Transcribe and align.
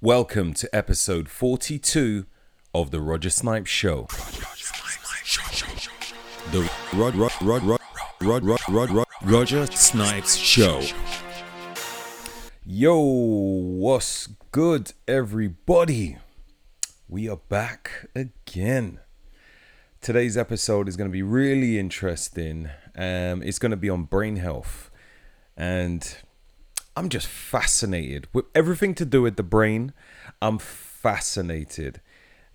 Welcome 0.00 0.54
to 0.54 0.72
episode 0.72 1.28
42 1.28 2.24
of 2.72 2.92
the 2.92 3.00
Roger 3.00 3.30
Snipes 3.30 3.68
Show. 3.68 4.06
The 6.52 6.68
Roger 9.24 9.66
Snipes 9.72 10.36
Show. 10.36 10.82
Yo, 12.64 13.00
what's 13.00 14.28
good, 14.52 14.92
everybody? 15.08 16.18
We 17.08 17.28
are 17.28 17.40
back 17.48 18.06
again. 18.14 19.00
Today's 20.00 20.36
episode 20.36 20.86
is 20.86 20.96
going 20.96 21.10
to 21.10 21.12
be 21.12 21.24
really 21.24 21.76
interesting. 21.76 22.70
Um, 22.94 23.42
it's 23.42 23.58
going 23.58 23.72
to 23.72 23.76
be 23.76 23.90
on 23.90 24.04
brain 24.04 24.36
health, 24.36 24.92
and 25.56 26.18
I'm 26.98 27.10
just 27.10 27.28
fascinated 27.28 28.26
with 28.32 28.46
everything 28.56 28.92
to 28.96 29.04
do 29.04 29.22
with 29.22 29.36
the 29.36 29.44
brain. 29.44 29.92
I'm 30.42 30.58
fascinated. 30.58 32.00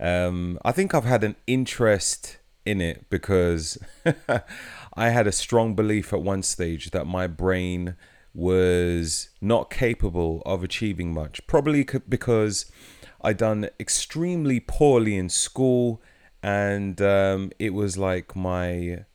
Um, 0.02 0.60
I 0.66 0.74
think 0.74 0.94
I've 0.94 1.06
had 1.06 1.24
an 1.24 1.38
interest 1.48 2.40
in 2.66 2.82
it 2.82 3.10
because 3.10 3.78
I 4.98 5.10
had 5.12 5.28
a 5.28 5.32
strong 5.32 5.76
belief 5.76 6.12
at 6.12 6.22
one 6.22 6.44
stage 6.44 6.92
that 6.92 7.08
my 7.08 7.26
brain 7.26 7.96
was 8.34 9.30
not 9.40 9.70
capable 9.70 10.44
of 10.46 10.62
achieving 10.62 11.14
much. 11.14 11.40
Probably 11.48 11.88
because 12.10 12.70
I 13.22 13.32
done 13.32 13.70
extremely 13.80 14.60
poorly 14.60 15.16
in 15.16 15.30
school, 15.30 16.02
and 16.42 17.02
um, 17.02 17.54
it 17.60 17.74
was 17.74 17.98
like 17.98 18.36
my 18.36 19.06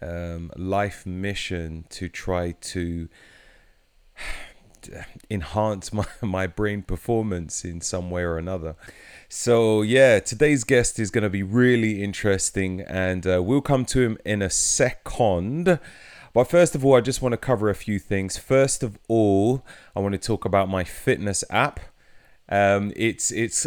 um, 0.00 0.52
life 0.54 1.04
mission 1.04 1.86
to 1.90 2.08
try 2.08 2.52
to 2.52 3.08
enhance 5.30 5.92
my, 5.92 6.06
my 6.20 6.46
brain 6.46 6.82
performance 6.82 7.64
in 7.64 7.80
some 7.80 8.10
way 8.10 8.22
or 8.22 8.38
another. 8.38 8.76
So, 9.28 9.82
yeah, 9.82 10.20
today's 10.20 10.64
guest 10.64 10.98
is 10.98 11.10
going 11.10 11.24
to 11.24 11.30
be 11.30 11.42
really 11.42 12.02
interesting, 12.02 12.80
and 12.82 13.26
uh, 13.26 13.42
we'll 13.42 13.60
come 13.60 13.84
to 13.86 14.00
him 14.00 14.18
in 14.24 14.42
a 14.42 14.50
second. 14.50 15.80
But 16.32 16.44
first 16.44 16.74
of 16.74 16.84
all, 16.84 16.94
I 16.94 17.00
just 17.00 17.22
want 17.22 17.32
to 17.32 17.38
cover 17.38 17.70
a 17.70 17.74
few 17.74 17.98
things. 17.98 18.36
First 18.36 18.82
of 18.82 18.98
all, 19.08 19.64
I 19.96 20.00
want 20.00 20.12
to 20.12 20.18
talk 20.18 20.44
about 20.44 20.68
my 20.68 20.84
fitness 20.84 21.42
app. 21.50 21.80
Um, 22.48 22.92
it's 22.94 23.32
it's 23.32 23.66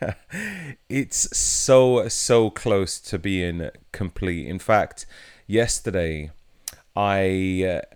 it's 0.88 1.36
so 1.36 2.06
so 2.08 2.50
close 2.50 3.00
to 3.00 3.18
being 3.18 3.70
complete. 3.92 4.46
In 4.46 4.58
fact, 4.58 5.06
yesterday 5.46 6.30
I 6.94 7.80
uh, 7.80 7.94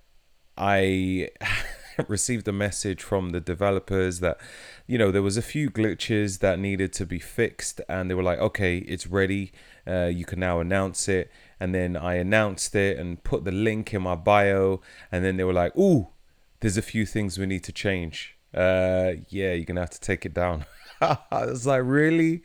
I 0.57 1.29
received 2.09 2.47
a 2.49 2.53
message 2.53 3.03
from 3.03 3.31
the 3.31 3.41
developers 3.41 4.21
that 4.21 4.39
you 4.87 4.99
know 4.99 5.11
there 5.11 5.23
was 5.23 5.37
a 5.37 5.43
few 5.43 5.71
glitches 5.71 6.41
that 6.41 6.59
needed 6.59 6.93
to 6.95 7.07
be 7.07 7.19
fixed 7.19 7.81
and 7.89 8.11
they 8.11 8.15
were 8.15 8.23
like 8.23 8.39
okay 8.39 8.79
it's 8.79 9.07
ready. 9.07 9.53
Uh, 9.87 10.07
you 10.07 10.25
can 10.25 10.41
now 10.41 10.61
announce 10.61 11.09
it. 11.09 11.31
And 11.59 11.75
then 11.75 11.97
i 11.97 12.15
announced 12.15 12.75
it 12.75 12.99
and 12.99 13.23
put 13.25 13.45
the 13.45 13.53
link 13.53 13.95
in 13.95 14.03
my 14.03 14.15
bio 14.15 14.83
and 15.11 15.25
then 15.25 15.37
they 15.37 15.45
were 15.45 15.55
like 15.55 15.77
ooh 15.77 16.09
there's 16.61 16.77
a 16.77 16.83
few 16.83 17.07
things 17.07 17.39
we 17.39 17.47
need 17.47 17.65
to 17.65 17.73
change. 17.73 18.37
Uh, 18.55 19.13
yeah 19.29 19.53
you're 19.53 19.65
gonna 19.65 19.81
have 19.81 19.91
to 19.91 20.01
take 20.01 20.27
it 20.27 20.35
down. 20.35 20.65
I 21.01 21.19
was 21.31 21.67
like 21.67 21.83
really? 21.85 22.43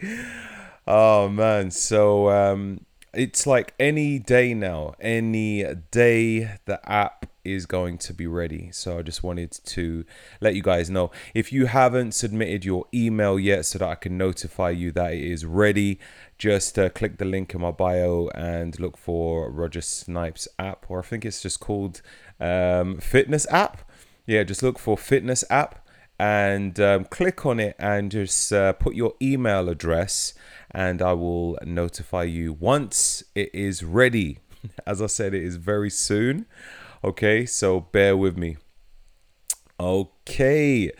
Oh 0.87 1.29
man. 1.29 1.71
So 1.71 2.29
um, 2.29 2.85
it's 3.13 3.45
like 3.45 3.73
any 3.79 4.19
day 4.19 4.53
now 4.53 4.93
any 4.99 5.65
day 5.91 6.57
the 6.65 6.79
app 6.89 7.25
is 7.43 7.65
going 7.65 7.97
to 7.99 8.13
be 8.13 8.27
ready. 8.27 8.69
So 8.71 8.99
I 8.99 9.01
just 9.01 9.23
wanted 9.23 9.51
to 9.51 10.05
let 10.39 10.55
you 10.55 10.61
guys 10.61 10.89
know. 10.89 11.11
If 11.33 11.51
you 11.51 11.65
haven't 11.65 12.13
submitted 12.13 12.65
your 12.65 12.85
email 12.93 13.39
yet 13.39 13.65
so 13.65 13.79
that 13.79 13.87
I 13.89 13.95
can 13.95 14.17
notify 14.17 14.69
you 14.71 14.91
that 14.93 15.13
it 15.13 15.23
is 15.23 15.45
ready, 15.45 15.99
just 16.37 16.77
uh, 16.77 16.89
click 16.89 17.17
the 17.17 17.25
link 17.25 17.53
in 17.53 17.61
my 17.61 17.71
bio 17.71 18.29
and 18.35 18.79
look 18.79 18.97
for 18.97 19.49
Roger 19.51 19.81
Snipes 19.81 20.47
app, 20.57 20.85
or 20.89 20.99
I 20.99 21.03
think 21.03 21.25
it's 21.25 21.41
just 21.41 21.59
called 21.59 22.01
um, 22.39 22.99
Fitness 22.99 23.45
app. 23.49 23.89
Yeah, 24.25 24.43
just 24.43 24.63
look 24.63 24.79
for 24.79 24.97
Fitness 24.97 25.43
app 25.49 25.87
and 26.21 26.79
um, 26.79 27.05
click 27.05 27.47
on 27.47 27.59
it 27.59 27.75
and 27.79 28.11
just 28.11 28.53
uh, 28.53 28.73
put 28.73 28.93
your 28.93 29.15
email 29.19 29.67
address 29.69 30.35
and 30.69 31.01
I 31.01 31.13
will 31.13 31.57
notify 31.65 32.23
you 32.23 32.53
once 32.53 33.23
it 33.35 33.49
is 33.53 33.83
ready. 33.83 34.37
As 34.85 35.01
I 35.01 35.07
said, 35.07 35.33
it 35.33 35.43
is 35.43 35.55
very 35.55 35.89
soon. 35.89 36.45
Okay, 37.03 37.47
so 37.47 37.79
bear 37.79 38.15
with 38.15 38.37
me. 38.37 38.57
Okay. 39.79 40.91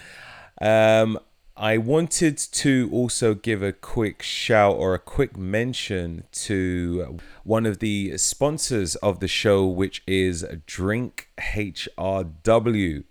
Um, 0.60 1.20
I 1.56 1.78
wanted 1.78 2.40
to 2.40 2.90
also 2.92 3.36
give 3.36 3.62
a 3.62 3.72
quick 3.72 4.24
shout 4.24 4.78
or 4.78 4.96
a 4.96 5.00
quick 5.00 5.38
mention 5.38 6.24
to 6.32 7.20
one 7.44 7.68
of 7.68 7.78
the 7.78 8.18
sponsors 8.18 8.96
of 8.96 9.20
the 9.20 9.28
show, 9.28 9.68
which 9.68 10.02
is 10.08 10.44
Drink 10.66 11.30
HRW. 11.38 13.04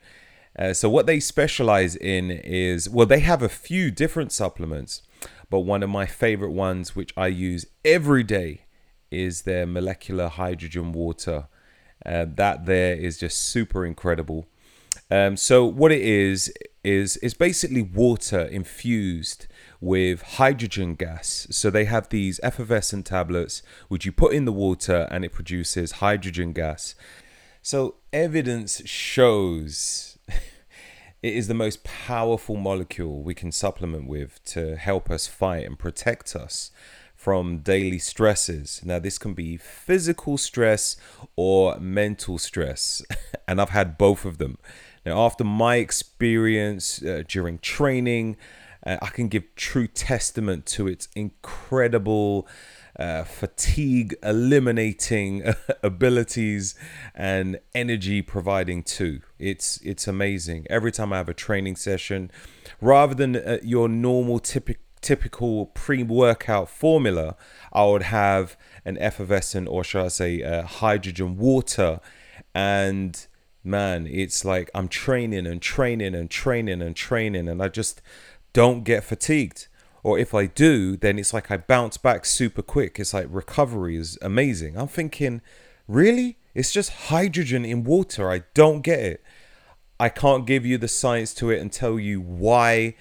Uh, 0.58 0.74
so, 0.74 0.90
what 0.90 1.06
they 1.06 1.20
specialize 1.20 1.94
in 1.94 2.32
is 2.32 2.90
well, 2.90 3.06
they 3.06 3.20
have 3.20 3.40
a 3.40 3.48
few 3.48 3.92
different 3.92 4.32
supplements, 4.32 5.02
but 5.48 5.60
one 5.60 5.84
of 5.84 5.90
my 5.90 6.06
favorite 6.06 6.50
ones, 6.50 6.96
which 6.96 7.14
I 7.16 7.28
use 7.28 7.66
every 7.84 8.24
day, 8.24 8.62
is 9.12 9.42
their 9.42 9.64
molecular 9.64 10.26
hydrogen 10.26 10.90
water. 10.90 11.46
Uh, 12.05 12.25
that 12.28 12.66
there 12.66 12.94
is 12.94 13.19
just 13.19 13.38
super 13.38 13.84
incredible. 13.84 14.47
Um, 15.11 15.37
so 15.37 15.65
what 15.65 15.93
it 15.93 16.03
is 16.03 16.53
is 16.83 17.16
is 17.19 17.34
basically 17.34 17.83
water 17.83 18.41
infused 18.41 19.47
with 19.81 20.22
hydrogen 20.22 20.94
gas. 20.94 21.47
So 21.50 21.69
they 21.69 21.84
have 21.87 22.09
these 22.09 22.41
effervescent 22.43 23.06
tablets 23.06 23.62
which 23.88 24.06
you 24.06 24.12
put 24.12 24.33
in 24.33 24.44
the 24.44 24.53
water 24.53 25.09
and 25.11 25.25
it 25.25 25.33
produces 25.33 25.93
hydrogen 25.93 26.53
gas. 26.53 26.94
So 27.62 27.97
evidence 28.12 28.82
shows 28.88 30.19
it 30.28 31.34
is 31.34 31.49
the 31.49 31.55
most 31.55 31.84
powerful 31.84 32.56
molecule 32.56 33.22
we 33.22 33.34
can 33.34 33.53
supplement 33.53 34.06
with 34.06 34.43
to 34.47 34.77
help 34.77 35.11
us 35.11 35.27
fight 35.27 35.67
and 35.67 35.78
protect 35.78 36.34
us 36.37 36.71
from 37.20 37.58
daily 37.58 37.98
stresses. 37.98 38.81
Now, 38.82 38.98
this 38.98 39.19
can 39.19 39.34
be 39.34 39.58
physical 39.58 40.38
stress 40.38 40.97
or 41.36 41.78
mental 41.78 42.38
stress, 42.38 43.03
and 43.47 43.60
I've 43.60 43.69
had 43.70 43.98
both 43.98 44.25
of 44.25 44.38
them. 44.38 44.56
Now, 45.04 45.26
after 45.26 45.44
my 45.44 45.76
experience 45.76 47.03
uh, 47.03 47.22
during 47.28 47.58
training, 47.58 48.38
uh, 48.86 48.97
I 49.03 49.08
can 49.08 49.28
give 49.28 49.54
true 49.54 49.86
testament 49.86 50.64
to 50.76 50.88
its 50.88 51.08
incredible 51.14 52.48
uh, 52.98 53.25
fatigue 53.25 54.14
eliminating 54.22 55.54
abilities 55.82 56.75
and 57.14 57.60
energy 57.75 58.22
providing 58.22 58.82
too. 58.82 59.20
It's 59.38 59.78
it's 59.82 60.08
amazing. 60.08 60.66
Every 60.70 60.91
time 60.91 61.12
I 61.12 61.19
have 61.19 61.28
a 61.28 61.34
training 61.34 61.76
session, 61.76 62.31
rather 62.81 63.14
than 63.14 63.37
uh, 63.37 63.58
your 63.62 63.91
normal 63.91 64.38
typical 64.38 64.89
typical 65.00 65.66
pre-workout 65.66 66.69
formula, 66.69 67.37
I 67.72 67.84
would 67.87 68.03
have 68.03 68.56
an 68.84 68.99
effervescent, 68.99 69.69
or 69.69 69.84
should 69.84 70.05
I 70.05 70.09
say, 70.09 70.43
uh, 70.43 70.62
hydrogen 70.62 71.37
water, 71.37 72.00
and 72.55 73.27
man, 73.62 74.06
it's 74.06 74.44
like 74.44 74.71
I'm 74.75 74.88
training 74.88 75.47
and 75.47 75.61
training 75.61 76.15
and 76.15 76.31
training 76.31 76.83
and 76.83 76.97
training, 76.97 77.49
and 77.49 77.62
I 77.62 77.69
just 77.69 78.00
don't 78.53 78.84
get 78.84 79.05
fatigued. 79.05 79.69
Or 80.03 80.19
if 80.19 80.34
I 80.34 80.47
do, 80.47 80.97
then 80.97 81.19
it's 81.19 81.34
like 81.34 81.50
I 81.50 81.59
bounce 81.59 81.99
back 81.99 82.25
super 82.25 82.62
quick. 82.62 82.99
It's 82.99 83.12
like 83.12 83.27
recovery 83.28 83.97
is 83.97 84.19
amazing. 84.22 84.78
I'm 84.78 84.88
thinking, 84.88 85.43
really? 85.87 86.38
It's 86.55 86.72
just 86.72 86.91
hydrogen 87.09 87.65
in 87.67 87.84
water. 87.84 88.31
I 88.31 88.44
don't 88.55 88.81
get 88.81 89.00
it. 89.00 89.22
I 89.99 90.09
can't 90.09 90.47
give 90.47 90.65
you 90.65 90.78
the 90.78 90.88
science 90.88 91.34
to 91.34 91.50
it 91.50 91.61
and 91.61 91.71
tell 91.71 91.99
you 91.99 92.21
why 92.22 92.97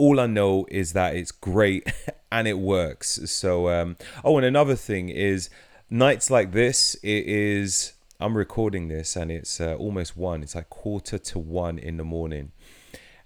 all 0.00 0.18
I 0.18 0.26
know 0.26 0.66
is 0.70 0.94
that 0.94 1.14
it's 1.14 1.30
great 1.30 1.92
and 2.32 2.48
it 2.48 2.58
works. 2.58 3.20
So, 3.30 3.68
um, 3.68 3.96
oh, 4.24 4.38
and 4.38 4.46
another 4.46 4.74
thing 4.74 5.10
is 5.10 5.50
nights 5.90 6.30
like 6.30 6.52
this, 6.52 6.94
it 7.02 7.26
is. 7.26 7.92
I'm 8.18 8.36
recording 8.36 8.88
this 8.88 9.16
and 9.16 9.30
it's 9.30 9.60
uh, 9.60 9.74
almost 9.74 10.16
one. 10.16 10.42
It's 10.42 10.54
like 10.54 10.70
quarter 10.70 11.18
to 11.18 11.38
one 11.38 11.78
in 11.78 11.98
the 11.98 12.04
morning. 12.04 12.52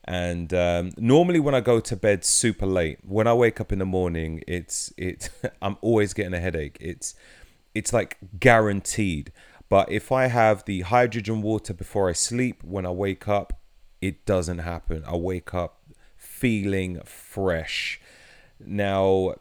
And 0.05 0.53
um, 0.53 0.91
normally 0.97 1.41
when 1.41 1.55
I 1.55 1.61
go 1.61 1.79
to 1.79 1.97
bed 1.97 2.25
super 2.25 2.67
late, 2.67 2.99
when 3.07 3.27
I 3.29 3.35
wake 3.35 3.61
up 3.61 3.73
in 3.73 3.79
the 3.79 3.87
morning, 3.87 4.43
it's 4.47 4.93
it. 4.97 5.31
I'm 5.63 5.77
always 5.81 6.13
getting 6.13 6.35
a 6.35 6.41
headache. 6.41 6.77
It's 6.81 7.15
it's 7.75 7.93
like 7.93 8.19
guaranteed. 8.39 9.33
But 9.69 9.91
if 9.91 10.13
I 10.13 10.27
have 10.27 10.65
the 10.65 10.83
hydrogen 10.83 11.41
water 11.41 11.73
before 11.73 12.09
I 12.09 12.13
sleep, 12.13 12.63
when 12.63 12.85
I 12.85 12.91
wake 12.91 13.27
up, 13.27 13.61
it 14.01 14.27
doesn't 14.27 14.59
happen. 14.59 15.03
I 15.07 15.17
wake 15.17 15.55
up 15.55 15.81
feeling 16.35 17.01
fresh. 17.05 18.01
Now, 18.59 19.35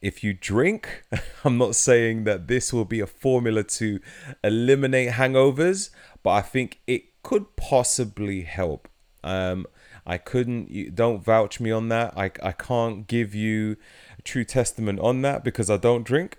if 0.00 0.24
you 0.24 0.32
drink, 0.32 1.04
I'm 1.44 1.58
not 1.58 1.74
saying 1.74 2.24
that 2.24 2.48
this 2.48 2.72
will 2.72 2.84
be 2.84 3.00
a 3.00 3.06
formula 3.06 3.62
to 3.64 4.00
eliminate 4.42 5.12
hangovers, 5.12 5.90
but 6.22 6.30
I 6.30 6.40
think 6.42 6.80
it 6.86 7.22
could 7.22 7.56
possibly 7.56 8.42
help. 8.42 8.88
Um, 9.22 9.66
I 10.06 10.18
couldn't. 10.18 10.70
You, 10.70 10.90
don't 10.90 11.22
vouch 11.22 11.58
me 11.60 11.72
on 11.72 11.88
that. 11.88 12.16
I 12.16 12.30
I 12.42 12.52
can't 12.52 13.08
give 13.08 13.34
you 13.34 13.76
a 14.18 14.22
true 14.22 14.44
testament 14.44 15.00
on 15.00 15.22
that 15.22 15.42
because 15.42 15.68
I 15.68 15.76
don't 15.76 16.04
drink. 16.04 16.36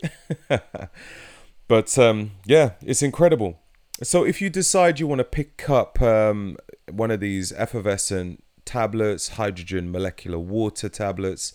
but 1.68 2.00
um, 2.00 2.32
yeah, 2.46 2.72
it's 2.82 3.04
incredible. 3.04 3.60
So 4.04 4.24
if 4.24 4.42
you 4.42 4.50
decide 4.50 5.00
you 5.00 5.08
want 5.08 5.20
to 5.20 5.26
pick 5.26 5.70
up 5.70 6.02
um, 6.02 6.58
one 6.90 7.12
of 7.12 7.20
these 7.20 7.52
effervescent 7.52 8.44
tablets, 8.68 9.30
hydrogen 9.30 9.92
molecular 9.92 10.38
water 10.38 10.90
tablets, 10.90 11.54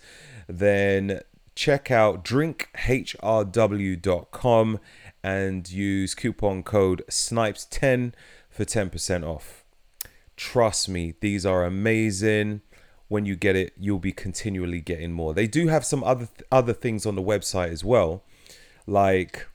then 0.49 1.21
check 1.55 1.91
out 1.91 2.25
drinkhrw.com 2.25 4.81
and 5.23 5.71
use 5.71 6.15
coupon 6.15 6.63
code 6.63 7.05
SNIPES10 7.09 8.15
for 8.51 8.65
10% 8.65 9.25
off. 9.25 9.65
Trust 10.37 10.89
me, 10.89 11.15
these 11.21 11.45
are 11.47 11.65
amazing. 11.65 12.63
When 13.09 13.27
you 13.27 13.37
get 13.37 13.57
it, 13.57 13.75
you'll 13.79 13.99
be 13.99 14.13
continually 14.13 14.81
getting 14.81 15.13
more. 15.13 15.35
They 15.35 15.47
do 15.47 15.69
have 15.69 15.85
some 15.85 16.03
other 16.03 16.27
th- 16.27 16.49
other 16.51 16.73
things 16.73 17.05
on 17.05 17.15
the 17.15 17.23
website 17.23 17.69
as 17.69 17.85
well, 17.85 18.25
like 18.87 19.47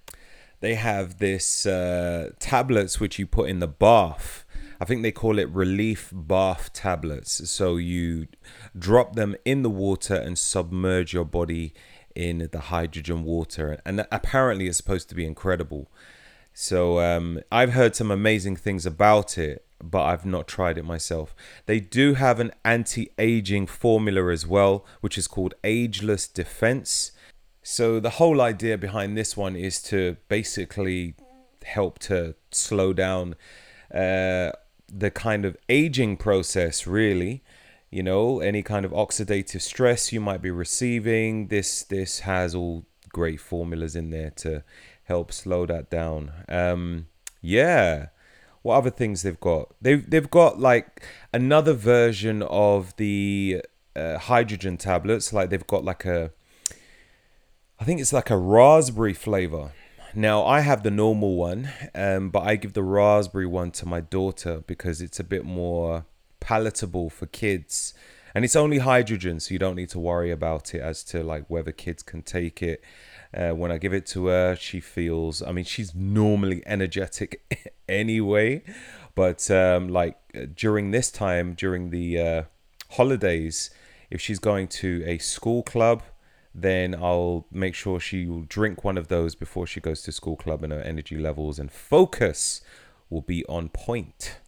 they 0.60 0.76
have 0.76 1.18
this 1.18 1.66
uh, 1.66 2.32
tablets 2.40 3.00
which 3.00 3.18
you 3.18 3.26
put 3.26 3.50
in 3.50 3.58
the 3.60 3.68
bath. 3.68 4.46
I 4.80 4.86
think 4.86 5.02
they 5.02 5.12
call 5.12 5.40
it 5.40 5.50
relief 5.50 6.12
bath 6.14 6.72
tablets. 6.74 7.50
So 7.50 7.78
you 7.78 8.28
drop 8.78 9.16
them 9.16 9.36
in 9.46 9.64
the 9.64 9.70
water 9.70 10.16
and 10.16 10.38
submerge 10.38 11.14
your 11.14 11.26
body 11.26 11.74
in 12.16 12.50
the 12.52 12.60
hydrogen 12.60 13.24
water, 13.24 13.80
and 13.86 14.06
apparently 14.12 14.68
it's 14.68 14.78
supposed 14.78 15.08
to 15.10 15.16
be 15.16 15.26
incredible. 15.26 15.92
So 16.54 17.00
um, 17.00 17.42
I've 17.52 17.74
heard 17.74 17.96
some 17.96 18.10
amazing 18.10 18.56
things 18.56 18.88
about 18.88 19.38
it, 19.38 19.64
but 19.84 20.04
I've 20.04 20.26
not 20.26 20.48
tried 20.48 20.80
it 20.80 20.86
myself. 20.86 21.36
They 21.68 21.80
do 21.80 22.16
have 22.16 22.40
an 22.40 22.52
anti-aging 22.66 23.68
formula 23.68 24.32
as 24.32 24.48
well, 24.48 24.84
which 25.02 25.20
is 25.20 25.28
called 25.28 25.54
Ageless 25.64 26.28
Defense. 26.28 27.12
So 27.62 28.00
the 28.00 28.12
whole 28.12 28.42
idea 28.42 28.78
behind 28.78 29.16
this 29.16 29.38
one 29.38 29.56
is 29.56 29.80
to 29.84 30.18
basically 30.30 31.14
help 31.64 32.00
to 32.00 32.34
slow 32.52 32.94
down 32.94 33.36
uh, 33.94 34.54
the 34.92 35.12
kind 35.12 35.46
of 35.46 35.58
aging 35.70 36.18
process, 36.18 36.88
really 36.88 37.44
you 37.90 38.04
know 38.04 38.40
any 38.40 38.62
kind 38.62 38.86
of 38.86 38.92
oxidative 38.92 39.62
stress 39.62 40.12
you 40.12 40.20
might 40.20 40.42
be 40.42 40.52
receiving 40.52 41.48
this 41.48 41.84
this 41.84 42.20
has 42.20 42.54
all 42.54 42.86
great 43.10 43.40
formulas 43.40 43.96
in 43.96 44.10
there 44.10 44.30
to 44.32 44.64
help 45.06 45.32
slow 45.32 45.66
that 45.66 45.90
down. 45.90 46.32
Um 46.50 47.08
yeah. 47.42 48.08
What 48.62 48.76
other 48.76 48.90
things 48.90 49.22
they've 49.22 49.40
got? 49.40 49.74
They've 49.82 50.08
they've 50.10 50.30
got 50.30 50.60
like 50.60 51.04
another 51.34 51.74
version 51.74 52.42
of 52.44 52.96
the 52.98 53.62
uh, 53.96 54.18
hydrogen 54.18 54.78
tablets. 54.78 55.32
Like 55.32 55.50
they've 55.50 55.66
got 55.68 55.84
like 55.84 56.06
a 56.06 56.32
i 57.80 57.84
think 57.84 58.02
it's 58.02 58.12
like 58.12 58.32
a 58.32 58.38
raspberry 58.38 59.14
flavor 59.14 59.72
now 60.18 60.44
I 60.44 60.62
have 60.62 60.82
the 60.82 60.92
normal 60.92 61.36
one, 61.36 61.70
um, 61.94 62.32
but 62.32 62.40
I 62.40 62.56
give 62.56 62.74
the 62.74 62.84
raspberry 62.84 63.46
one 63.46 63.70
to 63.72 63.86
my 63.86 64.02
daughter 64.02 64.64
because 64.66 65.00
it's 65.00 65.20
a 65.20 65.24
bit 65.24 65.46
more 65.46 66.06
palatable 66.40 67.12
for 67.12 67.28
kids. 67.28 67.94
And 68.34 68.44
it's 68.44 68.56
only 68.56 68.80
hydrogen 68.80 69.40
so 69.40 69.54
you 69.54 69.60
don't 69.60 69.76
need 69.76 69.90
to 69.90 70.00
worry 70.00 70.32
about 70.32 70.74
it 70.74 70.82
as 70.82 71.04
to 71.06 71.24
like 71.24 71.46
whether 71.50 71.72
kids 71.72 72.02
can 72.02 72.24
take 72.24 72.64
it. 72.64 72.84
Uh, 73.36 73.52
when 73.52 73.74
i 73.74 73.78
give 73.78 73.94
it 73.94 74.06
to 74.06 74.28
her 74.28 74.56
she 74.56 74.80
feels 74.80 75.42
i 75.42 75.52
mean 75.52 75.66
she's 75.66 75.94
normally 75.94 76.64
energetic 76.66 77.42
anyway. 77.90 78.64
But 79.16 79.52
um, 79.52 79.90
like 79.90 80.18
uh, 80.36 80.46
during 80.56 80.92
this 80.92 81.12
time 81.12 81.54
during 81.54 81.90
the 81.90 82.20
uh, 82.20 82.44
holidays 82.92 83.70
if 84.10 84.22
she's 84.22 84.40
going 84.40 84.70
to 84.70 85.04
a 85.06 85.18
school 85.18 85.62
club 85.62 86.04
then 86.60 86.96
I'll 86.96 87.46
make 87.52 87.76
sure 87.76 88.00
she 88.00 88.26
will 88.26 88.42
drink 88.42 88.84
one 88.84 88.98
of 88.98 89.10
those 89.10 89.36
before 89.36 89.68
she 89.68 89.80
goes 89.80 90.02
to 90.02 90.12
school 90.12 90.36
club 90.36 90.64
and 90.64 90.74
her 90.74 90.82
energy 90.82 91.16
levels 91.16 91.60
and 91.60 91.72
focus 91.72 92.62
will 93.12 93.22
be 93.22 93.46
on 93.46 93.70
point. 93.70 94.40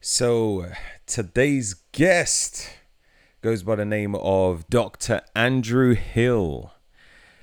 So, 0.00 0.70
today's 1.06 1.74
guest 1.92 2.70
goes 3.44 3.62
by 3.62 3.74
the 3.74 3.84
name 3.84 4.14
of 4.14 4.66
Dr. 4.70 5.20
Andrew 5.36 5.94
Hill. 5.94 6.72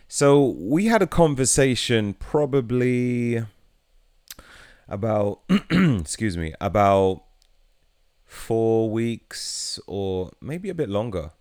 So, 0.07 0.56
we 0.57 0.88
had 0.88 1.03
a 1.03 1.06
conversation 1.06 2.15
probably 2.15 3.44
about 4.88 5.42
excuse 5.69 6.38
me 6.38 6.56
about 6.59 7.24
four 8.25 8.89
weeks 8.89 9.80
or 9.86 10.31
maybe 10.42 10.69
a 10.69 10.74
bit 10.74 10.89
longer 10.89 11.31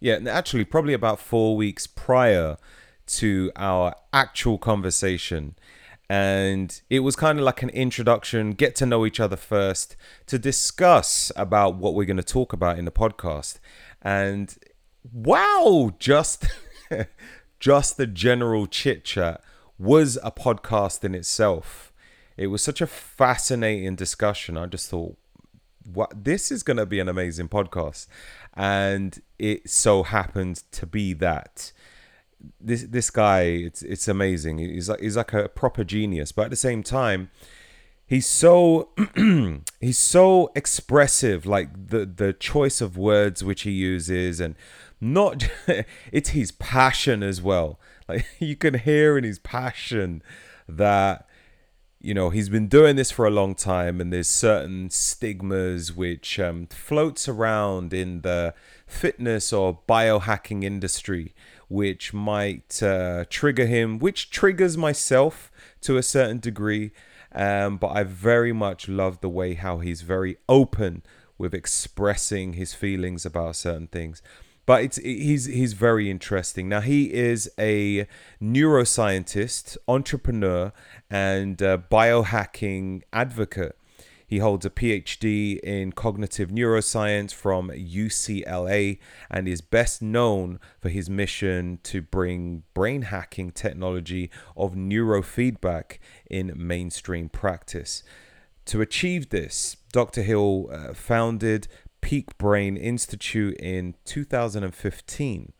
yeah 0.00 0.18
actually 0.28 0.64
probably 0.64 0.92
about 0.92 1.18
four 1.18 1.56
weeks 1.56 1.86
prior 1.86 2.58
to 3.06 3.50
our 3.56 3.96
actual 4.12 4.58
conversation 4.58 5.56
and 6.08 6.82
it 6.90 7.00
was 7.00 7.16
kind 7.16 7.38
of 7.38 7.44
like 7.44 7.62
an 7.62 7.70
introduction 7.70 8.52
get 8.52 8.76
to 8.76 8.86
know 8.86 9.06
each 9.06 9.18
other 9.18 9.36
first 9.36 9.96
to 10.26 10.38
discuss 10.38 11.32
about 11.34 11.76
what 11.76 11.94
we're 11.94 12.04
going 12.04 12.16
to 12.16 12.22
talk 12.22 12.52
about 12.52 12.78
in 12.78 12.84
the 12.84 12.92
podcast 12.92 13.58
and 14.04 14.56
wow 15.12 15.92
just 15.98 16.46
just 17.58 17.96
the 17.96 18.06
general 18.06 18.66
chit 18.66 19.04
chat 19.04 19.40
was 19.78 20.18
a 20.22 20.30
podcast 20.30 21.02
in 21.02 21.14
itself 21.14 21.92
it 22.36 22.48
was 22.48 22.62
such 22.62 22.80
a 22.80 22.86
fascinating 22.86 23.94
discussion. 23.94 24.56
I 24.56 24.66
just 24.66 24.90
thought, 24.90 25.16
what 25.92 26.24
this 26.24 26.50
is 26.50 26.62
going 26.62 26.78
to 26.78 26.86
be 26.86 26.98
an 26.98 27.08
amazing 27.08 27.48
podcast, 27.48 28.06
and 28.54 29.20
it 29.38 29.68
so 29.70 30.02
happened 30.02 30.62
to 30.72 30.86
be 30.86 31.12
that. 31.14 31.72
This 32.60 32.82
this 32.82 33.10
guy, 33.10 33.42
it's 33.42 33.82
it's 33.82 34.08
amazing. 34.08 34.58
He's 34.58 34.88
like 34.88 35.00
he's 35.00 35.16
like 35.16 35.32
a 35.32 35.48
proper 35.48 35.84
genius, 35.84 36.32
but 36.32 36.46
at 36.46 36.50
the 36.50 36.56
same 36.56 36.82
time, 36.82 37.30
he's 38.06 38.26
so 38.26 38.90
he's 39.80 39.98
so 39.98 40.50
expressive. 40.54 41.46
Like 41.46 41.88
the 41.88 42.06
the 42.06 42.32
choice 42.32 42.80
of 42.80 42.96
words 42.96 43.42
which 43.42 43.62
he 43.62 43.70
uses, 43.70 44.40
and 44.40 44.54
not 45.00 45.48
it's 46.12 46.30
his 46.30 46.52
passion 46.52 47.22
as 47.22 47.40
well. 47.42 47.78
Like 48.08 48.26
you 48.38 48.56
can 48.56 48.74
hear 48.74 49.18
in 49.18 49.24
his 49.24 49.38
passion 49.38 50.22
that 50.68 51.28
you 52.00 52.12
know 52.14 52.30
he's 52.30 52.48
been 52.48 52.68
doing 52.68 52.96
this 52.96 53.10
for 53.10 53.26
a 53.26 53.30
long 53.30 53.54
time 53.54 54.00
and 54.00 54.12
there's 54.12 54.28
certain 54.28 54.90
stigmas 54.90 55.94
which 55.94 56.38
um, 56.38 56.66
floats 56.66 57.28
around 57.28 57.94
in 57.94 58.20
the 58.20 58.52
fitness 58.86 59.52
or 59.52 59.80
biohacking 59.88 60.62
industry 60.62 61.34
which 61.68 62.12
might 62.12 62.82
uh, 62.82 63.24
trigger 63.30 63.64
him 63.66 63.98
which 63.98 64.30
triggers 64.30 64.76
myself 64.76 65.50
to 65.80 65.96
a 65.96 66.02
certain 66.02 66.38
degree 66.38 66.92
um, 67.34 67.76
but 67.76 67.88
i 67.88 68.02
very 68.02 68.52
much 68.52 68.88
love 68.88 69.20
the 69.20 69.28
way 69.28 69.54
how 69.54 69.78
he's 69.78 70.02
very 70.02 70.36
open 70.48 71.02
with 71.36 71.54
expressing 71.54 72.52
his 72.52 72.74
feelings 72.74 73.26
about 73.26 73.56
certain 73.56 73.86
things 73.88 74.22
but 74.66 74.82
it's 74.82 74.96
he's 74.96 75.44
he's 75.44 75.74
very 75.74 76.10
interesting. 76.10 76.68
Now 76.68 76.80
he 76.80 77.12
is 77.12 77.50
a 77.58 78.06
neuroscientist, 78.40 79.76
entrepreneur, 79.86 80.72
and 81.10 81.58
biohacking 81.58 83.02
advocate. 83.12 83.76
He 84.26 84.38
holds 84.38 84.64
a 84.64 84.70
PhD 84.70 85.58
in 85.60 85.92
cognitive 85.92 86.50
neuroscience 86.50 87.32
from 87.32 87.70
UCLA 87.70 88.98
and 89.30 89.46
is 89.46 89.60
best 89.60 90.00
known 90.00 90.60
for 90.80 90.88
his 90.88 91.10
mission 91.10 91.78
to 91.84 92.00
bring 92.00 92.62
brain 92.72 93.02
hacking 93.02 93.52
technology 93.52 94.30
of 94.56 94.74
neurofeedback 94.74 95.98
in 96.30 96.52
mainstream 96.56 97.28
practice. 97.28 98.02
To 98.66 98.80
achieve 98.80 99.28
this, 99.28 99.76
Dr. 99.92 100.22
Hill 100.22 100.70
uh, 100.72 100.94
founded 100.94 101.68
Peak 102.00 102.36
Brain 102.38 102.76
Institute 102.76 103.56
in 103.58 103.94
2015, 104.04 105.52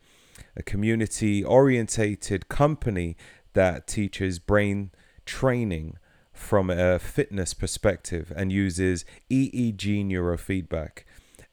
a 0.55 0.63
community 0.63 1.43
orientated 1.43 2.49
company 2.49 3.15
that 3.53 3.87
teaches 3.87 4.39
brain 4.39 4.91
training 5.25 5.97
from 6.35 6.69
a 6.69 6.99
fitness 6.99 7.53
perspective 7.53 8.31
and 8.35 8.51
uses 8.51 9.05
EEG 9.31 10.05
neurofeedback 10.05 11.03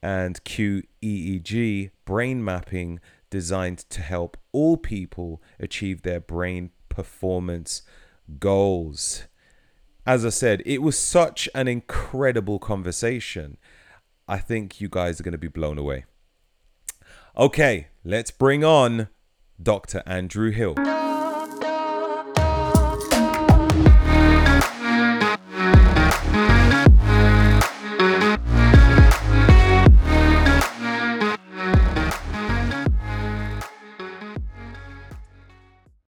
and 0.03 0.43
QEEG 0.45 1.91
brain 2.05 2.45
mapping 2.45 3.01
designed 3.31 3.79
to 3.79 4.01
help 4.03 4.37
all 4.53 4.77
people 4.77 5.41
achieve 5.59 6.03
their 6.03 6.21
brain 6.21 6.71
performance 6.89 7.83
goals. 8.39 9.25
as 10.05 10.25
I 10.27 10.31
said, 10.31 10.63
it 10.67 10.83
was 10.83 10.99
such 10.99 11.49
an 11.55 11.69
incredible 11.69 12.59
conversation. 12.59 13.57
I 14.27 14.39
think 14.39 14.81
you 14.81 14.89
guys 14.89 15.21
are 15.21 15.23
going 15.23 15.33
to 15.33 15.39
be 15.39 15.49
blown 15.49 15.79
away. 15.79 16.05
Okay, 17.37 17.87
let's 18.05 18.31
bring 18.31 18.65
on 18.65 19.09
Dr. 19.63 20.03
Andrew 20.07 20.51
Hill. 20.51 20.75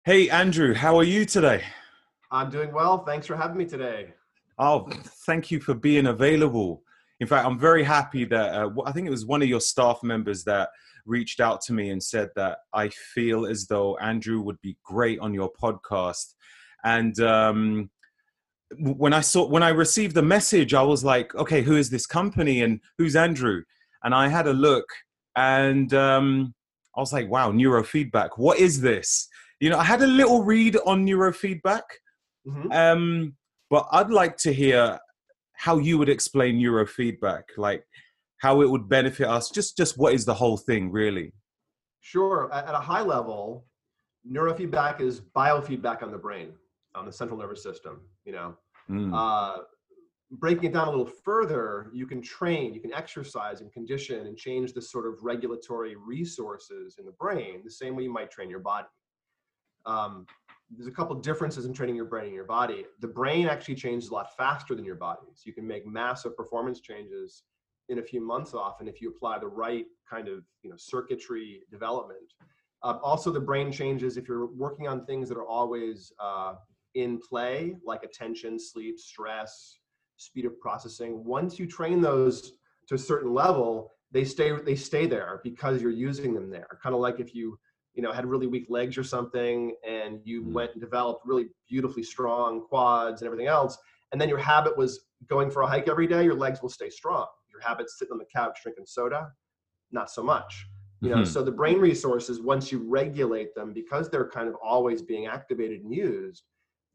Hey, 0.05 0.29
Andrew, 0.29 0.75
how 0.75 0.95
are 0.99 1.03
you 1.03 1.25
today? 1.25 1.63
I'm 2.31 2.51
doing 2.51 2.71
well. 2.71 3.03
Thanks 3.03 3.25
for 3.25 3.35
having 3.35 3.57
me 3.57 3.65
today. 3.65 4.13
Oh, 4.59 4.87
thank 5.25 5.49
you 5.49 5.59
for 5.59 5.73
being 5.73 6.05
available. 6.05 6.83
In 7.21 7.25
fact, 7.25 7.43
I'm 7.43 7.57
very 7.57 7.83
happy 7.83 8.23
that 8.25 8.53
uh, 8.53 8.69
I 8.85 8.91
think 8.91 9.07
it 9.07 9.09
was 9.09 9.25
one 9.25 9.41
of 9.41 9.47
your 9.47 9.59
staff 9.59 10.03
members 10.03 10.43
that 10.43 10.69
reached 11.07 11.39
out 11.39 11.59
to 11.61 11.73
me 11.73 11.89
and 11.89 12.03
said 12.03 12.29
that 12.35 12.59
I 12.71 12.89
feel 12.89 13.47
as 13.47 13.65
though 13.65 13.97
Andrew 13.97 14.41
would 14.41 14.61
be 14.61 14.77
great 14.83 15.17
on 15.21 15.33
your 15.33 15.51
podcast. 15.51 16.35
And 16.83 17.19
um, 17.21 17.89
when 18.77 19.11
I 19.11 19.21
saw 19.21 19.47
when 19.47 19.63
I 19.63 19.69
received 19.69 20.13
the 20.13 20.21
message, 20.21 20.75
I 20.75 20.83
was 20.83 21.03
like, 21.03 21.33
okay, 21.33 21.63
who 21.63 21.77
is 21.77 21.89
this 21.89 22.05
company 22.05 22.61
and 22.61 22.79
who's 22.99 23.15
Andrew? 23.15 23.63
And 24.03 24.13
I 24.13 24.27
had 24.27 24.45
a 24.45 24.53
look, 24.53 24.85
and 25.35 25.91
um, 25.95 26.53
I 26.95 26.99
was 26.99 27.11
like, 27.11 27.27
wow, 27.27 27.51
neurofeedback. 27.51 28.37
What 28.37 28.59
is 28.59 28.81
this? 28.81 29.29
You 29.59 29.69
know, 29.69 29.77
I 29.77 29.83
had 29.83 30.01
a 30.01 30.07
little 30.07 30.43
read 30.43 30.77
on 30.85 31.05
neurofeedback, 31.05 31.83
mm-hmm. 32.47 32.71
um, 32.71 33.35
but 33.69 33.87
I'd 33.91 34.09
like 34.09 34.37
to 34.37 34.53
hear 34.53 34.99
how 35.53 35.77
you 35.77 35.97
would 35.97 36.09
explain 36.09 36.59
neurofeedback, 36.59 37.43
like 37.57 37.85
how 38.39 38.61
it 38.61 38.69
would 38.69 38.89
benefit 38.89 39.27
us. 39.27 39.49
Just, 39.49 39.77
just 39.77 39.97
what 39.97 40.13
is 40.13 40.25
the 40.25 40.33
whole 40.33 40.57
thing, 40.57 40.91
really? 40.91 41.33
Sure. 42.01 42.53
At 42.53 42.73
a 42.75 42.79
high 42.79 43.01
level, 43.01 43.65
neurofeedback 44.29 45.01
is 45.01 45.21
biofeedback 45.21 46.03
on 46.03 46.11
the 46.11 46.17
brain, 46.17 46.53
on 46.93 47.05
the 47.05 47.11
central 47.11 47.39
nervous 47.39 47.63
system. 47.63 48.01
You 48.25 48.33
know, 48.33 48.55
mm. 48.89 49.11
uh, 49.13 49.61
breaking 50.31 50.65
it 50.65 50.73
down 50.73 50.87
a 50.87 50.91
little 50.91 51.11
further, 51.23 51.89
you 51.93 52.05
can 52.05 52.21
train, 52.21 52.73
you 52.73 52.81
can 52.81 52.93
exercise 52.93 53.61
and 53.61 53.71
condition 53.71 54.27
and 54.27 54.37
change 54.37 54.73
the 54.73 54.81
sort 54.81 55.07
of 55.07 55.23
regulatory 55.23 55.95
resources 55.95 56.97
in 56.99 57.05
the 57.05 57.13
brain 57.13 57.61
the 57.63 57.71
same 57.71 57.95
way 57.95 58.03
you 58.03 58.11
might 58.11 58.29
train 58.29 58.49
your 58.49 58.59
body 58.59 58.87
um, 59.85 60.25
there's 60.71 60.87
a 60.87 60.91
couple 60.91 61.15
differences 61.15 61.65
in 61.65 61.73
training 61.73 61.95
your 61.95 62.05
brain 62.05 62.25
and 62.25 62.33
your 62.33 62.45
body. 62.45 62.85
The 62.99 63.07
brain 63.07 63.47
actually 63.47 63.75
changes 63.75 64.09
a 64.09 64.13
lot 64.13 64.35
faster 64.35 64.75
than 64.75 64.83
your 64.83 64.95
body. 64.95 65.27
So 65.33 65.43
you 65.45 65.53
can 65.53 65.67
make 65.67 65.85
massive 65.85 66.35
performance 66.35 66.79
changes 66.79 67.43
in 67.89 67.99
a 67.99 68.03
few 68.03 68.19
months 68.19 68.53
often 68.53 68.87
if 68.87 69.01
you 69.01 69.09
apply 69.09 69.37
the 69.39 69.47
right 69.47 69.85
kind 70.09 70.27
of 70.27 70.43
you 70.63 70.69
know 70.69 70.75
circuitry 70.77 71.61
development. 71.71 72.33
Uh, 72.83 72.97
also, 73.01 73.31
the 73.31 73.39
brain 73.39 73.71
changes 73.71 74.17
if 74.17 74.27
you're 74.27 74.47
working 74.47 74.87
on 74.87 75.05
things 75.05 75.29
that 75.29 75.37
are 75.37 75.47
always 75.47 76.11
uh, 76.19 76.53
in 76.93 77.19
play, 77.19 77.75
like 77.85 78.03
attention, 78.03 78.59
sleep, 78.59 78.99
stress, 78.99 79.79
speed 80.17 80.45
of 80.45 80.59
processing. 80.59 81.23
Once 81.23 81.59
you 81.59 81.67
train 81.67 82.01
those 82.01 82.53
to 82.87 82.95
a 82.95 82.97
certain 82.97 83.33
level, 83.33 83.91
they 84.11 84.23
stay 84.23 84.51
they 84.51 84.75
stay 84.75 85.05
there 85.05 85.41
because 85.43 85.81
you're 85.81 85.91
using 85.91 86.33
them 86.33 86.49
there. 86.49 86.79
Kind 86.81 86.95
of 86.95 87.01
like 87.01 87.19
if 87.19 87.35
you 87.35 87.57
you 87.95 88.03
know 88.03 88.11
had 88.11 88.25
really 88.25 88.47
weak 88.47 88.67
legs 88.69 88.97
or 88.97 89.03
something 89.03 89.75
and 89.87 90.19
you 90.23 90.43
mm. 90.43 90.51
went 90.51 90.71
and 90.73 90.81
developed 90.81 91.25
really 91.25 91.47
beautifully 91.67 92.03
strong 92.03 92.61
quads 92.61 93.21
and 93.21 93.27
everything 93.27 93.47
else 93.47 93.77
and 94.11 94.21
then 94.21 94.29
your 94.29 94.37
habit 94.37 94.77
was 94.77 95.05
going 95.27 95.49
for 95.49 95.63
a 95.63 95.67
hike 95.67 95.87
every 95.87 96.07
day 96.07 96.23
your 96.23 96.35
legs 96.35 96.61
will 96.61 96.69
stay 96.69 96.89
strong 96.89 97.27
your 97.49 97.61
habit 97.61 97.89
sitting 97.89 98.11
on 98.11 98.17
the 98.17 98.25
couch 98.25 98.59
drinking 98.61 98.85
soda 98.85 99.31
not 99.91 100.11
so 100.11 100.21
much 100.21 100.67
you 101.01 101.09
know 101.09 101.17
mm-hmm. 101.17 101.25
so 101.25 101.41
the 101.41 101.51
brain 101.51 101.79
resources 101.79 102.41
once 102.41 102.71
you 102.71 102.79
regulate 102.87 103.53
them 103.55 103.73
because 103.73 104.09
they're 104.09 104.29
kind 104.29 104.47
of 104.47 104.55
always 104.63 105.01
being 105.01 105.25
activated 105.25 105.81
and 105.81 105.93
used 105.93 106.43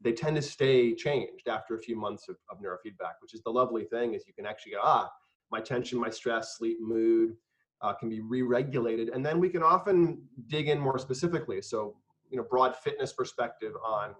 they 0.03 0.11
tend 0.11 0.35
to 0.35 0.41
stay 0.41 0.95
changed 0.95 1.47
after 1.47 1.75
a 1.75 1.79
few 1.79 1.95
months 1.95 2.27
of, 2.27 2.35
of 2.49 2.57
neurofeedback 2.59 3.13
which 3.21 3.33
is 3.33 3.41
the 3.43 3.49
lovely 3.49 3.85
thing 3.85 4.13
is 4.13 4.23
you 4.27 4.33
can 4.33 4.45
actually 4.45 4.73
go 4.73 4.79
ah 4.81 5.09
my 5.51 5.59
tension 5.59 5.99
my 5.99 6.09
stress 6.09 6.57
sleep 6.57 6.77
mood 6.79 7.35
uh, 7.81 7.93
can 7.93 8.09
be 8.09 8.21
re-regulated. 8.21 9.09
And 9.09 9.25
then 9.25 9.39
we 9.39 9.49
can 9.49 9.63
often 9.63 10.21
dig 10.47 10.67
in 10.67 10.79
more 10.79 10.99
specifically. 10.99 11.61
So 11.61 11.95
you 12.31 12.37
know 12.37 12.43
broad 12.49 12.75
fitness 12.75 13.13
perspective 13.13 13.73
on 13.85 14.15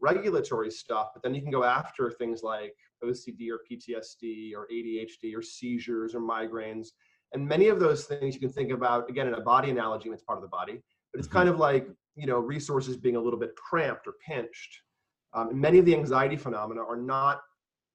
regulatory 0.00 0.70
stuff 0.70 1.10
but 1.14 1.22
then 1.22 1.34
you 1.34 1.40
can 1.40 1.50
go 1.50 1.62
after 1.62 2.10
things 2.10 2.42
like 2.42 2.74
ocd 3.04 3.48
or 3.48 3.60
ptsd 3.70 4.52
or 4.54 4.66
adhd 4.72 5.36
or 5.36 5.42
seizures 5.42 6.14
or 6.14 6.20
migraines. 6.20 6.88
And 7.34 7.48
many 7.48 7.68
of 7.68 7.80
those 7.80 8.04
things 8.04 8.34
you 8.34 8.40
can 8.40 8.50
think 8.50 8.72
about 8.72 9.08
again 9.08 9.28
in 9.28 9.34
a 9.34 9.40
body 9.40 9.70
analogy 9.70 10.10
it's 10.10 10.22
part 10.22 10.38
of 10.38 10.42
the 10.42 10.48
body 10.48 10.82
but 11.12 11.18
it's 11.18 11.28
kind 11.28 11.46
mm-hmm. 11.46 11.54
of 11.54 11.60
like 11.60 11.86
you 12.16 12.26
know 12.26 12.38
resources 12.38 12.96
being 12.96 13.16
a 13.16 13.20
little 13.20 13.38
bit 13.38 13.54
cramped 13.56 14.06
or 14.06 14.14
pinched. 14.26 14.82
Um, 15.34 15.58
many 15.58 15.78
of 15.78 15.86
the 15.86 15.94
anxiety 15.94 16.36
phenomena 16.36 16.82
are 16.82 16.96
not 16.96 17.40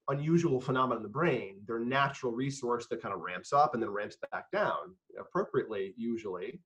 unusual 0.09 0.61
phenomena 0.61 0.97
in 0.97 1.03
the 1.03 1.09
brain, 1.09 1.61
their 1.67 1.79
natural 1.79 2.31
resource 2.31 2.87
that 2.89 3.01
kind 3.01 3.13
of 3.13 3.21
ramps 3.21 3.51
up 3.51 3.73
and 3.73 3.83
then 3.83 3.89
ramps 3.89 4.17
back 4.31 4.49
down 4.51 4.95
appropriately, 5.19 5.93
usually. 5.97 6.61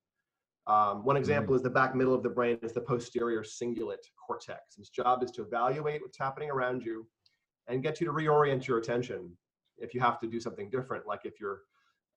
Um, 0.68 1.04
one 1.04 1.18
example 1.18 1.54
mm. 1.54 1.58
is 1.58 1.64
the 1.64 1.70
back 1.70 1.96
middle 1.96 2.14
of 2.14 2.22
the 2.22 2.30
brain 2.30 2.60
is 2.62 2.72
the 2.72 2.82
posterior 2.82 3.42
cingulate 3.42 4.06
cortex. 4.28 4.78
Its 4.78 4.90
job 4.90 5.24
is 5.24 5.32
to 5.32 5.42
evaluate 5.42 6.02
what's 6.02 6.20
happening 6.20 6.52
around 6.52 6.84
you 6.84 7.08
and 7.68 7.82
get 7.82 8.00
you 8.00 8.06
to 8.06 8.14
reorient 8.14 8.68
your 8.68 8.78
attention 8.78 9.32
if 9.78 9.96
you 9.96 10.00
have 10.00 10.20
to 10.20 10.28
do 10.28 10.40
something 10.40 10.70
different, 10.70 11.08
like 11.08 11.22
if 11.24 11.40
you're 11.40 11.62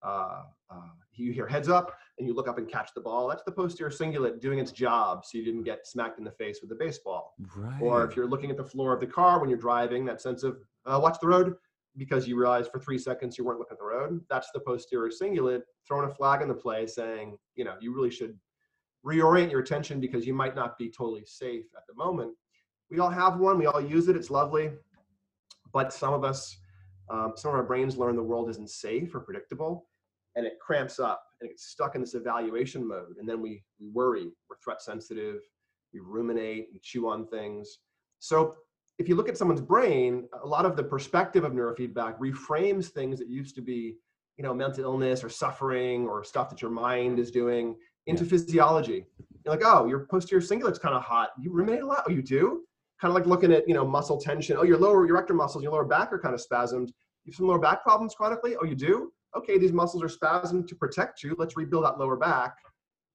uh, 0.05 0.43
uh, 0.71 0.91
you 1.15 1.33
hear 1.33 1.47
heads 1.47 1.69
up 1.69 1.97
and 2.19 2.29
you 2.29 2.35
look 2.35 2.47
up 2.47 2.59
and 2.59 2.69
catch 2.69 2.91
the 2.95 3.01
ball. 3.01 3.27
That's 3.27 3.43
the 3.45 3.53
posterior 3.53 3.91
cingulate 3.91 4.41
doing 4.41 4.59
its 4.59 4.71
job 4.71 5.25
so 5.25 5.39
you 5.39 5.45
didn't 5.45 5.63
get 5.63 5.87
smacked 5.87 6.19
in 6.19 6.25
the 6.25 6.31
face 6.33 6.59
with 6.61 6.69
the 6.69 6.77
baseball. 6.77 7.35
Right. 7.57 7.81
Or 7.81 8.05
if 8.05 8.15
you're 8.15 8.27
looking 8.27 8.51
at 8.51 8.59
the 8.59 8.65
floor 8.65 8.93
of 8.93 9.01
the 9.01 9.07
car 9.07 9.41
when 9.41 9.49
you're 9.49 9.59
driving, 9.59 10.05
that 10.05 10.21
sense 10.21 10.43
of 10.43 10.59
uh, 10.87 10.99
watch 11.01 11.19
the 11.21 11.27
road 11.27 11.55
because 11.97 12.27
you 12.27 12.37
realize 12.37 12.67
for 12.67 12.79
three 12.79 12.99
seconds 12.99 13.39
you 13.39 13.45
weren't 13.45 13.59
looking 13.59 13.75
at 13.75 13.79
the 13.79 13.85
road. 13.85 14.21
That's 14.29 14.51
the 14.53 14.61
posterior 14.61 15.11
cingulate 15.11 15.63
throwing 15.87 16.11
a 16.11 16.15
flag 16.15 16.43
in 16.43 16.49
the 16.49 16.55
play 16.55 16.87
saying, 16.87 17.37
you 17.55 17.65
know, 17.65 17.75
you 17.81 17.95
really 17.95 18.11
should 18.11 18.39
reorient 19.05 19.51
your 19.51 19.61
attention 19.61 20.01
because 20.01 20.27
you 20.27 20.35
might 20.35 20.57
not 20.57 20.79
be 20.79 20.91
totally 20.91 21.25
safe 21.27 21.67
at 21.77 21.87
the 21.87 21.95
moment. 21.95 22.33
We 22.91 22.99
all 22.99 23.11
have 23.11 23.39
one, 23.39 23.59
we 23.59 23.67
all 23.67 23.81
use 23.81 24.09
it, 24.09 24.17
it's 24.17 24.31
lovely. 24.31 24.71
But 25.73 25.93
some 25.93 26.15
of 26.15 26.25
us, 26.25 26.57
um, 27.11 27.33
some 27.37 27.51
of 27.51 27.57
our 27.57 27.65
brains 27.65 27.97
learn 27.97 28.17
the 28.17 28.23
world 28.23 28.49
isn't 28.51 28.71
safe 28.71 29.15
or 29.15 29.21
predictable 29.21 29.87
and 30.37 30.47
it 30.47 30.59
cramps 30.61 30.99
up 30.99 31.25
and 31.41 31.49
it 31.49 31.53
gets 31.53 31.67
stuck 31.67 31.95
in 31.95 32.01
this 32.01 32.15
evaluation 32.15 32.87
mode. 32.87 33.17
And 33.19 33.29
then 33.29 33.41
we, 33.41 33.63
we 33.79 33.89
worry, 33.89 34.31
we're 34.49 34.57
threat 34.63 34.83
sensitive, 34.83 35.41
we 35.93 36.01
ruminate, 36.01 36.69
we 36.73 36.81
chew 36.81 37.09
on 37.09 37.27
things. 37.27 37.79
So 38.19 38.57
if 38.99 39.09
you 39.09 39.17
look 39.17 39.29
at 39.29 39.37
someone's 39.37 39.61
brain, 39.61 40.29
a 40.43 40.47
lot 40.47 40.65
of 40.65 40.77
the 40.77 40.83
perspective 40.83 41.45
of 41.45 41.53
neurofeedback 41.53 42.19
reframes 42.19 42.89
things 42.89 43.19
that 43.19 43.29
used 43.29 43.55
to 43.57 43.63
be, 43.63 43.97
you 44.37 44.45
know, 44.45 44.55
mental 44.55 44.85
illness 44.85 45.25
or 45.25 45.29
suffering 45.29 46.07
or 46.07 46.23
stuff 46.23 46.49
that 46.51 46.63
your 46.63 46.71
mind 46.71 47.19
is 47.19 47.31
doing 47.31 47.77
into 48.07 48.25
yeah. 48.25 48.31
physiology. 48.31 49.05
You're 49.45 49.55
like, 49.55 49.65
oh, 49.65 49.87
your 49.87 50.07
posterior 50.07 50.43
cingulate's 50.43 50.79
kind 50.79 50.95
of 50.95 51.03
hot. 51.03 51.31
You 51.41 51.53
ruminate 51.53 51.83
a 51.83 51.87
lot. 51.87 52.05
Oh, 52.07 52.11
you 52.11 52.23
do? 52.23 52.63
Kind 53.01 53.11
of 53.11 53.15
like 53.15 53.27
looking 53.27 53.53
at, 53.53 53.67
you 53.69 53.75
know, 53.75 53.85
muscle 53.85 54.21
tension. 54.21 54.57
Oh, 54.57 54.63
your 54.63 54.79
lower 54.79 55.05
your 55.07 55.17
erector 55.17 55.35
muscles, 55.35 55.65
your 55.65 55.73
lower 55.73 55.85
back 55.85 56.13
are 56.13 56.19
kind 56.19 56.35
of 56.35 56.41
spasmed. 56.41 56.89
You 57.25 57.31
have 57.31 57.35
some 57.35 57.49
lower 57.49 57.59
back 57.59 57.83
problems 57.83 58.15
chronically. 58.15 58.57
Oh, 58.57 58.65
you 58.65 58.77
do? 58.77 59.13
Okay, 59.37 59.59
these 59.59 59.73
muscles 59.73 60.03
are 60.03 60.09
spasmed 60.09 60.69
to 60.69 60.77
protect 60.77 61.23
you. 61.23 61.35
Let's 61.37 61.57
rebuild 61.57 61.85
that 61.85 61.99
lower 61.99 62.17
back. 62.17 62.55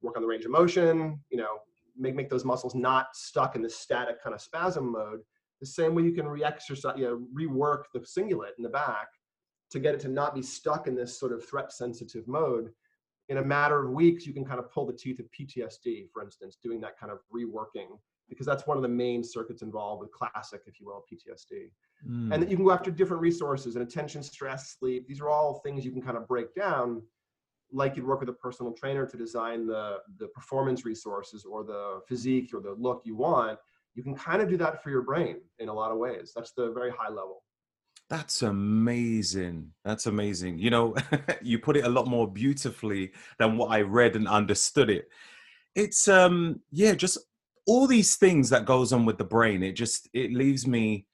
Work 0.02 0.18
on 0.18 0.22
the 0.22 0.28
range 0.28 0.44
of 0.44 0.52
motion. 0.52 1.20
You 1.30 1.38
know, 1.38 1.60
make 1.98 2.16
make 2.16 2.30
those 2.30 2.44
muscles 2.44 2.76
not 2.76 3.08
stuck 3.14 3.56
in 3.56 3.62
this 3.62 3.78
static 3.78 4.22
kind 4.22 4.36
of 4.36 4.42
spasm 4.42 4.92
mode 4.92 5.22
the 5.60 5.66
same 5.66 5.96
way 5.96 6.04
you 6.04 6.12
can 6.12 6.28
re-exercise, 6.28 6.96
you 6.98 7.06
know, 7.06 7.22
rework 7.36 7.84
the 7.94 8.00
cingulate 8.00 8.58
in 8.58 8.64
the 8.64 8.70
back 8.70 9.08
to 9.72 9.80
get 9.80 9.94
it 9.94 10.00
to 10.02 10.08
not 10.08 10.34
be 10.34 10.42
stuck 10.42 10.88
in 10.88 10.96
this 10.96 11.20
sort 11.20 11.32
of 11.32 11.48
threat 11.48 11.72
sensitive 11.72 12.28
mode. 12.28 12.72
In 13.28 13.38
a 13.38 13.44
matter 13.44 13.84
of 13.84 13.92
weeks, 13.92 14.26
you 14.26 14.34
can 14.34 14.44
kind 14.44 14.60
of 14.60 14.72
pull 14.72 14.86
the 14.86 14.94
teeth 14.94 15.20
of 15.20 15.28
PTSD, 15.32 16.10
for 16.12 16.24
instance, 16.24 16.58
doing 16.62 16.82
that 16.82 16.98
kind 17.00 17.12
of 17.12 17.20
reworking, 17.34 18.00
because 18.28 18.46
that's 18.46 18.66
one 18.66 18.78
of 18.78 18.84
the 18.84 18.90
main 18.90 19.24
circuits 19.24 19.62
involved 19.62 20.02
with 20.02 20.12
classic, 20.12 20.62
if 20.66 20.80
you 20.80 20.88
will, 20.88 21.06
PTSD. 21.12 21.72
Mm. 22.10 22.34
And 22.34 22.50
you 22.50 22.56
can 22.56 22.66
go 22.66 22.72
after 22.72 22.90
different 22.90 23.22
resources 23.22 23.76
and 23.76 23.84
attention, 23.84 24.24
stress, 24.24 24.76
sleep. 24.80 25.08
These 25.08 25.22
are 25.22 25.30
all 25.30 25.60
things 25.60 25.86
you 25.86 25.92
can 25.92 26.02
kind 26.02 26.18
of 26.18 26.28
break 26.28 26.56
down, 26.56 27.04
like 27.72 27.96
you'd 27.96 28.08
work 28.08 28.22
with 28.22 28.30
a 28.30 28.34
personal 28.34 28.74
trainer 28.74 29.06
to 29.06 29.18
design 29.18 29.68
the, 29.68 29.98
the 30.18 30.28
performance 30.30 30.86
resources 30.86 31.46
or 31.46 31.64
the 31.64 32.00
physique 32.08 32.52
or 32.54 32.62
the 32.62 32.74
look 32.80 33.04
you 33.06 33.16
want 33.16 33.60
you 33.96 34.04
can 34.04 34.16
kind 34.16 34.42
of 34.42 34.50
do 34.50 34.58
that 34.58 34.84
for 34.84 34.90
your 34.90 35.02
brain 35.02 35.38
in 35.60 35.70
a 35.70 35.74
lot 35.74 35.92
of 35.92 35.98
ways. 35.98 36.32
That's 36.36 36.52
the 36.52 36.72
very 36.72 36.92
high 36.92 37.10
level. 37.10 37.44
That's 38.10 38.42
amazing. 38.42 39.72
That's 39.86 40.08
amazing. 40.08 40.58
You 40.58 40.72
know, 40.72 40.96
you 41.42 41.60
put 41.60 41.78
it 41.78 41.86
a 41.86 41.90
lot 41.90 42.08
more 42.08 42.32
beautifully 42.32 43.12
than 43.38 43.58
what 43.58 43.72
I 43.72 43.82
read 43.82 44.16
and 44.16 44.28
understood 44.28 44.90
it. 44.90 45.10
It's 45.76 46.08
um 46.08 46.62
yeah, 46.72 46.94
just 46.94 47.20
all 47.68 47.86
these 47.86 48.16
things 48.16 48.50
that 48.50 48.66
goes 48.66 48.92
on 48.92 49.06
with 49.06 49.18
the 49.18 49.24
brain. 49.24 49.62
It 49.62 49.74
just 49.74 50.10
it 50.14 50.34
leaves 50.34 50.66
me 50.66 51.06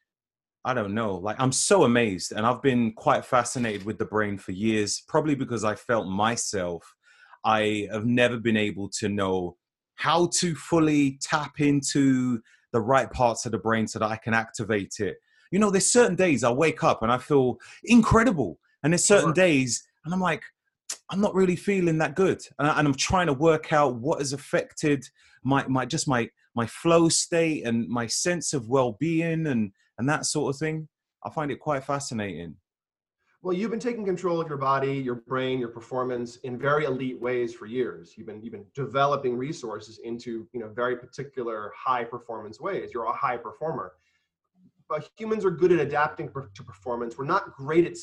I 0.64 0.74
don't 0.74 0.96
know. 0.96 1.18
Like 1.18 1.40
I'm 1.40 1.52
so 1.52 1.84
amazed, 1.84 2.32
and 2.32 2.44
I've 2.46 2.64
been 2.64 2.92
quite 2.94 3.24
fascinated 3.24 3.86
with 3.86 4.00
the 4.00 4.06
brain 4.06 4.36
for 4.38 4.52
years. 4.52 5.04
Probably 5.08 5.36
because 5.36 5.64
I 5.64 5.76
felt 5.76 6.08
myself, 6.08 6.96
I 7.44 7.88
have 7.92 8.06
never 8.06 8.38
been 8.38 8.58
able 8.58 8.90
to 9.00 9.08
know 9.08 9.58
how 9.94 10.30
to 10.40 10.56
fully 10.56 11.20
tap 11.22 11.60
into 11.60 12.42
the 12.76 12.82
right 12.82 13.10
parts 13.10 13.46
of 13.46 13.54
the 13.54 13.58
brain 13.58 13.88
so 13.88 13.98
that 14.00 14.12
I 14.12 14.18
can 14.18 14.34
activate 14.34 15.00
it. 15.00 15.16
You 15.50 15.60
know, 15.60 15.72
there's 15.72 15.90
certain 15.90 16.18
days 16.18 16.44
I 16.44 16.52
wake 16.52 16.84
up 16.84 17.02
and 17.04 17.12
I 17.12 17.18
feel 17.18 17.58
incredible, 17.86 18.60
and 18.84 18.92
there's 18.92 19.06
certain 19.06 19.32
days 19.32 19.88
and 20.04 20.14
I'm 20.14 20.20
like, 20.20 20.44
I'm 21.10 21.22
not 21.22 21.34
really 21.34 21.56
feeling 21.56 21.98
that 22.00 22.16
good, 22.16 22.42
and, 22.60 22.68
I, 22.68 22.80
am 22.80 22.94
trying 22.94 23.28
to 23.28 23.34
work 23.34 23.72
out 23.72 23.96
what 23.96 24.20
has 24.20 24.34
affected 24.34 25.08
my 25.44 25.66
my 25.68 25.86
just 25.86 26.08
my 26.08 26.30
my 26.54 26.68
flow 26.68 27.10
state 27.10 27.66
and 27.66 27.88
my 27.88 28.08
sense 28.08 28.54
of 28.54 28.68
well-being 28.68 29.48
and 29.48 29.72
and 29.98 30.10
that 30.10 30.26
sort 30.26 30.54
of 30.54 30.60
thing. 30.60 30.88
I 31.24 31.30
find 31.30 31.50
it 31.50 31.60
quite 31.60 31.84
fascinating. 31.84 32.56
Well, 33.46 33.56
you've 33.56 33.70
been 33.70 33.80
taking 33.80 34.04
control 34.04 34.42
of 34.42 34.50
your 34.50 34.58
body, 34.58 34.98
your 34.98 35.14
brain, 35.28 35.60
your 35.60 35.70
performance 35.70 36.38
in 36.38 36.58
very 36.58 36.86
elite 36.86 37.22
ways 37.22 37.54
for 37.54 37.68
years. 37.68 38.16
You've 38.18 38.26
been 38.26 38.42
you've 38.42 38.54
been 38.54 38.66
developing 38.74 39.38
resources 39.38 40.00
into 40.04 40.48
you 40.52 40.60
know 40.60 40.70
very 40.70 40.98
particular 40.98 41.72
high 41.78 42.06
performance 42.06 42.60
ways. 42.60 42.90
You're 42.92 43.06
a 43.06 43.14
high 43.14 43.38
performer. 43.38 43.92
But 44.90 45.12
humans 45.16 45.46
are 45.46 45.52
good 45.52 45.72
at 45.72 45.78
adapting 45.78 46.28
to 46.30 46.64
performance. 46.64 47.20
We're 47.20 47.26
not 47.26 47.54
great 47.54 47.86
at 47.86 47.96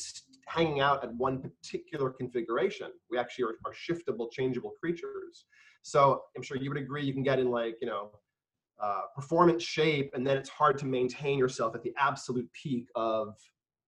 hanging 0.47 0.79
out 0.79 1.03
at 1.03 1.13
one 1.15 1.41
particular 1.41 2.09
configuration. 2.09 2.91
We 3.11 3.17
actually 3.17 3.43
are, 3.43 3.55
are 3.65 3.73
shiftable, 3.73 4.31
changeable 4.31 4.71
creatures. 4.79 5.43
So 5.81 6.21
I'm 6.37 6.41
sure 6.41 6.55
you 6.55 6.69
would 6.69 6.81
agree 6.81 7.03
you 7.03 7.11
can 7.11 7.21
get 7.21 7.39
in 7.39 7.51
like, 7.51 7.75
you 7.81 7.87
know, 7.87 8.11
uh, 8.81 9.01
performance 9.13 9.61
shape, 9.61 10.11
and 10.13 10.25
then 10.25 10.37
it's 10.37 10.47
hard 10.47 10.77
to 10.77 10.85
maintain 10.85 11.37
yourself 11.37 11.75
at 11.75 11.83
the 11.83 11.91
absolute 11.97 12.49
peak 12.53 12.87
of, 12.95 13.35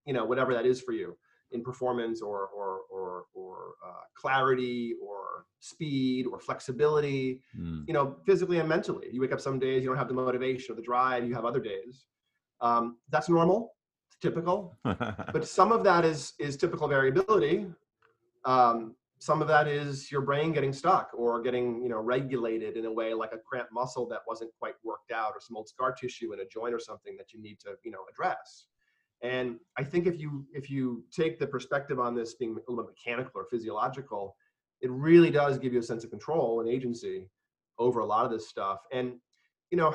you 0.06 0.12
know, 0.12 0.26
whatever 0.26 0.54
that 0.54 0.66
is 0.66 0.82
for 0.82 0.92
you 0.92 1.16
in 1.56 1.64
performance 1.64 2.22
or 2.22 2.48
or 2.48 2.82
or, 2.92 3.26
or 3.34 3.74
uh, 3.86 4.04
clarity 4.14 4.94
or 5.02 5.46
speed 5.60 6.28
or 6.28 6.40
flexibility. 6.40 7.42
Mm. 7.58 7.88
You 7.88 7.94
know, 7.94 8.18
physically 8.26 8.60
and 8.60 8.70
mentally. 8.70 9.08
You 9.12 9.22
wake 9.22 9.32
up 9.32 9.42
some 9.42 9.58
days 9.58 9.84
you 9.84 9.90
don't 9.90 9.98
have 9.98 10.08
the 10.08 10.14
motivation 10.14 10.74
or 10.74 10.76
the 10.76 10.84
drive. 10.84 11.26
You 11.28 11.34
have 11.34 11.46
other 11.46 11.60
days. 11.60 12.06
Um, 12.62 12.98
that's 13.10 13.30
normal. 13.30 13.74
It's 14.08 14.18
typical. 14.22 14.78
but 14.84 15.48
some 15.60 15.72
of 15.72 15.84
that 15.84 16.06
is 16.06 16.34
is 16.40 16.58
typical 16.58 16.88
variability. 16.88 17.66
Um, 18.46 18.96
some 19.20 19.42
of 19.42 19.48
that 19.48 19.68
is 19.68 20.12
your 20.12 20.22
brain 20.22 20.52
getting 20.52 20.74
stuck 20.74 21.10
or 21.14 21.42
getting 21.42 21.82
you 21.82 21.90
know 21.90 22.00
regulated 22.00 22.78
in 22.78 22.86
a 22.86 22.92
way 22.92 23.14
like 23.14 23.34
a 23.34 23.38
cramped 23.38 23.72
muscle 23.74 24.08
that 24.08 24.20
wasn't 24.28 24.52
quite 24.60 24.76
worked 24.84 25.12
out 25.12 25.32
or 25.34 25.40
some 25.40 25.58
old 25.58 25.68
scar 25.68 25.94
tissue 25.94 26.34
in 26.34 26.42
a 26.42 26.46
joint 26.46 26.74
or 26.74 26.80
something 26.80 27.16
that 27.18 27.34
you 27.34 27.42
need 27.42 27.60
to 27.60 27.70
you 27.84 27.92
know 27.92 28.04
address 28.12 28.68
and 29.26 29.58
i 29.78 29.84
think 29.84 30.08
if 30.08 30.20
you 30.20 30.46
if 30.54 30.70
you 30.70 31.04
take 31.12 31.40
the 31.40 31.48
perspective 31.48 32.00
on 32.00 32.16
this 32.16 32.36
being 32.36 32.52
a 32.52 32.72
little 32.72 32.84
bit 32.84 32.94
mechanical 32.96 33.42
or 33.42 33.46
physiological 33.50 34.36
it 34.82 34.92
really 34.92 35.32
does 35.32 35.58
give 35.58 35.74
you 35.74 35.80
a 35.80 35.84
sense 35.84 36.04
of 36.04 36.10
control 36.10 36.60
and 36.60 36.70
agency 36.70 37.30
over 37.80 38.00
a 38.00 38.06
lot 38.06 38.26
of 38.26 38.32
this 38.32 38.48
stuff 38.48 38.80
and 38.92 39.14
you 39.72 39.78
know 39.78 39.94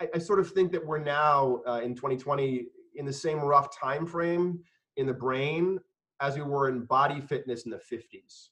i, 0.00 0.08
I 0.14 0.18
sort 0.18 0.40
of 0.40 0.50
think 0.50 0.72
that 0.72 0.84
we're 0.84 0.98
now 0.98 1.60
uh, 1.66 1.80
in 1.82 1.94
2020 1.94 2.66
in 2.94 3.04
the 3.04 3.12
same 3.12 3.38
rough 3.40 3.76
time 3.76 4.06
frame 4.06 4.60
in 4.96 5.06
the 5.06 5.14
brain 5.14 5.78
as 6.20 6.36
we 6.36 6.42
were 6.42 6.68
in 6.68 6.84
body 6.84 7.20
fitness 7.20 7.64
in 7.64 7.70
the 7.70 7.80
50s 7.92 8.48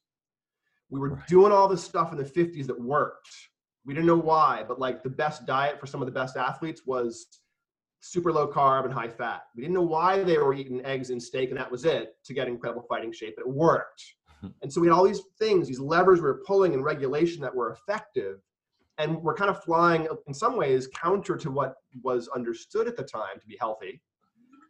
we 0.90 1.00
were 1.00 1.10
right. 1.10 1.26
doing 1.26 1.52
all 1.52 1.68
this 1.68 1.82
stuff 1.82 2.12
in 2.12 2.18
the 2.18 2.24
50s 2.24 2.66
that 2.66 2.80
worked. 2.80 3.28
We 3.84 3.94
didn't 3.94 4.06
know 4.06 4.16
why, 4.16 4.64
but 4.66 4.78
like 4.78 5.02
the 5.02 5.10
best 5.10 5.46
diet 5.46 5.78
for 5.78 5.86
some 5.86 6.00
of 6.00 6.06
the 6.06 6.12
best 6.12 6.36
athletes 6.36 6.82
was 6.86 7.26
super 8.04 8.30
low 8.30 8.46
carb 8.46 8.84
and 8.84 8.92
high 8.92 9.08
fat. 9.08 9.44
We 9.56 9.62
didn't 9.62 9.74
know 9.74 9.82
why 9.82 10.22
they 10.22 10.36
were 10.36 10.52
eating 10.52 10.84
eggs 10.84 11.08
and 11.08 11.22
steak 11.22 11.48
and 11.48 11.58
that 11.58 11.70
was 11.70 11.86
it 11.86 12.16
to 12.24 12.34
get 12.34 12.48
incredible 12.48 12.84
fighting 12.86 13.10
shape, 13.12 13.34
but 13.36 13.46
it 13.46 13.52
worked. 13.52 14.04
Hmm. 14.40 14.48
and 14.62 14.70
so 14.70 14.80
we 14.80 14.88
had 14.88 14.92
all 14.92 15.04
these 15.04 15.22
things, 15.38 15.68
these 15.68 15.80
levers 15.80 16.20
we 16.20 16.26
were 16.26 16.42
pulling 16.46 16.74
in 16.74 16.82
regulation 16.82 17.40
that 17.42 17.54
were 17.54 17.70
effective. 17.70 18.40
And 18.98 19.16
we're 19.22 19.34
kind 19.34 19.50
of 19.50 19.64
flying 19.64 20.06
uh, 20.08 20.16
in 20.26 20.34
some 20.34 20.56
ways 20.56 20.86
counter 20.94 21.36
to 21.36 21.50
what 21.50 21.76
was 22.02 22.28
understood 22.28 22.86
at 22.86 22.96
the 22.96 23.02
time 23.02 23.40
to 23.40 23.46
be 23.46 23.56
healthy. 23.58 24.02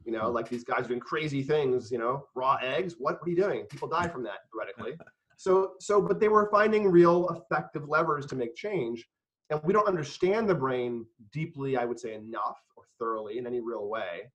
You 0.04 0.12
know, 0.12 0.28
hmm. 0.28 0.34
like 0.34 0.48
these 0.48 0.64
guys 0.64 0.86
doing 0.86 1.00
crazy 1.00 1.42
things, 1.42 1.90
you 1.90 1.98
know, 1.98 2.26
raw 2.36 2.56
eggs. 2.62 2.94
What, 2.98 3.20
what 3.20 3.26
are 3.26 3.30
you 3.30 3.36
doing? 3.36 3.64
People 3.64 3.88
die 3.88 4.06
from 4.08 4.22
that 4.24 4.38
theoretically. 4.52 4.96
So, 5.36 5.72
so, 5.80 6.00
but 6.00 6.20
they 6.20 6.28
were 6.28 6.48
finding 6.48 6.88
real 6.88 7.28
effective 7.30 7.88
levers 7.88 8.24
to 8.26 8.36
make 8.36 8.54
change. 8.54 9.04
And 9.50 9.60
we 9.64 9.72
don't 9.72 9.88
understand 9.88 10.48
the 10.48 10.54
brain 10.54 11.06
deeply, 11.32 11.76
I 11.76 11.84
would 11.84 11.98
say, 11.98 12.14
enough 12.14 12.56
thoroughly 12.98 13.38
in 13.38 13.46
any 13.46 13.60
real 13.60 13.88
way. 13.88 14.30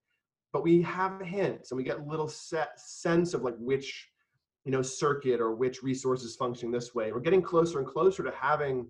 But 0.52 0.64
we 0.64 0.82
have 0.82 1.22
hints 1.22 1.72
and 1.72 1.78
we 1.78 1.84
get 1.84 2.08
little 2.08 2.28
set 2.28 2.80
sense 2.80 3.34
of 3.34 3.44
like 3.44 3.56
which, 3.60 4.10
you 4.66 4.72
know, 4.72 4.82
circuit 4.82 5.40
or 5.40 5.54
which 5.54 5.84
resources 5.84 6.36
functioning 6.36 6.72
this 6.72 6.96
way. 6.96 7.12
We're 7.12 7.20
getting 7.20 7.42
closer 7.42 7.80
and 7.80 7.88
closer 7.88 8.24
to 8.24 8.32
having 8.32 8.90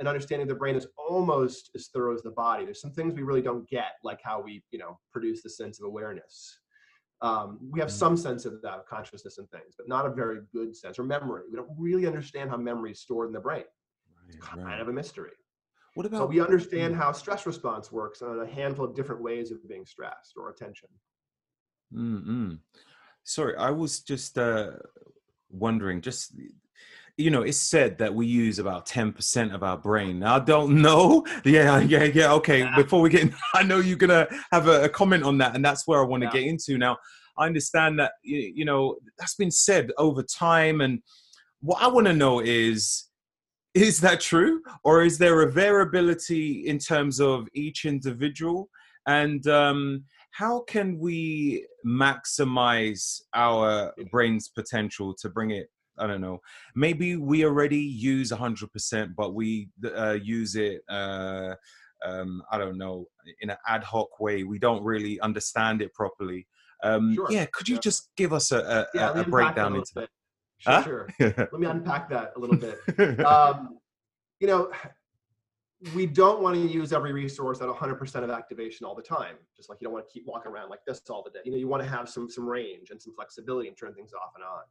an 0.00 0.06
understanding 0.06 0.42
of 0.42 0.48
the 0.48 0.58
brain 0.58 0.74
is 0.74 0.86
almost 0.96 1.70
as 1.74 1.88
thorough 1.88 2.14
as 2.14 2.22
the 2.22 2.30
body. 2.30 2.64
There's 2.64 2.80
some 2.80 2.92
things 2.92 3.14
we 3.14 3.22
really 3.22 3.42
don't 3.42 3.68
get, 3.68 3.92
like 4.02 4.20
how 4.22 4.40
we, 4.40 4.62
you 4.70 4.78
know, 4.78 4.98
produce 5.12 5.42
the 5.42 5.50
sense 5.50 5.80
of 5.80 5.86
awareness. 5.86 6.58
Um, 7.20 7.58
we 7.70 7.78
have 7.78 7.88
mm. 7.88 7.92
some 7.92 8.16
sense 8.16 8.44
of 8.44 8.60
that 8.62 8.78
of 8.78 8.86
consciousness 8.86 9.38
and 9.38 9.48
things, 9.50 9.74
but 9.78 9.88
not 9.88 10.04
a 10.04 10.10
very 10.10 10.40
good 10.52 10.74
sense 10.74 10.98
or 10.98 11.04
memory. 11.04 11.44
We 11.50 11.56
don't 11.56 11.70
really 11.78 12.06
understand 12.06 12.50
how 12.50 12.56
memory 12.56 12.92
is 12.92 13.00
stored 13.00 13.28
in 13.28 13.32
the 13.32 13.40
brain. 13.40 13.62
Right, 13.62 14.34
it's 14.34 14.44
kind 14.44 14.64
right. 14.64 14.80
of 14.80 14.88
a 14.88 14.92
mystery. 14.92 15.30
What 15.94 16.06
about? 16.06 16.18
So 16.18 16.26
we 16.26 16.40
understand 16.40 16.96
how 16.96 17.12
stress 17.12 17.46
response 17.46 17.92
works 17.92 18.22
on 18.22 18.40
a 18.40 18.46
handful 18.46 18.84
of 18.84 18.94
different 18.94 19.22
ways 19.22 19.50
of 19.50 19.66
being 19.68 19.84
stressed 19.84 20.34
or 20.36 20.50
attention. 20.50 20.88
Mm-hmm. 21.94 22.54
Sorry, 23.24 23.56
I 23.56 23.70
was 23.70 24.00
just 24.00 24.38
uh, 24.38 24.72
wondering. 25.50 26.00
Just 26.00 26.34
you 27.18 27.30
know, 27.30 27.42
it's 27.42 27.58
said 27.58 27.98
that 27.98 28.14
we 28.14 28.26
use 28.26 28.58
about 28.58 28.86
ten 28.86 29.12
percent 29.12 29.52
of 29.54 29.62
our 29.62 29.76
brain. 29.76 30.20
Now, 30.20 30.36
I 30.36 30.38
don't 30.40 30.80
know. 30.82 31.26
Yeah, 31.44 31.80
yeah, 31.80 32.04
yeah. 32.04 32.32
Okay, 32.34 32.60
yeah. 32.60 32.76
before 32.76 33.02
we 33.02 33.10
get, 33.10 33.22
in, 33.22 33.34
I 33.54 33.62
know 33.62 33.78
you're 33.78 33.98
gonna 33.98 34.26
have 34.50 34.68
a, 34.68 34.84
a, 34.84 34.88
comment 34.88 35.24
on 35.24 35.36
that, 35.38 35.54
and 35.54 35.64
that's 35.64 35.86
where 35.86 36.00
I 36.00 36.06
want 36.06 36.22
to 36.22 36.28
yeah. 36.28 36.40
get 36.40 36.44
into 36.44 36.78
now. 36.78 36.96
I 37.36 37.46
understand 37.46 37.98
that 37.98 38.12
you 38.22 38.64
know 38.64 38.96
that's 39.18 39.34
been 39.34 39.50
said 39.50 39.90
over 39.98 40.22
time, 40.22 40.80
and 40.80 41.02
what 41.60 41.82
I 41.82 41.88
want 41.88 42.06
to 42.06 42.14
know 42.14 42.40
is 42.40 43.08
is 43.74 44.00
that 44.00 44.20
true 44.20 44.60
or 44.84 45.02
is 45.02 45.18
there 45.18 45.42
a 45.42 45.50
variability 45.50 46.66
in 46.66 46.78
terms 46.78 47.20
of 47.20 47.48
each 47.54 47.84
individual 47.84 48.68
and 49.06 49.46
um, 49.46 50.04
how 50.30 50.60
can 50.60 50.98
we 50.98 51.66
maximize 51.86 53.20
our 53.34 53.92
brain's 54.10 54.48
potential 54.48 55.14
to 55.14 55.28
bring 55.28 55.50
it 55.50 55.68
i 55.98 56.06
don't 56.06 56.20
know 56.20 56.38
maybe 56.74 57.16
we 57.16 57.44
already 57.44 57.78
use 57.78 58.30
100% 58.30 59.14
but 59.16 59.34
we 59.34 59.68
uh, 59.96 60.18
use 60.22 60.54
it 60.54 60.82
uh, 60.88 61.54
um, 62.04 62.42
i 62.50 62.58
don't 62.58 62.78
know 62.78 63.06
in 63.40 63.50
an 63.50 63.56
ad 63.66 63.82
hoc 63.84 64.20
way 64.20 64.42
we 64.44 64.58
don't 64.58 64.82
really 64.82 65.18
understand 65.20 65.80
it 65.80 65.92
properly 65.94 66.46
um, 66.82 67.14
sure. 67.14 67.28
Yeah, 67.30 67.46
could 67.52 67.68
you 67.68 67.76
yeah. 67.76 67.80
just 67.80 68.10
give 68.16 68.32
us 68.32 68.50
a, 68.50 68.58
a, 68.58 68.86
yeah, 68.94 69.12
a 69.12 69.24
breakdown 69.24 69.76
into 69.76 69.92
that? 69.94 70.08
Sure, 70.62 70.72
huh? 70.72 70.82
sure. 70.82 71.08
let 71.20 71.58
me 71.58 71.66
unpack 71.66 72.08
that 72.10 72.32
a 72.36 72.38
little 72.38 72.56
bit. 72.56 72.78
Um, 73.26 73.78
you 74.40 74.46
know, 74.46 74.70
we 75.94 76.06
don't 76.06 76.40
want 76.40 76.54
to 76.54 76.60
use 76.60 76.92
every 76.92 77.12
resource 77.12 77.60
at 77.60 77.68
100% 77.68 78.14
of 78.22 78.30
activation 78.30 78.86
all 78.86 78.94
the 78.94 79.02
time. 79.02 79.34
Just 79.56 79.68
like 79.68 79.80
you 79.80 79.86
don't 79.86 79.92
want 79.92 80.08
to 80.08 80.12
keep 80.12 80.24
walking 80.26 80.52
around 80.52 80.70
like 80.70 80.84
this 80.86 81.00
all 81.10 81.24
the 81.24 81.30
day. 81.30 81.40
You 81.44 81.50
know, 81.50 81.58
you 81.58 81.66
want 81.66 81.82
to 81.82 81.88
have 81.88 82.08
some 82.08 82.30
some 82.30 82.48
range 82.48 82.90
and 82.90 83.02
some 83.02 83.12
flexibility 83.14 83.68
and 83.68 83.76
turn 83.76 83.92
things 83.94 84.12
off 84.12 84.32
and 84.36 84.44
on. 84.44 84.62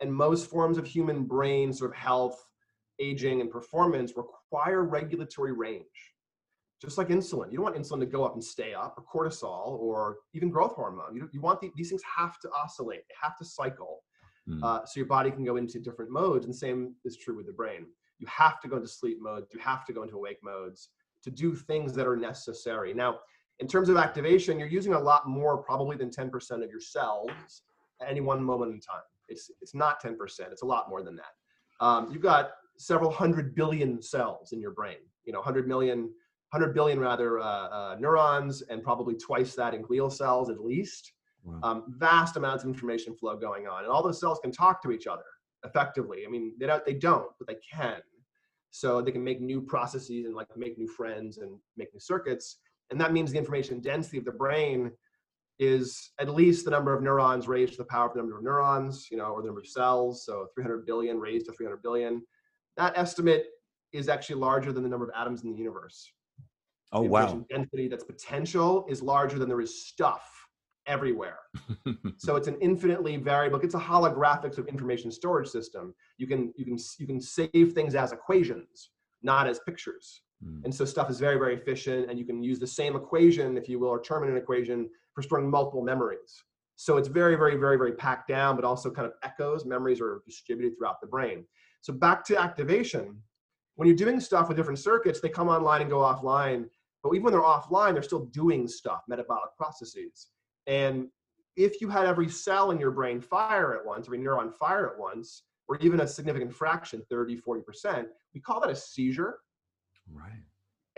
And 0.00 0.14
most 0.14 0.50
forms 0.50 0.76
of 0.76 0.86
human 0.86 1.24
brain 1.24 1.72
sort 1.72 1.90
of 1.92 1.96
health, 1.96 2.44
aging, 2.98 3.40
and 3.40 3.50
performance 3.50 4.12
require 4.16 4.84
regulatory 4.84 5.52
range 5.52 5.86
just 6.80 6.96
like 6.96 7.08
insulin. 7.08 7.50
You 7.50 7.56
don't 7.56 7.64
want 7.64 7.76
insulin 7.76 8.00
to 8.00 8.06
go 8.06 8.24
up 8.24 8.34
and 8.34 8.44
stay 8.44 8.72
up, 8.72 8.96
or 8.96 9.28
cortisol, 9.28 9.78
or 9.80 10.18
even 10.32 10.48
growth 10.48 10.74
hormone. 10.74 11.14
You, 11.14 11.28
you 11.32 11.40
want 11.40 11.60
the, 11.60 11.70
these 11.76 11.88
things 11.88 12.02
have 12.16 12.38
to 12.40 12.50
oscillate, 12.50 13.00
they 13.08 13.14
have 13.20 13.36
to 13.38 13.44
cycle, 13.44 14.04
mm. 14.48 14.62
uh, 14.62 14.84
so 14.84 14.92
your 14.96 15.06
body 15.06 15.30
can 15.30 15.44
go 15.44 15.56
into 15.56 15.78
different 15.78 16.10
modes. 16.10 16.46
And 16.46 16.54
same 16.54 16.94
is 17.04 17.16
true 17.16 17.36
with 17.36 17.46
the 17.46 17.52
brain. 17.52 17.86
You 18.18 18.26
have 18.26 18.60
to 18.60 18.68
go 18.68 18.76
into 18.76 18.88
sleep 18.88 19.18
mode. 19.20 19.44
You 19.52 19.60
have 19.60 19.84
to 19.86 19.92
go 19.92 20.02
into 20.02 20.16
awake 20.16 20.38
modes 20.42 20.90
to 21.22 21.30
do 21.30 21.54
things 21.54 21.92
that 21.94 22.06
are 22.06 22.16
necessary. 22.16 22.94
Now, 22.94 23.18
in 23.60 23.66
terms 23.66 23.88
of 23.88 23.96
activation, 23.96 24.58
you're 24.58 24.68
using 24.68 24.94
a 24.94 25.00
lot 25.00 25.28
more, 25.28 25.58
probably 25.58 25.96
than 25.96 26.10
10% 26.10 26.62
of 26.62 26.70
your 26.70 26.80
cells 26.80 27.30
at 28.00 28.08
any 28.08 28.20
one 28.20 28.42
moment 28.42 28.72
in 28.72 28.80
time. 28.80 29.02
It's 29.28 29.50
it's 29.60 29.74
not 29.74 30.02
10%. 30.02 30.16
It's 30.50 30.62
a 30.62 30.66
lot 30.66 30.88
more 30.88 31.02
than 31.02 31.16
that. 31.16 31.84
Um, 31.84 32.10
you've 32.12 32.22
got 32.22 32.50
several 32.78 33.10
hundred 33.10 33.54
billion 33.54 34.00
cells 34.00 34.52
in 34.52 34.60
your 34.60 34.70
brain. 34.70 34.96
You 35.24 35.32
know, 35.32 35.40
100 35.40 35.68
million 35.68 36.10
100 36.50 36.72
billion 36.72 36.98
rather 36.98 37.40
uh, 37.40 37.44
uh, 37.44 37.96
neurons 38.00 38.62
and 38.62 38.82
probably 38.82 39.14
twice 39.14 39.54
that 39.54 39.74
in 39.74 39.82
glial 39.82 40.10
cells 40.10 40.48
at 40.48 40.64
least. 40.64 41.12
Wow. 41.44 41.60
Um, 41.62 41.84
vast 41.88 42.36
amounts 42.36 42.64
of 42.64 42.70
information 42.70 43.14
flow 43.14 43.36
going 43.36 43.66
on, 43.66 43.84
and 43.84 43.92
all 43.92 44.02
those 44.02 44.20
cells 44.20 44.40
can 44.42 44.52
talk 44.52 44.82
to 44.82 44.90
each 44.92 45.06
other 45.06 45.24
effectively. 45.64 46.24
I 46.26 46.30
mean, 46.30 46.54
they 46.58 46.66
don't, 46.66 46.84
they 46.84 46.94
don't, 46.94 47.30
but 47.38 47.48
they 47.48 47.56
can. 47.72 48.00
So 48.70 49.00
they 49.00 49.12
can 49.12 49.24
make 49.24 49.40
new 49.40 49.60
processes 49.60 50.26
and 50.26 50.34
like 50.34 50.46
make 50.56 50.78
new 50.78 50.88
friends 50.88 51.38
and 51.38 51.58
make 51.76 51.92
new 51.92 52.00
circuits. 52.00 52.58
And 52.90 53.00
that 53.00 53.12
means 53.12 53.32
the 53.32 53.38
information 53.38 53.80
density 53.80 54.18
of 54.18 54.24
the 54.24 54.32
brain 54.32 54.92
is 55.58 56.12
at 56.20 56.32
least 56.32 56.64
the 56.64 56.70
number 56.70 56.94
of 56.94 57.02
neurons 57.02 57.48
raised 57.48 57.72
to 57.72 57.78
the 57.78 57.84
power 57.84 58.06
of 58.06 58.12
the 58.12 58.18
number 58.18 58.36
of 58.36 58.44
neurons, 58.44 59.08
you 59.10 59.16
know, 59.16 59.32
or 59.32 59.42
the 59.42 59.46
number 59.46 59.60
of 59.60 59.66
cells. 59.66 60.24
So 60.24 60.46
300 60.54 60.86
billion 60.86 61.18
raised 61.18 61.46
to 61.46 61.52
300 61.52 61.82
billion. 61.82 62.22
That 62.76 62.96
estimate 62.96 63.46
is 63.92 64.08
actually 64.08 64.36
larger 64.36 64.72
than 64.72 64.82
the 64.82 64.88
number 64.88 65.06
of 65.06 65.14
atoms 65.16 65.42
in 65.42 65.50
the 65.50 65.56
universe. 65.56 66.12
Oh 66.92 67.02
wow! 67.02 67.44
Density 67.50 67.88
that's 67.88 68.04
potential 68.04 68.86
is 68.88 69.02
larger 69.02 69.38
than 69.38 69.48
there 69.48 69.60
is 69.60 69.86
stuff 69.86 70.37
everywhere. 70.88 71.38
so 72.16 72.34
it's 72.36 72.48
an 72.48 72.56
infinitely 72.60 73.16
variable. 73.16 73.60
It's 73.60 73.74
a 73.74 73.78
holographic 73.78 74.54
sort 74.54 74.58
of 74.58 74.68
information 74.68 75.12
storage 75.12 75.48
system. 75.48 75.94
You 76.16 76.26
can 76.26 76.52
you 76.56 76.64
can 76.64 76.78
you 76.98 77.06
can 77.06 77.20
save 77.20 77.72
things 77.74 77.94
as 77.94 78.12
equations, 78.12 78.90
not 79.22 79.46
as 79.46 79.60
pictures. 79.60 80.22
Mm. 80.44 80.64
And 80.64 80.74
so 80.74 80.84
stuff 80.84 81.10
is 81.10 81.20
very 81.20 81.38
very 81.38 81.54
efficient, 81.54 82.10
and 82.10 82.18
you 82.18 82.24
can 82.24 82.42
use 82.42 82.58
the 82.58 82.66
same 82.66 82.96
equation, 82.96 83.56
if 83.56 83.68
you 83.68 83.78
will, 83.78 83.88
or 83.88 84.02
term 84.02 84.24
in 84.24 84.30
an 84.30 84.36
equation 84.36 84.88
for 85.14 85.22
storing 85.22 85.48
multiple 85.48 85.82
memories. 85.82 86.42
So 86.76 86.96
it's 86.96 87.08
very 87.08 87.36
very 87.36 87.56
very 87.56 87.76
very 87.76 87.92
packed 87.92 88.28
down, 88.28 88.56
but 88.56 88.64
also 88.64 88.90
kind 88.90 89.06
of 89.06 89.12
echoes. 89.22 89.64
Memories 89.64 90.00
are 90.00 90.22
distributed 90.26 90.76
throughout 90.76 91.00
the 91.00 91.06
brain. 91.06 91.44
So 91.82 91.92
back 91.92 92.24
to 92.26 92.36
activation. 92.36 93.22
When 93.76 93.86
you're 93.86 93.96
doing 93.96 94.18
stuff 94.18 94.48
with 94.48 94.56
different 94.56 94.80
circuits, 94.80 95.20
they 95.20 95.28
come 95.28 95.48
online 95.48 95.82
and 95.82 95.90
go 95.90 95.98
offline. 95.98 96.64
But 97.02 97.12
even 97.12 97.22
when 97.22 97.32
they're 97.32 97.42
offline, 97.42 97.92
they're 97.92 98.02
still 98.02 98.26
doing 98.26 98.66
stuff, 98.66 99.02
metabolic 99.06 99.56
processes. 99.56 100.28
And 100.68 101.08
if 101.56 101.80
you 101.80 101.88
had 101.88 102.06
every 102.06 102.28
cell 102.28 102.70
in 102.70 102.78
your 102.78 102.92
brain 102.92 103.20
fire 103.20 103.74
at 103.74 103.84
once, 103.84 104.06
every 104.06 104.18
neuron 104.18 104.54
fire 104.54 104.88
at 104.88 104.98
once, 104.98 105.42
or 105.66 105.76
even 105.78 106.00
a 106.00 106.06
significant 106.06 106.54
fraction, 106.54 107.02
30, 107.10 107.40
40%, 107.40 108.06
we 108.34 108.40
call 108.40 108.60
that 108.60 108.70
a 108.70 108.76
seizure. 108.76 109.38
Right. 110.12 110.42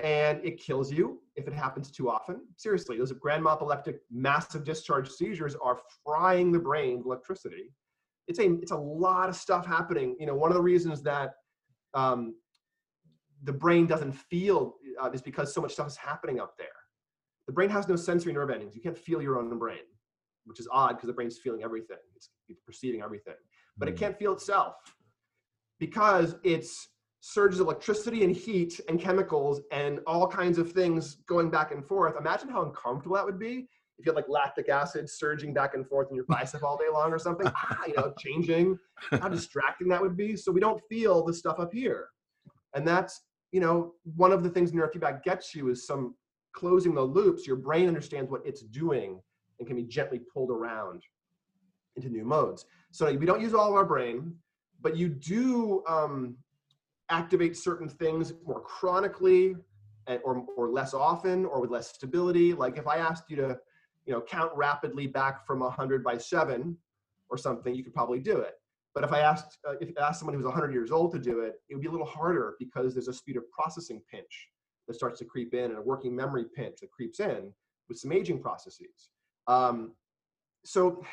And 0.03 0.45
it 0.45 0.61
kills 0.61 0.93
you 0.93 1.21
if 1.37 1.47
it 1.47 1.55
happens 1.55 1.91
too 1.91 2.11
often. 2.11 2.41
Seriously, 2.57 2.99
those 2.99 3.13
grand 3.13 3.45
mal 3.45 3.55
epileptic 3.55 4.01
massive 4.11 4.65
discharge 4.65 5.09
seizures 5.09 5.55
are 5.57 5.79
frying 6.05 6.53
the 6.53 6.59
brain 6.59 6.99
with 6.99 7.07
electricity. 7.07 7.73
It's 8.27 8.39
a 8.39 8.55
it's 8.61 8.71
a 8.71 8.77
lot 8.77 9.29
of 9.29 9.37
stuff 9.37 9.67
happening. 9.67 10.17
You 10.19 10.27
know, 10.27 10.35
one 10.35 10.51
of 10.51 10.55
the 10.55 10.63
reasons 10.63 11.03
that 11.03 11.35
um, 11.95 12.35
the 13.43 13.53
brain 13.53 13.87
doesn't 13.87 14.13
feel 14.13 14.77
uh, 15.03 15.11
is 15.11 15.21
because 15.21 15.53
so 15.53 15.61
much 15.61 15.73
stuff 15.73 15.89
is 15.89 15.97
happening 15.97 16.41
up 16.41 16.55
there 16.57 16.80
the 17.47 17.53
brain 17.53 17.71
has 17.71 17.89
no 17.89 17.97
sensory 17.97 18.33
nerve 18.33 18.51
endings. 18.51 18.75
You 18.75 18.83
can't 18.83 18.99
feel 18.99 19.21
your 19.21 19.39
own 19.39 19.59
brain, 19.59 19.79
which 20.45 20.61
is 20.61 20.69
odd 20.71 20.97
because 20.97 21.09
the 21.09 21.13
brain's 21.13 21.39
feeling 21.39 21.63
everything. 21.63 21.99
It's, 22.17 22.31
it's 22.49 22.61
perceiving 22.61 23.03
everything, 23.03 23.35
but 23.77 23.87
mm. 23.87 23.93
it 23.93 23.95
hmm. 23.95 24.05
can't 24.05 24.19
feel 24.19 24.33
itself 24.33 24.75
because 25.79 26.37
it's 26.45 26.89
surges 27.21 27.61
of 27.61 27.67
electricity 27.67 28.25
and 28.25 28.35
heat 28.35 28.81
and 28.89 29.01
chemicals 29.01 29.61
and 29.73 30.01
all 30.07 30.27
kinds 30.27 30.59
of 30.59 30.73
things 30.73 31.17
going 31.29 31.51
back 31.51 31.73
and 31.73 31.85
forth. 31.85 32.15
Imagine 32.19 32.49
how 32.49 32.63
uncomfortable 32.63 33.17
that 33.17 33.25
would 33.25 33.39
be 33.39 33.69
if 34.01 34.07
you 34.07 34.13
had 34.13 34.17
like 34.17 34.29
lactic 34.29 34.69
acid 34.69 35.09
surging 35.09 35.53
back 35.53 35.75
and 35.75 35.87
forth 35.87 36.09
in 36.09 36.17
your 36.17 36.25
bicep 36.25 36.63
all 36.63 36.77
day 36.79 36.89
long 36.93 37.13
or 37.13 37.19
something, 37.19 37.47
ah, 37.55 37.83
you 37.87 37.95
know, 37.97 38.13
changing, 38.19 38.79
how 39.11 39.29
distracting 39.29 39.89
that 39.89 40.01
would 40.01 40.17
be. 40.17 40.37
So 40.37 40.51
we 40.51 40.61
don't 40.61 40.81
feel 40.89 41.25
the 41.25 41.35
stuff 41.35 41.59
up 41.59 41.73
here. 41.73 42.09
And 42.75 42.89
that's, 42.89 43.21
you 43.53 43.61
know, 43.61 43.93
one 44.17 44.33
of 44.33 44.43
the 44.43 44.49
things 44.49 44.73
neurofeedback 44.73 45.23
gets 45.23 45.55
you 45.55 45.69
is 45.69 45.87
some 45.87 46.15
closing 46.53 46.95
the 46.95 47.03
loops, 47.03 47.47
your 47.47 47.57
brain 47.57 47.89
understands 47.89 48.31
what 48.31 48.43
it's 48.45 48.63
doing 48.63 49.21
and 49.59 49.67
can 49.67 49.77
be 49.77 49.85
gently 49.85 50.21
pulled 50.33 50.51
around 50.51 51.03
into 51.97 52.09
new 52.09 52.25
modes. 52.25 52.65
So 52.91 53.13
we 53.13 53.27
don't 53.27 53.41
use 53.41 53.55
all 53.55 53.69
of 53.69 53.75
our 53.75 53.85
brain, 53.85 54.35
but 54.81 54.97
you 54.97 55.09
do 55.09 55.83
um, 55.89 56.37
activate 57.11 57.57
certain 57.57 57.89
things 57.89 58.33
more 58.47 58.61
chronically 58.61 59.57
and, 60.07 60.21
or, 60.25 60.45
or 60.57 60.71
less 60.71 60.95
often 60.95 61.45
or 61.45 61.61
with 61.61 61.71
less 61.71 61.89
stability. 61.89 62.55
Like 62.55 62.79
if 62.79 62.87
I 62.87 62.97
asked 62.97 63.25
you 63.29 63.37
to, 63.37 63.59
you 64.07 64.13
know, 64.13 64.21
count 64.21 64.53
rapidly 64.57 65.07
back 65.07 65.47
from 65.47 65.61
100 65.61 66.03
by 66.03 66.17
seven 66.17 66.77
or 67.29 67.37
something, 67.37 67.75
you 67.75 67.85
could 67.85 67.95
probably 67.95 68.19
do 68.19 68.39
it. 68.39 68.55
But 68.95 69.05
if 69.05 69.13
I 69.13 69.21
asked, 69.21 69.59
uh, 69.69 69.75
if 69.81 69.91
I 69.97 70.09
asked 70.09 70.19
someone 70.19 70.35
who's 70.35 70.45
100 70.45 70.73
years 70.73 70.91
old 70.91 71.13
to 71.13 71.19
do 71.19 71.41
it, 71.41 71.61
it 71.69 71.75
would 71.75 71.83
be 71.83 71.89
a 71.89 71.93
little 71.93 72.07
harder 72.07 72.57
because 72.59 72.93
there's 72.95 73.09
a 73.09 73.13
speed 73.13 73.37
of 73.37 73.49
processing 73.51 74.03
pinch 74.11 74.49
that 74.91 74.97
starts 74.97 75.21
to 75.21 75.25
creep 75.25 75.55
in 75.55 75.67
and 75.67 75.79
a 75.79 75.83
working 75.83 76.15
memory 76.17 76.47
pinch 76.53 76.81
that 76.81 76.91
creeps 76.91 77.21
in 77.21 77.53
with 77.89 77.97
some 77.97 78.11
aging 78.11 78.41
processes. 78.41 79.11
Um, 79.47 79.93
so, 80.65 81.05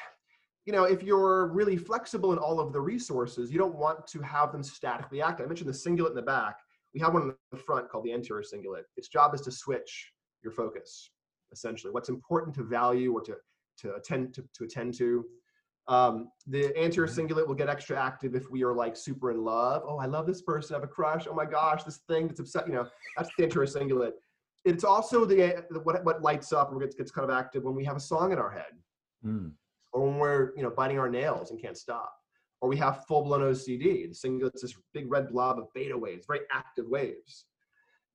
you 0.65 0.73
know, 0.73 0.85
if 0.85 1.03
you're 1.03 1.47
really 1.49 1.77
flexible 1.77 2.33
in 2.33 2.39
all 2.39 2.59
of 2.59 2.73
the 2.73 2.81
resources, 2.81 3.51
you 3.51 3.59
don't 3.59 3.75
want 3.75 4.07
to 4.07 4.19
have 4.21 4.51
them 4.51 4.63
statically 4.63 5.21
active. 5.21 5.45
I 5.45 5.47
mentioned 5.47 5.69
the 5.69 5.73
cingulate 5.73 6.09
in 6.09 6.15
the 6.15 6.23
back. 6.23 6.57
We 6.95 6.99
have 7.01 7.13
one 7.13 7.21
in 7.21 7.33
the 7.51 7.57
front 7.57 7.87
called 7.87 8.05
the 8.05 8.13
anterior 8.13 8.43
cingulate. 8.43 8.85
Its 8.95 9.09
job 9.09 9.35
is 9.35 9.41
to 9.41 9.51
switch 9.51 10.11
your 10.43 10.51
focus, 10.51 11.11
essentially. 11.51 11.93
What's 11.93 12.09
important 12.09 12.55
to 12.55 12.63
value 12.63 13.13
or 13.13 13.21
to, 13.21 13.35
to 13.81 13.93
attend 13.93 14.33
to, 14.33 14.43
to 14.55 14.63
attend 14.63 14.95
to 14.95 15.23
um, 15.87 16.29
the 16.47 16.77
anterior 16.77 17.09
mm-hmm. 17.09 17.27
cingulate 17.27 17.47
will 17.47 17.55
get 17.55 17.69
extra 17.69 18.01
active 18.01 18.35
if 18.35 18.49
we 18.51 18.63
are 18.63 18.73
like 18.73 18.95
super 18.97 19.31
in 19.31 19.43
love. 19.43 19.83
Oh, 19.85 19.97
I 19.97 20.05
love 20.05 20.27
this 20.27 20.41
person. 20.41 20.75
I 20.75 20.79
have 20.79 20.83
a 20.83 20.91
crush. 20.91 21.27
Oh 21.29 21.33
my 21.33 21.45
gosh, 21.45 21.83
this 21.83 22.01
thing 22.09 22.27
that's 22.27 22.39
upset. 22.39 22.67
You 22.67 22.73
know, 22.73 22.87
that's 23.15 23.29
the 23.37 23.43
anterior 23.45 23.67
cingulate. 23.67 24.11
It's 24.65 24.83
also 24.83 25.23
the, 25.23 25.63
the 25.69 25.79
what 25.79 26.03
what 26.03 26.21
lights 26.21 26.51
up 26.51 26.73
or 26.73 26.79
gets 26.79 26.95
gets 26.95 27.11
kind 27.11 27.29
of 27.29 27.35
active 27.35 27.63
when 27.63 27.75
we 27.75 27.85
have 27.85 27.95
a 27.95 28.01
song 28.01 28.33
in 28.33 28.37
our 28.37 28.51
head, 28.51 28.73
mm. 29.25 29.51
or 29.93 30.07
when 30.07 30.17
we're 30.19 30.53
you 30.57 30.63
know 30.63 30.69
biting 30.69 30.99
our 30.99 31.09
nails 31.09 31.51
and 31.51 31.61
can't 31.61 31.77
stop, 31.77 32.13
or 32.59 32.67
we 32.67 32.75
have 32.77 33.05
full 33.05 33.23
blown 33.23 33.41
OCD. 33.41 34.09
The 34.09 34.27
cingulate's 34.27 34.61
this 34.61 34.75
big 34.93 35.09
red 35.09 35.29
blob 35.29 35.57
of 35.57 35.67
beta 35.73 35.97
waves, 35.97 36.25
very 36.27 36.41
active 36.51 36.87
waves. 36.87 37.45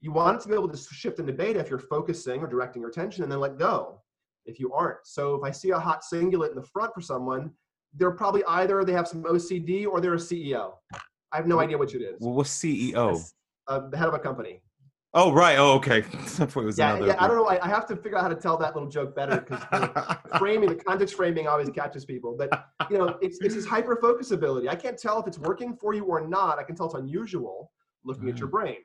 You 0.03 0.13
want 0.13 0.37
it 0.37 0.43
to 0.43 0.49
be 0.49 0.55
able 0.55 0.69
to 0.69 0.77
shift 0.77 1.21
into 1.21 1.33
beta 1.33 1.61
if 1.61 1.71
you're 1.71 1.79
focusing 1.79 2.43
or 2.43 2.49
directing 2.49 2.83
your 2.83 2.91
attention, 2.91 3.23
and 3.23 3.33
then 3.33 3.41
let 3.41 3.57
go 3.57 4.03
if 4.45 4.59
you 4.59 4.73
aren't. 4.73 5.07
So 5.07 5.37
if 5.37 5.43
I 5.43 5.51
see 5.51 5.71
a 5.71 5.79
hot 5.79 6.03
cingulate 6.03 6.51
in 6.51 6.57
the 6.57 6.63
front 6.63 6.93
for 6.93 7.01
someone, 7.01 7.53
they're 7.95 8.11
probably 8.11 8.43
either 8.45 8.85
they 8.85 8.93
have 8.93 9.09
some 9.09 9.23
OCD 9.25 9.87
or 9.87 10.01
they're 10.01 10.15
a 10.15 10.19
CEO. 10.19 10.75
I 11.33 11.37
have 11.37 11.47
no 11.47 11.61
idea 11.61 11.79
which 11.79 11.95
it 11.95 12.03
is. 12.03 12.21
Well, 12.21 12.35
what's 12.35 12.51
CEO? 12.51 13.23
Uh, 13.67 13.89
the 13.89 13.97
head 13.97 14.09
of 14.09 14.15
a 14.15 14.19
company. 14.19 14.61
Oh 15.15 15.31
right. 15.31 15.59
Oh 15.59 15.73
okay. 15.75 15.99
it 16.39 16.57
was 16.57 16.79
yeah, 16.79 16.99
yeah. 16.99 17.17
I 17.19 17.27
don't 17.27 17.37
know. 17.37 17.47
I, 17.47 17.63
I, 17.63 17.69
have 17.69 17.87
to 17.89 17.97
figure 17.97 18.17
out 18.17 18.23
how 18.23 18.29
to 18.29 18.35
tell 18.35 18.57
that 18.57 18.75
little 18.75 18.89
joke 18.89 19.15
better 19.15 19.41
because 19.43 19.61
the 19.71 20.19
framing, 20.39 20.71
the 20.71 20.75
context 20.77 21.17
framing, 21.17 21.47
always 21.47 21.69
catches 21.69 22.07
people. 22.07 22.35
But 22.37 22.49
you 22.91 22.97
know, 22.97 23.19
it's 23.21 23.39
it's 23.43 23.55
this 23.55 23.67
hyper 23.67 23.97
focus 24.01 24.31
ability. 24.31 24.71
I 24.71 24.75
can't 24.75 24.99
tell 24.99 25.21
if 25.21 25.27
it's 25.27 25.39
working 25.39 25.77
for 25.77 25.93
you 25.93 26.05
or 26.05 26.27
not. 26.27 26.59
I 26.59 26.63
can 26.63 26.75
tell 26.77 26.87
it's 26.87 26.95
unusual 26.95 27.71
looking 28.05 28.29
at 28.31 28.39
your 28.39 28.49
brain. 28.49 28.79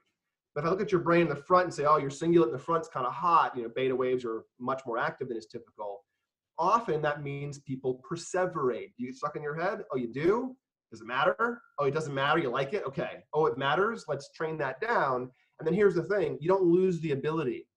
But 0.53 0.61
if 0.61 0.67
I 0.67 0.69
look 0.71 0.81
at 0.81 0.91
your 0.91 1.01
brain 1.01 1.21
in 1.21 1.29
the 1.29 1.35
front 1.35 1.65
and 1.65 1.73
say, 1.73 1.85
oh, 1.85 1.97
your 1.97 2.09
cingulate 2.09 2.47
in 2.47 2.51
the 2.51 2.59
front's 2.59 2.89
kind 2.89 3.05
of 3.05 3.13
hot, 3.13 3.55
you 3.55 3.63
know, 3.63 3.69
beta 3.69 3.95
waves 3.95 4.25
are 4.25 4.43
much 4.59 4.81
more 4.85 4.97
active 4.97 5.29
than 5.29 5.37
is 5.37 5.45
typical 5.45 6.03
often 6.59 7.01
that 7.01 7.23
means 7.23 7.59
people 7.59 8.01
perseverate. 8.09 8.93
You 8.97 9.13
stuck 9.13 9.35
in 9.35 9.43
your 9.43 9.55
head? 9.55 9.83
Oh, 9.91 9.97
you 9.97 10.11
do? 10.11 10.55
Does 10.91 11.01
it 11.01 11.07
matter? 11.07 11.61
Oh, 11.79 11.85
it 11.85 11.93
doesn't 11.93 12.13
matter. 12.13 12.39
You 12.39 12.49
like 12.49 12.73
it? 12.73 12.83
Okay. 12.87 13.23
Oh, 13.33 13.45
it 13.45 13.57
matters. 13.57 14.05
Let's 14.07 14.31
train 14.31 14.57
that 14.59 14.79
down. 14.79 15.29
And 15.59 15.67
then 15.67 15.73
here's 15.73 15.95
the 15.95 16.03
thing 16.03 16.37
you 16.39 16.47
don't 16.47 16.63
lose 16.63 16.99
the 17.01 17.11
ability. 17.11 17.67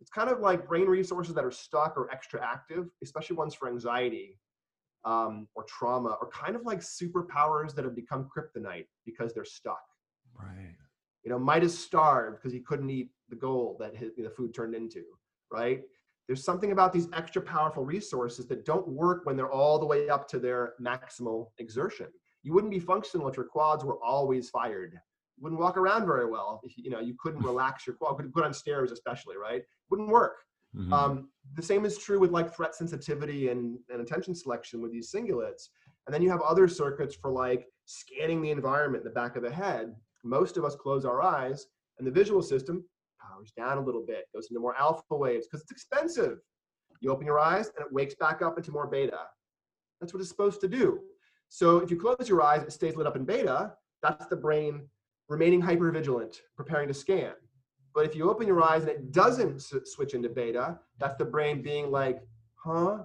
It's 0.00 0.10
kind 0.10 0.30
of 0.30 0.40
like 0.40 0.68
brain 0.68 0.86
resources 0.86 1.34
that 1.34 1.44
are 1.44 1.50
stuck 1.50 1.96
or 1.96 2.10
extra 2.10 2.44
active, 2.44 2.86
especially 3.02 3.36
ones 3.36 3.54
for 3.54 3.68
anxiety 3.68 4.38
um, 5.04 5.48
or 5.54 5.64
trauma, 5.64 6.16
or 6.20 6.28
kind 6.30 6.56
of 6.56 6.62
like 6.64 6.80
superpowers 6.80 7.74
that 7.74 7.84
have 7.84 7.96
become 7.96 8.28
kryptonite 8.36 8.86
because 9.04 9.32
they're 9.32 9.44
stuck. 9.44 9.82
Right. 10.38 10.74
You 11.24 11.30
know, 11.30 11.38
Midas 11.38 11.78
starved 11.78 12.36
because 12.36 12.52
he 12.52 12.60
couldn't 12.60 12.90
eat 12.90 13.10
the 13.28 13.36
gold 13.36 13.78
that 13.80 13.96
his, 13.96 14.10
the 14.16 14.30
food 14.30 14.54
turned 14.54 14.74
into, 14.74 15.02
right? 15.50 15.82
There's 16.26 16.44
something 16.44 16.72
about 16.72 16.92
these 16.92 17.08
extra 17.12 17.40
powerful 17.40 17.84
resources 17.84 18.46
that 18.48 18.64
don't 18.64 18.88
work 18.88 19.24
when 19.24 19.36
they're 19.36 19.50
all 19.50 19.78
the 19.78 19.86
way 19.86 20.08
up 20.08 20.28
to 20.28 20.38
their 20.38 20.74
maximal 20.80 21.48
exertion. 21.58 22.06
You 22.42 22.52
wouldn't 22.52 22.72
be 22.72 22.80
functional 22.80 23.28
if 23.28 23.36
your 23.36 23.46
quads 23.46 23.84
were 23.84 24.02
always 24.04 24.50
fired. 24.50 24.92
You 24.92 25.42
wouldn't 25.42 25.60
walk 25.60 25.76
around 25.76 26.06
very 26.06 26.28
well. 26.28 26.60
If, 26.64 26.76
you 26.76 26.90
know, 26.90 27.00
you 27.00 27.14
couldn't 27.18 27.42
relax 27.44 27.86
your 27.86 27.96
quad, 27.96 28.16
couldn't 28.16 28.34
go 28.34 28.42
on 28.42 28.52
stairs 28.52 28.90
especially, 28.90 29.36
right? 29.36 29.62
Wouldn't 29.90 30.08
work. 30.08 30.36
Mm-hmm. 30.76 30.92
Um, 30.92 31.28
the 31.54 31.62
same 31.62 31.84
is 31.84 31.96
true 31.96 32.18
with 32.18 32.32
like 32.32 32.54
threat 32.54 32.74
sensitivity 32.74 33.48
and, 33.48 33.78
and 33.88 34.00
attention 34.00 34.34
selection 34.34 34.82
with 34.82 34.92
these 34.92 35.12
cingulates. 35.12 35.68
And 36.06 36.14
then 36.14 36.22
you 36.22 36.30
have 36.30 36.40
other 36.42 36.68
circuits 36.68 37.14
for 37.14 37.30
like 37.30 37.66
scanning 37.84 38.42
the 38.42 38.50
environment 38.50 39.02
in 39.02 39.08
the 39.08 39.14
back 39.14 39.36
of 39.36 39.42
the 39.42 39.50
head. 39.50 39.94
Most 40.24 40.56
of 40.56 40.64
us 40.64 40.74
close 40.74 41.04
our 41.04 41.22
eyes 41.22 41.66
and 41.98 42.06
the 42.06 42.10
visual 42.10 42.42
system 42.42 42.84
powers 43.36 43.52
down 43.56 43.78
a 43.78 43.80
little 43.80 44.04
bit, 44.06 44.26
goes 44.34 44.48
into 44.50 44.60
more 44.60 44.76
alpha 44.78 45.02
waves 45.10 45.46
because 45.46 45.62
it's 45.62 45.70
expensive. 45.70 46.38
You 47.00 47.12
open 47.12 47.26
your 47.26 47.38
eyes 47.38 47.70
and 47.76 47.84
it 47.84 47.92
wakes 47.92 48.14
back 48.14 48.42
up 48.42 48.58
into 48.58 48.70
more 48.70 48.86
beta. 48.86 49.18
That's 50.00 50.12
what 50.12 50.20
it's 50.20 50.28
supposed 50.28 50.60
to 50.62 50.68
do. 50.68 51.00
So 51.48 51.78
if 51.78 51.90
you 51.90 51.96
close 51.96 52.28
your 52.28 52.42
eyes, 52.42 52.62
it 52.62 52.72
stays 52.72 52.96
lit 52.96 53.06
up 53.06 53.16
in 53.16 53.24
beta. 53.24 53.72
That's 54.02 54.26
the 54.26 54.36
brain 54.36 54.88
remaining 55.28 55.62
hypervigilant, 55.62 56.36
preparing 56.56 56.88
to 56.88 56.94
scan. 56.94 57.32
But 57.94 58.04
if 58.04 58.14
you 58.14 58.30
open 58.30 58.46
your 58.46 58.62
eyes 58.62 58.82
and 58.82 58.90
it 58.90 59.12
doesn't 59.12 59.62
switch 59.62 60.14
into 60.14 60.28
beta, 60.28 60.78
that's 60.98 61.16
the 61.16 61.24
brain 61.24 61.62
being 61.62 61.90
like, 61.90 62.20
huh? 62.56 62.98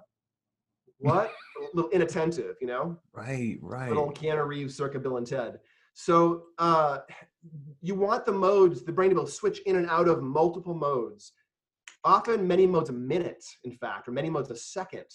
What? 0.99 1.31
a 1.61 1.75
little 1.75 1.91
inattentive, 1.91 2.55
you 2.61 2.67
know? 2.67 2.97
Right, 3.13 3.57
right. 3.61 3.89
Little 3.89 4.11
Keanu 4.11 4.45
Reeves 4.45 4.75
circa 4.75 4.99
Bill 4.99 5.17
and 5.17 5.25
Ted. 5.25 5.59
So 5.93 6.43
uh, 6.57 6.99
you 7.81 7.95
want 7.95 8.25
the 8.25 8.31
modes, 8.31 8.83
the 8.83 8.91
brain 8.91 9.09
to 9.09 9.15
be 9.15 9.19
able 9.19 9.27
to 9.27 9.31
switch 9.33 9.59
in 9.65 9.75
and 9.75 9.89
out 9.89 10.07
of 10.07 10.21
multiple 10.21 10.73
modes 10.73 11.33
often 12.03 12.47
many 12.47 12.65
modes 12.65 12.89
a 12.89 12.93
minute, 12.93 13.43
in 13.63 13.71
fact, 13.71 14.07
or 14.07 14.11
many 14.11 14.29
modes 14.29 14.49
a 14.49 14.55
second, 14.55 15.05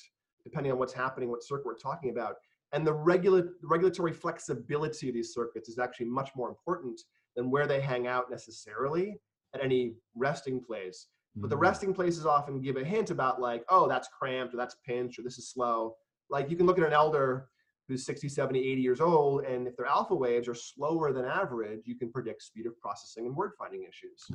depending 0.44 0.72
on 0.72 0.78
what's 0.78 0.92
happening, 0.92 1.28
what 1.28 1.42
circuit 1.42 1.66
we're 1.66 1.74
talking 1.74 2.10
about. 2.10 2.36
And 2.72 2.86
the 2.86 2.92
regula- 2.92 3.48
regulatory 3.62 4.12
flexibility 4.12 5.08
of 5.08 5.14
these 5.14 5.32
circuits 5.32 5.68
is 5.68 5.78
actually 5.78 6.06
much 6.06 6.30
more 6.36 6.48
important 6.48 7.00
than 7.34 7.50
where 7.50 7.66
they 7.66 7.80
hang 7.80 8.06
out 8.06 8.30
necessarily 8.30 9.16
at 9.54 9.62
any 9.62 9.94
resting 10.14 10.62
place. 10.62 11.08
But 11.36 11.50
the 11.50 11.56
mm. 11.56 11.60
resting 11.60 11.92
places 11.92 12.24
often 12.24 12.60
give 12.60 12.76
a 12.76 12.84
hint 12.84 13.10
about 13.10 13.40
like, 13.40 13.64
oh, 13.68 13.88
that's 13.88 14.08
cramped 14.08 14.54
or 14.54 14.56
that's 14.56 14.76
pinched 14.86 15.18
or 15.18 15.22
this 15.22 15.38
is 15.38 15.50
slow. 15.50 15.94
Like 16.30 16.50
you 16.50 16.56
can 16.56 16.66
look 16.66 16.78
at 16.78 16.86
an 16.86 16.92
elder 16.92 17.48
who's 17.88 18.04
60, 18.04 18.28
70, 18.28 18.58
80 18.58 18.82
years 18.82 19.00
old, 19.00 19.44
and 19.44 19.66
if 19.66 19.76
their 19.76 19.86
alpha 19.86 20.14
waves 20.14 20.48
are 20.48 20.54
slower 20.54 21.12
than 21.12 21.24
average, 21.24 21.82
you 21.84 21.96
can 21.96 22.10
predict 22.10 22.42
speed 22.42 22.66
of 22.66 22.78
processing 22.80 23.26
and 23.26 23.36
word 23.36 23.52
finding 23.58 23.82
issues. 23.82 24.26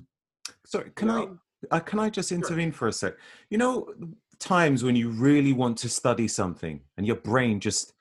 Sorry, 0.66 0.92
can 0.96 1.08
you 1.08 1.14
know? 1.14 1.38
I 1.72 1.78
uh, 1.78 1.80
can 1.80 2.00
I 2.00 2.10
just 2.10 2.32
intervene 2.32 2.72
sure. 2.72 2.78
for 2.78 2.88
a 2.88 2.94
sec? 2.94 3.14
You 3.50 3.58
know, 3.58 3.94
times 4.40 4.84
when 4.84 4.96
you 4.96 5.10
really 5.10 5.54
want 5.54 5.78
to 5.78 5.90
study 5.90 6.28
something 6.28 6.82
and 6.98 7.06
your 7.06 7.18
brain 7.18 7.60
just 7.60 7.94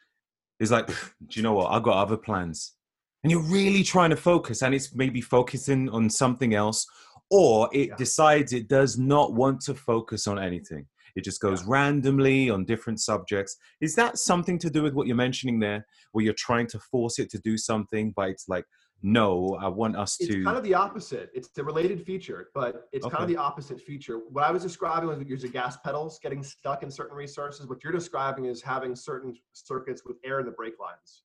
is 0.61 0.71
like, 0.71 0.87
do 0.87 0.95
you 1.33 1.43
know 1.43 1.53
what? 1.55 1.71
I've 1.71 1.83
got 1.83 1.97
other 1.97 2.17
plans. 2.17 2.75
And 3.23 3.31
you're 3.31 3.43
really 3.43 3.83
trying 3.83 4.11
to 4.11 4.17
focus, 4.17 4.63
and 4.63 4.75
it's 4.75 4.95
maybe 4.95 5.21
focusing 5.21 5.91
on 5.91 6.09
something 6.09 6.55
else, 6.55 6.87
or 7.31 7.69
it 7.73 7.89
yeah. 7.91 7.97
decides 7.97 8.53
it 8.53 8.67
does 8.67 8.99
not 8.99 9.35
want 9.35 9.61
to 9.63 9.75
focus 9.75 10.27
on 10.27 10.39
anything. 10.39 10.87
It 11.17 11.25
just 11.25 11.41
goes 11.41 11.63
yeah. 11.63 11.69
randomly 11.69 12.51
on 12.51 12.65
different 12.65 13.01
subjects. 13.01 13.57
Is 13.81 13.95
that 13.97 14.19
something 14.19 14.59
to 14.59 14.71
do 14.71 14.83
with 14.83 14.95
what 14.95 15.07
you're 15.07 15.17
mentioning 15.17 15.61
there, 15.61 15.87
where 16.13 16.25
you're 16.25 16.35
trying 16.35 16.67
to 16.69 16.79
force 16.79 17.19
it 17.19 17.31
to 17.31 17.39
do 17.39 17.57
something, 17.57 18.13
but 18.17 18.31
it's 18.31 18.49
like, 18.49 18.65
no, 19.03 19.57
I 19.61 19.69
want 19.69 19.97
us 19.97 20.19
to. 20.19 20.25
It's 20.25 20.45
kind 20.45 20.59
of 20.59 20.63
the 20.63 20.75
opposite. 20.75 21.31
It's 21.35 21.49
a 21.57 21.65
related 21.65 22.05
feature, 22.05 22.51
but 22.55 22.89
it's 22.93 23.07
okay. 23.07 23.17
kind 23.17 23.23
of 23.23 23.29
the 23.31 23.37
opposite 23.37 23.81
feature. 23.81 24.21
What 24.31 24.45
I 24.45 24.51
was 24.51 24.63
describing 24.63 25.09
was 25.09 25.19
using 25.27 25.51
gas 25.51 25.79
pedals 25.79 26.19
getting 26.23 26.43
stuck 26.43 26.83
in 26.83 26.91
certain 26.91 27.17
resources. 27.17 27.67
What 27.67 27.83
you're 27.83 27.95
describing 27.95 28.45
is 28.45 28.61
having 28.61 28.95
certain 28.95 29.35
circuits 29.53 30.03
with 30.05 30.19
air 30.25 30.41
in 30.41 30.47
the 30.47 30.53
brake 30.53 30.79
lines. 30.79 31.23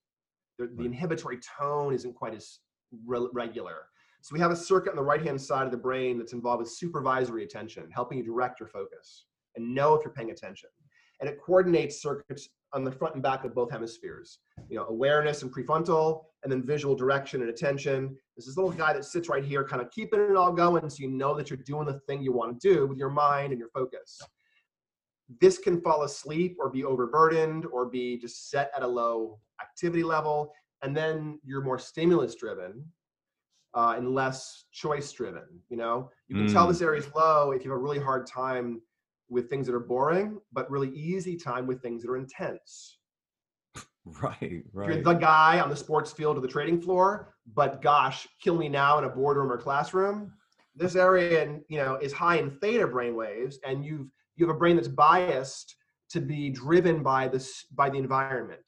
The, 0.57 0.65
right. 0.65 0.77
the 0.77 0.85
inhibitory 0.85 1.39
tone 1.59 1.93
isn't 1.93 2.13
quite 2.13 2.33
as 2.33 2.59
re- 3.05 3.27
regular. 3.33 3.87
So 4.21 4.33
we 4.33 4.39
have 4.39 4.51
a 4.51 4.55
circuit 4.55 4.91
on 4.91 4.95
the 4.95 5.03
right 5.03 5.21
hand 5.21 5.39
side 5.39 5.65
of 5.65 5.71
the 5.71 5.77
brain 5.77 6.17
that's 6.17 6.33
involved 6.33 6.59
with 6.59 6.71
supervisory 6.71 7.43
attention, 7.43 7.91
helping 7.91 8.17
you 8.17 8.23
direct 8.23 8.59
your 8.59 8.69
focus 8.69 9.25
and 9.55 9.73
know 9.73 9.93
if 9.93 10.03
you're 10.03 10.13
paying 10.13 10.31
attention. 10.31 10.69
And 11.21 11.29
it 11.29 11.39
coordinates 11.41 12.01
circuits 12.01 12.49
on 12.73 12.83
the 12.83 12.91
front 12.91 13.13
and 13.13 13.23
back 13.23 13.45
of 13.45 13.55
both 13.55 13.71
hemispheres. 13.71 14.39
You 14.69 14.77
know, 14.77 14.85
awareness 14.87 15.43
and 15.43 15.51
prefrontal, 15.51 16.25
and 16.43 16.51
then 16.51 16.61
visual 16.61 16.93
direction 16.93 17.41
and 17.41 17.49
attention. 17.49 18.15
There's 18.35 18.45
this 18.45 18.57
little 18.57 18.71
guy 18.71 18.93
that 18.93 19.05
sits 19.05 19.29
right 19.29 19.43
here, 19.43 19.63
kind 19.63 19.81
of 19.81 19.89
keeping 19.91 20.19
it 20.19 20.35
all 20.35 20.51
going 20.51 20.89
so 20.89 20.97
you 20.99 21.09
know 21.09 21.35
that 21.35 21.49
you're 21.49 21.57
doing 21.57 21.85
the 21.85 21.99
thing 22.01 22.21
you 22.21 22.33
want 22.33 22.59
to 22.59 22.73
do 22.73 22.85
with 22.85 22.97
your 22.97 23.09
mind 23.09 23.51
and 23.51 23.59
your 23.59 23.69
focus. 23.69 24.21
This 25.41 25.57
can 25.57 25.81
fall 25.81 26.03
asleep 26.03 26.57
or 26.59 26.69
be 26.69 26.83
overburdened 26.83 27.65
or 27.65 27.85
be 27.85 28.17
just 28.17 28.51
set 28.51 28.71
at 28.75 28.83
a 28.83 28.87
low 28.87 29.39
activity 29.61 30.03
level. 30.03 30.51
And 30.83 30.95
then 30.95 31.39
you're 31.43 31.63
more 31.63 31.79
stimulus 31.79 32.35
driven 32.35 32.85
uh, 33.73 33.95
and 33.97 34.13
less 34.13 34.65
choice 34.71 35.11
driven. 35.11 35.47
You 35.69 35.77
know, 35.77 36.11
you 36.27 36.35
can 36.35 36.47
mm. 36.47 36.53
tell 36.53 36.67
this 36.67 36.81
area 36.81 37.01
is 37.01 37.13
low 37.15 37.51
if 37.51 37.63
you 37.63 37.71
have 37.71 37.79
a 37.79 37.81
really 37.81 37.99
hard 37.99 38.27
time 38.27 38.81
with 39.29 39.49
things 39.49 39.67
that 39.67 39.75
are 39.75 39.79
boring, 39.79 40.39
but 40.51 40.69
really 40.69 40.89
easy 40.89 41.35
time 41.35 41.67
with 41.67 41.81
things 41.81 42.01
that 42.03 42.09
are 42.09 42.17
intense. 42.17 42.99
Right, 44.21 44.63
right. 44.71 44.87
You're 44.87 45.01
the 45.01 45.15
guy 45.15 45.59
on 45.59 45.67
the 45.67 45.75
sports 45.75 46.11
field 46.11 46.37
or 46.37 46.39
the 46.39 46.47
trading 46.47 46.79
floor, 46.79 47.33
but 47.55 47.81
gosh, 47.81 48.27
kill 48.39 48.55
me 48.55 48.69
now 48.69 48.99
in 48.99 49.03
a 49.03 49.09
boardroom 49.09 49.51
or 49.51 49.57
classroom. 49.57 50.31
This 50.75 50.95
area, 50.95 51.57
you 51.69 51.79
know, 51.79 51.95
is 51.95 52.13
high 52.13 52.35
in 52.35 52.51
theta 52.59 52.85
brain 52.85 53.15
waves, 53.15 53.57
and 53.65 53.83
you've 53.83 54.11
you 54.35 54.45
have 54.45 54.55
a 54.55 54.59
brain 54.59 54.75
that's 54.75 54.87
biased 54.87 55.75
to 56.11 56.21
be 56.21 56.51
driven 56.51 57.01
by 57.01 57.27
this 57.27 57.65
by 57.71 57.89
the 57.89 57.97
environment. 57.97 58.61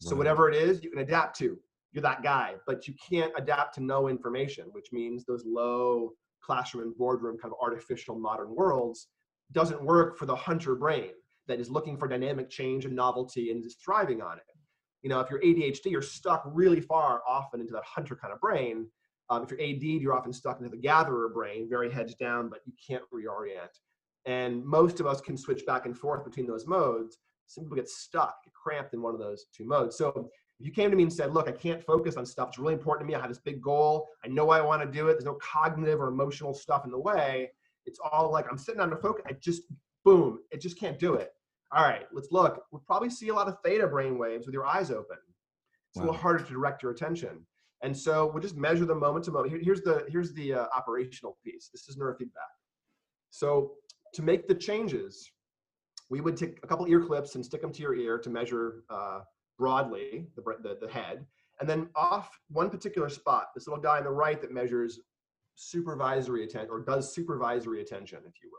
So 0.00 0.12
right. 0.12 0.18
whatever 0.18 0.48
it 0.48 0.56
is, 0.56 0.82
you 0.82 0.90
can 0.90 1.00
adapt 1.00 1.36
to. 1.40 1.58
You're 1.92 2.02
that 2.02 2.22
guy, 2.22 2.54
but 2.66 2.88
you 2.88 2.94
can't 3.10 3.32
adapt 3.36 3.74
to 3.74 3.82
no 3.82 4.08
information, 4.08 4.68
which 4.72 4.86
means 4.90 5.26
those 5.26 5.44
low 5.46 6.12
classroom 6.42 6.84
and 6.84 6.96
boardroom 6.96 7.36
kind 7.36 7.52
of 7.52 7.58
artificial 7.60 8.18
modern 8.18 8.54
worlds 8.54 9.08
doesn't 9.52 9.82
work 9.82 10.16
for 10.18 10.26
the 10.26 10.36
hunter 10.36 10.74
brain 10.74 11.10
that 11.46 11.60
is 11.60 11.70
looking 11.70 11.96
for 11.96 12.08
dynamic 12.08 12.50
change 12.50 12.84
and 12.84 12.94
novelty 12.94 13.50
and 13.50 13.64
is 13.64 13.76
thriving 13.76 14.20
on 14.20 14.38
it 14.38 14.44
you 15.02 15.08
know, 15.08 15.20
if 15.20 15.30
you're 15.30 15.40
ADHD, 15.40 15.90
you're 15.90 16.02
stuck 16.02 16.42
really 16.46 16.80
far 16.80 17.22
often 17.26 17.60
into 17.60 17.72
that 17.72 17.84
hunter 17.84 18.16
kind 18.16 18.32
of 18.32 18.40
brain. 18.40 18.86
Um, 19.30 19.42
if 19.42 19.50
you're 19.50 19.60
AD, 19.60 19.82
you're 19.82 20.14
often 20.14 20.32
stuck 20.32 20.58
into 20.58 20.70
the 20.70 20.76
gatherer 20.76 21.28
brain, 21.28 21.68
very 21.68 21.90
heads 21.90 22.14
down, 22.14 22.48
but 22.48 22.60
you 22.66 22.72
can't 22.84 23.04
reorient. 23.14 23.78
And 24.26 24.64
most 24.64 25.00
of 25.00 25.06
us 25.06 25.20
can 25.20 25.36
switch 25.36 25.64
back 25.66 25.86
and 25.86 25.96
forth 25.96 26.24
between 26.24 26.46
those 26.46 26.66
modes. 26.66 27.18
Some 27.46 27.64
people 27.64 27.76
get 27.76 27.88
stuck, 27.88 28.44
get 28.44 28.52
cramped 28.52 28.94
in 28.94 29.02
one 29.02 29.14
of 29.14 29.20
those 29.20 29.46
two 29.54 29.64
modes. 29.64 29.96
So 29.96 30.08
if 30.58 30.66
you 30.66 30.72
came 30.72 30.90
to 30.90 30.96
me 30.96 31.04
and 31.04 31.12
said, 31.12 31.32
look, 31.32 31.48
I 31.48 31.52
can't 31.52 31.82
focus 31.82 32.16
on 32.16 32.26
stuff, 32.26 32.48
it's 32.48 32.58
really 32.58 32.74
important 32.74 33.06
to 33.06 33.10
me. 33.10 33.16
I 33.16 33.20
have 33.20 33.30
this 33.30 33.38
big 33.38 33.62
goal. 33.62 34.08
I 34.24 34.28
know 34.28 34.50
I 34.50 34.60
want 34.60 34.82
to 34.82 34.90
do 34.90 35.08
it. 35.08 35.12
There's 35.12 35.24
no 35.24 35.38
cognitive 35.40 36.00
or 36.00 36.08
emotional 36.08 36.52
stuff 36.52 36.84
in 36.84 36.90
the 36.90 36.98
way. 36.98 37.50
It's 37.88 38.00
all 38.12 38.30
like 38.30 38.46
I'm 38.50 38.58
sitting 38.58 38.80
on 38.80 38.90
the 38.90 38.96
focus. 38.96 39.24
I 39.26 39.32
just, 39.32 39.62
boom, 40.04 40.40
it 40.50 40.60
just 40.60 40.78
can't 40.78 40.98
do 40.98 41.14
it 41.14 41.32
all 41.72 41.84
right, 41.84 42.06
let's 42.12 42.28
look. 42.30 42.64
We'll 42.72 42.82
probably 42.86 43.10
see 43.10 43.28
a 43.28 43.34
lot 43.34 43.48
of 43.48 43.56
theta 43.64 43.86
brain 43.86 44.18
waves 44.18 44.46
with 44.46 44.54
your 44.54 44.66
eyes 44.66 44.90
open. 44.90 45.18
It's 45.90 45.96
wow. 45.96 46.02
a 46.02 46.04
little 46.06 46.20
harder 46.20 46.44
to 46.44 46.50
direct 46.50 46.82
your 46.82 46.92
attention. 46.92 47.46
And 47.82 47.96
so 47.96 48.30
we'll 48.32 48.42
just 48.42 48.56
measure 48.56 48.86
the 48.86 48.94
moment 48.94 49.24
to 49.26 49.30
moment. 49.30 49.52
Here, 49.52 49.60
here's 49.62 49.82
the, 49.82 50.04
here's 50.08 50.32
the 50.32 50.54
uh, 50.54 50.66
operational 50.74 51.36
piece. 51.44 51.68
This 51.72 51.88
is 51.88 51.96
neurofeedback. 51.96 52.52
So 53.30 53.72
to 54.14 54.22
make 54.22 54.48
the 54.48 54.54
changes, 54.54 55.30
we 56.10 56.20
would 56.20 56.36
take 56.36 56.58
a 56.62 56.66
couple 56.66 56.86
ear 56.88 57.04
clips 57.04 57.34
and 57.34 57.44
stick 57.44 57.60
them 57.60 57.72
to 57.72 57.82
your 57.82 57.94
ear 57.94 58.18
to 58.18 58.30
measure 58.30 58.84
uh, 58.88 59.20
broadly 59.58 60.26
the, 60.36 60.42
the, 60.62 60.78
the 60.80 60.90
head. 60.90 61.26
And 61.60 61.68
then 61.68 61.88
off 61.94 62.30
one 62.48 62.70
particular 62.70 63.10
spot, 63.10 63.48
this 63.54 63.66
little 63.68 63.82
guy 63.82 63.98
on 63.98 64.04
the 64.04 64.10
right 64.10 64.40
that 64.40 64.52
measures 64.52 65.00
supervisory 65.58 66.44
attention 66.44 66.70
or 66.70 66.80
does 66.80 67.12
supervisory 67.12 67.80
attention, 67.80 68.18
if 68.26 68.34
you 68.42 68.50
will 68.50 68.58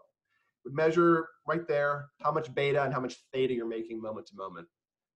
would 0.64 0.76
measure 0.76 1.30
right 1.48 1.68
there 1.68 2.10
how 2.22 2.32
much 2.32 2.54
beta 2.54 2.84
and 2.84 2.94
how 2.94 3.00
much 3.00 3.18
theta 3.34 3.54
you're 3.54 3.68
making 3.68 4.02
moment 4.02 4.28
to 4.28 4.36
moment. 4.36 4.68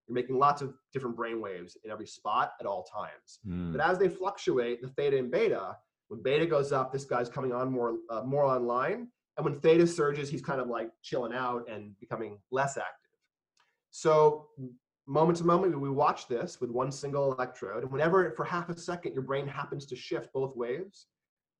You're 0.07 0.15
making 0.15 0.37
lots 0.37 0.61
of 0.61 0.73
different 0.91 1.15
brain 1.15 1.41
waves 1.41 1.77
in 1.83 1.91
every 1.91 2.07
spot 2.07 2.53
at 2.59 2.65
all 2.65 2.83
times. 2.83 3.39
Mm. 3.47 3.71
But 3.71 3.81
as 3.81 3.97
they 3.97 4.09
fluctuate, 4.09 4.81
the 4.81 4.89
theta 4.89 5.17
and 5.17 5.31
beta, 5.31 5.77
when 6.09 6.21
beta 6.21 6.45
goes 6.45 6.71
up, 6.71 6.91
this 6.91 7.05
guy's 7.05 7.29
coming 7.29 7.53
on 7.53 7.71
more 7.71 7.95
uh, 8.09 8.21
more 8.23 8.43
online, 8.43 9.07
and 9.37 9.45
when 9.45 9.59
theta 9.61 9.87
surges, 9.87 10.29
he's 10.29 10.41
kind 10.41 10.59
of 10.59 10.67
like 10.67 10.89
chilling 11.01 11.33
out 11.33 11.69
and 11.69 11.97
becoming 11.99 12.37
less 12.51 12.77
active. 12.77 13.17
So 13.91 14.47
moment 15.07 15.37
to 15.37 15.45
moment, 15.45 15.79
we 15.79 15.89
watch 15.89 16.27
this 16.27 16.59
with 16.59 16.69
one 16.69 16.91
single 16.91 17.31
electrode, 17.33 17.83
and 17.83 17.91
whenever 17.91 18.31
for 18.31 18.43
half 18.43 18.69
a 18.69 18.77
second 18.77 19.13
your 19.13 19.23
brain 19.23 19.47
happens 19.47 19.85
to 19.85 19.95
shift 19.95 20.33
both 20.33 20.55
waves, 20.55 21.07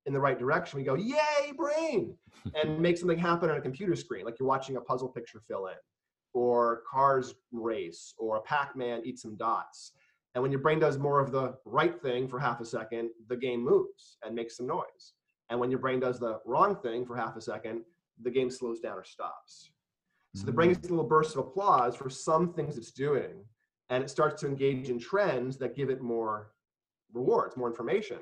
in 0.06 0.12
the 0.12 0.20
right 0.20 0.38
direction, 0.38 0.78
we 0.78 0.84
go, 0.84 0.94
yay, 0.94 1.52
brain, 1.56 2.16
and 2.54 2.78
make 2.78 2.98
something 2.98 3.18
happen 3.18 3.50
on 3.50 3.56
a 3.56 3.60
computer 3.60 3.96
screen, 3.96 4.24
like 4.24 4.38
you're 4.38 4.48
watching 4.48 4.76
a 4.76 4.80
puzzle 4.80 5.08
picture 5.08 5.40
fill 5.46 5.66
in, 5.66 5.74
or 6.32 6.82
cars 6.90 7.34
race, 7.52 8.14
or 8.18 8.36
a 8.36 8.42
Pac-Man 8.42 9.02
eat 9.04 9.18
some 9.18 9.36
dots. 9.36 9.92
And 10.34 10.42
when 10.42 10.50
your 10.50 10.60
brain 10.60 10.80
does 10.80 10.98
more 10.98 11.20
of 11.20 11.30
the 11.30 11.54
right 11.64 12.00
thing 12.02 12.28
for 12.28 12.38
half 12.38 12.60
a 12.60 12.64
second, 12.64 13.10
the 13.28 13.36
game 13.36 13.64
moves 13.64 14.18
and 14.24 14.34
makes 14.34 14.56
some 14.56 14.66
noise. 14.66 15.14
And 15.48 15.60
when 15.60 15.70
your 15.70 15.78
brain 15.78 16.00
does 16.00 16.18
the 16.18 16.40
wrong 16.44 16.76
thing 16.76 17.06
for 17.06 17.16
half 17.16 17.36
a 17.36 17.40
second, 17.40 17.82
the 18.22 18.30
game 18.30 18.50
slows 18.50 18.80
down 18.80 18.98
or 18.98 19.04
stops. 19.04 19.70
So 20.34 20.44
the 20.46 20.52
brain 20.52 20.70
mm. 20.70 20.74
gets 20.74 20.88
a 20.88 20.90
little 20.90 21.04
burst 21.04 21.36
of 21.36 21.46
applause 21.46 21.94
for 21.94 22.10
some 22.10 22.52
things 22.52 22.76
it's 22.76 22.90
doing, 22.90 23.44
and 23.90 24.02
it 24.02 24.10
starts 24.10 24.40
to 24.42 24.48
engage 24.48 24.90
in 24.90 24.98
trends 24.98 25.56
that 25.58 25.76
give 25.76 25.90
it 25.90 26.02
more 26.02 26.50
rewards, 27.12 27.56
more 27.56 27.68
information. 27.68 28.18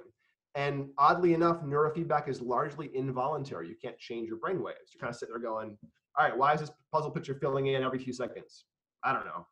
And 0.55 0.91
oddly 0.99 1.33
enough, 1.33 1.63
neurofeedback 1.63 2.29
is 2.29 2.43
largely 2.43 2.91
involuntary. 2.95 3.69
You 3.69 3.77
can't 3.83 3.99
change 3.99 4.29
your 4.29 4.37
brain 4.37 4.63
waves. 4.63 4.93
You're 4.93 5.01
kind 5.01 5.11
of 5.11 5.17
sitting 5.17 5.33
there 5.33 5.43
going, 5.43 5.79
all 6.19 6.27
right, 6.27 6.37
why 6.37 6.53
is 6.53 6.61
this 6.61 6.71
puzzle 6.93 7.11
picture 7.11 7.35
filling 7.35 7.69
in 7.69 7.83
every 7.83 7.99
few 7.99 8.13
seconds? 8.13 8.65
I 9.03 9.13
don't 9.13 9.25
know, 9.25 9.47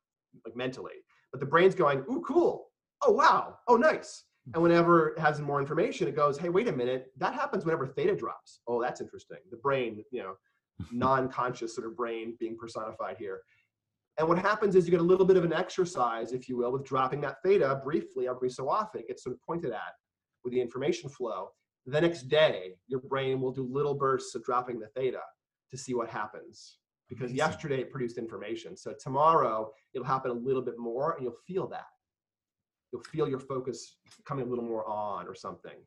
like 0.44 0.54
mentally. 0.56 0.92
But 1.32 1.40
the 1.40 1.46
brain's 1.46 1.74
going, 1.74 2.04
ooh, 2.10 2.22
cool. 2.26 2.66
Oh, 3.02 3.12
wow. 3.12 3.56
Oh, 3.66 3.76
nice. 3.76 4.24
And 4.52 4.62
whenever 4.62 5.10
it 5.10 5.18
has 5.18 5.40
more 5.40 5.60
information, 5.60 6.06
it 6.06 6.16
goes, 6.16 6.36
hey, 6.36 6.48
wait 6.48 6.68
a 6.68 6.72
minute. 6.72 7.12
That 7.16 7.34
happens 7.34 7.64
whenever 7.64 7.86
theta 7.86 8.14
drops. 8.14 8.60
Oh, 8.66 8.82
that's 8.82 9.00
interesting. 9.00 9.38
The 9.50 9.56
brain, 9.56 10.04
you 10.10 10.22
know, 10.22 10.34
non-conscious 10.92 11.74
sort 11.74 11.86
of 11.86 11.96
brain 11.96 12.36
being 12.38 12.56
personified 12.58 13.16
here. 13.18 13.40
And 14.18 14.28
what 14.28 14.38
happens 14.38 14.74
is 14.74 14.86
you 14.86 14.90
get 14.90 15.00
a 15.00 15.04
little 15.04 15.24
bit 15.24 15.36
of 15.38 15.44
an 15.44 15.52
exercise, 15.52 16.32
if 16.32 16.48
you 16.48 16.58
will, 16.58 16.72
with 16.72 16.84
dropping 16.84 17.22
that 17.22 17.36
theta 17.42 17.80
briefly 17.82 18.28
every 18.28 18.50
so 18.50 18.68
often. 18.68 19.00
It 19.00 19.08
gets 19.08 19.22
sort 19.24 19.34
of 19.34 19.40
pointed 19.46 19.72
at 19.72 19.94
with 20.44 20.52
the 20.52 20.60
information 20.60 21.10
flow. 21.10 21.50
The 21.86 22.00
next 22.00 22.28
day, 22.28 22.76
your 22.86 23.00
brain 23.00 23.40
will 23.40 23.52
do 23.52 23.68
little 23.70 23.94
bursts 23.94 24.34
of 24.34 24.44
dropping 24.44 24.78
the 24.78 24.88
theta 24.88 25.20
to 25.70 25.76
see 25.76 25.94
what 25.94 26.08
happens. 26.08 26.78
Because 27.08 27.32
yesterday 27.32 27.80
it 27.80 27.90
produced 27.90 28.18
information. 28.18 28.76
So 28.76 28.94
tomorrow 29.00 29.72
it'll 29.94 30.06
happen 30.06 30.30
a 30.30 30.34
little 30.34 30.62
bit 30.62 30.78
more 30.78 31.14
and 31.14 31.24
you'll 31.24 31.42
feel 31.44 31.66
that. 31.66 31.88
You'll 32.92 33.02
feel 33.02 33.28
your 33.28 33.40
focus 33.40 33.96
coming 34.24 34.46
a 34.46 34.48
little 34.48 34.64
more 34.64 34.88
on 34.88 35.26
or 35.26 35.34
something. 35.34 35.78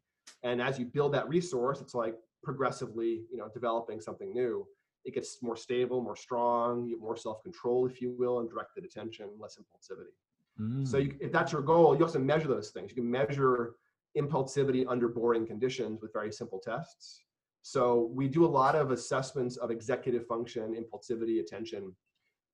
And 0.43 0.61
as 0.61 0.77
you 0.77 0.85
build 0.85 1.13
that 1.13 1.29
resource, 1.29 1.79
it's 1.79 1.95
like 1.95 2.15
progressively, 2.43 3.23
you 3.31 3.37
know, 3.37 3.47
developing 3.53 4.01
something 4.01 4.33
new. 4.33 4.67
it 5.05 5.13
gets 5.13 5.41
more 5.41 5.55
stable, 5.55 6.01
more 6.01 6.15
strong, 6.15 6.85
you 6.85 6.95
have 6.95 7.01
more 7.01 7.17
self-control, 7.17 7.85
if 7.85 8.01
you 8.01 8.15
will, 8.17 8.39
and 8.39 8.49
directed 8.49 8.85
attention, 8.85 9.27
less 9.37 9.57
impulsivity. 9.57 10.13
Mm. 10.59 10.87
So 10.87 10.97
you, 10.97 11.15
if 11.19 11.31
that's 11.31 11.51
your 11.51 11.61
goal, 11.61 11.95
you 11.97 12.03
also 12.03 12.19
measure 12.19 12.47
those 12.47 12.69
things. 12.69 12.91
You 12.91 12.95
can 12.95 13.09
measure 13.09 13.75
impulsivity 14.17 14.85
under 14.87 15.07
boring 15.07 15.45
conditions 15.45 16.01
with 16.01 16.13
very 16.13 16.31
simple 16.31 16.59
tests. 16.59 17.21
So 17.61 18.11
we 18.13 18.27
do 18.27 18.45
a 18.45 18.47
lot 18.47 18.75
of 18.75 18.91
assessments 18.91 19.57
of 19.57 19.71
executive 19.71 20.27
function, 20.27 20.75
impulsivity, 20.75 21.39
attention. 21.39 21.95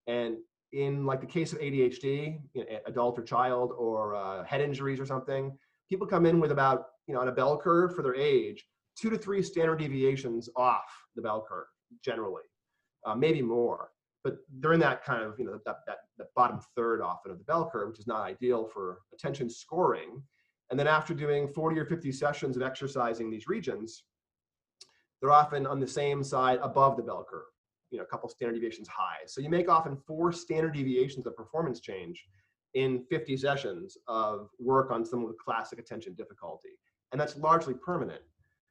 And 0.07 0.37
in 0.71 1.05
like 1.05 1.19
the 1.19 1.27
case 1.27 1.51
of 1.51 1.59
ADHD, 1.59 2.39
you 2.53 2.63
know, 2.63 2.77
adult 2.85 3.17
or 3.17 3.23
child, 3.23 3.73
or 3.77 4.15
uh, 4.15 4.43
head 4.43 4.61
injuries 4.61 4.99
or 4.99 5.05
something, 5.05 5.57
people 5.89 6.05
come 6.05 6.25
in 6.25 6.39
with 6.39 6.51
about, 6.51 6.85
you 7.07 7.15
know, 7.15 7.21
on 7.21 7.27
a 7.27 7.31
bell 7.31 7.57
curve 7.57 7.95
for 7.95 8.03
their 8.03 8.15
age, 8.15 8.65
two 8.95 9.09
to 9.09 9.17
three 9.17 9.41
standard 9.41 9.79
deviations 9.79 10.49
off 10.55 10.85
the 11.15 11.21
bell 11.21 11.45
curve 11.47 11.65
generally, 12.05 12.43
uh, 13.05 13.15
maybe 13.15 13.41
more. 13.41 13.89
But 14.23 14.37
they're 14.59 14.73
in 14.73 14.79
that 14.81 15.03
kind 15.03 15.23
of, 15.23 15.39
you 15.39 15.45
know, 15.45 15.59
that, 15.65 15.77
that, 15.87 15.97
that 16.17 16.27
bottom 16.35 16.59
third 16.75 17.01
often 17.01 17.31
of 17.31 17.39
the 17.39 17.45
bell 17.45 17.69
curve, 17.71 17.89
which 17.89 17.99
is 17.99 18.07
not 18.07 18.21
ideal 18.21 18.69
for 18.71 18.99
attention 19.13 19.49
scoring. 19.49 20.21
And 20.69 20.79
then 20.79 20.87
after 20.87 21.13
doing 21.13 21.47
40 21.47 21.79
or 21.79 21.85
50 21.85 22.11
sessions 22.11 22.55
of 22.55 22.63
exercising 22.63 23.29
these 23.29 23.47
regions, 23.47 24.03
they're 25.21 25.31
often 25.31 25.65
on 25.65 25.79
the 25.79 25.87
same 25.87 26.23
side 26.23 26.59
above 26.61 26.95
the 26.95 27.03
bell 27.03 27.25
curve, 27.29 27.43
you 27.91 27.97
know, 27.97 28.03
a 28.03 28.07
couple 28.07 28.29
standard 28.29 28.53
deviations 28.53 28.87
high. 28.87 29.17
So 29.25 29.41
you 29.41 29.49
make 29.49 29.69
often 29.69 29.97
four 30.07 30.31
standard 30.31 30.73
deviations 30.73 31.25
of 31.25 31.35
performance 31.35 31.79
change 31.79 32.23
in 32.75 33.03
50 33.09 33.35
sessions 33.37 33.97
of 34.07 34.49
work 34.59 34.91
on 34.91 35.03
some 35.03 35.23
of 35.23 35.29
the 35.29 35.35
classic 35.43 35.79
attention 35.79 36.13
difficulty. 36.13 36.69
And 37.11 37.19
that's 37.19 37.35
largely 37.35 37.73
permanent. 37.73 38.21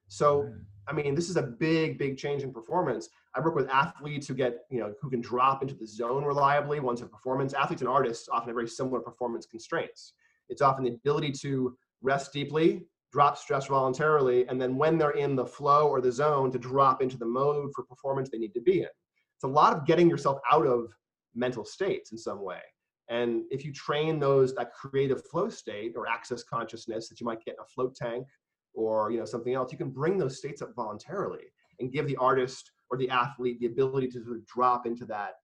So, 0.07 0.43
mm. 0.43 0.61
I 0.87 0.93
mean, 0.93 1.15
this 1.15 1.29
is 1.29 1.37
a 1.37 1.43
big, 1.43 1.99
big 1.99 2.17
change 2.17 2.43
in 2.43 2.53
performance. 2.53 3.11
I 3.35 3.41
work 3.41 3.55
with 3.55 3.69
athletes 3.69 4.27
who 4.27 4.35
get, 4.35 4.61
you 4.71 4.81
know, 4.81 4.95
who 5.03 5.11
can 5.11 5.21
drop 5.21 5.63
into 5.63 5.75
the 5.75 5.87
zone 5.87 6.25
reliably 6.25 6.81
once 6.81 7.03
a 7.03 7.07
performance. 7.07 7.53
Athletes 7.53 7.83
and 7.83 7.89
artists 7.89 8.29
often 8.31 8.49
have 8.49 8.55
very 8.55 8.69
similar 8.69 9.01
performance 9.01 9.45
constraints. 9.45 10.15
It's 10.49 10.63
often 10.63 10.85
the 10.85 10.91
ability 10.91 11.33
to 11.43 11.77
rest 12.03 12.33
deeply, 12.33 12.87
drop 13.13 13.39
stress 13.39 13.67
voluntarily, 13.67 14.47
and 14.49 14.61
then 14.61 14.77
when 14.77 14.99
they're 14.99 15.11
in 15.11 15.35
the 15.35 15.47
flow 15.47 15.89
or 15.89 16.01
the 16.01 16.13
zone, 16.13 16.53
to 16.53 16.59
drop 16.59 17.03
into 17.03 17.17
the 17.17 17.27
mode 17.27 17.71
for 17.75 17.85
performance 17.85 18.29
they 18.31 18.39
need 18.39 18.55
to 18.55 18.61
be 18.61 18.81
in. 18.81 18.89
It's 19.37 19.45
a 19.45 19.49
lot 19.49 19.73
of 19.73 19.87
getting 19.87 20.11
yourself 20.11 20.39
out 20.51 20.67
of 20.67 20.93
mental 21.35 21.65
states 21.65 22.13
in 22.13 22.19
some 22.19 22.43
way. 22.43 22.61
And 23.09 23.45
if 23.51 23.65
you 23.65 23.73
train 23.73 24.19
those 24.19 24.55
that 24.55 24.73
creative 24.73 25.25
flow 25.27 25.49
state 25.49 25.95
or 25.97 26.09
access 26.09 26.43
consciousness 26.43 27.09
that 27.09 27.21
you 27.21 27.27
might 27.27 27.45
get 27.45 27.55
in 27.55 27.63
a 27.63 27.67
float 27.67 27.95
tank 27.95 28.27
or 28.75 29.11
you 29.11 29.19
know 29.19 29.25
something 29.25 29.55
else, 29.55 29.73
you 29.73 29.79
can 29.79 29.91
bring 29.91 30.19
those 30.19 30.37
states 30.37 30.61
up 30.61 30.75
voluntarily 30.75 31.45
and 31.81 31.93
give 31.93 32.07
the 32.07 32.17
artist 32.17 32.71
or 32.91 32.99
the 32.99 33.09
athlete 33.09 33.59
the 33.61 33.67
ability 33.67 34.09
to 34.09 34.23
sort 34.23 34.37
of 34.37 34.47
drop 34.47 34.87
into 34.87 35.07
that 35.07 35.35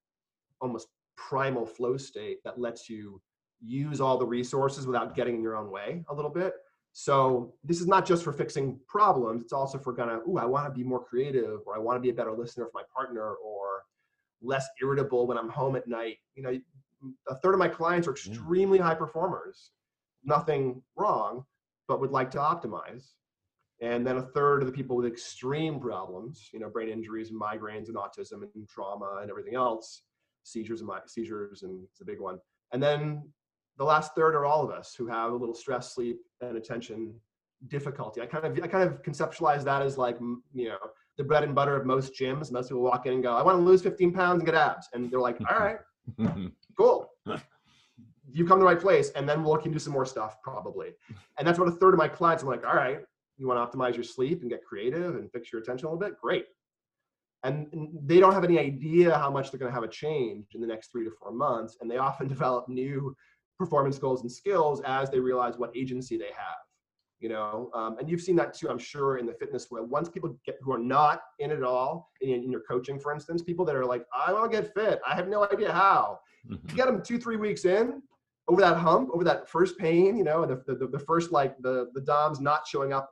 almost 0.61 0.87
primal 1.17 1.65
flow 1.65 1.97
state 1.97 2.39
that 2.43 2.59
lets 2.59 2.89
you 2.89 3.19
use 3.61 4.01
all 4.01 4.17
the 4.17 4.25
resources 4.25 4.85
without 4.85 5.15
getting 5.15 5.35
in 5.35 5.41
your 5.41 5.55
own 5.55 5.71
way 5.71 6.03
a 6.09 6.15
little 6.15 6.31
bit. 6.31 6.53
So 6.93 7.53
this 7.63 7.81
is 7.81 7.87
not 7.87 8.05
just 8.05 8.23
for 8.23 8.31
fixing 8.31 8.79
problems. 8.87 9.41
It's 9.41 9.53
also 9.53 9.77
for 9.77 9.91
gonna, 9.91 10.19
ooh, 10.29 10.37
I 10.37 10.45
want 10.45 10.65
to 10.65 10.71
be 10.71 10.83
more 10.83 11.03
creative, 11.03 11.59
or 11.65 11.75
I 11.75 11.79
want 11.79 11.97
to 11.97 12.01
be 12.01 12.09
a 12.09 12.13
better 12.13 12.31
listener 12.31 12.65
for 12.65 12.71
my 12.73 12.83
partner, 12.93 13.33
or 13.35 13.83
less 14.41 14.65
irritable 14.81 15.27
when 15.27 15.37
I'm 15.37 15.49
home 15.49 15.75
at 15.75 15.87
night. 15.87 16.17
You 16.35 16.43
know, 16.43 16.57
a 17.27 17.35
third 17.35 17.53
of 17.53 17.59
my 17.59 17.67
clients 17.67 18.07
are 18.07 18.11
extremely 18.11 18.77
high 18.77 18.95
performers. 18.95 19.71
Nothing 20.23 20.81
wrong, 20.95 21.43
but 21.87 21.99
would 21.99 22.11
like 22.11 22.31
to 22.31 22.37
optimize. 22.37 23.11
And 23.81 24.07
then 24.07 24.17
a 24.17 24.21
third 24.21 24.61
of 24.61 24.67
the 24.67 24.73
people 24.73 24.95
with 24.95 25.05
extreme 25.05 25.79
problems, 25.79 26.49
you 26.53 26.59
know, 26.59 26.69
brain 26.69 26.87
injuries 26.87 27.29
and 27.29 27.39
migraines 27.39 27.87
and 27.87 27.97
autism 27.97 28.43
and 28.55 28.69
trauma 28.69 29.19
and 29.21 29.29
everything 29.29 29.55
else, 29.55 30.03
seizures 30.43 30.79
and 30.79 30.87
my, 30.87 30.99
seizures 31.07 31.63
and 31.63 31.83
it's 31.91 31.99
a 31.99 32.05
big 32.05 32.21
one. 32.21 32.39
And 32.71 32.81
then 32.81 33.29
the 33.77 33.83
last 33.83 34.15
third 34.15 34.35
are 34.35 34.45
all 34.45 34.63
of 34.63 34.71
us 34.71 34.95
who 34.97 35.07
have 35.07 35.31
a 35.31 35.35
little 35.35 35.55
stress, 35.55 35.93
sleep, 35.93 36.19
and 36.41 36.57
attention 36.57 37.15
difficulty. 37.67 38.21
I 38.21 38.25
kind 38.25 38.45
of 38.45 38.63
I 38.63 38.67
kind 38.67 38.87
of 38.87 39.01
conceptualize 39.01 39.63
that 39.63 39.81
as 39.81 39.97
like 39.97 40.17
you 40.53 40.69
know 40.69 40.77
the 41.17 41.23
bread 41.23 41.43
and 41.43 41.55
butter 41.55 41.75
of 41.75 41.85
most 41.85 42.13
gyms. 42.13 42.51
Most 42.51 42.69
people 42.69 42.83
walk 42.83 43.05
in 43.05 43.13
and 43.13 43.23
go, 43.23 43.33
"I 43.33 43.43
want 43.43 43.57
to 43.57 43.63
lose 43.63 43.81
15 43.81 44.13
pounds 44.13 44.39
and 44.39 44.45
get 44.45 44.55
abs," 44.55 44.89
and 44.93 45.09
they're 45.09 45.19
like, 45.19 45.37
"All 45.49 45.59
right, 45.59 45.77
cool." 46.77 47.11
You 48.31 48.45
come 48.45 48.57
to 48.57 48.61
the 48.61 48.65
right 48.65 48.79
place, 48.79 49.11
and 49.11 49.29
then 49.29 49.43
we'll 49.43 49.53
look 49.53 49.65
into 49.65 49.79
some 49.79 49.93
more 49.93 50.05
stuff 50.05 50.41
probably. 50.41 50.89
And 51.37 51.47
that's 51.47 51.57
what 51.59 51.67
a 51.67 51.71
third 51.71 51.93
of 51.93 51.99
my 51.99 52.07
clients. 52.07 52.43
I'm 52.43 52.49
like, 52.49 52.65
"All 52.65 52.75
right, 52.75 52.99
you 53.37 53.47
want 53.47 53.71
to 53.71 53.77
optimize 53.77 53.95
your 53.95 54.03
sleep 54.03 54.41
and 54.41 54.49
get 54.49 54.63
creative 54.63 55.15
and 55.15 55.31
fix 55.31 55.51
your 55.51 55.61
attention 55.61 55.87
a 55.87 55.91
little 55.91 55.99
bit? 56.07 56.19
Great." 56.21 56.45
And 57.43 57.67
they 58.03 58.19
don't 58.19 58.33
have 58.33 58.43
any 58.43 58.57
idea 58.57 59.15
how 59.15 59.29
much 59.29 59.51
they're 59.51 59.59
going 59.59 59.69
to 59.69 59.75
have 59.75 59.83
a 59.83 59.87
change 59.87 60.47
in 60.55 60.61
the 60.61 60.67
next 60.67 60.91
three 60.91 61.03
to 61.05 61.11
four 61.11 61.31
months, 61.31 61.77
and 61.79 61.89
they 61.89 61.97
often 61.97 62.27
develop 62.35 62.67
new 62.67 63.15
performance 63.57 63.97
goals 63.97 64.21
and 64.21 64.31
skills 64.31 64.81
as 64.85 65.09
they 65.09 65.19
realize 65.19 65.57
what 65.57 65.75
agency 65.75 66.17
they 66.17 66.25
have 66.25 66.65
you 67.19 67.29
know? 67.29 67.71
Um, 67.73 67.97
and 67.97 68.09
you've 68.09 68.21
seen 68.21 68.35
that 68.35 68.53
too 68.53 68.69
i'm 68.69 68.77
sure 68.77 69.17
in 69.17 69.25
the 69.25 69.33
fitness 69.33 69.71
world. 69.71 69.89
Once 69.89 70.09
people 70.09 70.37
get 70.45 70.57
who 70.61 70.73
are 70.73 70.77
not 70.77 71.21
in 71.39 71.51
it 71.51 71.57
at 71.57 71.63
all 71.63 72.11
in, 72.21 72.43
in 72.43 72.51
your 72.51 72.61
coaching 72.61 72.99
for 72.99 73.13
instance 73.13 73.41
people 73.41 73.65
that 73.65 73.75
are 73.75 73.85
like 73.85 74.05
i 74.13 74.31
want 74.31 74.51
to 74.51 74.61
get 74.61 74.73
fit. 74.73 74.99
I 75.07 75.15
have 75.15 75.27
no 75.27 75.43
idea 75.51 75.71
how. 75.71 76.19
Mm-hmm. 76.49 76.69
you 76.69 76.75
get 76.75 76.85
them 76.85 77.01
two 77.01 77.17
three 77.17 77.37
weeks 77.37 77.65
in 77.65 78.01
over 78.47 78.61
that 78.61 78.77
hump 78.77 79.09
over 79.11 79.23
that 79.23 79.49
first 79.49 79.77
pain 79.79 80.15
you 80.15 80.23
know 80.23 80.45
the, 80.45 80.61
the, 80.71 80.87
the 80.87 80.99
first 80.99 81.31
like 81.31 81.57
the 81.63 81.89
the 81.95 82.01
doms 82.01 82.39
not 82.39 82.67
showing 82.67 82.93
up 82.93 83.09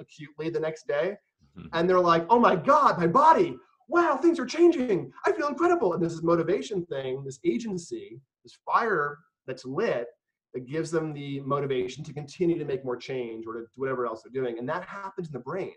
acutely 0.00 0.50
the 0.50 0.58
next 0.58 0.88
day 0.88 1.16
mm-hmm. 1.56 1.68
and 1.74 1.88
they're 1.88 2.00
like 2.00 2.26
oh 2.30 2.38
my 2.38 2.56
god 2.56 2.98
my 2.98 3.06
body. 3.06 3.56
Wow 3.88 4.16
things 4.16 4.38
are 4.40 4.46
changing. 4.46 5.12
I 5.26 5.32
feel 5.32 5.48
incredible. 5.48 5.92
And 5.92 6.02
this 6.02 6.14
is 6.14 6.22
motivation 6.22 6.84
thing 6.86 7.22
this 7.24 7.38
agency 7.44 8.20
this 8.42 8.58
fire 8.64 9.18
that's 9.46 9.64
lit 9.64 10.06
that 10.54 10.66
gives 10.66 10.90
them 10.90 11.12
the 11.12 11.40
motivation 11.40 12.04
to 12.04 12.12
continue 12.12 12.58
to 12.58 12.64
make 12.64 12.84
more 12.84 12.96
change 12.96 13.46
or 13.46 13.54
to 13.54 13.60
do 13.60 13.66
whatever 13.76 14.06
else 14.06 14.22
they're 14.22 14.42
doing. 14.42 14.58
And 14.58 14.68
that 14.68 14.84
happens 14.84 15.28
in 15.28 15.32
the 15.32 15.38
brain. 15.38 15.72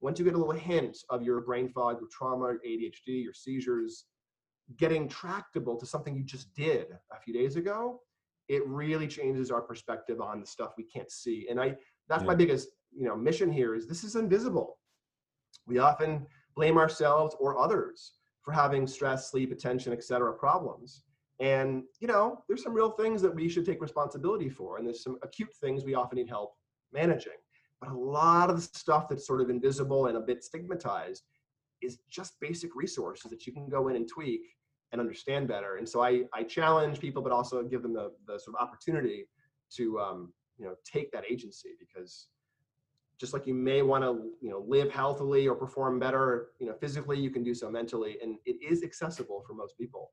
Once 0.00 0.18
you 0.18 0.24
get 0.24 0.34
a 0.34 0.38
little 0.38 0.52
hint 0.52 0.98
of 1.10 1.22
your 1.22 1.40
brain 1.40 1.68
fog, 1.68 1.98
your 2.00 2.08
trauma, 2.10 2.54
ADHD, 2.66 3.22
your 3.22 3.34
seizures, 3.34 4.06
getting 4.76 5.08
tractable 5.08 5.76
to 5.76 5.84
something 5.84 6.14
you 6.14 6.22
just 6.22 6.54
did 6.54 6.86
a 7.12 7.20
few 7.20 7.34
days 7.34 7.56
ago, 7.56 8.00
it 8.48 8.66
really 8.66 9.06
changes 9.06 9.50
our 9.50 9.60
perspective 9.60 10.20
on 10.20 10.40
the 10.40 10.46
stuff 10.46 10.72
we 10.76 10.84
can't 10.84 11.10
see. 11.10 11.46
And 11.50 11.60
I 11.60 11.76
that's 12.08 12.22
yeah. 12.22 12.28
my 12.28 12.34
biggest, 12.34 12.68
you 12.96 13.06
know, 13.06 13.16
mission 13.16 13.50
here 13.52 13.74
is 13.74 13.86
this 13.86 14.04
is 14.04 14.16
invisible. 14.16 14.78
We 15.66 15.78
often 15.78 16.26
blame 16.56 16.78
ourselves 16.78 17.36
or 17.38 17.58
others 17.58 18.12
for 18.42 18.52
having 18.52 18.86
stress, 18.86 19.30
sleep, 19.30 19.52
attention, 19.52 19.92
etc. 19.92 20.32
problems. 20.32 21.02
And, 21.40 21.84
you 22.00 22.06
know, 22.06 22.44
there's 22.46 22.62
some 22.62 22.74
real 22.74 22.90
things 22.90 23.22
that 23.22 23.34
we 23.34 23.48
should 23.48 23.64
take 23.64 23.80
responsibility 23.80 24.50
for. 24.50 24.76
And 24.76 24.86
there's 24.86 25.02
some 25.02 25.18
acute 25.22 25.54
things 25.60 25.84
we 25.84 25.94
often 25.94 26.18
need 26.18 26.28
help 26.28 26.52
managing. 26.92 27.32
But 27.80 27.90
a 27.90 27.96
lot 27.96 28.50
of 28.50 28.56
the 28.56 28.62
stuff 28.62 29.08
that's 29.08 29.26
sort 29.26 29.40
of 29.40 29.48
invisible 29.48 30.06
and 30.06 30.18
a 30.18 30.20
bit 30.20 30.44
stigmatized 30.44 31.22
is 31.80 31.98
just 32.10 32.38
basic 32.40 32.76
resources 32.76 33.30
that 33.30 33.46
you 33.46 33.54
can 33.54 33.70
go 33.70 33.88
in 33.88 33.96
and 33.96 34.06
tweak 34.06 34.42
and 34.92 35.00
understand 35.00 35.48
better. 35.48 35.76
And 35.76 35.88
so 35.88 36.02
I, 36.02 36.24
I 36.34 36.42
challenge 36.42 37.00
people, 37.00 37.22
but 37.22 37.32
also 37.32 37.62
give 37.62 37.82
them 37.82 37.94
the, 37.94 38.12
the 38.26 38.38
sort 38.38 38.56
of 38.56 38.62
opportunity 38.62 39.26
to, 39.76 39.98
um, 39.98 40.32
you 40.58 40.66
know, 40.66 40.74
take 40.84 41.10
that 41.12 41.24
agency 41.30 41.70
because 41.78 42.26
just 43.18 43.32
like 43.32 43.46
you 43.46 43.54
may 43.54 43.80
want 43.80 44.04
to, 44.04 44.30
you 44.42 44.50
know, 44.50 44.62
live 44.66 44.90
healthily 44.90 45.48
or 45.48 45.54
perform 45.54 45.98
better, 45.98 46.48
you 46.58 46.66
know, 46.66 46.74
physically, 46.74 47.18
you 47.18 47.30
can 47.30 47.42
do 47.42 47.54
so 47.54 47.70
mentally. 47.70 48.18
And 48.22 48.36
it 48.44 48.56
is 48.62 48.82
accessible 48.82 49.42
for 49.46 49.54
most 49.54 49.78
people 49.78 50.12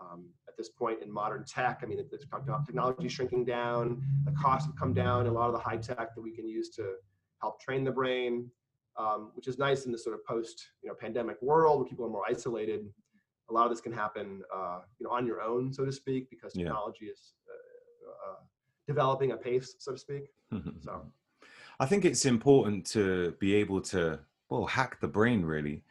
um, 0.00 0.24
at 0.48 0.56
this 0.56 0.68
point 0.68 1.02
in 1.02 1.12
modern 1.12 1.44
tech. 1.44 1.80
I 1.82 1.86
mean, 1.86 1.98
the 1.98 2.18
technology 2.66 3.08
shrinking 3.08 3.44
down, 3.44 4.02
the 4.24 4.32
costs 4.32 4.66
have 4.66 4.76
come 4.76 4.92
down, 4.92 5.26
a 5.26 5.32
lot 5.32 5.46
of 5.46 5.52
the 5.52 5.58
high 5.58 5.76
tech 5.76 6.14
that 6.14 6.20
we 6.20 6.32
can 6.32 6.48
use 6.48 6.70
to 6.70 6.94
help 7.40 7.60
train 7.60 7.84
the 7.84 7.90
brain, 7.90 8.50
um, 8.98 9.30
which 9.34 9.48
is 9.48 9.58
nice 9.58 9.86
in 9.86 9.92
this 9.92 10.04
sort 10.04 10.14
of 10.14 10.24
post 10.24 10.70
you 10.82 10.88
know 10.88 10.94
pandemic 10.94 11.40
world 11.42 11.80
where 11.80 11.88
people 11.88 12.04
are 12.04 12.10
more 12.10 12.24
isolated. 12.28 12.86
A 13.48 13.52
lot 13.52 13.64
of 13.64 13.70
this 13.70 13.80
can 13.80 13.92
happen, 13.92 14.42
uh, 14.54 14.80
you 14.98 15.06
know, 15.06 15.12
on 15.12 15.26
your 15.26 15.42
own, 15.42 15.72
so 15.72 15.84
to 15.84 15.90
speak, 15.90 16.30
because 16.30 16.52
technology 16.52 17.06
yeah. 17.06 17.12
is 17.12 17.32
uh, 17.48 18.30
uh, 18.30 18.36
developing 18.86 19.32
a 19.32 19.36
pace, 19.36 19.74
so 19.78 19.92
to 19.92 19.98
speak. 19.98 20.30
so, 20.84 21.02
I 21.80 21.86
think 21.86 22.04
it's 22.04 22.26
important 22.26 22.86
to 22.88 23.34
be 23.40 23.54
able 23.56 23.80
to 23.82 24.20
well 24.50 24.66
hack 24.66 25.00
the 25.00 25.08
brain, 25.08 25.44
really. 25.44 25.82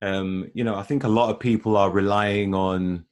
Um, 0.00 0.50
you 0.54 0.64
know, 0.64 0.74
I 0.74 0.82
think 0.82 1.04
a 1.04 1.08
lot 1.08 1.30
of 1.30 1.38
people 1.38 1.76
are 1.76 1.90
relying 1.90 2.54
on 2.54 3.04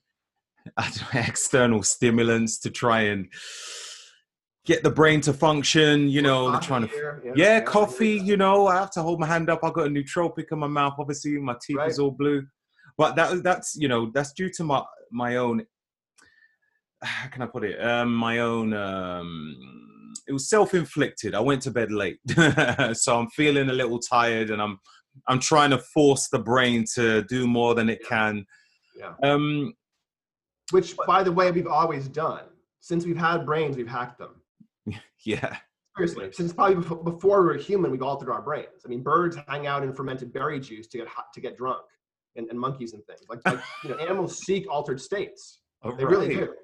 external 1.15 1.83
stimulants 1.83 2.59
to 2.61 2.71
try 2.71 3.03
and 3.03 3.29
get 4.65 4.83
the 4.83 4.91
brain 4.91 5.21
to 5.23 5.33
function. 5.33 6.09
You 6.09 6.23
know, 6.23 6.51
they're 6.51 6.61
trying 6.61 6.89
to 6.89 6.95
yeah, 6.95 7.13
yeah, 7.25 7.33
yeah 7.35 7.61
coffee. 7.61 8.19
You 8.19 8.37
know, 8.37 8.67
I 8.67 8.77
have 8.77 8.91
to 8.93 9.03
hold 9.03 9.21
my 9.21 9.27
hand 9.27 9.51
up. 9.51 9.61
I've 9.63 9.73
got 9.73 9.87
a 9.87 9.91
nootropic 9.91 10.53
in 10.53 10.59
my 10.59 10.67
mouth. 10.67 10.95
Obviously, 10.99 11.39
my 11.39 11.57
teeth 11.65 11.77
right. 11.77 11.91
is 11.91 11.99
all 11.99 12.11
blue. 12.11 12.47
But 12.97 13.17
that 13.17 13.43
that's 13.43 13.77
you 13.77 13.89
know 13.89 14.11
that's 14.13 14.33
due 14.33 14.51
to 14.51 14.65
my 14.65 14.83
my 15.11 15.37
own. 15.37 15.65
How 17.03 17.29
can 17.29 17.43
I 17.43 17.47
put 17.47 17.65
it? 17.65 17.83
Um, 17.83 18.15
my 18.15 18.39
own. 18.39 18.75
Um, 18.75 19.57
it 20.27 20.33
was 20.33 20.49
self-inflicted. 20.49 21.35
I 21.35 21.41
went 21.41 21.63
to 21.63 21.71
bed 21.71 21.91
late, 21.91 22.19
so 22.93 23.19
I'm 23.19 23.29
feeling 23.31 23.71
a 23.71 23.73
little 23.73 23.99
tired, 23.99 24.51
and 24.51 24.61
I'm 24.61 24.79
I'm 25.29 25.41
trying 25.41 25.71
to 25.71 25.79
force 25.79 26.29
the 26.29 26.39
brain 26.39 26.85
to 26.95 27.23
do 27.23 27.47
more 27.47 27.75
than 27.75 27.89
it 27.89 28.01
can. 28.07 28.45
Yeah. 28.99 29.13
Um, 29.23 29.73
Which, 30.71 30.97
by 31.07 31.23
the 31.23 31.33
way, 31.33 31.51
we've 31.51 31.66
always 31.66 32.09
done. 32.09 32.45
Since 32.81 33.05
we've 33.05 33.16
had 33.16 33.45
brains, 33.45 33.77
we've 33.77 33.89
hacked 33.89 34.18
them. 34.18 34.43
yeah. 35.25 35.57
Seriously, 35.97 36.31
since 36.33 36.53
probably 36.53 36.77
before 36.77 37.43
we 37.43 37.49
were 37.49 37.57
human, 37.57 37.91
we've 37.91 38.03
altered 38.03 38.31
our 38.31 38.41
brains. 38.41 38.83
I 38.87 38.89
mean, 38.89 39.03
birds 39.03 39.37
hang 39.49 39.66
out 39.66 39.83
in 39.83 39.93
fermented 39.93 40.33
berry 40.33 40.61
juice 40.61 40.87
to 40.89 40.99
get 40.99 41.09
hot, 41.09 41.27
to 41.35 41.41
get 41.41 41.57
drunk, 41.57 41.83
and, 42.37 42.49
and 42.49 42.59
monkeys 42.59 42.95
and 42.95 43.05
things. 43.07 43.21
Like, 43.29 43.41
like 43.45 43.61
you 43.85 43.91
know, 43.91 43.97
animals 44.01 44.39
seek 44.39 44.71
altered 44.71 45.01
states. 45.01 45.61
Oh, 45.83 45.95
they 45.95 46.05
right. 46.05 46.11
really 46.11 46.35
do. 46.35 46.55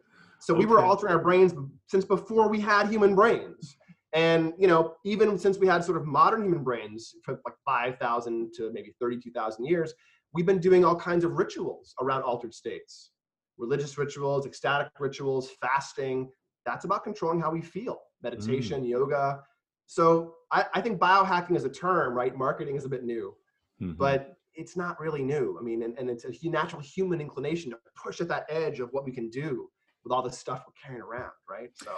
So 0.41 0.55
okay. 0.55 0.61
we 0.61 0.67
were 0.67 0.81
altering 0.81 1.13
our 1.13 1.23
brains 1.23 1.55
since 1.89 2.05
before 2.05 2.49
we 2.49 2.61
had 2.61 2.89
human 2.89 3.15
brains. 3.15 3.77
And 4.13 4.53
you 4.59 4.69
know, 4.69 4.95
even 5.05 5.39
since 5.39 5.59
we 5.59 5.67
had 5.67 5.85
sort 5.85 5.99
of 5.99 6.07
modern 6.07 6.45
human 6.45 6.63
brains 6.63 7.15
for 7.23 7.41
like 7.45 7.55
5,000 7.65 8.53
to 8.55 8.71
maybe 8.73 8.95
32,000 9.01 9.65
years, 9.65 9.93
we've 10.33 10.47
been 10.47 10.61
doing 10.61 10.85
all 10.85 10.97
kinds 10.97 11.25
of 11.25 11.33
rituals 11.33 11.95
around 12.01 12.23
altered 12.23 12.55
states. 12.55 13.11
Religious 13.59 13.97
rituals, 13.99 14.47
ecstatic 14.47 14.89
rituals, 14.99 15.51
fasting. 15.61 16.31
That's 16.65 16.85
about 16.85 17.05
controlling 17.05 17.41
how 17.41 17.51
we 17.51 17.63
feel. 17.63 17.99
Meditation, 18.23 18.83
mm. 18.83 18.89
yoga. 18.89 19.41
So 19.87 20.35
I, 20.51 20.67
I, 20.75 20.81
think 20.81 20.99
biohacking 20.99 21.57
is 21.57 21.65
a 21.65 21.69
term, 21.69 22.15
right? 22.15 22.37
Marketing 22.37 22.77
is 22.77 22.85
a 22.85 22.89
bit 22.89 23.05
new, 23.05 23.35
mm-hmm. 23.81 23.93
but 23.93 24.37
it's 24.55 24.77
not 24.77 24.99
really 24.99 25.23
new. 25.23 25.57
I 25.61 25.63
mean, 25.63 25.83
and, 25.83 25.97
and 25.99 26.11
it's 26.11 26.25
a 26.25 26.49
natural 26.49 26.83
human 26.83 27.21
inclination 27.21 27.71
to 27.71 27.79
push 27.95 28.21
at 28.21 28.29
that 28.29 28.47
edge 28.49 28.81
of 28.81 28.89
what 28.93 29.05
we 29.05 29.13
can 29.13 29.31
do 29.31 29.69
with 30.03 30.13
all 30.13 30.23
the 30.23 30.33
stuff 30.33 30.65
we're 30.67 30.73
carrying 30.83 31.03
around, 31.03 31.33
right? 31.49 31.71
So 31.75 31.93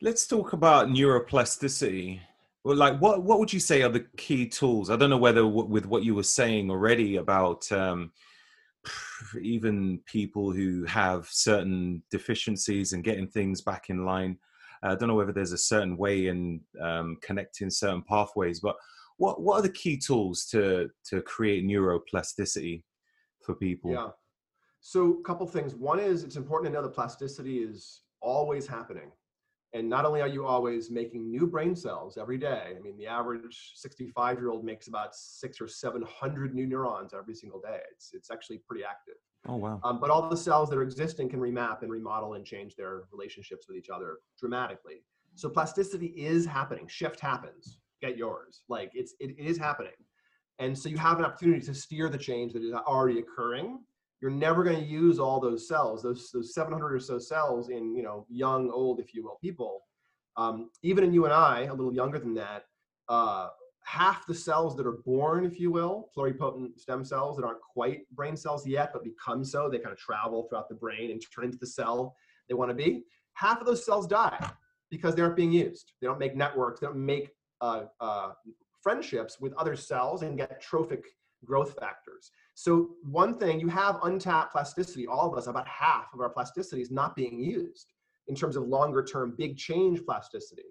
let's 0.00 0.26
talk 0.26 0.52
about 0.52 0.88
neuroplasticity. 0.88 2.20
Well, 2.62 2.76
like 2.76 2.98
what 2.98 3.22
what 3.22 3.38
would 3.38 3.52
you 3.52 3.60
say 3.60 3.82
are 3.82 3.90
the 3.90 4.06
key 4.16 4.46
tools? 4.46 4.90
I 4.90 4.96
don't 4.96 5.10
know 5.10 5.18
whether 5.18 5.42
w- 5.42 5.68
with 5.68 5.86
what 5.86 6.04
you 6.04 6.14
were 6.14 6.22
saying 6.22 6.70
already 6.70 7.16
about 7.16 7.70
um, 7.72 8.12
even 9.40 10.00
people 10.06 10.52
who 10.52 10.84
have 10.84 11.26
certain 11.30 12.02
deficiencies 12.10 12.92
and 12.92 13.04
getting 13.04 13.28
things 13.28 13.60
back 13.60 13.90
in 13.90 14.04
line. 14.04 14.38
Uh, 14.82 14.92
I 14.92 14.94
don't 14.94 15.08
know 15.08 15.14
whether 15.14 15.32
there's 15.32 15.52
a 15.52 15.58
certain 15.58 15.96
way 15.96 16.26
in 16.26 16.60
um, 16.80 17.16
connecting 17.22 17.70
certain 17.70 18.02
pathways, 18.02 18.60
but 18.60 18.76
what 19.16 19.40
what 19.40 19.56
are 19.56 19.62
the 19.62 19.68
key 19.68 19.96
tools 19.96 20.46
to 20.46 20.90
to 21.10 21.22
create 21.22 21.64
neuroplasticity 21.64 22.82
for 23.42 23.54
people? 23.54 23.92
Yeah. 23.92 24.08
So, 24.80 25.18
a 25.18 25.22
couple 25.22 25.46
things. 25.46 25.74
One 25.74 25.98
is 25.98 26.24
it's 26.24 26.36
important 26.36 26.70
to 26.70 26.78
know 26.78 26.82
that 26.82 26.94
plasticity 26.94 27.58
is 27.58 28.02
always 28.20 28.66
happening. 28.66 29.10
And 29.74 29.88
not 29.88 30.04
only 30.04 30.20
are 30.20 30.28
you 30.28 30.46
always 30.46 30.88
making 30.88 31.28
new 31.28 31.48
brain 31.48 31.74
cells 31.74 32.16
every 32.16 32.38
day, 32.38 32.74
I 32.76 32.80
mean, 32.80 32.96
the 32.96 33.08
average 33.08 33.72
65 33.74 34.38
year 34.38 34.50
old 34.50 34.64
makes 34.64 34.86
about 34.86 35.16
six 35.16 35.60
or 35.60 35.66
700 35.66 36.54
new 36.54 36.64
neurons 36.64 37.12
every 37.12 37.34
single 37.34 37.60
day. 37.60 37.80
It's, 37.90 38.14
it's 38.14 38.30
actually 38.30 38.58
pretty 38.68 38.84
active. 38.84 39.16
Oh, 39.48 39.56
wow. 39.56 39.80
Um, 39.82 39.98
but 40.00 40.10
all 40.10 40.28
the 40.28 40.36
cells 40.36 40.70
that 40.70 40.78
are 40.78 40.82
existing 40.82 41.28
can 41.28 41.40
remap 41.40 41.82
and 41.82 41.90
remodel 41.90 42.34
and 42.34 42.46
change 42.46 42.76
their 42.76 43.02
relationships 43.10 43.66
with 43.68 43.76
each 43.76 43.90
other 43.90 44.18
dramatically. 44.38 45.02
So 45.34 45.48
plasticity 45.48 46.06
is 46.06 46.46
happening. 46.46 46.86
Shift 46.86 47.18
happens. 47.18 47.78
Get 48.00 48.16
yours. 48.16 48.62
Like 48.68 48.92
it's, 48.94 49.14
it 49.18 49.36
is 49.36 49.58
happening. 49.58 49.92
And 50.60 50.78
so 50.78 50.88
you 50.88 50.98
have 50.98 51.18
an 51.18 51.24
opportunity 51.24 51.60
to 51.66 51.74
steer 51.74 52.08
the 52.08 52.16
change 52.16 52.52
that 52.52 52.62
is 52.62 52.72
already 52.72 53.18
occurring 53.18 53.80
you're 54.24 54.32
never 54.32 54.64
going 54.64 54.78
to 54.78 54.86
use 54.86 55.18
all 55.18 55.38
those 55.38 55.68
cells, 55.68 56.02
those 56.02 56.30
those 56.32 56.54
700 56.54 56.94
or 56.94 56.98
so 56.98 57.18
cells 57.18 57.68
in 57.68 57.94
you 57.94 58.02
know 58.02 58.24
young, 58.30 58.70
old, 58.70 58.98
if 58.98 59.12
you 59.12 59.22
will, 59.22 59.36
people. 59.42 59.82
Um, 60.38 60.70
even 60.82 61.04
in 61.04 61.12
you 61.12 61.26
and 61.26 61.34
I, 61.34 61.64
a 61.64 61.74
little 61.74 61.92
younger 61.92 62.18
than 62.18 62.32
that, 62.36 62.64
uh, 63.10 63.48
half 63.84 64.26
the 64.26 64.34
cells 64.34 64.76
that 64.76 64.86
are 64.86 64.96
born, 65.04 65.44
if 65.44 65.60
you 65.60 65.70
will, 65.70 66.08
pluripotent 66.16 66.80
stem 66.80 67.04
cells 67.04 67.36
that 67.36 67.44
aren't 67.44 67.60
quite 67.60 68.08
brain 68.12 68.34
cells 68.34 68.66
yet, 68.66 68.94
but 68.94 69.04
become 69.04 69.44
so, 69.44 69.68
they 69.68 69.76
kind 69.78 69.92
of 69.92 69.98
travel 69.98 70.46
throughout 70.48 70.70
the 70.70 70.74
brain 70.74 71.10
and 71.10 71.22
turn 71.30 71.44
into 71.44 71.58
the 71.58 71.66
cell 71.66 72.16
they 72.48 72.54
want 72.54 72.70
to 72.70 72.74
be. 72.74 73.04
Half 73.34 73.60
of 73.60 73.66
those 73.66 73.84
cells 73.84 74.06
die 74.06 74.38
because 74.90 75.14
they 75.14 75.20
aren't 75.20 75.36
being 75.36 75.52
used. 75.52 75.92
They 76.00 76.06
don't 76.06 76.18
make 76.18 76.34
networks. 76.34 76.80
They 76.80 76.86
don't 76.86 77.04
make 77.04 77.28
uh, 77.60 77.82
uh, 78.00 78.30
friendships 78.82 79.38
with 79.38 79.52
other 79.58 79.76
cells 79.76 80.22
and 80.22 80.38
get 80.38 80.62
trophic 80.62 81.04
growth 81.44 81.76
factors. 81.78 82.30
So 82.54 82.90
one 83.02 83.36
thing, 83.36 83.58
you 83.58 83.68
have 83.68 83.98
untapped 84.04 84.52
plasticity, 84.52 85.06
all 85.06 85.30
of 85.30 85.36
us, 85.36 85.48
about 85.48 85.66
half 85.66 86.14
of 86.14 86.20
our 86.20 86.30
plasticity 86.30 86.82
is 86.82 86.90
not 86.90 87.16
being 87.16 87.40
used 87.40 87.92
in 88.28 88.34
terms 88.34 88.56
of 88.56 88.64
longer 88.64 89.02
term 89.02 89.34
big 89.36 89.56
change 89.56 90.04
plasticity. 90.04 90.62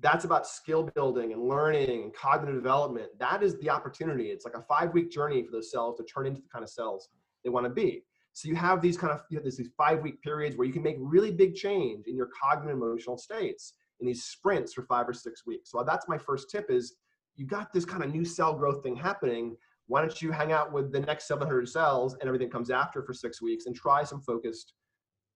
That's 0.00 0.24
about 0.24 0.46
skill 0.46 0.84
building 0.94 1.32
and 1.32 1.42
learning 1.42 2.02
and 2.02 2.14
cognitive 2.14 2.54
development. 2.54 3.08
That 3.18 3.42
is 3.42 3.58
the 3.58 3.70
opportunity. 3.70 4.26
It's 4.26 4.44
like 4.44 4.54
a 4.54 4.62
five 4.62 4.92
week 4.92 5.10
journey 5.10 5.42
for 5.42 5.50
those 5.50 5.72
cells 5.72 5.96
to 5.96 6.04
turn 6.04 6.26
into 6.26 6.40
the 6.40 6.48
kind 6.48 6.62
of 6.62 6.70
cells 6.70 7.08
they 7.42 7.50
want 7.50 7.64
to 7.64 7.70
be. 7.70 8.04
So 8.34 8.48
you 8.48 8.54
have 8.54 8.80
these 8.80 8.96
kind 8.96 9.12
of 9.12 9.22
you 9.30 9.38
have 9.38 9.44
these 9.44 9.60
five 9.76 10.00
week 10.00 10.22
periods 10.22 10.56
where 10.56 10.66
you 10.66 10.72
can 10.72 10.82
make 10.82 10.96
really 11.00 11.32
big 11.32 11.56
change 11.56 12.06
in 12.06 12.14
your 12.16 12.28
cognitive 12.40 12.76
emotional 12.76 13.18
states 13.18 13.72
in 13.98 14.06
these 14.06 14.24
sprints 14.24 14.72
for 14.72 14.82
five 14.82 15.08
or 15.08 15.12
six 15.12 15.44
weeks. 15.44 15.72
So 15.72 15.82
that's 15.82 16.06
my 16.06 16.18
first 16.18 16.48
tip 16.50 16.70
is 16.70 16.94
you 17.34 17.46
got 17.46 17.72
this 17.72 17.84
kind 17.84 18.04
of 18.04 18.12
new 18.12 18.24
cell 18.24 18.54
growth 18.54 18.82
thing 18.84 18.94
happening 18.94 19.56
why 19.88 20.00
don't 20.00 20.22
you 20.22 20.30
hang 20.30 20.52
out 20.52 20.72
with 20.72 20.92
the 20.92 21.00
next 21.00 21.26
700 21.26 21.68
cells 21.68 22.14
and 22.14 22.28
everything 22.28 22.50
comes 22.50 22.70
after 22.70 23.02
for 23.02 23.12
six 23.12 23.42
weeks 23.42 23.66
and 23.66 23.74
try 23.74 24.04
some 24.04 24.20
focused 24.20 24.74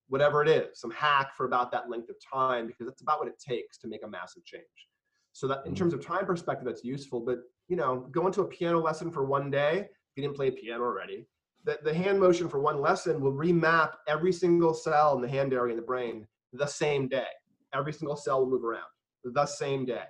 whatever 0.09 0.43
it 0.43 0.49
is 0.49 0.79
some 0.79 0.91
hack 0.91 1.35
for 1.37 1.47
about 1.47 1.73
that 1.73 1.91
length 1.91 2.09
of 2.11 2.17
time 2.33 2.67
because 2.67 2.87
that's 2.87 3.03
about 3.03 3.19
what 3.19 3.29
it 3.29 3.39
takes 3.39 3.79
to 3.79 3.89
make 3.89 4.05
a 4.05 4.09
massive 4.09 4.45
change. 4.45 4.65
So 5.33 5.49
that 5.49 5.63
in 5.67 5.73
mm. 5.73 5.77
terms 5.77 5.95
of 5.95 6.05
time 6.05 6.27
perspective 6.27 6.67
that's 6.67 6.85
useful 6.85 7.21
but 7.21 7.39
you 7.69 7.77
know 7.77 8.09
go 8.11 8.27
into 8.27 8.43
a 8.43 8.47
piano 8.47 8.81
lesson 8.81 9.11
for 9.11 9.25
one 9.25 9.51
day 9.51 9.81
if 9.81 10.17
you 10.17 10.23
didn't 10.23 10.37
play 10.37 10.51
piano 10.51 10.83
already 10.83 11.27
the, 11.65 11.79
the 11.83 11.95
hand 11.95 12.19
motion 12.19 12.49
for 12.49 12.61
one 12.61 12.81
lesson 12.81 13.21
will 13.21 13.33
remap 13.33 13.93
every 14.09 14.33
single 14.33 14.75
cell 14.75 15.15
in 15.15 15.23
the 15.23 15.29
hand 15.29 15.53
area 15.53 15.73
in 15.73 15.77
the 15.77 15.87
brain 15.87 16.27
the 16.53 16.67
same 16.67 17.09
day. 17.09 17.27
Every 17.73 17.93
single 17.93 18.17
cell 18.17 18.41
will 18.41 18.51
move 18.51 18.65
around 18.65 18.85
the 19.25 19.47
same 19.47 19.85
day 19.85 20.05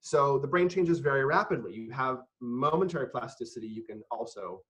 so 0.00 0.38
the 0.38 0.46
brain 0.46 0.68
changes 0.68 1.00
very 1.00 1.24
rapidly. 1.24 1.74
You 1.74 1.90
have 1.92 2.18
momentary 2.40 3.08
plasticity 3.08 3.66
you 3.66 3.82
can 3.82 4.02
also 4.10 4.60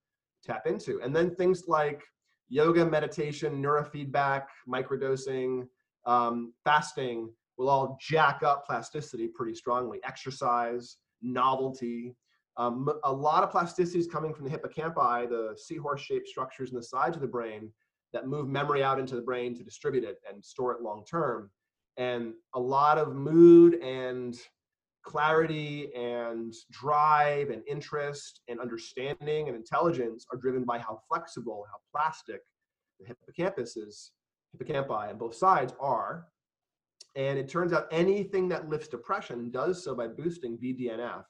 tap 0.43 0.65
into. 0.65 1.01
And 1.01 1.15
then 1.15 1.35
things 1.35 1.63
like 1.67 2.01
yoga, 2.47 2.85
meditation, 2.85 3.61
neurofeedback, 3.61 4.45
microdosing, 4.67 5.67
um, 6.05 6.53
fasting 6.63 7.29
will 7.57 7.69
all 7.69 7.97
jack 8.01 8.41
up 8.43 8.65
plasticity 8.65 9.27
pretty 9.27 9.53
strongly. 9.53 9.99
Exercise, 10.03 10.97
novelty. 11.21 12.15
Um, 12.57 12.89
a 13.03 13.11
lot 13.11 13.43
of 13.43 13.51
plasticity 13.51 13.99
is 13.99 14.07
coming 14.07 14.33
from 14.33 14.45
the 14.45 14.57
hippocampi, 14.57 15.29
the 15.29 15.55
seahorse 15.57 16.01
shaped 16.01 16.27
structures 16.27 16.71
in 16.71 16.75
the 16.75 16.83
sides 16.83 17.15
of 17.15 17.21
the 17.21 17.27
brain 17.27 17.71
that 18.11 18.27
move 18.27 18.47
memory 18.47 18.83
out 18.83 18.99
into 18.99 19.15
the 19.15 19.21
brain 19.21 19.55
to 19.55 19.63
distribute 19.63 20.03
it 20.03 20.17
and 20.27 20.43
store 20.43 20.73
it 20.73 20.81
long 20.81 21.05
term. 21.05 21.51
And 21.97 22.33
a 22.55 22.59
lot 22.59 22.97
of 22.97 23.13
mood 23.13 23.75
and 23.75 24.37
clarity 25.09 25.91
and 25.95 26.53
drive 26.69 27.49
and 27.49 27.63
interest 27.67 28.41
and 28.47 28.59
understanding 28.59 29.47
and 29.47 29.57
intelligence 29.57 30.27
are 30.31 30.37
driven 30.37 30.63
by 30.63 30.77
how 30.77 30.99
flexible, 31.07 31.65
how 31.71 31.77
plastic 31.91 32.41
the 32.99 33.07
hippocampus 33.07 33.75
is, 33.75 34.11
hippocampi 34.55 35.09
on 35.09 35.17
both 35.17 35.33
sides 35.33 35.73
are. 35.79 36.27
And 37.15 37.39
it 37.39 37.49
turns 37.49 37.73
out 37.73 37.87
anything 37.91 38.47
that 38.49 38.69
lifts 38.69 38.87
depression 38.87 39.49
does 39.49 39.83
so 39.83 39.95
by 39.95 40.05
boosting 40.05 40.59
BDNF, 40.59 41.23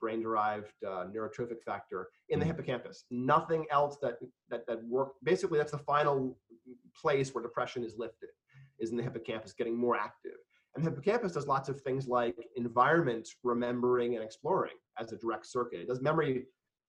brain 0.00 0.22
derived 0.22 0.72
uh, 0.86 1.04
neurotrophic 1.14 1.62
factor, 1.66 2.08
in 2.30 2.38
the 2.38 2.46
hmm. 2.46 2.52
hippocampus. 2.52 3.04
Nothing 3.10 3.66
else 3.70 3.98
that, 4.00 4.16
that, 4.48 4.66
that 4.66 4.82
work. 4.84 5.10
Basically, 5.22 5.58
that's 5.58 5.72
the 5.72 5.78
final 5.78 6.38
place 6.98 7.34
where 7.34 7.42
depression 7.42 7.84
is 7.84 7.98
lifted, 7.98 8.30
is 8.78 8.90
in 8.90 8.96
the 8.96 9.02
hippocampus, 9.02 9.52
getting 9.52 9.76
more 9.76 9.96
active. 9.96 10.38
And 10.78 10.86
hippocampus 10.86 11.32
does 11.32 11.48
lots 11.48 11.68
of 11.68 11.80
things 11.80 12.06
like 12.06 12.36
environment 12.54 13.28
remembering 13.42 14.14
and 14.14 14.22
exploring 14.22 14.74
as 14.96 15.10
a 15.10 15.16
direct 15.16 15.44
circuit. 15.44 15.80
It 15.80 15.88
does 15.88 16.00
memory 16.00 16.44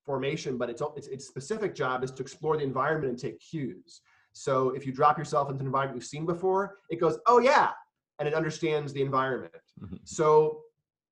formation, 0.05 0.59
but 0.59 0.69
its, 0.69 0.83
its, 0.95 1.07
its 1.07 1.27
specific 1.27 1.73
job 1.73 2.03
is 2.03 2.11
to 2.11 2.21
explore 2.21 2.55
the 2.55 2.63
environment 2.63 3.09
and 3.09 3.19
take 3.19 3.39
cues. 3.39 4.01
So 4.31 4.69
if 4.69 4.85
you 4.85 4.91
drop 4.91 5.17
yourself 5.17 5.49
into 5.49 5.61
an 5.61 5.65
environment 5.65 5.95
you've 5.95 6.07
seen 6.07 6.27
before, 6.27 6.75
it 6.91 6.99
goes, 6.99 7.17
oh 7.25 7.39
yeah, 7.39 7.71
and 8.19 8.27
it 8.27 8.35
understands 8.35 8.93
the 8.93 9.01
environment. 9.01 9.53
Mm-hmm. 9.83 9.95
So 10.03 10.61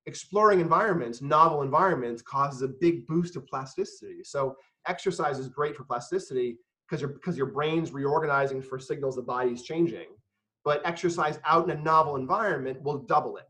exploring 0.06 0.60
environments, 0.60 1.20
novel 1.20 1.62
environments, 1.62 2.22
causes 2.22 2.62
a 2.62 2.68
big 2.68 3.08
boost 3.08 3.34
of 3.34 3.44
plasticity. 3.48 4.22
So 4.22 4.54
exercise 4.86 5.40
is 5.40 5.48
great 5.48 5.74
for 5.74 5.82
plasticity 5.82 6.58
because 6.88 7.02
your 7.02 7.10
because 7.10 7.36
your 7.36 7.46
brain's 7.46 7.90
reorganizing 7.90 8.62
for 8.62 8.78
signals 8.78 9.16
the 9.16 9.22
body's 9.22 9.62
changing 9.62 10.06
but 10.68 10.82
exercise 10.84 11.38
out 11.46 11.64
in 11.64 11.74
a 11.74 11.80
novel 11.80 12.16
environment 12.16 12.78
will 12.82 12.98
double 12.98 13.38
it 13.38 13.46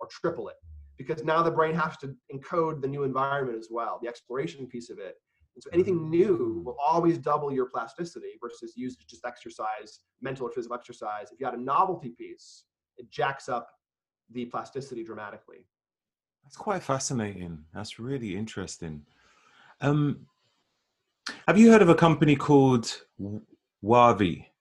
or 0.00 0.06
triple 0.08 0.48
it 0.48 0.56
because 0.98 1.24
now 1.24 1.42
the 1.42 1.50
brain 1.50 1.74
has 1.74 1.96
to 1.96 2.14
encode 2.30 2.82
the 2.82 2.86
new 2.86 3.04
environment 3.04 3.58
as 3.58 3.68
well, 3.70 3.98
the 4.02 4.06
exploration 4.06 4.66
piece 4.66 4.90
of 4.90 4.98
it. 4.98 5.14
And 5.54 5.64
so 5.64 5.70
anything 5.72 6.10
new 6.10 6.60
will 6.62 6.76
always 6.78 7.16
double 7.16 7.50
your 7.54 7.70
plasticity 7.70 8.32
versus 8.38 8.74
use 8.76 8.96
just 8.96 9.24
exercise, 9.24 10.00
mental 10.20 10.46
or 10.46 10.50
physical 10.50 10.76
exercise. 10.76 11.28
If 11.32 11.40
you 11.40 11.46
add 11.46 11.54
a 11.54 11.60
novelty 11.60 12.10
piece, 12.10 12.64
it 12.98 13.10
jacks 13.10 13.48
up 13.48 13.70
the 14.30 14.44
plasticity 14.44 15.02
dramatically. 15.02 15.64
That's 16.44 16.56
quite 16.56 16.82
fascinating. 16.82 17.64
That's 17.72 17.98
really 17.98 18.36
interesting. 18.36 19.06
Um, 19.80 20.26
have 21.48 21.56
you 21.56 21.72
heard 21.72 21.80
of 21.80 21.88
a 21.88 21.94
company 21.94 22.36
called 22.36 23.04
Wavi? 23.82 24.51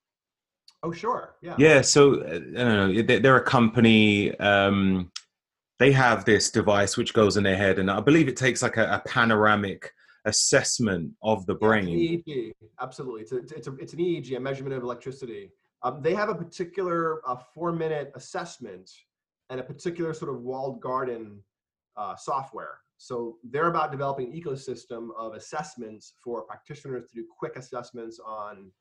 Oh, 0.84 0.92
sure. 0.92 1.36
Yeah. 1.42 1.56
Yeah. 1.58 1.82
So 1.82 2.22
uh, 2.22 2.36
I 2.36 2.40
don't 2.40 2.96
know. 2.96 3.20
They're 3.20 3.38
a 3.38 3.44
company. 3.44 4.38
Um, 4.40 5.12
they 5.80 5.92
have 5.92 6.26
this 6.26 6.52
device 6.52 6.98
which 6.98 7.14
goes 7.14 7.38
in 7.38 7.44
their 7.44 7.58
head, 7.58 7.80
and 7.80 7.90
I 7.90 8.00
believe 8.00 8.28
it 8.28 8.38
takes 8.38 8.62
like 8.62 8.78
a, 8.78 8.86
a 8.94 9.10
panoramic 9.10 9.92
assessment 10.26 11.12
of 11.24 11.46
the 11.46 11.56
brain. 11.56 11.88
Yeah, 11.88 12.18
EEG. 12.18 12.54
Absolutely. 12.80 13.22
It's 13.22 13.32
a, 13.32 13.38
it's, 13.38 13.68
a, 13.68 13.76
it's 13.76 13.94
an 13.94 14.00
EEG, 14.00 14.38
a 14.38 14.40
measurement 14.40 14.76
of 14.76 14.84
electricity. 14.84 15.52
Um, 15.84 16.02
they 16.02 16.14
have 16.14 16.30
a 16.30 16.36
particular 16.36 17.28
uh, 17.28 17.36
four 17.54 17.72
minute 17.72 18.12
assessment 18.16 18.92
and 19.50 19.60
a 19.60 19.64
particular 19.64 20.14
sort 20.14 20.30
of 20.30 20.42
walled 20.42 20.80
garden 20.80 21.40
uh, 21.98 22.16
software. 22.16 22.80
So 22.98 23.38
they're 23.44 23.68
about 23.68 23.92
developing 23.92 24.28
an 24.28 24.40
ecosystem 24.40 25.10
of 25.18 25.34
assessments 25.34 26.14
for 26.24 26.44
practitioners 26.44 27.10
to 27.10 27.16
do 27.16 27.26
quick 27.38 27.56
assessments 27.56 28.20
on 28.24 28.72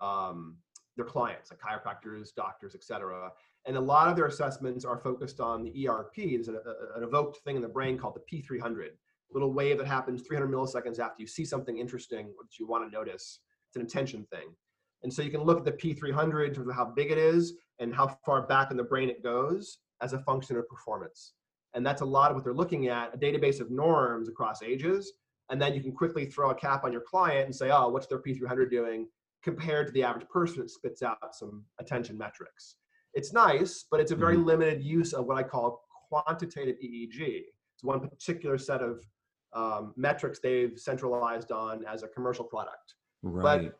um, 0.00 0.56
their 0.96 1.04
clients, 1.04 1.50
like 1.50 1.60
chiropractors, 1.60 2.34
doctors, 2.34 2.74
etc. 2.74 3.30
And 3.64 3.76
a 3.76 3.80
lot 3.80 4.08
of 4.08 4.16
their 4.16 4.26
assessments 4.26 4.84
are 4.84 4.98
focused 4.98 5.40
on 5.40 5.62
the 5.62 5.88
ERP. 5.88 6.16
There's 6.16 6.48
an, 6.48 6.58
an 6.96 7.02
evoked 7.02 7.38
thing 7.44 7.56
in 7.56 7.62
the 7.62 7.68
brain 7.68 7.98
called 7.98 8.16
the 8.16 8.42
P300, 8.42 8.90
little 9.32 9.52
wave 9.52 9.78
that 9.78 9.86
happens 9.86 10.22
300 10.22 10.50
milliseconds 10.50 10.98
after 10.98 11.20
you 11.20 11.26
see 11.26 11.44
something 11.44 11.78
interesting 11.78 12.26
that 12.26 12.58
you 12.58 12.66
want 12.66 12.88
to 12.88 12.94
notice. 12.94 13.40
It's 13.68 13.76
an 13.76 13.82
attention 13.82 14.26
thing. 14.30 14.54
And 15.02 15.12
so 15.12 15.22
you 15.22 15.30
can 15.30 15.42
look 15.42 15.58
at 15.58 15.64
the 15.64 15.72
P300 15.72 16.48
in 16.48 16.54
terms 16.54 16.68
of 16.68 16.74
how 16.74 16.84
big 16.84 17.10
it 17.10 17.18
is 17.18 17.54
and 17.78 17.94
how 17.94 18.16
far 18.24 18.42
back 18.46 18.70
in 18.70 18.76
the 18.76 18.84
brain 18.84 19.08
it 19.08 19.22
goes 19.22 19.78
as 20.00 20.12
a 20.12 20.18
function 20.20 20.56
of 20.56 20.68
performance. 20.68 21.32
And 21.74 21.84
that's 21.84 22.02
a 22.02 22.06
lot 22.06 22.30
of 22.30 22.36
what 22.36 22.44
they're 22.44 22.52
looking 22.52 22.88
at, 22.88 23.14
a 23.14 23.18
database 23.18 23.60
of 23.60 23.70
norms 23.70 24.28
across 24.28 24.62
ages. 24.62 25.12
And 25.50 25.60
then 25.60 25.74
you 25.74 25.80
can 25.80 25.92
quickly 25.92 26.26
throw 26.26 26.50
a 26.50 26.54
cap 26.54 26.84
on 26.84 26.92
your 26.92 27.00
client 27.00 27.46
and 27.46 27.54
say, 27.54 27.70
oh, 27.70 27.88
what's 27.88 28.06
their 28.06 28.20
P300 28.20 28.70
doing 28.70 29.08
compared 29.42 29.86
to 29.88 29.92
the 29.92 30.02
average 30.02 30.28
person? 30.28 30.62
It 30.62 30.70
spits 30.70 31.02
out 31.02 31.18
some 31.34 31.64
attention 31.78 32.16
metrics. 32.16 32.76
It's 33.14 33.32
nice, 33.32 33.84
but 33.90 34.00
it's 34.00 34.12
a 34.12 34.16
very 34.16 34.36
mm-hmm. 34.36 34.46
limited 34.46 34.82
use 34.82 35.12
of 35.12 35.26
what 35.26 35.36
I 35.36 35.42
call 35.42 35.84
quantitative 36.08 36.76
EEG. 36.76 37.44
It's 37.74 37.84
one 37.84 38.00
particular 38.00 38.58
set 38.58 38.80
of 38.80 39.04
um, 39.52 39.92
metrics 39.96 40.38
they've 40.38 40.78
centralized 40.78 41.52
on 41.52 41.84
as 41.84 42.02
a 42.02 42.08
commercial 42.08 42.44
product. 42.44 42.94
Right. 43.22 43.64
But 43.64 43.78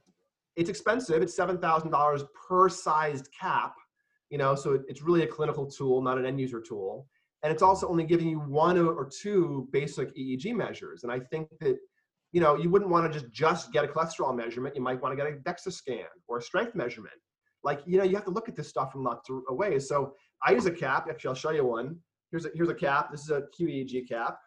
it's 0.56 0.68
expensive. 0.68 1.22
It's 1.22 1.34
seven 1.34 1.58
thousand 1.58 1.90
dollars 1.90 2.24
per 2.48 2.68
sized 2.68 3.28
cap. 3.38 3.74
You 4.30 4.38
know, 4.38 4.54
so 4.54 4.72
it, 4.72 4.82
it's 4.88 5.02
really 5.02 5.22
a 5.22 5.26
clinical 5.26 5.66
tool, 5.66 6.02
not 6.02 6.18
an 6.18 6.26
end 6.26 6.40
user 6.40 6.60
tool. 6.60 7.06
And 7.42 7.52
it's 7.52 7.62
also 7.62 7.88
only 7.88 8.04
giving 8.04 8.28
you 8.28 8.38
one 8.38 8.78
or 8.78 9.06
two 9.06 9.68
basic 9.72 10.14
EEG 10.16 10.54
measures. 10.54 11.02
And 11.02 11.10
I 11.10 11.18
think 11.18 11.48
that 11.60 11.76
you 12.32 12.40
know 12.40 12.56
you 12.56 12.70
wouldn't 12.70 12.90
want 12.90 13.10
to 13.12 13.18
just 13.18 13.32
just 13.32 13.72
get 13.72 13.84
a 13.84 13.88
cholesterol 13.88 14.34
measurement. 14.34 14.74
You 14.74 14.82
might 14.82 15.00
want 15.00 15.16
to 15.16 15.22
get 15.22 15.32
a 15.32 15.36
DEXA 15.36 15.72
scan 15.72 16.06
or 16.28 16.38
a 16.38 16.42
strength 16.42 16.74
measurement. 16.74 17.14
Like 17.62 17.80
you 17.86 17.98
know, 17.98 18.04
you 18.04 18.16
have 18.16 18.24
to 18.24 18.30
look 18.30 18.48
at 18.48 18.56
this 18.56 18.68
stuff 18.68 18.92
from 18.92 19.04
lots 19.04 19.28
of 19.30 19.42
ways. 19.50 19.88
So 19.88 20.14
I 20.44 20.52
use 20.52 20.66
a 20.66 20.70
cap. 20.70 21.06
Actually, 21.08 21.28
I'll 21.28 21.34
show 21.34 21.50
you 21.50 21.64
one. 21.64 21.96
Here's 22.30 22.46
a 22.46 22.50
here's 22.54 22.68
a 22.68 22.74
cap. 22.74 23.10
This 23.10 23.22
is 23.22 23.30
a 23.30 23.44
QEEG 23.58 24.08
cap. 24.08 24.38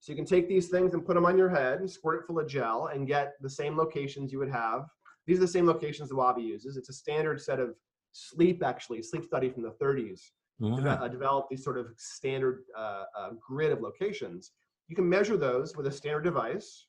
So 0.00 0.12
you 0.12 0.16
can 0.16 0.24
take 0.24 0.48
these 0.48 0.68
things 0.68 0.94
and 0.94 1.04
put 1.04 1.14
them 1.14 1.26
on 1.26 1.36
your 1.36 1.50
head 1.50 1.80
and 1.80 1.90
squirt 1.90 2.22
it 2.22 2.26
full 2.26 2.40
of 2.40 2.48
gel 2.48 2.86
and 2.92 3.06
get 3.06 3.34
the 3.42 3.50
same 3.50 3.76
locations 3.76 4.32
you 4.32 4.38
would 4.38 4.50
have. 4.50 4.86
These 5.26 5.36
are 5.36 5.42
the 5.42 5.48
same 5.48 5.66
locations 5.66 6.08
the 6.08 6.14
Wavi 6.14 6.42
uses. 6.42 6.78
It's 6.78 6.88
a 6.88 6.94
standard 6.94 7.38
set 7.40 7.60
of 7.60 7.74
sleep, 8.12 8.62
actually, 8.64 9.02
sleep 9.02 9.24
study 9.24 9.50
from 9.50 9.62
the 9.62 9.72
30s. 9.72 10.20
Mm-hmm. 10.60 10.84
De- 10.84 10.90
uh, 10.90 11.08
developed 11.08 11.50
these 11.50 11.62
sort 11.62 11.78
of 11.78 11.88
standard 11.98 12.62
uh, 12.76 13.04
uh, 13.16 13.30
grid 13.46 13.72
of 13.72 13.82
locations. 13.82 14.52
You 14.88 14.96
can 14.96 15.08
measure 15.08 15.36
those 15.36 15.76
with 15.76 15.86
a 15.86 15.92
standard 15.92 16.24
device. 16.24 16.86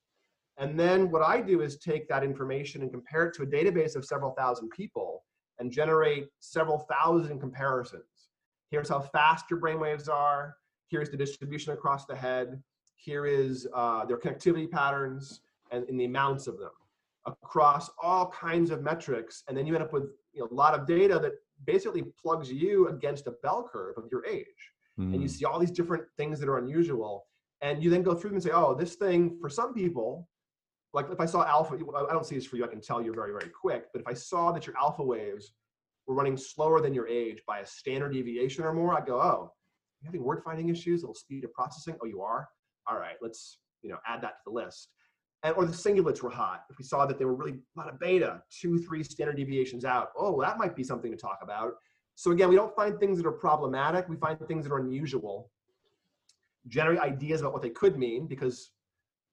And 0.62 0.80
then 0.80 1.10
what 1.10 1.24
I 1.24 1.42
do 1.42 1.62
is 1.62 1.78
take 1.78 2.08
that 2.08 2.24
information 2.24 2.84
and 2.84 2.92
compare 2.92 3.26
it 3.26 3.34
to 3.34 3.44
a 3.44 3.48
database 3.48 3.96
of 3.96 4.06
several 4.06 4.32
thousand 4.32 4.70
people 4.70 5.24
and 5.58 5.72
generate 5.72 6.28
several 6.40 6.78
thousand 6.78 7.40
comparisons. 7.40 8.04
Here's 8.70 8.88
how 8.88 9.02
fast 9.02 9.46
your 9.50 9.60
brainwaves 9.60 10.08
are. 10.08 10.56
Here's 10.88 11.10
the 11.10 11.18
distribution 11.18 11.74
across 11.74 12.06
the 12.06 12.16
head 12.16 12.62
here 12.96 13.26
is 13.26 13.68
uh, 13.74 14.06
their 14.06 14.18
connectivity 14.18 14.70
patterns 14.70 15.42
and, 15.72 15.84
and, 15.90 16.00
the 16.00 16.06
amounts 16.06 16.46
of 16.46 16.60
them 16.60 16.70
across 17.26 17.90
all 18.02 18.28
kinds 18.28 18.70
of 18.70 18.84
metrics. 18.84 19.44
And 19.48 19.58
then 19.58 19.66
you 19.66 19.74
end 19.74 19.84
up 19.84 19.92
with 19.92 20.10
you 20.34 20.42
know, 20.42 20.48
a 20.52 20.54
lot 20.54 20.80
of 20.80 20.86
data 20.86 21.18
that 21.18 21.32
basically 21.66 22.04
plugs 22.22 22.52
you 22.52 22.88
against 22.90 23.26
a 23.26 23.32
bell 23.42 23.68
curve 23.72 23.96
of 23.98 24.04
your 24.12 24.24
age. 24.28 24.46
Mm. 25.00 25.14
And 25.14 25.16
you 25.16 25.22
hmm. 25.22 25.28
see 25.28 25.46
all 25.46 25.58
these 25.58 25.72
different 25.72 26.04
things 26.18 26.40
that 26.40 26.50
are 26.50 26.60
unusual. 26.60 27.26
And 27.62 27.82
you 27.82 27.90
then 27.90 28.04
go 28.04 28.14
through 28.14 28.32
them 28.32 28.36
and 28.36 28.44
say, 28.44 28.52
oh, 28.54 28.76
this 28.76 28.96
thing 28.96 29.38
for 29.40 29.50
some 29.50 29.74
people, 29.74 30.28
like 30.94 31.10
if 31.10 31.20
I 31.20 31.26
saw 31.26 31.46
alpha, 31.46 31.76
I 31.76 32.12
don't 32.12 32.26
see 32.26 32.36
this 32.36 32.46
for 32.46 32.58
you, 32.58 32.66
I 32.66 32.68
can 32.68 32.82
tell 32.82 33.02
you're 33.02 33.16
very, 33.16 33.32
very 33.32 33.50
quick. 33.50 33.86
But 33.94 34.02
if 34.02 34.08
I 34.08 34.14
saw 34.14 34.52
that 34.52 34.68
your 34.68 34.78
alpha 34.78 35.04
waves 35.04 35.54
were 36.06 36.16
running 36.16 36.36
slower 36.36 36.82
than 36.82 36.94
your 36.94 37.08
age 37.08 37.42
by 37.48 37.60
a 37.60 37.66
standard 37.66 38.14
deviation 38.14 38.64
or 38.64 38.74
more, 38.74 38.94
I'd 38.94 39.06
go, 39.06 39.22
oh, 39.22 39.54
you 40.02 40.08
having 40.08 40.24
word 40.24 40.42
finding 40.44 40.70
issues, 40.70 41.02
little 41.02 41.16
speed 41.16 41.44
of 41.44 41.54
processing? 41.54 41.96
Oh, 42.02 42.08
you 42.08 42.22
are? 42.22 42.50
all 42.88 42.98
right, 42.98 43.16
let's 43.22 43.60
you 43.82 43.90
know 43.90 43.98
add 44.08 44.22
that 44.22 44.38
to 44.38 44.44
the 44.46 44.52
list. 44.52 44.90
And, 45.44 45.56
or 45.56 45.66
the 45.66 45.72
cingulates 45.72 46.22
were 46.22 46.30
hot. 46.30 46.66
If 46.70 46.78
we 46.78 46.84
saw 46.84 47.06
that 47.08 47.18
they 47.18 47.26
were 47.26 47.34
really 47.34 47.54
a 47.54 47.80
lot 47.80 47.90
of 47.90 48.00
beta, 48.00 48.44
two, 48.52 48.78
three 48.80 49.04
standard 49.04 49.38
deviations 49.38 49.86
out, 49.86 50.10
oh, 50.18 50.40
that 50.42 50.58
might 50.58 50.76
be 50.76 50.84
something 50.84 51.12
to 51.12 51.18
talk 51.18 51.40
about. 51.42 51.74
So 52.16 52.32
again, 52.32 52.50
we 52.50 52.56
don't 52.56 52.76
find 52.76 53.00
things 53.00 53.18
that 53.18 53.26
are 53.26 53.32
problematic. 53.32 54.08
We 54.08 54.18
find 54.18 54.38
things 54.48 54.66
that 54.66 54.74
are 54.74 54.80
unusual. 54.80 55.50
Generate 56.68 57.00
ideas 57.00 57.42
about 57.42 57.54
what 57.54 57.64
they 57.64 57.72
could 57.72 57.98
mean 57.98 58.28
because 58.28 58.70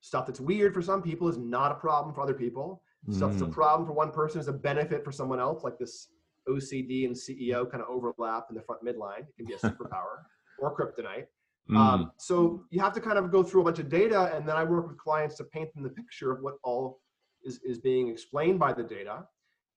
stuff 0.00 0.26
that's 0.26 0.40
weird 0.40 0.74
for 0.74 0.82
some 0.82 1.02
people 1.02 1.28
is 1.28 1.38
not 1.38 1.72
a 1.72 1.74
problem 1.74 2.14
for 2.14 2.22
other 2.22 2.34
people. 2.34 2.82
Mm. 3.08 3.14
Stuff 3.14 3.30
that's 3.32 3.42
a 3.42 3.46
mm. 3.46 3.52
problem 3.52 3.86
for 3.86 3.92
one 3.92 4.10
person 4.10 4.40
is 4.40 4.48
a 4.48 4.52
benefit 4.52 5.04
for 5.04 5.12
someone 5.12 5.40
else, 5.40 5.64
like 5.64 5.78
this 5.78 6.08
OCD 6.48 7.04
and 7.06 7.14
CEO 7.14 7.70
kind 7.70 7.82
of 7.82 7.88
overlap 7.88 8.46
in 8.50 8.56
the 8.56 8.62
front 8.62 8.82
midline. 8.84 9.20
It 9.20 9.36
can 9.36 9.46
be 9.46 9.54
a 9.54 9.58
superpower 9.58 10.24
or 10.58 10.76
kryptonite. 10.76 11.26
Mm. 11.70 11.76
Um, 11.76 12.12
so 12.16 12.64
you 12.70 12.80
have 12.80 12.94
to 12.94 13.00
kind 13.00 13.18
of 13.18 13.30
go 13.30 13.42
through 13.42 13.60
a 13.62 13.64
bunch 13.64 13.78
of 13.78 13.88
data, 13.88 14.34
and 14.34 14.48
then 14.48 14.56
I 14.56 14.64
work 14.64 14.88
with 14.88 14.98
clients 14.98 15.36
to 15.36 15.44
paint 15.44 15.72
them 15.74 15.82
the 15.82 15.90
picture 15.90 16.32
of 16.32 16.40
what 16.40 16.54
all 16.64 17.00
is, 17.44 17.60
is 17.64 17.78
being 17.78 18.08
explained 18.08 18.58
by 18.58 18.72
the 18.72 18.82
data. 18.82 19.24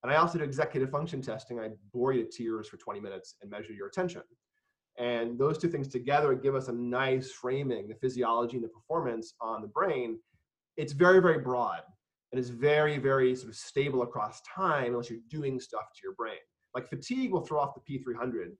And 0.03 0.11
I 0.11 0.15
also 0.15 0.39
do 0.39 0.43
executive 0.43 0.89
function 0.89 1.21
testing. 1.21 1.59
I 1.59 1.69
bore 1.93 2.13
you 2.13 2.23
to 2.23 2.29
tears 2.29 2.67
for 2.67 2.77
20 2.77 2.99
minutes 2.99 3.35
and 3.41 3.51
measure 3.51 3.73
your 3.73 3.87
attention. 3.87 4.23
And 4.97 5.39
those 5.39 5.57
two 5.57 5.69
things 5.69 5.87
together 5.87 6.33
give 6.33 6.55
us 6.55 6.67
a 6.67 6.73
nice 6.73 7.31
framing, 7.31 7.87
the 7.87 7.95
physiology 7.95 8.57
and 8.57 8.63
the 8.63 8.69
performance 8.69 9.33
on 9.41 9.61
the 9.61 9.67
brain. 9.67 10.19
It's 10.77 10.93
very, 10.93 11.19
very 11.21 11.39
broad 11.39 11.81
and 12.31 12.39
it's 12.39 12.49
very, 12.49 12.97
very 12.97 13.35
sort 13.35 13.49
of 13.49 13.55
stable 13.55 14.03
across 14.03 14.41
time 14.41 14.91
unless 14.91 15.09
you're 15.09 15.19
doing 15.29 15.59
stuff 15.59 15.91
to 15.95 15.99
your 16.03 16.13
brain. 16.13 16.39
Like 16.75 16.89
fatigue 16.89 17.31
will 17.31 17.41
throw 17.41 17.59
off 17.59 17.73
the 17.75 17.99
P300, 17.99 18.51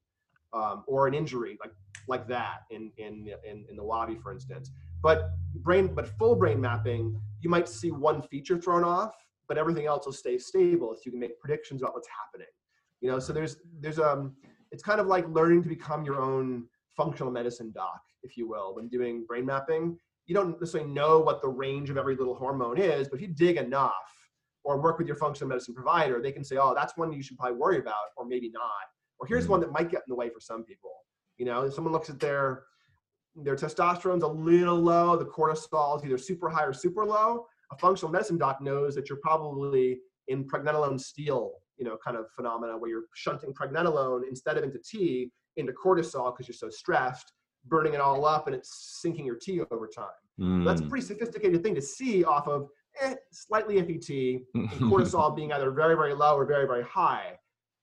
um, 0.54 0.84
or 0.88 1.08
an 1.08 1.14
injury 1.14 1.58
like 1.62 1.72
like 2.08 2.28
that 2.28 2.64
in 2.72 2.92
in 2.98 3.30
in, 3.50 3.66
in 3.70 3.76
the 3.76 3.84
lobby, 3.84 4.18
for 4.22 4.32
instance. 4.32 4.72
But 5.02 5.30
brain, 5.56 5.94
but 5.94 6.08
full 6.20 6.36
brain 6.36 6.60
mapping, 6.60 7.20
you 7.40 7.50
might 7.50 7.68
see 7.68 7.92
one 7.92 8.22
feature 8.22 8.58
thrown 8.58 8.84
off, 8.84 9.16
but 9.48 9.58
everything 9.58 9.86
else 9.86 10.06
will 10.06 10.14
stay 10.14 10.38
stable, 10.38 10.94
so 10.94 11.02
you 11.06 11.12
can 11.12 11.20
make 11.20 11.40
predictions 11.40 11.82
about 11.82 11.94
what's 11.94 12.10
happening. 12.10 12.52
You 13.00 13.12
know, 13.12 13.20
so 13.20 13.34
there's 13.34 13.58
there's 13.80 14.00
um, 14.00 14.36
it's 14.72 14.84
kind 14.84 15.00
of 15.00 15.08
like 15.08 15.28
learning 15.30 15.64
to 15.64 15.70
become 15.70 16.04
your 16.04 16.22
own 16.22 16.66
functional 16.96 17.32
medicine 17.32 17.72
doc, 17.74 18.02
if 18.24 18.38
you 18.38 18.48
will, 18.48 18.76
when 18.76 18.88
doing 18.88 19.26
brain 19.28 19.46
mapping. 19.46 19.98
You 20.26 20.36
don't 20.36 20.60
necessarily 20.60 20.90
know 20.90 21.20
what 21.20 21.42
the 21.42 21.50
range 21.50 21.90
of 21.90 21.98
every 21.98 22.16
little 22.16 22.36
hormone 22.36 22.78
is, 22.78 23.10
but 23.10 23.16
if 23.16 23.22
you 23.22 23.28
dig 23.28 23.58
enough 23.58 23.94
or 24.64 24.80
work 24.80 24.98
with 24.98 25.08
your 25.08 25.16
functional 25.16 25.50
medicine 25.50 25.74
provider, 25.74 26.22
they 26.22 26.32
can 26.32 26.44
say, 26.44 26.58
oh, 26.58 26.74
that's 26.76 26.96
one 26.96 27.12
you 27.12 27.24
should 27.24 27.38
probably 27.38 27.58
worry 27.58 27.80
about, 27.80 27.96
or 28.16 28.26
maybe 28.26 28.50
not 28.50 28.70
or 29.22 29.28
here's 29.28 29.44
mm-hmm. 29.44 29.52
one 29.52 29.62
that 29.62 29.72
might 29.72 29.90
get 29.90 30.00
in 30.00 30.10
the 30.10 30.16
way 30.16 30.30
for 30.30 30.40
some 30.42 30.64
people. 30.66 30.92
You 31.38 31.46
know, 31.46 31.62
if 31.62 31.74
someone 31.74 31.94
looks 31.94 32.10
at 32.10 32.20
their 32.20 32.64
their 33.36 33.56
testosterone's 33.56 34.24
a 34.24 34.28
little 34.28 34.76
low, 34.76 35.16
the 35.16 35.26
cortisol 35.26 35.98
is 35.98 36.04
either 36.04 36.18
super 36.18 36.50
high 36.50 36.66
or 36.66 36.74
super 36.74 37.06
low. 37.06 37.46
A 37.72 37.78
functional 37.78 38.12
medicine 38.12 38.38
doc 38.38 38.62
knows 38.62 38.94
that 38.96 39.08
you're 39.08 39.20
probably 39.22 40.00
in 40.28 40.46
pregnenolone 40.46 41.00
steal, 41.00 41.54
you 41.82 41.88
know, 41.88 41.98
kind 42.04 42.16
of 42.16 42.26
phenomena 42.36 42.78
where 42.78 42.90
you're 42.90 43.04
shunting 43.16 43.54
pregnenolone 43.54 44.22
instead 44.30 44.58
of 44.58 44.64
into 44.64 44.80
T 44.80 45.32
into 45.58 45.74
cortisol 45.74 46.32
because 46.32 46.48
you're 46.48 46.56
so 46.56 46.70
stressed, 46.70 47.34
burning 47.66 47.94
it 47.94 48.00
all 48.00 48.26
up 48.26 48.48
and 48.48 48.56
it's 48.56 49.00
sinking 49.02 49.26
your 49.26 49.36
T 49.36 49.60
over 49.72 49.88
time. 49.88 50.06
Mm. 50.40 50.64
That's 50.64 50.80
a 50.80 50.86
pretty 50.86 51.06
sophisticated 51.06 51.62
thing 51.62 51.76
to 51.76 51.82
see 51.82 52.24
off 52.24 52.48
of 52.48 52.70
eh, 53.02 53.16
slightly 53.34 53.76
FET 53.82 54.10
and 54.54 54.70
cortisol 54.90 55.36
being 55.36 55.52
either 55.52 55.72
very, 55.72 55.96
very 55.96 56.14
low 56.14 56.38
or 56.38 56.46
very, 56.46 56.66
very 56.66 56.84
high 56.84 57.38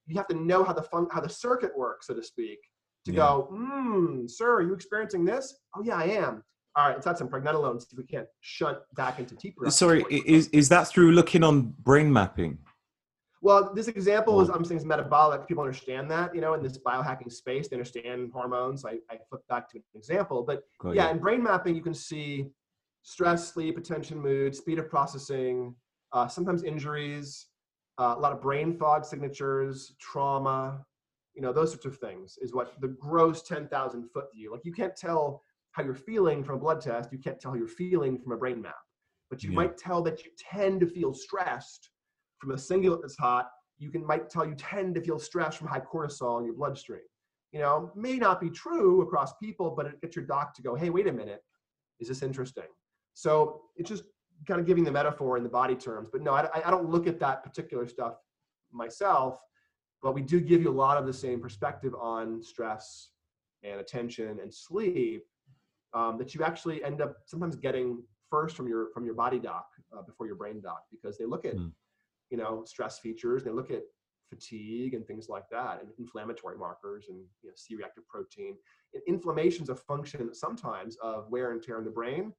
you 0.08 0.16
have 0.16 0.26
to 0.28 0.34
know 0.34 0.64
how 0.64 0.72
the 0.72 0.82
fun, 0.82 1.06
how 1.12 1.20
the 1.20 1.28
circuit 1.28 1.76
works, 1.76 2.06
so 2.06 2.14
to 2.14 2.22
speak, 2.22 2.58
to 3.04 3.12
yeah. 3.12 3.18
go, 3.18 3.48
hmm, 3.50 4.26
sir, 4.26 4.56
are 4.56 4.62
you 4.62 4.72
experiencing 4.72 5.24
this? 5.24 5.58
Oh 5.76 5.82
yeah, 5.82 5.96
I 5.96 6.04
am. 6.04 6.42
All 6.76 6.88
right, 6.88 6.94
let's 6.94 7.06
add 7.06 7.18
some 7.18 7.28
pregnenolone. 7.28 7.80
See 7.80 7.88
if 7.92 7.98
we 7.98 8.04
can't 8.04 8.26
shunt 8.40 8.78
back 8.94 9.18
into 9.18 9.36
T. 9.36 9.54
Sorry, 9.68 10.04
is 10.10 10.48
is 10.48 10.68
that 10.70 10.88
through 10.88 11.12
looking 11.12 11.44
on 11.44 11.74
brain 11.80 12.12
mapping? 12.12 12.58
Well, 13.40 13.72
this 13.72 13.88
example 13.88 14.40
is 14.40 14.48
I'm 14.48 14.64
saying 14.64 14.80
is 14.80 14.84
metabolic. 14.84 15.46
People 15.46 15.62
understand 15.62 16.10
that, 16.10 16.34
you 16.34 16.40
know, 16.40 16.54
in 16.54 16.62
this 16.62 16.76
biohacking 16.78 17.30
space, 17.30 17.68
they 17.68 17.76
understand 17.76 18.32
hormones. 18.32 18.84
I, 18.84 18.98
I 19.10 19.18
flip 19.28 19.46
back 19.48 19.70
to 19.70 19.78
an 19.78 19.84
example, 19.94 20.42
but 20.42 20.64
yeah, 20.92 21.10
in 21.10 21.18
brain 21.18 21.42
mapping, 21.42 21.76
you 21.76 21.82
can 21.82 21.94
see 21.94 22.48
stress, 23.02 23.52
sleep, 23.52 23.78
attention, 23.78 24.18
mood, 24.18 24.54
speed 24.54 24.78
of 24.78 24.88
processing, 24.90 25.74
uh, 26.12 26.26
sometimes 26.26 26.64
injuries, 26.64 27.46
uh, 27.98 28.14
a 28.16 28.20
lot 28.20 28.32
of 28.32 28.40
brain 28.40 28.76
fog 28.76 29.04
signatures, 29.04 29.94
trauma, 30.00 30.84
you 31.34 31.42
know, 31.42 31.52
those 31.52 31.70
sorts 31.70 31.86
of 31.86 31.96
things 31.98 32.36
is 32.42 32.52
what 32.52 32.80
the 32.80 32.88
gross 32.88 33.42
10,000 33.42 34.08
foot 34.12 34.26
view. 34.34 34.50
Like 34.50 34.64
you 34.64 34.72
can't 34.72 34.96
tell 34.96 35.42
how 35.70 35.84
you're 35.84 35.94
feeling 35.94 36.42
from 36.42 36.56
a 36.56 36.58
blood 36.58 36.80
test. 36.80 37.12
You 37.12 37.18
can't 37.18 37.38
tell 37.38 37.52
how 37.52 37.56
you're 37.56 37.68
feeling 37.68 38.18
from 38.18 38.32
a 38.32 38.36
brain 38.36 38.60
map, 38.60 38.74
but 39.30 39.44
you 39.44 39.50
yeah. 39.50 39.56
might 39.56 39.76
tell 39.78 40.02
that 40.02 40.24
you 40.24 40.32
tend 40.36 40.80
to 40.80 40.86
feel 40.86 41.14
stressed 41.14 41.90
from 42.38 42.52
a 42.52 42.54
cingulate 42.54 43.00
that's 43.02 43.16
hot. 43.16 43.50
You 43.78 43.90
can 43.90 44.04
might 44.06 44.28
tell 44.30 44.46
you 44.46 44.54
tend 44.54 44.94
to 44.96 45.00
feel 45.00 45.18
stress 45.18 45.54
from 45.54 45.68
high 45.68 45.80
cortisol 45.80 46.38
in 46.40 46.46
your 46.46 46.54
bloodstream. 46.54 47.00
You 47.52 47.60
know, 47.60 47.92
may 47.94 48.16
not 48.16 48.40
be 48.40 48.50
true 48.50 49.02
across 49.02 49.32
people, 49.42 49.70
but 49.70 49.86
it 49.86 50.00
gets 50.00 50.16
your 50.16 50.24
doc 50.24 50.54
to 50.54 50.62
go, 50.62 50.74
hey, 50.74 50.90
wait 50.90 51.06
a 51.06 51.12
minute, 51.12 51.42
is 51.98 52.08
this 52.08 52.22
interesting? 52.22 52.64
So 53.14 53.62
it's 53.76 53.88
just 53.88 54.04
kind 54.46 54.60
of 54.60 54.66
giving 54.66 54.84
the 54.84 54.92
metaphor 54.92 55.36
in 55.36 55.42
the 55.42 55.48
body 55.48 55.74
terms. 55.74 56.08
But 56.12 56.22
no, 56.22 56.32
I, 56.32 56.48
I 56.64 56.70
don't 56.70 56.88
look 56.88 57.06
at 57.06 57.18
that 57.20 57.42
particular 57.42 57.88
stuff 57.88 58.14
myself, 58.70 59.40
but 60.02 60.14
we 60.14 60.22
do 60.22 60.40
give 60.40 60.60
you 60.60 60.68
a 60.68 60.78
lot 60.78 60.98
of 60.98 61.06
the 61.06 61.12
same 61.12 61.40
perspective 61.40 61.94
on 61.98 62.42
stress 62.42 63.10
and 63.62 63.80
attention 63.80 64.38
and 64.42 64.52
sleep 64.52 65.24
um, 65.94 66.18
that 66.18 66.34
you 66.34 66.44
actually 66.44 66.84
end 66.84 67.00
up 67.00 67.16
sometimes 67.26 67.56
getting 67.56 68.02
first 68.30 68.56
from 68.56 68.68
your 68.68 68.90
from 68.92 69.04
your 69.04 69.14
body 69.14 69.38
doc 69.38 69.66
uh, 69.96 70.02
before 70.02 70.26
your 70.26 70.36
brain 70.36 70.60
doc 70.60 70.82
because 70.90 71.16
they 71.18 71.24
look 71.24 71.44
at 71.44 71.56
mm. 71.56 71.72
You 72.30 72.36
know 72.36 72.62
stress 72.64 72.98
features 72.98 73.44
they 73.44 73.50
look 73.50 73.70
at 73.70 73.82
fatigue 74.28 74.92
and 74.92 75.06
things 75.06 75.28
like 75.30 75.44
that 75.50 75.80
and 75.80 75.88
inflammatory 75.98 76.56
markers 76.58 77.06
and 77.08 77.18
you 77.42 77.48
know, 77.48 77.54
c-reactive 77.56 78.06
protein 78.08 78.54
and 78.92 79.02
inflammation 79.06 79.62
is 79.62 79.70
a 79.70 79.74
function 79.74 80.34
sometimes 80.34 80.96
of 81.02 81.30
wear 81.30 81.52
and 81.52 81.62
tear 81.62 81.78
in 81.78 81.84
the 81.84 81.90
brain 81.90 82.32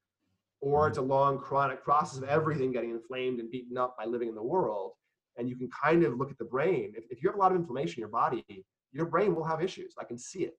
or 0.61 0.87
it's 0.87 0.97
a 0.97 1.01
mm-hmm. 1.01 1.11
long 1.11 1.37
chronic 1.37 1.83
process 1.83 2.17
of 2.17 2.25
everything 2.25 2.71
getting 2.71 2.91
inflamed 2.91 3.39
and 3.39 3.51
beaten 3.51 3.77
up 3.77 3.95
by 3.97 4.05
living 4.05 4.29
in 4.29 4.35
the 4.35 4.43
world. 4.43 4.91
And 5.37 5.47
you 5.47 5.55
can 5.55 5.69
kind 5.69 6.03
of 6.03 6.17
look 6.17 6.31
at 6.31 6.37
the 6.37 6.45
brain. 6.45 6.93
If, 6.97 7.05
if 7.09 7.23
you 7.23 7.29
have 7.29 7.35
a 7.35 7.39
lot 7.39 7.51
of 7.51 7.57
inflammation 7.57 7.99
in 7.99 8.01
your 8.01 8.09
body, 8.09 8.43
your 8.91 9.05
brain 9.05 9.35
will 9.35 9.45
have 9.45 9.63
issues. 9.63 9.93
I 9.97 10.03
can 10.03 10.17
see 10.17 10.39
it. 10.39 10.53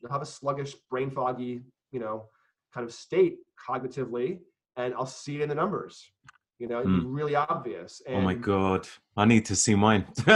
You'll 0.00 0.10
have 0.10 0.22
a 0.22 0.26
sluggish, 0.26 0.74
brain 0.90 1.10
foggy, 1.10 1.62
you 1.92 2.00
know, 2.00 2.26
kind 2.72 2.84
of 2.84 2.92
state 2.92 3.36
cognitively, 3.68 4.40
and 4.76 4.92
I'll 4.94 5.06
see 5.06 5.36
it 5.36 5.42
in 5.42 5.48
the 5.48 5.54
numbers. 5.54 6.10
You 6.58 6.68
know, 6.68 6.84
mm. 6.84 7.02
really 7.06 7.34
obvious. 7.34 8.00
And, 8.06 8.16
oh 8.16 8.20
my 8.20 8.34
god, 8.34 8.86
I 9.16 9.24
need 9.24 9.44
to 9.46 9.56
see 9.56 9.74
mine. 9.74 10.06
Do 10.24 10.32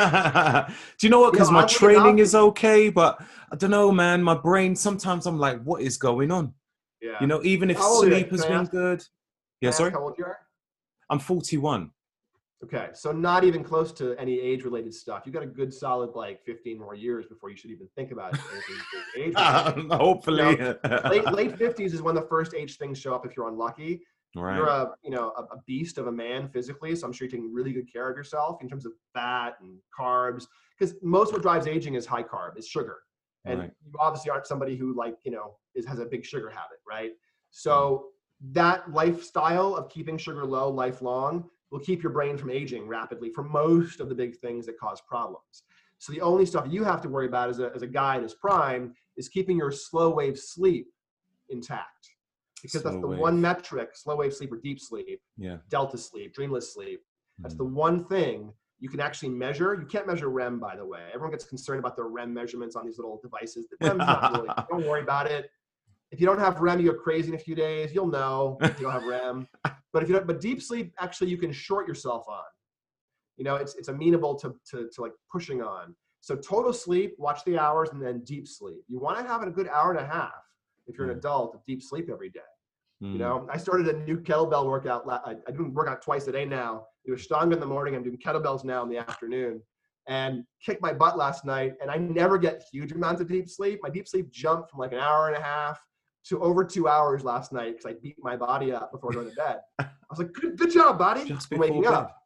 you 1.03 1.11
know 1.11 1.21
what? 1.21 1.33
Because 1.33 1.49
you 1.49 1.55
know, 1.55 1.61
my 1.61 1.67
training 1.67 2.19
is 2.19 2.35
okay, 2.35 2.91
but 2.91 3.23
I 3.53 3.57
don't 3.57 3.71
know, 3.71 3.93
man. 3.93 4.23
My 4.23 4.35
brain 4.35 4.75
sometimes 4.75 5.27
I'm 5.27 5.39
like, 5.39 5.63
what 5.63 5.81
is 5.81 5.97
going 5.97 6.33
on? 6.33 6.55
Yeah. 7.01 7.19
You 7.21 7.29
know, 7.29 7.41
even 7.45 7.71
if 7.71 7.79
sleep 7.79 8.31
has 8.33 8.45
been 8.45 8.53
ask, 8.53 8.71
good. 8.73 9.05
Yeah, 9.61 9.71
sorry. 9.71 9.93
How 9.93 10.03
old 10.03 10.19
you 10.19 10.25
are? 10.25 10.39
I'm 11.09 11.21
41. 11.21 11.91
Okay, 12.65 12.89
so 12.93 13.13
not 13.13 13.45
even 13.45 13.63
close 13.63 13.93
to 13.93 14.17
any 14.19 14.41
age-related 14.41 14.93
stuff. 14.93 15.23
You 15.25 15.31
got 15.31 15.45
a 15.45 15.47
good, 15.47 15.73
solid 15.73 16.11
like 16.17 16.45
15 16.45 16.77
more 16.77 16.97
years 16.97 17.25
before 17.27 17.51
you 17.51 17.57
should 17.57 17.71
even 17.71 17.87
think 17.95 18.11
about 18.11 18.37
age. 19.17 19.33
Hopefully, 19.37 20.51
you 20.51 20.57
know, 20.57 21.01
late 21.09 21.25
late 21.33 21.57
50s 21.57 21.95
is 21.95 22.03
when 22.03 22.17
the 22.17 22.23
first 22.23 22.55
age 22.55 22.77
things 22.77 22.99
show 22.99 23.15
up. 23.15 23.25
If 23.25 23.37
you're 23.37 23.47
unlucky, 23.47 24.01
right. 24.37 24.57
you're 24.57 24.67
a 24.67 24.91
you 25.03 25.11
know 25.11 25.33
a, 25.37 25.43
a, 25.43 25.63
beast 25.67 25.99
of 25.99 26.07
a 26.07 26.13
man 26.13 26.49
physically. 26.49 26.95
So 26.95 27.07
I'm 27.07 27.13
sure 27.13 27.27
you're 27.27 27.33
taking 27.33 27.53
really 27.53 27.73
good 27.73 27.91
care 27.93 28.11
of 28.11 28.17
yourself 28.17 28.63
in 28.63 28.69
terms 28.69 28.87
of 28.87 28.93
fat 29.15 29.55
and 29.61 29.79
carbs. 29.99 30.47
Because 30.79 30.95
most 31.03 31.33
what 31.33 31.43
drives 31.43 31.67
aging 31.67 31.95
is 31.95 32.07
high 32.07 32.23
carb, 32.23 32.57
is 32.57 32.67
sugar 32.69 32.99
and 33.45 33.61
right. 33.61 33.71
you 33.85 33.93
obviously 33.99 34.31
aren't 34.31 34.47
somebody 34.47 34.77
who 34.77 34.95
like 34.95 35.17
you 35.25 35.31
know 35.31 35.57
is 35.75 35.87
has 35.87 35.99
a 35.99 36.05
big 36.05 36.25
sugar 36.25 36.51
habit 36.51 36.79
right 36.89 37.13
so 37.51 38.07
that 38.53 38.91
lifestyle 38.93 39.75
of 39.75 39.89
keeping 39.89 40.17
sugar 40.17 40.45
low 40.45 40.69
lifelong 40.69 41.45
will 41.71 41.81
keep 41.81 42.03
your 42.03 42.13
brain 42.13 42.37
from 42.37 42.51
aging 42.51 42.87
rapidly 42.87 43.31
for 43.31 43.43
most 43.43 44.01
of 44.01 44.09
the 44.09 44.15
big 44.15 44.37
things 44.39 44.67
that 44.67 44.79
cause 44.79 45.01
problems 45.01 45.65
so 45.99 46.13
the 46.13 46.21
only 46.21 46.47
stuff 46.47 46.67
you 46.69 46.85
have 46.85 47.01
to 47.01 47.09
worry 47.09 47.27
about 47.27 47.49
as 47.49 47.59
a, 47.59 47.73
as 47.75 47.83
a 47.83 47.87
guy 47.87 48.17
in 48.17 48.23
his 48.23 48.35
prime 48.35 48.95
is 49.17 49.29
keeping 49.29 49.57
your 49.57 49.73
slow 49.73 50.11
wave 50.11 50.39
sleep 50.39 50.89
intact 51.49 52.11
because 52.63 52.83
slow 52.83 52.91
that's 52.91 53.01
the 53.01 53.07
wave. 53.07 53.19
one 53.19 53.41
metric 53.41 53.91
slow 53.95 54.17
wave 54.17 54.35
sleep 54.35 54.53
or 54.53 54.59
deep 54.59 54.81
sleep 54.81 55.21
yeah 55.37 55.57
delta 55.69 55.99
sleep 55.99 56.35
dreamless 56.35 56.73
sleep 56.73 57.01
that's 57.39 57.55
mm. 57.55 57.59
the 57.59 57.65
one 57.65 58.05
thing 58.07 58.53
you 58.81 58.89
can 58.89 59.01
actually 59.01 59.31
measure. 59.31 59.75
You 59.75 59.87
can't 59.87 60.07
measure 60.07 60.29
REM, 60.29 60.61
by 60.61 60.77
the 60.77 60.85
way. 60.85 61.01
Everyone 61.09 61.31
gets 61.31 61.45
concerned 61.45 61.81
about 61.81 61.97
the 61.97 62.05
REM 62.05 62.33
measurements 62.33 62.77
on 62.77 62.87
these 62.87 62.99
little 62.99 63.21
devices. 63.23 63.67
The 63.69 63.89
REM's 63.89 63.99
not 63.99 64.33
really, 64.33 64.49
don't 64.71 64.87
worry 64.87 65.03
about 65.03 65.27
it. 65.27 65.51
If 66.11 66.21
you 66.21 66.27
don't 66.27 66.39
have 66.39 66.61
REM, 66.61 66.81
you 66.81 66.93
go 66.93 66.99
crazy 66.99 67.29
in 67.29 67.35
a 67.35 67.39
few 67.39 67.55
days. 67.55 67.93
You'll 67.93 68.07
know 68.07 68.57
if 68.61 68.79
you 68.79 68.87
don't 68.87 68.93
have 68.93 69.05
REM. 69.05 69.49
But 69.91 70.03
if 70.03 70.11
you 70.11 70.17
don't, 70.17 70.27
but 70.27 70.39
deep 70.39 70.61
sleep, 70.61 70.93
actually, 71.01 71.31
you 71.31 71.39
can 71.39 71.51
short 71.51 71.89
yourself 71.89 72.29
on. 72.29 72.45
You 73.39 73.45
know, 73.45 73.55
it's 73.55 73.75
it's 73.77 73.89
amenable 73.89 74.35
to 74.41 74.55
to, 74.71 74.91
to 74.95 75.01
like 75.01 75.13
pushing 75.33 75.63
on. 75.63 75.97
So 76.21 76.37
total 76.37 76.75
sleep, 76.75 77.15
watch 77.17 77.43
the 77.47 77.59
hours, 77.59 77.89
and 77.89 78.01
then 78.01 78.23
deep 78.23 78.47
sleep. 78.47 78.83
You 78.87 79.01
want 79.01 79.17
to 79.19 79.25
have 79.27 79.43
a 79.43 79.51
good 79.51 79.67
hour 79.67 79.91
and 79.91 79.99
a 79.99 80.07
half 80.07 80.45
if 80.89 80.97
you're 80.97 81.07
an 81.07 81.13
hmm. 81.13 81.19
adult 81.19 81.55
of 81.55 81.65
deep 81.67 81.83
sleep 81.83 82.09
every 82.11 82.31
day. 82.31 82.41
Mm. 83.03 83.13
You 83.13 83.19
know, 83.19 83.49
I 83.51 83.57
started 83.57 83.89
a 83.89 83.99
new 84.01 84.19
kettlebell 84.19 84.67
workout. 84.67 85.05
I, 85.09 85.37
I 85.47 85.51
do 85.53 85.67
workout 85.67 86.03
twice 86.03 86.27
a 86.27 86.33
day 86.33 86.45
now. 86.45 86.87
Do 87.07 87.15
Ashtanga 87.15 87.53
in 87.53 87.61
the 87.61 87.67
morning. 87.67 87.95
I'm 87.95 88.03
doing 88.03 88.19
kettlebells 88.19 88.65
now 88.65 88.83
in 88.83 88.89
the 88.89 88.99
afternoon. 88.99 89.63
And 90.09 90.43
kicked 90.65 90.83
my 90.83 90.93
butt 90.93 91.17
last 91.17 91.45
night. 91.45 91.75
And 91.81 91.91
I 91.91 91.97
never 91.97 92.39
get 92.39 92.65
huge 92.73 92.93
amounts 92.93 93.21
of 93.21 93.29
deep 93.29 93.49
sleep. 93.49 93.81
My 93.83 93.91
deep 93.91 94.09
sleep 94.09 94.33
jumped 94.33 94.71
from 94.71 94.81
like 94.81 94.93
an 94.93 94.99
hour 94.99 95.29
and 95.29 95.37
a 95.37 95.41
half 95.41 95.81
to 96.27 96.43
over 96.43 96.65
two 96.65 96.89
hours 96.89 97.23
last 97.23 97.53
night 97.53 97.77
because 97.77 97.87
I 97.87 97.95
beat 98.03 98.17
my 98.19 98.37
body 98.37 98.73
up 98.73 98.91
before 98.91 99.13
going 99.13 99.31
to 99.31 99.37
bed. 99.37 99.59
I 99.79 99.87
was 100.11 100.19
like, 100.19 100.33
good, 100.33 100.59
good 100.59 100.73
job, 100.73 100.99
body. 100.99 101.25
Just 101.25 101.51
waking 101.53 101.87
up. 101.87 102.17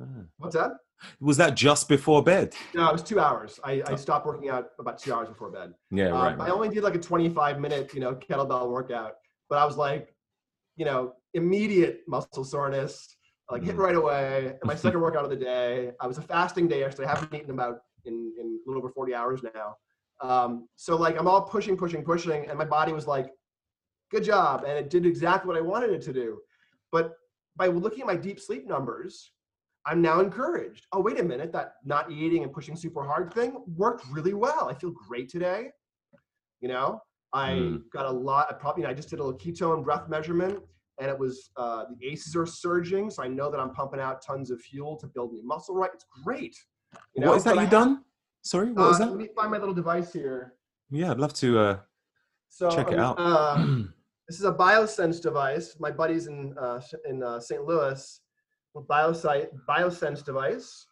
Ah. 0.00 0.04
What's 0.38 0.54
that? 0.54 0.72
Was 1.20 1.36
that 1.38 1.54
just 1.54 1.88
before 1.88 2.22
bed? 2.22 2.54
No, 2.74 2.88
it 2.88 2.92
was 2.92 3.02
two 3.02 3.20
hours. 3.20 3.58
I, 3.64 3.82
I 3.86 3.96
stopped 3.96 4.26
working 4.26 4.50
out 4.50 4.70
about 4.78 4.98
two 4.98 5.14
hours 5.14 5.28
before 5.28 5.50
bed. 5.50 5.74
Yeah, 5.90 6.06
right, 6.06 6.32
um, 6.32 6.38
right. 6.38 6.48
I 6.48 6.52
only 6.52 6.68
did 6.68 6.82
like 6.82 6.94
a 6.94 6.98
25 6.98 7.58
minute, 7.58 7.94
you 7.94 8.00
know, 8.00 8.14
kettlebell 8.14 8.70
workout 8.70 9.14
but 9.50 9.58
I 9.58 9.66
was 9.66 9.76
like, 9.76 10.14
you 10.76 10.86
know, 10.86 11.12
immediate 11.34 12.02
muscle 12.08 12.44
soreness, 12.44 13.16
like 13.50 13.62
hit 13.62 13.74
mm. 13.74 13.80
right 13.80 13.96
away. 13.96 14.46
And 14.46 14.64
my 14.64 14.76
second 14.76 15.00
workout 15.02 15.24
of 15.24 15.30
the 15.30 15.36
day, 15.36 15.90
I 16.00 16.06
was 16.06 16.16
a 16.16 16.22
fasting 16.22 16.68
day 16.68 16.84
actually. 16.84 17.06
I 17.06 17.10
haven't 17.10 17.34
eaten 17.34 17.50
about 17.50 17.80
in, 18.06 18.32
in 18.40 18.60
a 18.64 18.70
little 18.70 18.82
over 18.82 18.92
40 18.92 19.14
hours 19.14 19.40
now. 19.42 19.74
Um, 20.22 20.68
so 20.76 20.96
like 20.96 21.18
I'm 21.18 21.26
all 21.26 21.42
pushing, 21.42 21.76
pushing, 21.76 22.04
pushing, 22.04 22.46
and 22.48 22.56
my 22.56 22.64
body 22.64 22.92
was 22.92 23.06
like, 23.06 23.30
good 24.10 24.24
job. 24.24 24.64
And 24.66 24.78
it 24.78 24.88
did 24.88 25.04
exactly 25.04 25.48
what 25.48 25.56
I 25.56 25.60
wanted 25.60 25.90
it 25.90 26.02
to 26.02 26.12
do. 26.12 26.38
But 26.92 27.14
by 27.56 27.66
looking 27.66 28.02
at 28.02 28.06
my 28.06 28.16
deep 28.16 28.38
sleep 28.38 28.66
numbers, 28.66 29.32
I'm 29.86 30.02
now 30.02 30.20
encouraged. 30.20 30.86
Oh, 30.92 31.00
wait 31.00 31.18
a 31.18 31.22
minute, 31.22 31.52
that 31.52 31.74
not 31.84 32.10
eating 32.10 32.42
and 32.42 32.52
pushing 32.52 32.76
super 32.76 33.02
hard 33.02 33.32
thing 33.32 33.64
worked 33.76 34.04
really 34.10 34.34
well. 34.34 34.68
I 34.68 34.74
feel 34.74 34.90
great 34.90 35.28
today. 35.28 35.70
You 36.60 36.68
know, 36.68 37.00
I 37.32 37.50
mm. 37.52 37.82
got 37.92 38.06
a 38.06 38.10
lot. 38.10 38.48
I 38.50 38.54
probably 38.54 38.82
you 38.82 38.86
know, 38.86 38.92
I 38.92 38.94
just 38.94 39.08
did 39.08 39.20
a 39.20 39.24
little 39.24 39.38
ketone 39.38 39.82
breath 39.82 40.08
measurement, 40.08 40.58
and 41.00 41.10
it 41.10 41.18
was 41.18 41.50
uh, 41.56 41.84
the 41.88 42.08
ACEs 42.08 42.36
are 42.36 42.44
surging, 42.44 43.08
so 43.10 43.22
I 43.22 43.28
know 43.28 43.50
that 43.50 43.58
I'm 43.58 43.70
pumping 43.70 44.00
out 44.00 44.22
tons 44.22 44.50
of 44.50 44.60
fuel 44.60 44.96
to 44.98 45.06
build 45.06 45.32
me 45.32 45.40
muscle. 45.42 45.74
Right, 45.74 45.90
it's 45.94 46.04
great. 46.24 46.54
You 47.14 47.22
know? 47.22 47.28
What 47.28 47.38
is 47.38 47.44
that 47.44 47.54
but 47.54 47.60
you 47.60 47.60
have, 47.62 47.70
done? 47.70 48.04
Sorry, 48.42 48.72
what 48.72 48.84
uh, 48.84 48.90
is 48.90 48.98
that? 48.98 49.08
Let 49.08 49.18
me 49.18 49.28
find 49.34 49.50
my 49.50 49.58
little 49.58 49.74
device 49.74 50.12
here. 50.12 50.54
Yeah, 50.90 51.12
I'd 51.12 51.18
love 51.18 51.32
to 51.34 51.58
uh, 51.58 51.78
so, 52.48 52.70
check 52.70 52.90
it 52.92 52.98
out. 52.98 53.16
Uh, 53.18 53.64
this 54.28 54.38
is 54.38 54.44
a 54.44 54.52
BioSense 54.52 55.22
device. 55.22 55.76
My 55.78 55.90
buddies 55.90 56.26
in 56.26 56.54
uh, 56.60 56.80
in 57.08 57.22
uh, 57.22 57.40
St. 57.40 57.64
Louis, 57.64 58.20
a 58.76 58.80
BioSite 58.80 59.48
BioSense 59.68 60.24
device, 60.24 60.86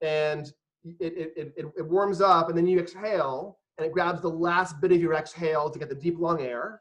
and 0.00 0.52
it, 1.00 1.32
it, 1.36 1.52
it, 1.56 1.66
it 1.76 1.86
warms 1.86 2.20
up, 2.20 2.48
and 2.48 2.56
then 2.56 2.66
you 2.66 2.78
exhale, 2.78 3.58
and 3.76 3.86
it 3.86 3.92
grabs 3.92 4.20
the 4.20 4.28
last 4.28 4.80
bit 4.80 4.92
of 4.92 5.00
your 5.00 5.14
exhale 5.14 5.70
to 5.70 5.78
get 5.78 5.88
the 5.88 5.94
deep 5.94 6.18
lung 6.18 6.42
air, 6.42 6.80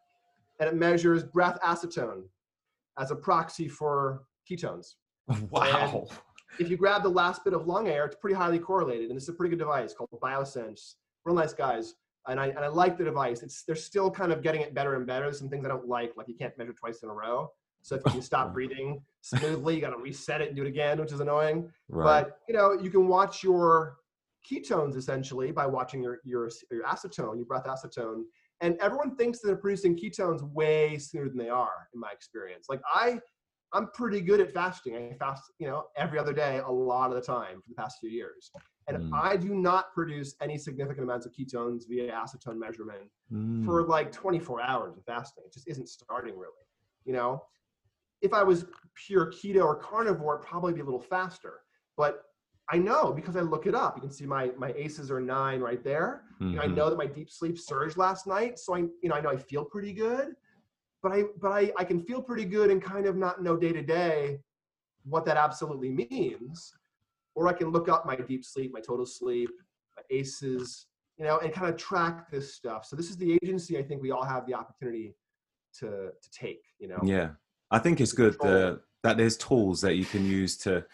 and 0.59 0.69
it 0.69 0.75
measures 0.75 1.23
breath 1.23 1.59
acetone 1.63 2.23
as 2.99 3.11
a 3.11 3.15
proxy 3.15 3.67
for 3.67 4.23
ketones. 4.49 4.95
Wow. 5.51 6.07
And 6.09 6.19
if 6.57 6.69
you 6.69 6.77
grab 6.77 7.03
the 7.03 7.09
last 7.09 7.43
bit 7.43 7.53
of 7.53 7.67
lung 7.67 7.89
air, 7.89 8.05
it's 8.05 8.15
pretty 8.15 8.35
highly 8.35 8.59
correlated, 8.59 9.09
and 9.09 9.17
it's 9.17 9.27
a 9.27 9.33
pretty 9.33 9.49
good 9.49 9.59
device 9.59 9.93
called 9.93 10.09
BioSense. 10.23 10.95
Real 11.25 11.35
nice 11.35 11.53
guys, 11.53 11.95
and 12.27 12.39
I 12.39 12.47
and 12.47 12.59
I 12.59 12.67
like 12.67 12.97
the 12.97 13.03
device. 13.03 13.43
It's 13.43 13.63
they're 13.63 13.75
still 13.75 14.09
kind 14.09 14.31
of 14.31 14.41
getting 14.41 14.61
it 14.61 14.73
better 14.73 14.95
and 14.95 15.05
better. 15.05 15.25
There's 15.25 15.39
Some 15.39 15.49
things 15.49 15.65
I 15.65 15.67
don't 15.67 15.87
like, 15.87 16.13
like 16.15 16.29
you 16.29 16.35
can't 16.35 16.57
measure 16.57 16.71
twice 16.73 17.03
in 17.03 17.09
a 17.09 17.13
row. 17.13 17.51
So 17.88 17.97
if 18.03 18.13
you 18.13 18.21
stop 18.21 18.53
breathing 18.53 19.01
smoothly, 19.21 19.75
you 19.75 19.81
got 19.81 19.91
to 19.91 19.97
reset 19.97 20.41
it 20.41 20.49
and 20.49 20.57
do 20.57 20.63
it 20.63 20.67
again, 20.67 20.99
which 20.99 21.13
is 21.13 21.21
annoying. 21.21 21.69
Right. 21.88 22.23
But 22.23 22.39
you 22.49 22.53
know, 22.53 22.73
you 22.73 22.89
can 22.89 23.07
watch 23.07 23.43
your 23.43 23.95
ketones 24.49 24.97
essentially 24.97 25.51
by 25.51 25.65
watching 25.65 26.03
your, 26.03 26.19
your, 26.25 26.49
your 26.69 26.83
acetone, 26.83 27.38
your 27.38 27.45
breath 27.45 27.65
acetone. 27.65 28.23
And 28.59 28.77
everyone 28.81 29.15
thinks 29.15 29.39
that 29.39 29.47
they're 29.47 29.55
producing 29.55 29.97
ketones 29.97 30.41
way 30.51 30.97
sooner 30.97 31.29
than 31.29 31.38
they 31.38 31.49
are, 31.49 31.88
in 31.93 31.99
my 31.99 32.11
experience. 32.11 32.65
Like 32.67 32.81
I, 32.93 33.21
I'm 33.71 33.88
pretty 33.93 34.19
good 34.19 34.41
at 34.41 34.53
fasting. 34.53 34.95
I 34.95 35.15
fast, 35.17 35.43
you 35.57 35.67
know, 35.67 35.85
every 35.95 36.19
other 36.19 36.33
day, 36.33 36.59
a 36.65 36.71
lot 36.71 37.09
of 37.09 37.15
the 37.15 37.21
time 37.21 37.61
for 37.61 37.69
the 37.69 37.75
past 37.75 37.99
few 38.01 38.09
years. 38.09 38.51
And 38.89 38.97
mm. 38.97 39.09
I 39.13 39.38
do 39.38 39.55
not 39.55 39.93
produce 39.93 40.35
any 40.41 40.57
significant 40.57 41.05
amounts 41.05 41.25
of 41.25 41.31
ketones 41.31 41.83
via 41.88 42.11
acetone 42.11 42.57
measurement 42.57 43.09
mm. 43.31 43.63
for 43.63 43.83
like 43.83 44.11
24 44.11 44.61
hours 44.61 44.97
of 44.97 45.05
fasting. 45.05 45.43
It 45.45 45.53
just 45.53 45.67
isn't 45.69 45.88
starting 45.88 46.38
really, 46.38 46.65
you 47.05 47.13
know. 47.13 47.43
If 48.22 48.34
I 48.34 48.43
was 48.43 48.65
pure 48.95 49.32
keto 49.32 49.63
or 49.63 49.76
carnivore, 49.76 50.36
it'd 50.36 50.47
probably 50.47 50.74
be 50.74 50.82
a 50.82 50.86
little 50.86 50.99
faster. 50.99 51.61
But 51.95 52.24
I 52.70 52.78
know 52.78 53.13
because 53.13 53.36
I 53.36 53.41
look 53.41 53.65
it 53.65 53.76
up. 53.76 53.95
You 53.95 54.01
can 54.01 54.11
see 54.11 54.26
my 54.26 54.51
my 54.57 54.74
ACEs 54.76 55.09
are 55.09 55.22
nine 55.22 55.61
right 55.61 55.84
there. 55.84 56.24
Mm-hmm. 56.36 56.49
You 56.49 56.55
know, 56.55 56.61
I 56.61 56.65
mm-hmm. 56.65 56.76
know 56.76 56.89
that 56.89 56.97
my 56.97 57.05
deep 57.05 57.30
sleep 57.30 57.57
surged 57.57 57.97
last 57.97 58.28
night, 58.28 58.59
so 58.59 58.76
I 58.76 58.80
you 58.80 59.09
know 59.09 59.15
I 59.15 59.22
know 59.22 59.30
I 59.30 59.38
feel 59.38 59.63
pretty 59.63 59.93
good. 59.93 60.34
But 61.01 61.11
I 61.13 61.24
but 61.41 61.51
I 61.51 61.72
I 61.78 61.84
can 61.84 62.01
feel 62.01 62.22
pretty 62.22 62.45
good 62.45 62.70
and 62.70 62.82
kind 62.82 63.05
of 63.05 63.15
not 63.15 63.41
know 63.41 63.55
day 63.55 63.72
to 63.72 63.82
day 63.82 64.39
what 65.03 65.26
that 65.26 65.38
absolutely 65.38 65.89
means. 65.89 66.74
Or 67.36 67.47
I 67.47 67.53
can 67.53 67.70
look 67.70 67.88
up 67.88 68.05
my 68.05 68.15
deep 68.15 68.43
sleep, 68.43 68.74
my 68.74 68.82
total 68.82 69.05
sleep, 69.05 69.51
my 69.95 70.03
ACEs, 70.09 70.88
you 71.18 71.24
know, 71.24 71.38
and 71.38 71.53
kind 71.53 71.70
of 71.70 71.78
track 71.78 72.32
this 72.32 72.55
stuff. 72.55 72.84
So 72.84 72.95
this 72.95 73.09
is 73.09 73.18
the 73.18 73.38
agency 73.43 73.78
I 73.78 73.84
think 73.84 74.01
we 74.01 74.11
all 74.11 74.26
have 74.26 74.45
the 74.45 74.55
opportunity 74.55 75.15
to 75.80 76.09
to 76.22 76.30
take. 76.32 76.63
You 76.80 76.89
know. 76.89 76.99
Yeah, 77.03 77.30
I 77.72 77.80
think 77.80 78.01
it's 78.01 78.13
good 78.13 78.38
that 78.41 78.82
that 79.03 79.18
there's 79.18 79.38
tools 79.38 79.82
that 79.82 79.95
you 79.95 80.05
can 80.05 80.26
use 80.26 80.57
to 80.57 80.86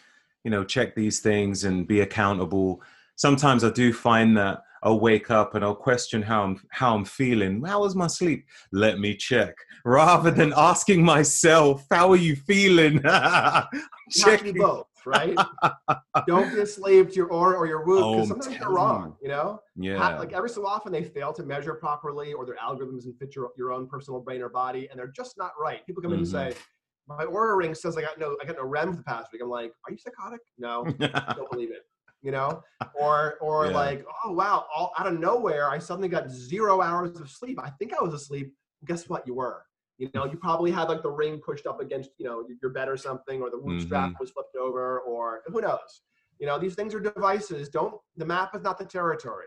you 0.43 0.51
know 0.51 0.63
check 0.63 0.95
these 0.95 1.19
things 1.19 1.63
and 1.63 1.87
be 1.87 2.01
accountable. 2.01 2.81
Sometimes 3.15 3.63
i 3.63 3.69
do 3.69 3.93
find 3.93 4.35
that 4.37 4.63
i'll 4.81 4.99
wake 4.99 5.29
up 5.29 5.53
and 5.53 5.63
i'll 5.63 5.75
question 5.75 6.21
how 6.21 6.43
i'm 6.43 6.61
how 6.69 6.95
i'm 6.95 7.05
feeling. 7.05 7.63
How 7.63 7.81
was 7.81 7.95
my 7.95 8.07
sleep? 8.07 8.45
Let 8.71 8.99
me 8.99 9.15
check. 9.15 9.55
Rather 9.85 10.31
than 10.31 10.53
asking 10.55 11.03
myself 11.03 11.85
how 11.91 12.11
are 12.11 12.17
you 12.17 12.35
feeling? 12.35 13.01
Checking 14.11 14.55
both 14.55 14.87
right 15.05 15.37
don't 16.27 16.53
be 16.53 16.61
a 16.61 16.65
slave 16.65 17.09
to 17.09 17.15
your 17.15 17.29
Oura 17.29 17.55
or 17.55 17.65
your 17.67 17.83
Whoop 17.83 18.15
because 18.15 18.31
oh, 18.31 18.33
sometimes 18.33 18.59
they're 18.59 18.69
wrong 18.69 19.15
you 19.21 19.27
know 19.27 19.59
yeah 19.75 20.17
like 20.17 20.33
every 20.33 20.49
so 20.49 20.65
often 20.65 20.91
they 20.91 21.03
fail 21.03 21.33
to 21.33 21.43
measure 21.43 21.73
properly 21.73 22.33
or 22.33 22.45
their 22.45 22.55
algorithms 22.55 23.05
and 23.05 23.17
fit 23.17 23.35
your, 23.35 23.49
your 23.57 23.71
own 23.71 23.87
personal 23.87 24.19
brain 24.19 24.41
or 24.41 24.49
body 24.49 24.87
and 24.89 24.99
they're 24.99 25.11
just 25.15 25.37
not 25.37 25.51
right 25.59 25.85
people 25.85 26.01
come 26.01 26.11
mm-hmm. 26.11 26.23
in 26.23 26.35
and 26.35 26.51
mm-hmm. 26.51 26.59
say 26.59 26.65
my 27.07 27.25
Oura 27.25 27.57
ring 27.57 27.75
says 27.75 27.97
I 27.97 28.01
got 28.01 28.19
no 28.19 28.37
I 28.41 28.45
got 28.45 28.55
no 28.55 28.63
REM 28.63 28.91
for 28.91 28.97
the 28.97 29.03
past 29.03 29.31
week. 29.31 29.41
I'm 29.41 29.49
like, 29.49 29.73
are 29.85 29.91
you 29.91 29.97
psychotic? 29.97 30.39
No, 30.57 30.83
don't 31.35 31.51
believe 31.51 31.71
it. 31.71 31.83
You 32.21 32.31
know, 32.31 32.61
or 32.95 33.35
or 33.41 33.67
yeah. 33.67 33.73
like, 33.73 34.05
oh 34.23 34.31
wow, 34.31 34.65
all 34.73 34.93
out 34.97 35.07
of 35.07 35.19
nowhere, 35.19 35.69
I 35.69 35.77
suddenly 35.79 36.07
got 36.07 36.29
zero 36.29 36.81
hours 36.81 37.19
of 37.19 37.29
sleep. 37.29 37.59
I 37.61 37.69
think 37.71 37.93
I 37.93 38.01
was 38.01 38.13
asleep. 38.13 38.53
Guess 38.85 39.09
what? 39.09 39.27
You 39.27 39.35
were. 39.35 39.63
You 39.97 40.09
know, 40.13 40.25
you 40.25 40.37
probably 40.37 40.71
had 40.71 40.89
like 40.89 41.03
the 41.03 41.11
ring 41.11 41.39
pushed 41.39 41.67
up 41.67 41.79
against 41.79 42.11
you 42.17 42.25
know 42.25 42.45
your 42.61 42.71
bed 42.71 42.89
or 42.89 42.97
something, 42.97 43.41
or 43.41 43.49
the 43.49 43.57
Whoop 43.57 43.77
mm-hmm. 43.77 43.85
strap 43.85 44.13
was 44.19 44.31
flipped 44.31 44.55
over, 44.55 44.99
or 45.01 45.41
who 45.47 45.61
knows. 45.61 46.01
You 46.39 46.47
know, 46.47 46.57
these 46.57 46.75
things 46.75 46.93
are 46.95 46.99
devices. 46.99 47.69
Don't 47.69 47.95
the 48.17 48.25
map 48.25 48.55
is 48.55 48.61
not 48.61 48.77
the 48.79 48.85
territory. 48.85 49.45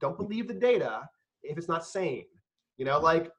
Don't 0.00 0.16
believe 0.16 0.46
the 0.46 0.54
data 0.54 1.08
if 1.42 1.58
it's 1.58 1.68
not 1.68 1.84
sane. 1.84 2.26
You 2.76 2.84
know, 2.84 3.00
like 3.00 3.30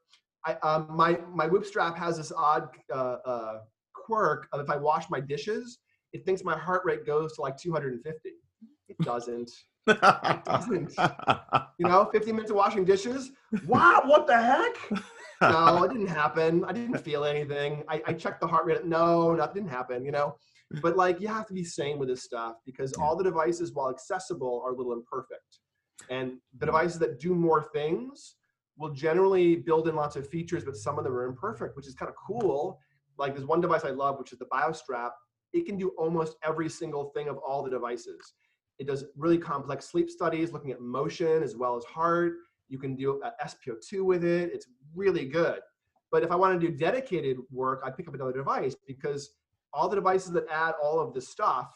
I, 0.45 0.53
um, 0.55 0.88
my 0.89 1.20
my 1.34 1.47
Whoop 1.47 1.66
strap 1.66 1.97
has 1.97 2.18
this 2.18 2.32
odd 2.36 2.70
uh, 2.93 3.18
uh, 3.26 3.60
quirk 3.93 4.47
of 4.51 4.60
if 4.60 4.70
I 4.70 4.76
wash 4.76 5.10
my 5.10 5.20
dishes, 5.20 5.80
it 6.14 6.26
thinks 6.26 6.43
my 6.43 6.57
heart 6.57 6.82
rate 6.86 7.05
goes 7.05 7.34
to 7.34 7.41
like 7.41 7.57
250. 7.57 8.30
It 8.89 8.97
doesn't. 8.99 9.51
it 9.88 10.45
doesn't. 10.45 10.93
You 11.80 11.88
know, 11.88 12.10
15 12.12 12.36
minutes 12.36 12.51
of 12.51 12.57
washing 12.57 12.84
dishes. 12.84 13.32
Wow, 13.66 14.01
what 14.03 14.28
the 14.28 14.36
heck? 14.36 15.01
No, 15.50 15.84
it 15.84 15.92
didn't 15.92 16.08
happen. 16.08 16.66
I 16.66 16.74
didn't 16.74 16.98
feel 16.98 17.24
anything. 17.24 17.84
I, 17.88 18.02
I 18.08 18.14
checked 18.14 18.42
the 18.42 18.48
heart 18.48 18.66
rate. 18.66 18.84
No, 18.86 19.36
that 19.38 19.54
didn't 19.54 19.70
happen. 19.70 20.04
You 20.04 20.12
know, 20.12 20.36
but 20.82 20.98
like 20.98 21.22
you 21.22 21.28
have 21.30 21.48
to 21.48 21.54
be 21.54 21.64
sane 21.64 21.98
with 21.98 22.10
this 22.10 22.24
stuff 22.24 22.56
because 22.66 22.94
all 22.94 23.16
the 23.16 23.24
devices, 23.24 23.74
while 23.74 23.90
accessible, 23.90 24.62
are 24.66 24.72
a 24.72 24.76
little 24.76 24.94
imperfect. 24.94 25.60
And 26.10 26.34
the 26.58 26.66
devices 26.66 27.00
that 27.00 27.20
do 27.20 27.34
more 27.34 27.64
things 27.74 28.36
will 28.78 28.90
generally 28.90 29.58
build 29.58 29.88
in 29.88 29.96
lots 29.96 30.16
of 30.16 30.28
features, 30.30 30.64
but 30.64 30.76
some 30.76 30.98
of 30.98 31.04
them 31.04 31.14
are 31.14 31.26
imperfect, 31.26 31.76
which 31.76 31.88
is 31.88 31.94
kind 31.96 32.10
of 32.10 32.16
cool. 32.16 32.80
Like 33.18 33.34
there's 33.34 33.46
one 33.46 33.62
device 33.62 33.84
I 33.84 33.90
love, 33.90 34.18
which 34.18 34.32
is 34.32 34.40
the 34.40 34.46
BioStrap. 34.46 35.12
It 35.54 35.66
can 35.66 35.78
do 35.78 35.90
almost 35.98 36.38
every 36.44 36.70
single 36.70 37.12
thing 37.16 37.28
of 37.28 37.38
all 37.38 37.64
the 37.64 37.70
devices. 37.70 38.34
It 38.78 38.88
does 38.88 39.06
really 39.18 39.38
complex 39.38 39.90
sleep 39.90 40.10
studies, 40.10 40.54
looking 40.54 40.72
at 40.72 40.80
motion 40.80 41.44
as 41.44 41.56
well 41.58 41.76
as 41.76 41.84
heart. 41.84 42.34
You 42.70 42.80
can 42.80 42.95
do 42.95 43.22
SpO2 43.43 44.03
with 44.03 44.24
it. 44.24 44.51
It's 44.53 44.67
really 44.95 45.26
good. 45.26 45.59
But 46.11 46.24
if 46.24 46.32
I 46.32 46.36
want 46.36 46.59
to 46.59 46.67
do 46.67 46.76
dedicated 46.76 47.38
work, 47.51 47.82
I 47.86 47.91
pick 47.91 48.07
up 48.07 48.13
another 48.13 48.34
device 48.34 48.76
because 48.88 49.32
all 49.74 49.89
the 49.89 49.95
devices 49.95 50.32
that 50.32 50.45
add 50.49 50.74
all 50.82 50.99
of 50.99 51.13
this 51.13 51.30
stuff 51.30 51.72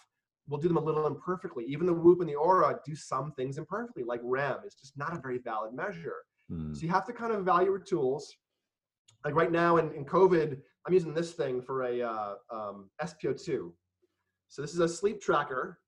will 0.48 0.58
do 0.58 0.68
them 0.68 0.78
a 0.78 0.82
little 0.82 1.08
imperfectly. 1.08 1.66
Even 1.66 1.86
the 1.86 1.94
Whoop 1.94 2.20
and 2.20 2.30
the 2.30 2.34
Oura 2.36 2.78
do 2.86 2.96
some 2.96 3.32
things 3.34 3.58
imperfectly, 3.58 4.04
like 4.04 4.20
REM 4.24 4.58
is 4.66 4.76
just 4.76 4.98
not 4.98 5.16
a 5.16 5.20
very 5.20 5.38
valid 5.38 5.74
measure. 5.74 6.16
Mm. 6.52 6.76
So 6.76 6.82
you 6.82 6.90
have 6.90 7.06
to 7.06 7.14
kind 7.14 7.32
of 7.32 7.40
evaluate 7.40 7.68
your 7.68 7.80
tools. 7.80 8.36
Like 9.24 9.36
right 9.36 9.52
now 9.52 9.78
in, 9.78 9.94
in 9.94 10.04
COVID, 10.04 10.58
I'm 10.86 10.94
using 10.94 11.14
this 11.14 11.34
thing 11.34 11.62
for 11.62 11.84
a 11.84 12.02
uh, 12.02 12.34
um, 12.52 12.90
SpO2. 13.02 13.72
So 14.50 14.62
this 14.62 14.74
is 14.74 14.80
a 14.80 14.88
sleep 14.88 15.22
tracker 15.22 15.80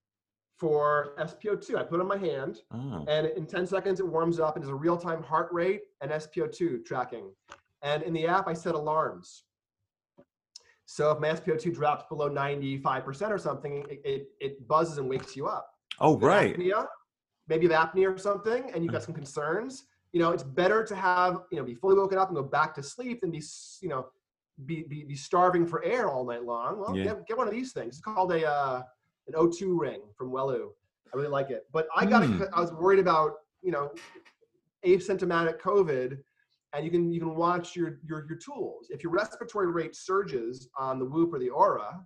for 0.58 1.14
SpO2. 1.20 1.76
I 1.76 1.84
put 1.84 2.00
it 2.00 2.02
on 2.02 2.08
my 2.08 2.18
hand, 2.18 2.62
oh. 2.74 3.06
and 3.08 3.28
in 3.28 3.46
10 3.46 3.68
seconds 3.68 4.00
it 4.00 4.08
warms 4.08 4.40
up 4.40 4.56
and 4.56 4.64
does 4.64 4.72
a 4.72 4.76
real-time 4.76 5.22
heart 5.24 5.50
rate 5.52 5.82
and 6.02 6.12
SpO2 6.12 6.86
tracking. 6.86 7.32
And 7.82 8.04
in 8.04 8.14
the 8.14 8.26
app, 8.26 8.48
I 8.48 8.54
set 8.54 8.76
alarms. 8.76 9.44
So 10.86 11.12
if 11.12 11.20
my 11.20 11.30
SpO2 11.30 11.74
drops 11.74 12.06
below 12.10 12.30
95% 12.30 13.30
or 13.30 13.38
something, 13.38 13.86
it, 13.90 14.02
it, 14.06 14.28
it 14.40 14.68
buzzes 14.68 14.98
and 14.98 15.10
wakes 15.10 15.36
you 15.36 15.48
up. 15.48 15.70
Oh, 16.00 16.18
right. 16.18 16.58
Apnea, 16.58 16.88
maybe 17.48 17.66
you 17.66 17.72
have 17.72 17.92
apnea 17.92 18.14
or 18.14 18.18
something, 18.18 18.72
and 18.74 18.84
you've 18.84 18.94
got 18.94 19.04
some 19.04 19.14
concerns 19.14 19.86
you 20.16 20.22
know, 20.22 20.32
it's 20.32 20.44
better 20.44 20.82
to 20.82 20.96
have, 20.96 21.42
you 21.52 21.58
know, 21.58 21.66
be 21.66 21.76
fully 21.76 21.96
woken 21.96 22.18
up 22.18 22.30
and 22.30 22.38
go 22.38 22.42
back 22.42 22.74
to 22.76 22.82
sleep 22.82 23.20
than 23.20 23.32
be, 23.32 23.44
you 23.82 23.90
know, 23.90 24.08
be, 24.66 24.84
be, 24.84 25.04
be 25.04 25.14
starving 25.14 25.68
for 25.68 25.84
air 25.84 26.10
all 26.10 26.26
night 26.26 26.46
long. 26.46 26.80
Well, 26.80 26.96
yeah. 26.96 27.04
get, 27.04 27.28
get 27.28 27.38
one 27.38 27.50
of 27.50 27.54
these 27.54 27.74
things. 27.74 27.96
It's 27.96 28.00
called 28.00 28.32
a, 28.32 28.50
uh, 28.50 28.84
an 29.28 29.34
O2 29.34 29.80
ring 29.80 30.02
from 30.18 30.32
Wellue. 30.32 30.70
I 31.14 31.18
really 31.18 31.30
like 31.30 31.50
it. 31.50 31.66
But 31.72 31.88
I 31.96 32.06
got, 32.06 32.24
mm. 32.24 32.48
I 32.54 32.62
was 32.62 32.72
worried 32.74 33.00
about, 33.00 33.34
you 33.62 33.72
know, 33.72 33.92
asymptomatic 34.86 35.60
COVID 35.60 36.18
and 36.74 36.84
you 36.84 36.92
can, 36.92 37.12
you 37.12 37.20
can 37.20 37.36
watch 37.36 37.76
your, 37.76 38.00
your, 38.08 38.26
your 38.28 38.38
tools. 38.38 38.88
If 38.90 39.02
your 39.02 39.12
respiratory 39.12 39.72
rate 39.72 39.96
surges 39.96 40.68
on 40.78 41.00
the 41.00 41.06
Whoop 41.06 41.34
or 41.34 41.40
the 41.40 41.50
Oura, 41.50 42.02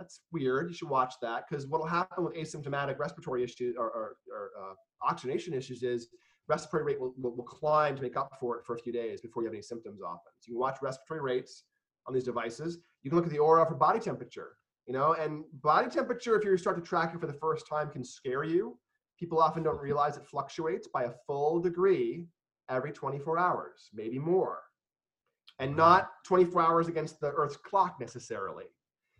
that's 0.00 0.20
weird. 0.32 0.70
You 0.70 0.74
should 0.74 0.88
watch 0.88 1.14
that 1.22 1.44
because 1.48 1.66
what 1.66 1.80
will 1.80 1.88
happen 1.88 2.24
with 2.24 2.34
asymptomatic 2.34 2.98
respiratory 2.98 3.44
issues 3.44 3.76
or, 3.76 3.90
or, 3.90 4.16
or 4.32 4.50
uh, 4.58 4.74
oxygenation 5.02 5.54
issues 5.54 5.82
is 5.82 6.08
respiratory 6.48 6.94
rate 6.94 7.00
will, 7.00 7.14
will, 7.18 7.36
will, 7.36 7.44
climb 7.44 7.94
to 7.96 8.02
make 8.02 8.16
up 8.16 8.36
for 8.40 8.58
it 8.58 8.64
for 8.64 8.74
a 8.74 8.78
few 8.78 8.92
days 8.92 9.20
before 9.20 9.42
you 9.42 9.46
have 9.46 9.54
any 9.54 9.62
symptoms 9.62 10.00
often. 10.02 10.32
So 10.40 10.48
you 10.48 10.54
can 10.54 10.60
watch 10.60 10.78
respiratory 10.82 11.20
rates 11.20 11.64
on 12.06 12.14
these 12.14 12.24
devices. 12.24 12.78
You 13.02 13.10
can 13.10 13.16
look 13.16 13.26
at 13.26 13.32
the 13.32 13.38
Oura 13.38 13.68
for 13.68 13.74
body 13.74 14.00
temperature, 14.00 14.56
you 14.90 14.98
know, 14.98 15.12
and 15.12 15.44
body 15.62 15.88
temperature, 15.88 16.36
if 16.36 16.44
you 16.44 16.56
start 16.56 16.76
to 16.76 16.82
track 16.82 17.14
it 17.14 17.20
for 17.20 17.28
the 17.28 17.32
first 17.32 17.64
time, 17.68 17.88
can 17.90 18.02
scare 18.02 18.42
you. 18.42 18.76
People 19.20 19.38
often 19.38 19.62
don't 19.62 19.80
realize 19.80 20.16
it 20.16 20.26
fluctuates 20.26 20.88
by 20.92 21.04
a 21.04 21.12
full 21.28 21.60
degree 21.60 22.24
every 22.68 22.90
24 22.90 23.38
hours, 23.38 23.88
maybe 23.94 24.18
more, 24.18 24.62
and 25.60 25.76
not 25.76 26.10
24 26.26 26.60
hours 26.60 26.88
against 26.88 27.20
the 27.20 27.28
Earth's 27.28 27.56
clock 27.56 27.98
necessarily. 28.00 28.64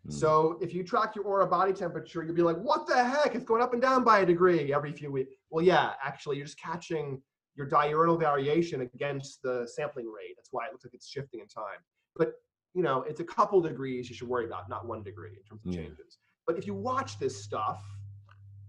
Hmm. 0.06 0.10
So 0.10 0.58
if 0.60 0.74
you 0.74 0.82
track 0.82 1.14
your 1.14 1.24
Oura 1.24 1.48
body 1.48 1.72
temperature, 1.72 2.24
you'll 2.24 2.34
be 2.34 2.42
like, 2.42 2.56
what 2.56 2.88
the 2.88 3.04
heck? 3.04 3.36
It's 3.36 3.44
going 3.44 3.62
up 3.62 3.72
and 3.72 3.80
down 3.80 4.02
by 4.02 4.20
a 4.20 4.26
degree 4.26 4.74
every 4.74 4.90
few 4.90 5.12
weeks. 5.12 5.34
Well, 5.50 5.64
yeah, 5.64 5.92
actually, 6.04 6.38
you're 6.38 6.46
just 6.46 6.58
catching 6.58 7.22
your 7.54 7.68
diurnal 7.68 8.16
variation 8.16 8.80
against 8.80 9.40
the 9.44 9.68
sampling 9.72 10.06
rate. 10.06 10.34
That's 10.34 10.48
why 10.50 10.66
it 10.66 10.72
looks 10.72 10.84
like 10.84 10.94
it's 10.94 11.08
shifting 11.08 11.38
in 11.38 11.46
time. 11.46 11.78
But 12.16 12.32
you 12.74 12.82
know, 12.82 13.02
it's 13.02 13.20
a 13.20 13.24
couple 13.24 13.60
degrees 13.60 14.08
you 14.08 14.14
should 14.14 14.28
worry 14.28 14.46
about, 14.46 14.68
not 14.68 14.86
one 14.86 15.02
degree 15.02 15.30
in 15.30 15.42
terms 15.42 15.66
of 15.66 15.72
yeah. 15.72 15.82
changes. 15.82 16.18
But 16.46 16.56
if 16.56 16.66
you 16.66 16.74
watch 16.74 17.18
this 17.18 17.42
stuff, 17.42 17.82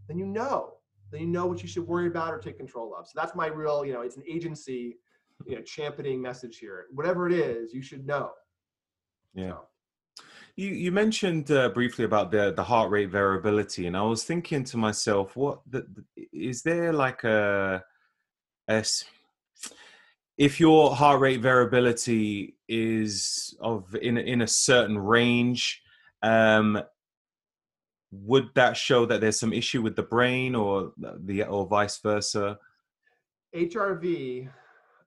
then 0.08 0.18
you 0.18 0.26
know. 0.26 0.74
Then 1.12 1.22
you 1.22 1.28
know 1.28 1.45
what 1.45 1.62
you 1.62 1.68
should 1.68 1.88
worry 1.88 2.08
about 2.08 2.34
or 2.34 2.39
take 2.39 2.58
control 2.58 2.95
of. 2.97 3.06
So 3.06 3.12
that's 3.16 3.36
my 3.36 3.47
real, 3.47 3.86
you 3.86 3.93
know, 3.93 4.02
it's 4.02 4.18
an 4.18 4.24
agency, 4.28 4.97
you 5.45 5.56
know, 5.56 5.62
championing 5.62 6.22
message 6.22 6.58
here. 6.58 6.86
Whatever 6.93 7.28
it 7.28 7.34
is, 7.34 7.74
you 7.74 7.82
should 7.82 8.06
know. 8.08 8.32
Yeah. 9.34 9.49
So. 9.49 9.68
You 10.58 10.70
you 10.70 10.91
mentioned 10.91 11.49
uh, 11.49 11.70
briefly 11.70 12.06
about 12.06 12.30
the 12.32 12.54
the 12.54 12.64
heart 12.64 12.91
rate 12.91 13.10
variability, 13.10 13.88
and 13.88 13.95
I 13.95 14.02
was 14.02 14.26
thinking 14.26 14.66
to 14.66 14.78
myself, 14.78 15.36
what 15.36 15.62
the, 15.70 15.86
is 16.34 16.62
there 16.62 16.91
like 16.91 17.24
a, 17.24 17.84
a 18.68 18.86
if 20.38 20.60
your 20.60 20.93
heart 20.93 21.22
rate 21.22 21.41
variability 21.41 22.58
is 22.72 23.53
of 23.59 23.93
in 24.01 24.17
in 24.17 24.41
a 24.41 24.47
certain 24.47 24.97
range, 24.97 25.84
um, 26.24 26.82
would 28.11 28.49
that 28.55 28.78
show 28.78 29.05
that 29.05 29.19
there's 29.19 29.39
some 29.39 29.51
issue 29.51 29.82
with 29.82 29.97
the 29.97 30.03
brain, 30.03 30.55
or 30.55 30.93
the 30.97 31.43
or 31.43 31.67
vice 31.67 31.99
versa? 31.99 32.57
HRV 33.53 34.49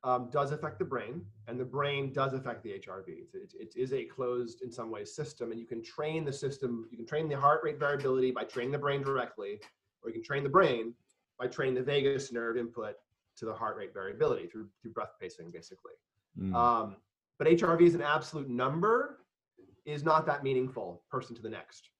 um, 0.04 0.28
does 0.30 0.52
affect 0.52 0.78
the 0.78 0.84
brain, 0.84 1.22
and 1.48 1.58
the 1.58 1.64
brain 1.64 2.12
does 2.12 2.34
affect 2.34 2.62
the 2.62 2.70
HRV. 2.70 3.08
It, 3.08 3.54
it 3.58 3.74
is 3.74 3.94
a 3.94 4.04
closed, 4.04 4.60
in 4.60 4.70
some 4.70 4.90
ways, 4.90 5.14
system, 5.14 5.50
and 5.50 5.58
you 5.58 5.66
can 5.66 5.82
train 5.82 6.26
the 6.26 6.32
system. 6.32 6.86
You 6.90 6.98
can 6.98 7.06
train 7.06 7.28
the 7.28 7.40
heart 7.40 7.62
rate 7.64 7.78
variability 7.78 8.30
by 8.30 8.44
training 8.44 8.72
the 8.72 8.78
brain 8.78 9.02
directly, 9.02 9.58
or 10.02 10.10
you 10.10 10.12
can 10.12 10.22
train 10.22 10.42
the 10.42 10.50
brain 10.50 10.92
by 11.38 11.46
training 11.46 11.76
the 11.76 11.82
vagus 11.82 12.30
nerve 12.30 12.58
input 12.58 12.96
to 13.36 13.46
the 13.46 13.54
heart 13.54 13.78
rate 13.78 13.94
variability 13.94 14.48
through 14.48 14.68
through 14.82 14.92
breath 14.92 15.12
pacing, 15.18 15.50
basically. 15.50 15.92
Mm. 16.38 16.54
Um, 16.54 16.96
but 17.38 17.48
HRV 17.48 17.82
is 17.82 17.94
an 17.94 18.02
absolute 18.02 18.48
number. 18.48 19.20
is 19.86 20.04
not 20.04 20.26
that 20.26 20.42
meaningful 20.42 21.02
person 21.10 21.34
to 21.36 21.42
the 21.42 21.48
next 21.48 21.90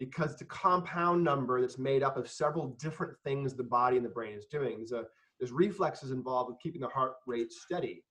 because 0.00 0.32
it's 0.32 0.40
a 0.40 0.46
compound 0.46 1.22
number 1.22 1.60
that's 1.60 1.78
made 1.78 2.02
up 2.02 2.16
of 2.16 2.28
several 2.28 2.68
different 2.80 3.12
things 3.22 3.54
the 3.54 3.62
body 3.62 3.96
and 3.96 4.04
the 4.04 4.10
brain 4.10 4.32
is 4.32 4.46
doing. 4.46 4.78
There's, 4.78 4.92
a, 4.92 5.04
there's 5.38 5.52
reflexes 5.52 6.10
involved 6.10 6.48
with 6.48 6.58
keeping 6.58 6.80
the 6.80 6.88
heart 6.88 7.16
rate 7.26 7.52
steady 7.52 8.02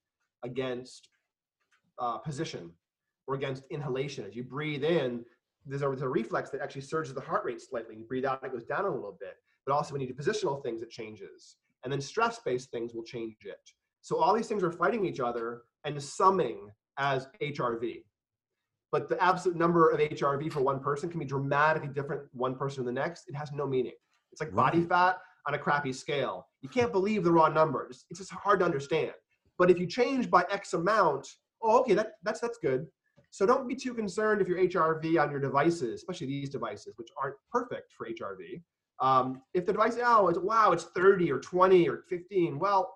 against 0.43 1.09
uh, 1.97 2.19
position 2.19 2.71
or 3.25 3.33
against 3.33 3.63
inhalation. 3.71 4.23
As 4.25 4.35
you 4.35 4.43
breathe 4.43 4.83
in, 4.83 5.25
there's 5.65 5.81
a, 5.81 5.87
there's 5.87 6.03
a 6.03 6.07
reflex 6.07 6.51
that 6.51 6.61
actually 6.61 6.81
surges 6.81 7.13
the 7.15 7.21
heart 7.21 7.43
rate 7.43 7.59
slightly. 7.59 7.95
You 7.95 8.03
breathe 8.03 8.25
out, 8.25 8.43
it 8.43 8.51
goes 8.51 8.63
down 8.63 8.85
a 8.85 8.89
little 8.89 9.17
bit. 9.19 9.37
But 9.65 9.73
also 9.73 9.93
when 9.93 10.01
you 10.01 10.07
do 10.07 10.13
positional 10.13 10.61
things, 10.61 10.83
it 10.83 10.91
changes. 10.91 11.57
And 11.83 11.91
then 11.91 12.01
stress-based 12.01 12.69
things 12.69 12.93
will 12.93 13.03
change 13.03 13.35
it. 13.45 13.57
So 14.01 14.17
all 14.17 14.33
these 14.33 14.47
things 14.47 14.63
are 14.63 14.71
fighting 14.71 15.05
each 15.05 15.19
other 15.19 15.63
and 15.85 16.01
summing 16.01 16.69
as 16.97 17.27
HRV 17.41 18.03
but 18.91 19.07
the 19.07 19.21
absolute 19.23 19.57
number 19.57 19.89
of 19.89 19.99
HRV 19.99 20.51
for 20.51 20.61
one 20.61 20.79
person 20.79 21.09
can 21.09 21.19
be 21.19 21.25
dramatically 21.25 21.89
different 21.89 22.23
one 22.33 22.55
person 22.55 22.83
to 22.83 22.85
the 22.85 22.91
next. 22.91 23.25
It 23.27 23.35
has 23.35 23.51
no 23.51 23.67
meaning. 23.67 23.93
It's 24.31 24.41
like 24.41 24.53
body 24.53 24.83
fat 24.83 25.17
on 25.47 25.53
a 25.53 25.57
crappy 25.57 25.93
scale. 25.93 26.47
You 26.61 26.69
can't 26.69 26.91
believe 26.91 27.23
the 27.23 27.31
raw 27.31 27.49
number. 27.49 27.87
It's, 27.89 28.05
it's 28.09 28.19
just 28.19 28.31
hard 28.31 28.59
to 28.59 28.65
understand. 28.65 29.11
But 29.57 29.69
if 29.69 29.79
you 29.79 29.85
change 29.85 30.29
by 30.29 30.45
X 30.49 30.73
amount, 30.73 31.27
oh, 31.61 31.79
okay, 31.81 31.93
that, 31.93 32.13
that's 32.23 32.39
that's 32.39 32.57
good. 32.57 32.87
So 33.31 33.45
don't 33.45 33.67
be 33.67 33.75
too 33.75 33.93
concerned 33.93 34.41
if 34.41 34.47
your 34.47 34.57
HRV 34.57 35.21
on 35.21 35.29
your 35.29 35.39
devices, 35.39 35.93
especially 35.93 36.27
these 36.27 36.49
devices, 36.49 36.93
which 36.97 37.09
aren't 37.21 37.35
perfect 37.51 37.93
for 37.93 38.07
HRV. 38.07 38.61
Um, 39.01 39.41
if 39.53 39.65
the 39.65 39.71
device, 39.71 39.97
oh, 40.03 40.29
it's, 40.29 40.39
wow, 40.39 40.71
it's 40.71 40.85
30 40.95 41.31
or 41.31 41.39
20 41.39 41.87
or 41.87 42.03
15. 42.09 42.57
Well, 42.57 42.91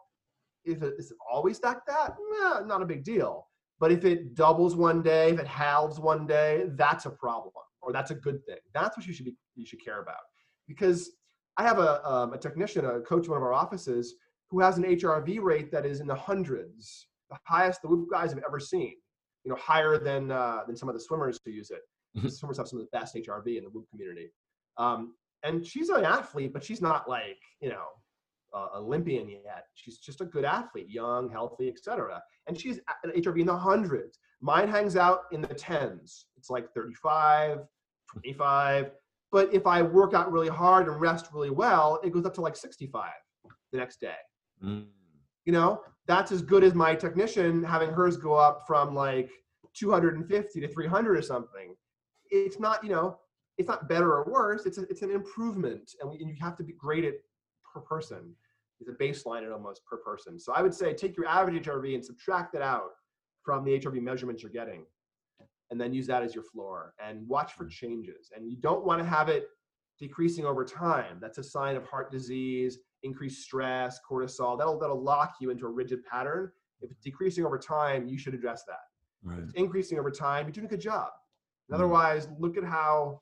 if 0.65 0.81
it, 0.81 0.95
is 0.97 1.13
always 1.31 1.61
like 1.61 1.85
that? 1.87 2.15
Nah, 2.39 2.61
not 2.61 2.81
a 2.81 2.85
big 2.85 3.03
deal. 3.03 3.47
But 3.79 3.91
if 3.91 4.05
it 4.05 4.35
doubles 4.35 4.75
one 4.75 5.01
day, 5.01 5.31
if 5.31 5.39
it 5.39 5.47
halves 5.47 5.99
one 5.99 6.25
day, 6.25 6.65
that's 6.75 7.05
a 7.05 7.09
problem 7.09 7.53
or 7.81 7.91
that's 7.91 8.11
a 8.11 8.15
good 8.15 8.45
thing. 8.45 8.57
That's 8.73 8.97
what 8.97 9.05
you 9.05 9.13
should 9.13 9.25
be 9.25 9.35
you 9.55 9.65
should 9.65 9.83
care 9.83 10.01
about. 10.01 10.21
Because 10.67 11.11
I 11.57 11.63
have 11.63 11.79
a, 11.79 12.05
um, 12.09 12.33
a 12.33 12.37
technician, 12.37 12.85
a 12.85 13.01
coach 13.01 13.25
in 13.25 13.31
one 13.31 13.37
of 13.37 13.43
our 13.43 13.53
offices, 13.53 14.15
who 14.49 14.59
has 14.59 14.77
an 14.77 14.83
HRV 14.83 15.41
rate 15.41 15.71
that 15.71 15.85
is 15.85 15.99
in 15.99 16.07
the 16.07 16.15
hundreds, 16.15 17.07
the 17.29 17.37
highest 17.45 17.81
the 17.81 17.87
Whoop 17.87 18.09
guys 18.09 18.31
have 18.31 18.43
ever 18.47 18.59
seen. 18.59 18.95
You 19.43 19.51
know, 19.51 19.57
higher 19.57 19.97
than 19.97 20.31
uh, 20.31 20.61
than 20.65 20.75
some 20.75 20.87
of 20.87 20.95
the 20.95 21.01
swimmers 21.01 21.37
who 21.43 21.51
use 21.51 21.69
it. 21.69 21.81
Mm-hmm. 22.17 22.29
swimmers 22.29 22.57
have 22.57 22.67
some 22.67 22.79
of 22.79 22.85
the 22.85 22.97
best 22.97 23.15
HRV 23.15 23.57
in 23.57 23.63
the 23.63 23.69
Whoop 23.69 23.89
community. 23.89 24.31
Um, 24.77 25.15
and 25.43 25.65
she's 25.65 25.89
an 25.89 26.05
athlete, 26.05 26.53
but 26.53 26.63
she's 26.63 26.81
not 26.81 27.09
like 27.09 27.37
you 27.59 27.69
know 27.69 27.85
uh, 28.53 28.67
Olympian 28.75 29.29
yet. 29.29 29.65
She's 29.73 29.97
just 29.97 30.21
a 30.21 30.25
good 30.25 30.45
athlete, 30.45 30.89
young, 30.89 31.29
healthy, 31.29 31.67
etc. 31.67 32.21
And 32.47 32.59
she's 32.59 32.79
an 33.03 33.11
HRV 33.11 33.41
in 33.41 33.47
the 33.47 33.57
hundreds. 33.57 34.19
Mine 34.41 34.67
hangs 34.67 34.95
out 34.95 35.21
in 35.31 35.41
the 35.41 35.47
tens. 35.47 36.25
It's 36.37 36.49
like 36.49 36.71
35, 36.73 37.59
25. 38.11 38.91
But 39.31 39.53
if 39.53 39.65
I 39.65 39.81
work 39.81 40.13
out 40.13 40.31
really 40.31 40.49
hard 40.49 40.87
and 40.87 40.99
rest 41.01 41.29
really 41.33 41.49
well, 41.49 41.99
it 42.03 42.11
goes 42.11 42.25
up 42.25 42.33
to 42.35 42.41
like 42.41 42.55
65 42.55 43.09
the 43.71 43.77
next 43.77 43.99
day. 43.99 44.13
Mm. 44.63 44.85
You 45.45 45.53
know, 45.53 45.81
that's 46.07 46.31
as 46.31 46.41
good 46.41 46.63
as 46.63 46.73
my 46.73 46.93
technician 46.93 47.63
having 47.63 47.89
hers 47.89 48.17
go 48.17 48.33
up 48.35 48.63
from 48.67 48.93
like 48.93 49.31
250 49.73 50.61
to 50.61 50.67
300 50.67 51.17
or 51.17 51.21
something. 51.21 51.75
It's 52.29 52.59
not, 52.59 52.83
you 52.83 52.91
know, 52.91 53.17
it's 53.57 53.67
not 53.67 53.89
better 53.89 54.13
or 54.13 54.25
worse. 54.31 54.65
It's 54.65 54.77
a, 54.77 54.83
it's 54.83 55.01
an 55.01 55.11
improvement, 55.11 55.91
and, 56.01 56.09
we, 56.09 56.17
and 56.19 56.29
you 56.29 56.35
have 56.41 56.57
to 56.57 56.63
be 56.63 56.73
grade 56.73 57.03
it 57.03 57.23
per 57.73 57.81
person 57.81 58.35
is 58.83 58.89
a 58.89 59.03
baseline 59.03 59.43
at 59.45 59.51
almost 59.51 59.85
per 59.85 59.97
person. 59.97 60.39
So 60.39 60.53
I 60.53 60.61
would 60.61 60.73
say 60.73 60.93
take 60.93 61.17
your 61.17 61.27
average 61.27 61.65
HRV 61.65 61.95
and 61.95 62.03
subtract 62.03 62.55
it 62.55 62.61
out 62.61 62.91
from 63.43 63.63
the 63.63 63.79
HRV 63.79 64.01
measurements 64.01 64.43
you're 64.43 64.51
getting, 64.51 64.85
and 65.71 65.79
then 65.79 65.93
use 65.93 66.07
that 66.07 66.23
as 66.23 66.35
your 66.35 66.43
floor 66.43 66.93
and 67.03 67.27
watch 67.27 67.53
for 67.53 67.65
changes. 67.65 68.31
And 68.35 68.49
you 68.49 68.57
don't 68.57 68.85
want 68.85 68.99
to 68.99 69.05
have 69.05 69.29
it 69.29 69.47
decreasing 69.99 70.45
over 70.45 70.65
time. 70.65 71.17
That's 71.21 71.37
a 71.37 71.43
sign 71.43 71.75
of 71.75 71.85
heart 71.85 72.11
disease, 72.11 72.79
increased 73.03 73.43
stress, 73.43 73.99
cortisol. 74.09 74.57
That'll 74.57 74.79
that'll 74.79 75.01
lock 75.01 75.35
you 75.39 75.49
into 75.49 75.65
a 75.65 75.69
rigid 75.69 76.03
pattern. 76.05 76.51
If 76.81 76.91
it's 76.91 77.01
decreasing 77.01 77.45
over 77.45 77.57
time, 77.57 78.07
you 78.07 78.17
should 78.17 78.33
address 78.33 78.63
that. 78.67 78.79
Right. 79.23 79.37
If 79.37 79.45
it's 79.45 79.53
increasing 79.53 79.99
over 79.99 80.11
time, 80.11 80.45
you're 80.45 80.51
doing 80.51 80.67
a 80.67 80.69
good 80.69 80.81
job. 80.81 81.09
And 81.69 81.75
mm-hmm. 81.75 81.83
otherwise, 81.83 82.27
look 82.39 82.57
at 82.57 82.63
how 82.63 83.21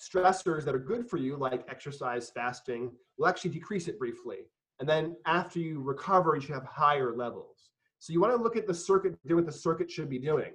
stressors 0.00 0.64
that 0.64 0.74
are 0.74 0.80
good 0.80 1.08
for 1.08 1.18
you, 1.18 1.36
like 1.36 1.64
exercise, 1.68 2.30
fasting, 2.30 2.90
will 3.18 3.26
actually 3.28 3.50
decrease 3.50 3.86
it 3.86 3.98
briefly. 3.98 4.38
And 4.78 4.88
then 4.88 5.16
after 5.26 5.58
you 5.58 5.82
recover, 5.82 6.34
you 6.34 6.40
should 6.40 6.54
have 6.54 6.64
higher 6.64 7.14
levels. 7.14 7.70
So 7.98 8.14
you 8.14 8.20
want 8.20 8.34
to 8.34 8.42
look 8.42 8.56
at 8.56 8.66
the 8.66 8.74
circuit, 8.74 9.18
do 9.26 9.36
what 9.36 9.44
the 9.44 9.52
circuit 9.52 9.90
should 9.90 10.08
be 10.08 10.18
doing, 10.18 10.52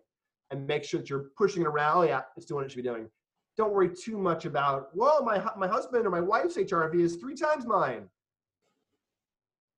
and 0.49 0.65
make 0.65 0.83
sure 0.83 0.99
that 0.99 1.09
you're 1.09 1.27
pushing 1.37 1.61
it 1.61 1.67
around. 1.67 2.07
Yeah, 2.07 2.21
it's 2.35 2.47
doing 2.47 2.57
what 2.57 2.65
it 2.65 2.71
should 2.71 2.83
be 2.83 2.89
doing. 2.89 3.07
Don't 3.55 3.71
worry 3.71 3.89
too 3.89 4.17
much 4.17 4.45
about, 4.45 4.89
well, 4.95 5.23
my, 5.23 5.43
my 5.55 5.67
husband 5.67 6.05
or 6.07 6.09
my 6.09 6.19
wife's 6.19 6.57
HRV 6.57 6.99
is 6.99 7.17
three 7.17 7.35
times 7.35 7.67
mine. 7.67 8.09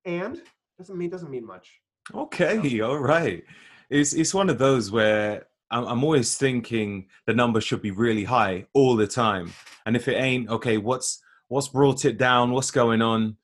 And 0.05 0.41
doesn't 0.77 0.97
mean 0.97 1.09
doesn't 1.09 1.29
mean 1.29 1.45
much. 1.45 1.81
Okay, 2.13 2.79
all 2.79 2.99
right. 2.99 3.43
It's 3.89 4.13
it's 4.13 4.33
one 4.33 4.49
of 4.49 4.57
those 4.57 4.91
where 4.91 5.47
I'm 5.69 6.03
always 6.03 6.37
thinking 6.37 7.07
the 7.25 7.33
number 7.33 7.59
should 7.59 7.81
be 7.81 7.91
really 7.91 8.23
high 8.23 8.67
all 8.73 8.95
the 8.95 9.07
time. 9.07 9.53
And 9.85 9.95
if 9.95 10.07
it 10.07 10.15
ain't, 10.15 10.49
okay, 10.49 10.77
what's 10.77 11.21
what's 11.49 11.67
brought 11.67 12.05
it 12.05 12.17
down? 12.17 12.51
What's 12.51 12.71
going 12.71 13.01
on? 13.01 13.37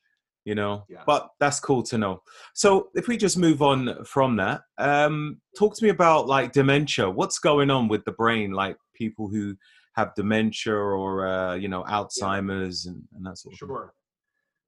You 0.46 0.56
know, 0.56 0.84
yeah. 0.90 1.04
but 1.06 1.30
that's 1.40 1.62
cool 1.62 1.84
to 1.84 1.98
know. 1.98 2.22
So 2.54 2.90
if 2.96 3.08
we 3.08 3.16
just 3.16 3.38
move 3.38 3.62
on 3.62 4.04
from 4.04 4.36
that, 4.38 4.62
um, 4.78 5.40
talk 5.58 5.74
to 5.78 5.84
me 5.84 5.90
about 5.90 6.28
like 6.28 6.52
dementia. 6.52 7.10
What's 7.10 7.40
going 7.40 7.72
on 7.72 7.88
with 7.88 8.04
the 8.04 8.12
brain? 8.12 8.52
Like 8.52 8.76
people 8.94 9.30
who 9.30 9.56
have 9.96 10.14
dementia 10.16 10.76
or 10.76 11.28
uh, 11.28 11.56
you 11.56 11.70
know 11.70 11.84
Alzheimer's 11.84 12.86
yeah. 12.86 12.92
and, 12.92 13.04
and, 13.16 13.26
that 13.26 13.38
sort 13.38 13.54
of. 13.54 13.58
Sure. 13.58 13.68
Thing. 13.68 13.90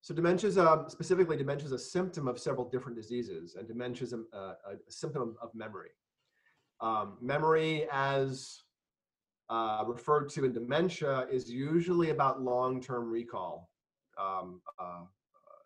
So 0.01 0.13
dementia 0.13 0.49
is 0.49 0.57
um, 0.57 0.85
specifically 0.87 1.35
dementia 1.35 1.65
is 1.65 1.71
a 1.71 1.79
symptom 1.79 2.27
of 2.27 2.39
several 2.39 2.69
different 2.69 2.95
diseases, 2.95 3.55
and 3.55 3.67
dementia 3.67 4.03
is 4.03 4.13
a, 4.13 4.19
a, 4.31 4.39
a 4.39 4.91
symptom 4.91 5.35
of 5.41 5.49
memory. 5.53 5.89
Um, 6.81 7.17
memory, 7.21 7.87
as 7.91 8.63
uh, 9.49 9.83
referred 9.87 10.29
to 10.31 10.45
in 10.45 10.53
dementia, 10.53 11.27
is 11.31 11.49
usually 11.49 12.09
about 12.09 12.41
long-term 12.41 13.09
recall, 13.09 13.69
um, 14.19 14.61
uh, 14.79 15.03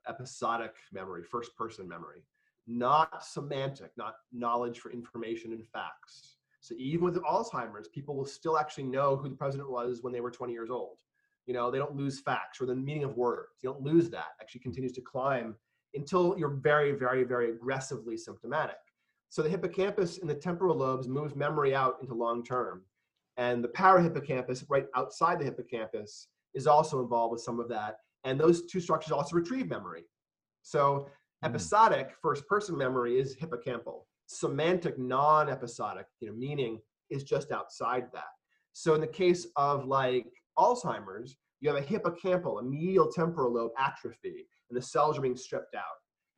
episodic 0.07 0.75
memory, 0.91 1.23
first-person 1.23 1.87
memory, 1.87 2.23
not 2.67 3.25
semantic, 3.25 3.91
not 3.97 4.15
knowledge 4.31 4.79
for 4.79 4.91
information 4.91 5.51
and 5.53 5.65
facts. 5.67 6.37
So 6.61 6.75
even 6.77 7.05
with 7.05 7.15
Alzheimer's, 7.23 7.87
people 7.87 8.15
will 8.15 8.25
still 8.25 8.57
actually 8.57 8.83
know 8.83 9.15
who 9.15 9.29
the 9.29 9.35
president 9.35 9.71
was 9.71 10.03
when 10.03 10.13
they 10.13 10.21
were 10.21 10.31
20 10.31 10.53
years 10.53 10.69
old. 10.69 10.97
You 11.45 11.53
know, 11.53 11.71
they 11.71 11.79
don't 11.79 11.95
lose 11.95 12.19
facts 12.19 12.61
or 12.61 12.67
the 12.67 12.75
meaning 12.75 13.03
of 13.03 13.17
words. 13.17 13.63
You 13.63 13.69
don't 13.69 13.81
lose 13.81 14.09
that. 14.11 14.35
Actually 14.39 14.61
continues 14.61 14.91
to 14.93 15.01
climb 15.01 15.55
until 15.95 16.37
you're 16.37 16.49
very, 16.49 16.91
very, 16.91 17.23
very 17.23 17.49
aggressively 17.49 18.17
symptomatic. 18.17 18.75
So 19.29 19.41
the 19.43 19.49
hippocampus 19.49 20.17
in 20.17 20.27
the 20.27 20.33
temporal 20.33 20.75
lobes 20.75 21.07
moves 21.07 21.35
memory 21.35 21.75
out 21.75 21.97
into 22.01 22.13
long 22.13 22.43
term. 22.43 22.83
And 23.37 23.63
the 23.63 23.69
parahippocampus, 23.69 24.65
right 24.69 24.85
outside 24.95 25.39
the 25.39 25.45
hippocampus, 25.45 26.27
is 26.53 26.67
also 26.67 27.01
involved 27.01 27.31
with 27.31 27.41
some 27.41 27.59
of 27.59 27.69
that. 27.69 27.97
And 28.23 28.39
those 28.39 28.65
two 28.65 28.79
structures 28.79 29.11
also 29.11 29.35
retrieve 29.35 29.69
memory. 29.69 30.03
So 30.63 31.07
hmm. 31.41 31.45
episodic 31.45 32.11
first 32.21 32.47
person 32.47 32.77
memory 32.77 33.19
is 33.19 33.35
hippocampal. 33.35 34.01
Semantic 34.27 34.99
non-episodic, 34.99 36.05
you 36.19 36.27
know, 36.27 36.35
meaning 36.35 36.79
is 37.09 37.23
just 37.23 37.51
outside 37.51 38.07
that. 38.13 38.29
So 38.73 38.93
in 38.93 39.01
the 39.01 39.07
case 39.07 39.47
of 39.55 39.85
like 39.85 40.27
Alzheimer's, 40.57 41.37
you 41.61 41.73
have 41.73 41.81
a 41.81 41.85
hippocampal, 41.85 42.59
a 42.59 42.63
medial 42.63 43.11
temporal 43.11 43.53
lobe 43.53 43.71
atrophy, 43.77 44.47
and 44.69 44.77
the 44.77 44.81
cells 44.81 45.17
are 45.17 45.21
being 45.21 45.35
stripped 45.35 45.75
out. 45.75 45.83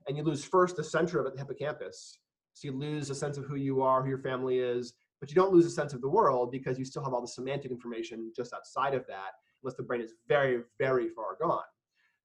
And 0.07 0.17
you 0.17 0.23
lose 0.23 0.43
first 0.43 0.75
the 0.75 0.83
center 0.83 1.19
of 1.19 1.27
it, 1.27 1.33
the 1.33 1.39
hippocampus, 1.39 2.19
so 2.53 2.67
you 2.67 2.73
lose 2.73 3.09
a 3.09 3.15
sense 3.15 3.37
of 3.37 3.45
who 3.45 3.55
you 3.55 3.81
are, 3.81 4.01
who 4.01 4.09
your 4.09 4.19
family 4.19 4.59
is, 4.59 4.93
but 5.19 5.29
you 5.29 5.35
don't 5.35 5.53
lose 5.53 5.65
a 5.65 5.69
sense 5.69 5.93
of 5.93 6.01
the 6.01 6.09
world 6.09 6.51
because 6.51 6.77
you 6.79 6.85
still 6.85 7.03
have 7.03 7.13
all 7.13 7.21
the 7.21 7.27
semantic 7.27 7.71
information 7.71 8.31
just 8.35 8.53
outside 8.53 8.93
of 8.93 9.05
that, 9.07 9.33
unless 9.61 9.75
the 9.75 9.83
brain 9.83 10.01
is 10.01 10.13
very, 10.27 10.61
very 10.79 11.09
far 11.09 11.37
gone. 11.39 11.63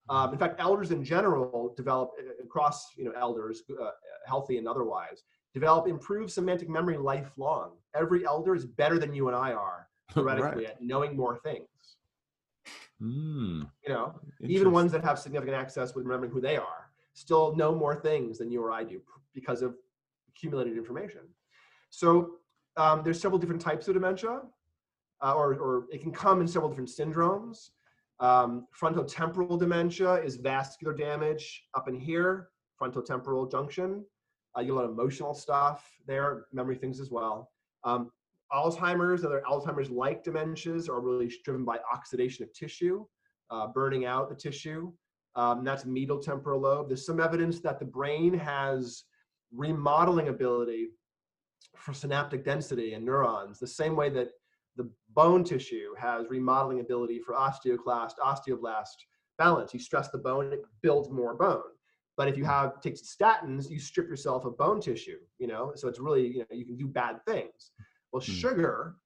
Um, 0.09 0.33
in 0.33 0.39
fact, 0.39 0.61
elders 0.61 0.93
in 0.93 1.05
general 1.05 1.75
develop 1.77 2.13
uh, 2.19 2.43
across 2.43 2.97
you 2.97 3.05
know 3.05 3.13
elders, 3.19 3.63
uh, 3.71 3.91
healthy 4.25 4.57
and 4.57 4.69
otherwise, 4.69 5.25
develop 5.53 5.89
improved 5.89 6.31
semantic 6.31 6.69
memory 6.69 6.97
lifelong. 6.97 7.73
Every 7.95 8.25
elder 8.25 8.55
is 8.55 8.65
better 8.65 8.99
than 8.99 9.13
you 9.13 9.27
and 9.27 9.37
I 9.37 9.53
are 9.53 9.89
theoretically 10.15 10.65
right. 10.65 10.75
at 10.75 10.83
knowing 10.83 11.17
more 11.17 11.39
things. 11.39 11.67
Mm, 13.03 13.69
you 13.85 13.93
know, 13.93 14.15
even 14.41 14.71
ones 14.71 14.93
that 14.93 15.05
have 15.05 15.19
significant 15.19 15.57
access 15.57 15.95
with 15.95 16.07
remembering 16.07 16.31
who 16.31 16.41
they 16.41 16.57
are 16.57 16.87
still 17.17 17.57
know 17.57 17.75
more 17.75 17.97
things 17.97 18.39
than 18.39 18.51
you 18.51 18.63
or 18.63 18.71
I 18.71 18.85
do 18.85 19.01
because 19.35 19.63
of 19.63 19.75
accumulated 20.37 20.77
information. 20.77 21.21
So 21.91 22.37
um, 22.77 23.03
there's 23.03 23.21
several 23.21 23.39
different 23.39 23.63
types 23.63 23.89
of 23.89 23.95
dementia, 23.95 24.43
uh, 25.23 25.35
or, 25.35 25.55
or 25.55 25.87
it 25.91 26.03
can 26.03 26.13
come 26.13 26.41
in 26.41 26.47
several 26.47 26.69
different 26.69 26.91
syndromes. 26.91 27.71
Um, 28.21 28.67
frontotemporal 28.79 29.59
dementia 29.59 30.15
is 30.15 30.37
vascular 30.37 30.95
damage 30.95 31.65
up 31.75 31.89
in 31.89 31.99
here, 31.99 32.49
frontotemporal 32.81 33.51
junction. 33.51 34.05
Uh, 34.57 34.61
you 34.61 34.69
get 34.69 34.73
a 34.73 34.77
lot 34.77 34.85
of 34.85 34.91
emotional 34.91 35.35
stuff 35.35 35.91
there, 36.07 36.47
memory 36.53 36.77
things 36.77 37.01
as 37.01 37.11
well. 37.11 37.51
Um, 37.85 38.11
Alzheimer's, 38.53 39.25
other 39.25 39.43
Alzheimer's-like 39.49 40.25
dementias 40.25 40.89
are 40.89 41.01
really 41.01 41.33
driven 41.45 41.65
by 41.65 41.79
oxidation 41.93 42.45
of 42.45 42.53
tissue, 42.53 43.05
uh, 43.51 43.67
burning 43.69 44.07
out 44.07 44.29
the 44.29 44.35
tissue. 44.35 44.93
Um, 45.35 45.65
that's 45.65 45.85
medial 45.85 46.19
temporal 46.23 46.61
lobe. 46.61 46.89
There's 46.89 47.05
some 47.05 47.21
evidence 47.21 47.61
that 47.61 47.79
the 47.79 47.85
brain 47.85 48.33
has 48.39 49.05
remodeling 49.53 50.29
ability 50.29 50.89
for 51.77 51.93
synaptic 51.93 52.45
density 52.45 52.95
and 52.95 53.05
neurons, 53.05 53.59
the 53.59 53.67
same 53.67 53.97
way 53.97 54.11
that 54.11 54.31
the 54.77 54.91
bone 55.15 55.45
tissue 55.45 55.95
has 55.99 56.29
remodeling 56.29 56.81
ability 56.81 57.21
for 57.21 57.35
osteoclast, 57.35 58.13
osteoblast 58.23 58.97
balance. 59.39 59.73
You 59.73 59.81
stress 59.81 60.09
the 60.09 60.19
bone, 60.19 60.53
it 60.53 60.63
builds 60.83 61.11
more 61.11 61.35
bone. 61.35 61.63
But 62.17 62.29
if 62.29 62.37
you 62.37 62.45
have 62.45 62.81
take 62.81 62.97
statins, 62.97 63.71
you 63.71 63.79
strip 63.79 64.09
yourself 64.09 64.45
of 64.45 64.57
bone 64.57 64.81
tissue. 64.81 65.19
You 65.39 65.49
know, 65.49 65.73
so 65.75 65.89
it's 65.89 65.99
really 65.99 66.27
you 66.27 66.39
know 66.41 66.47
you 66.51 66.65
can 66.65 66.77
do 66.77 66.87
bad 66.87 67.25
things. 67.27 67.73
Well, 68.13 68.23
mm. 68.23 68.25
sugar 68.25 68.97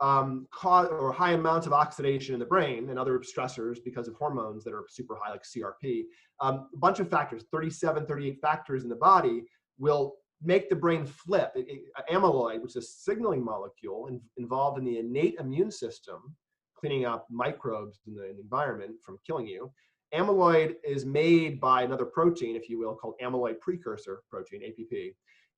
um, 0.00 0.46
cause 0.52 0.88
or 0.88 1.12
high 1.12 1.32
amounts 1.32 1.66
of 1.66 1.72
oxidation 1.72 2.34
in 2.34 2.40
the 2.40 2.46
brain 2.46 2.90
and 2.90 2.98
other 2.98 3.20
stressors 3.20 3.78
because 3.84 4.08
of 4.08 4.14
hormones 4.14 4.62
that 4.64 4.74
are 4.74 4.84
super 4.88 5.16
high, 5.20 5.30
like 5.30 5.42
CRP. 5.42 6.04
Um, 6.40 6.68
a 6.74 6.76
bunch 6.76 7.00
of 7.00 7.08
factors, 7.08 7.44
37, 7.50 8.06
38 8.06 8.38
factors 8.42 8.82
in 8.82 8.90
the 8.90 8.96
body 8.96 9.44
will 9.78 10.14
make 10.42 10.68
the 10.68 10.76
brain 10.76 11.06
flip. 11.06 11.52
It, 11.54 11.66
it, 11.68 12.12
amyloid, 12.12 12.62
which 12.62 12.76
is 12.76 12.84
a 12.84 12.88
signaling 12.88 13.44
molecule 13.44 14.08
in, 14.08 14.20
involved 14.36 14.78
in 14.78 14.84
the 14.84 14.98
innate 14.98 15.36
immune 15.40 15.70
system, 15.70 16.34
cleaning 16.78 17.04
up 17.04 17.26
microbes 17.30 18.00
in 18.06 18.14
the, 18.14 18.28
in 18.30 18.36
the 18.36 18.42
environment 18.42 18.92
from 19.02 19.18
killing 19.26 19.46
you. 19.46 19.72
Amyloid 20.14 20.74
is 20.84 21.04
made 21.04 21.60
by 21.60 21.82
another 21.82 22.04
protein, 22.04 22.54
if 22.54 22.68
you 22.68 22.78
will, 22.78 22.94
called 22.94 23.14
amyloid 23.22 23.60
precursor 23.60 24.20
protein, 24.30 24.62
APP. 24.62 25.14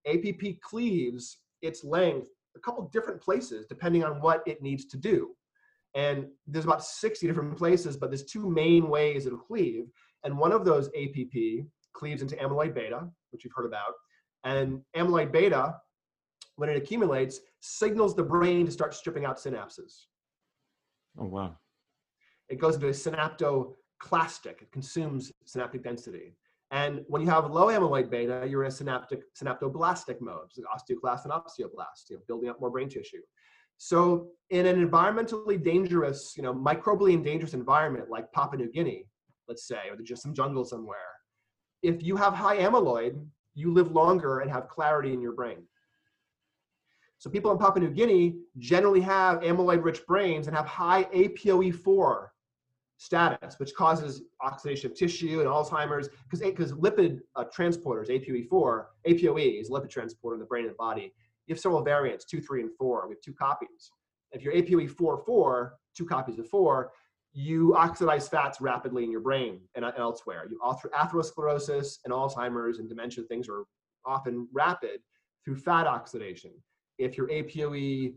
APP 0.06 0.60
cleaves 0.62 1.38
its 1.60 1.84
length 1.84 2.28
a 2.56 2.60
couple 2.60 2.88
different 2.92 3.20
places 3.20 3.66
depending 3.68 4.04
on 4.04 4.20
what 4.20 4.42
it 4.46 4.62
needs 4.62 4.86
to 4.86 4.96
do. 4.96 5.30
And 5.94 6.26
there's 6.46 6.64
about 6.64 6.84
60 6.84 7.26
different 7.26 7.56
places, 7.56 7.96
but 7.96 8.10
there's 8.10 8.24
two 8.24 8.48
main 8.48 8.88
ways 8.88 9.26
it'll 9.26 9.38
cleave. 9.38 9.84
And 10.24 10.36
one 10.36 10.52
of 10.52 10.64
those 10.64 10.88
APP 10.88 11.66
cleaves 11.94 12.22
into 12.22 12.36
amyloid 12.36 12.74
beta, 12.74 13.08
which 13.30 13.44
you've 13.44 13.54
heard 13.54 13.66
about, 13.66 13.94
and 14.44 14.80
amyloid 14.96 15.32
beta, 15.32 15.76
when 16.56 16.68
it 16.68 16.76
accumulates, 16.76 17.40
signals 17.60 18.14
the 18.16 18.22
brain 18.22 18.66
to 18.66 18.72
start 18.72 18.94
stripping 18.94 19.24
out 19.24 19.38
synapses. 19.38 20.06
Oh, 21.18 21.26
wow. 21.26 21.56
It 22.48 22.58
goes 22.58 22.74
into 22.74 22.88
a 22.88 22.90
synaptoclastic, 22.90 24.62
it 24.62 24.72
consumes 24.72 25.32
synaptic 25.44 25.84
density. 25.84 26.36
And 26.70 27.02
when 27.06 27.22
you 27.22 27.28
have 27.28 27.50
low 27.50 27.66
amyloid 27.66 28.10
beta, 28.10 28.46
you're 28.48 28.64
in 28.64 28.68
a 28.68 28.70
synaptic 28.70 29.22
synaptoblastic 29.34 30.20
mode, 30.20 30.48
so 30.50 30.62
osteoclast 30.62 31.24
and 31.24 31.32
osteoblast, 31.32 32.10
you 32.10 32.16
know, 32.16 32.22
building 32.26 32.50
up 32.50 32.60
more 32.60 32.70
brain 32.70 32.88
tissue. 32.88 33.22
So 33.78 34.28
in 34.50 34.66
an 34.66 34.84
environmentally 34.86 35.62
dangerous, 35.62 36.34
you 36.36 36.42
know, 36.42 36.52
microbially 36.52 37.22
dangerous 37.22 37.54
environment 37.54 38.10
like 38.10 38.30
Papua 38.32 38.60
New 38.60 38.70
Guinea, 38.70 39.06
let's 39.46 39.66
say, 39.66 39.88
or 39.88 39.96
just 40.02 40.22
some 40.22 40.34
jungle 40.34 40.64
somewhere, 40.64 40.98
if 41.82 42.02
you 42.02 42.16
have 42.16 42.34
high 42.34 42.58
amyloid, 42.58 43.24
you 43.54 43.72
live 43.72 43.92
longer 43.92 44.40
and 44.40 44.50
have 44.50 44.68
clarity 44.68 45.12
in 45.12 45.20
your 45.20 45.32
brain. 45.32 45.62
So 47.18 47.28
people 47.28 47.50
in 47.50 47.58
Papua 47.58 47.84
New 47.84 47.92
Guinea 47.92 48.36
generally 48.58 49.00
have 49.00 49.40
amyloid-rich 49.40 50.06
brains 50.06 50.46
and 50.46 50.56
have 50.56 50.66
high 50.66 51.04
APOE4 51.04 52.28
status, 52.96 53.58
which 53.58 53.74
causes 53.74 54.22
oxidation 54.40 54.90
of 54.90 54.96
tissue 54.96 55.40
and 55.40 55.48
Alzheimer's, 55.48 56.08
because 56.24 56.40
because 56.40 56.72
lipid 56.72 57.20
uh, 57.34 57.44
transporters, 57.56 58.08
APOE4, 58.08 58.84
APOE 59.06 59.60
is 59.60 59.68
a 59.68 59.72
lipid 59.72 59.90
transporter 59.90 60.34
in 60.34 60.40
the 60.40 60.46
brain 60.46 60.64
and 60.64 60.72
the 60.72 60.76
body. 60.76 61.12
You 61.46 61.54
have 61.54 61.60
several 61.60 61.82
variants, 61.82 62.24
two, 62.24 62.40
three, 62.40 62.60
and 62.60 62.70
four. 62.76 63.08
We 63.08 63.14
have 63.14 63.22
two 63.22 63.32
copies. 63.32 63.90
If 64.32 64.42
you're 64.42 64.52
APOE4, 64.52 65.24
4, 65.24 65.74
two 65.96 66.04
copies 66.04 66.38
of 66.38 66.48
4, 66.48 66.90
you 67.38 67.76
oxidize 67.76 68.28
fats 68.28 68.60
rapidly 68.60 69.04
in 69.04 69.12
your 69.12 69.20
brain 69.20 69.60
and 69.76 69.84
elsewhere. 69.96 70.48
You 70.50 70.58
atherosclerosis 70.60 71.98
and 72.04 72.12
Alzheimer's 72.12 72.80
and 72.80 72.88
dementia 72.88 73.22
things 73.24 73.48
are 73.48 73.62
often 74.04 74.48
rapid 74.52 75.00
through 75.44 75.54
fat 75.54 75.86
oxidation. 75.86 76.50
If 76.98 77.16
you're 77.16 77.28
APOE 77.28 78.14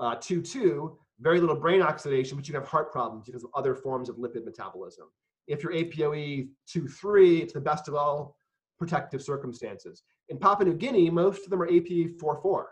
uh, 0.00 0.16
2 0.20 0.98
very 1.20 1.40
little 1.40 1.54
brain 1.54 1.80
oxidation, 1.80 2.36
but 2.36 2.48
you 2.48 2.54
have 2.56 2.66
heart 2.66 2.90
problems 2.90 3.24
because 3.26 3.44
of 3.44 3.50
other 3.54 3.76
forms 3.76 4.08
of 4.08 4.16
lipid 4.16 4.44
metabolism. 4.44 5.06
If 5.46 5.62
you're 5.62 5.72
APOE 5.72 6.48
2-3, 6.68 7.42
it's 7.42 7.52
the 7.52 7.60
best 7.60 7.86
of 7.86 7.94
all 7.94 8.36
protective 8.80 9.22
circumstances. 9.22 10.02
In 10.28 10.38
Papua 10.38 10.68
New 10.68 10.74
Guinea, 10.74 11.08
most 11.08 11.44
of 11.44 11.50
them 11.50 11.62
are 11.62 11.68
APOE 11.68 12.18
4-4. 12.18 12.64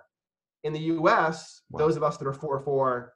In 0.65 0.73
the 0.73 0.81
US, 0.81 1.63
wow. 1.71 1.79
those 1.79 1.97
of 1.97 2.03
us 2.03 2.17
that 2.17 2.27
are 2.27 2.33
4-4 2.33 3.11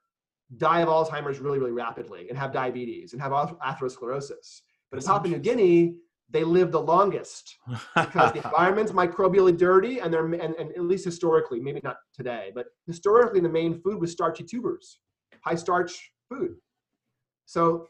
die 0.57 0.81
of 0.81 0.89
Alzheimer's 0.89 1.41
really, 1.41 1.59
really 1.59 1.73
rapidly 1.73 2.29
and 2.29 2.39
have 2.39 2.53
diabetes 2.53 3.13
and 3.13 3.21
have 3.21 3.33
atherosclerosis. 3.33 4.63
But 4.91 5.01
in 5.01 5.07
Papua 5.07 5.35
New 5.35 5.43
Guinea, 5.43 5.95
they 6.31 6.45
live 6.45 6.73
the 6.73 6.81
longest 6.81 7.57
because 7.95 8.33
the 8.33 8.41
environment's 8.45 8.93
microbially 8.93 9.57
dirty 9.57 10.01
and 10.01 10.13
they're 10.13 10.27
and, 10.27 10.55
and 10.55 10.73
at 10.73 10.83
least 10.83 11.05
historically, 11.05 11.61
maybe 11.61 11.81
not 11.83 11.97
today, 12.15 12.51
but 12.55 12.67
historically 12.87 13.41
the 13.41 13.49
main 13.49 13.81
food 13.81 14.01
was 14.01 14.13
starchy 14.13 14.45
tubers, 14.45 15.01
high 15.43 15.55
starch 15.55 16.13
food. 16.29 16.57
So 17.47 17.87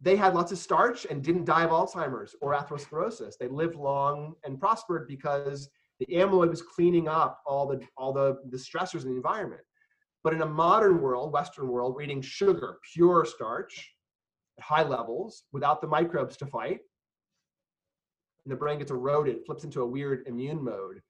they 0.00 0.16
had 0.16 0.34
lots 0.34 0.52
of 0.52 0.58
starch 0.58 1.06
and 1.08 1.22
didn't 1.22 1.44
die 1.44 1.64
of 1.64 1.70
Alzheimer's 1.70 2.34
or 2.40 2.54
atherosclerosis. 2.54 3.34
They 3.38 3.48
lived 3.48 3.76
long 3.76 4.34
and 4.44 4.58
prospered 4.58 5.06
because 5.06 5.68
the 6.00 6.06
amyloid 6.06 6.50
was 6.50 6.62
cleaning 6.62 7.08
up 7.08 7.40
all 7.46 7.66
the 7.66 7.80
all 7.96 8.12
the, 8.12 8.38
the 8.50 8.56
stressors 8.56 9.02
in 9.02 9.10
the 9.10 9.16
environment. 9.16 9.62
But 10.24 10.34
in 10.34 10.42
a 10.42 10.46
modern 10.46 11.00
world, 11.00 11.32
Western 11.32 11.68
world, 11.68 11.94
we're 11.94 12.02
eating 12.02 12.22
sugar, 12.22 12.78
pure 12.94 13.24
starch 13.24 13.92
at 14.58 14.64
high 14.64 14.84
levels 14.84 15.44
without 15.52 15.80
the 15.80 15.88
microbes 15.88 16.36
to 16.38 16.46
fight. 16.46 16.80
And 18.44 18.52
the 18.52 18.56
brain 18.56 18.78
gets 18.78 18.90
eroded, 18.90 19.44
flips 19.46 19.64
into 19.64 19.82
a 19.82 19.86
weird 19.86 20.26
immune 20.26 20.62
mode 20.62 21.00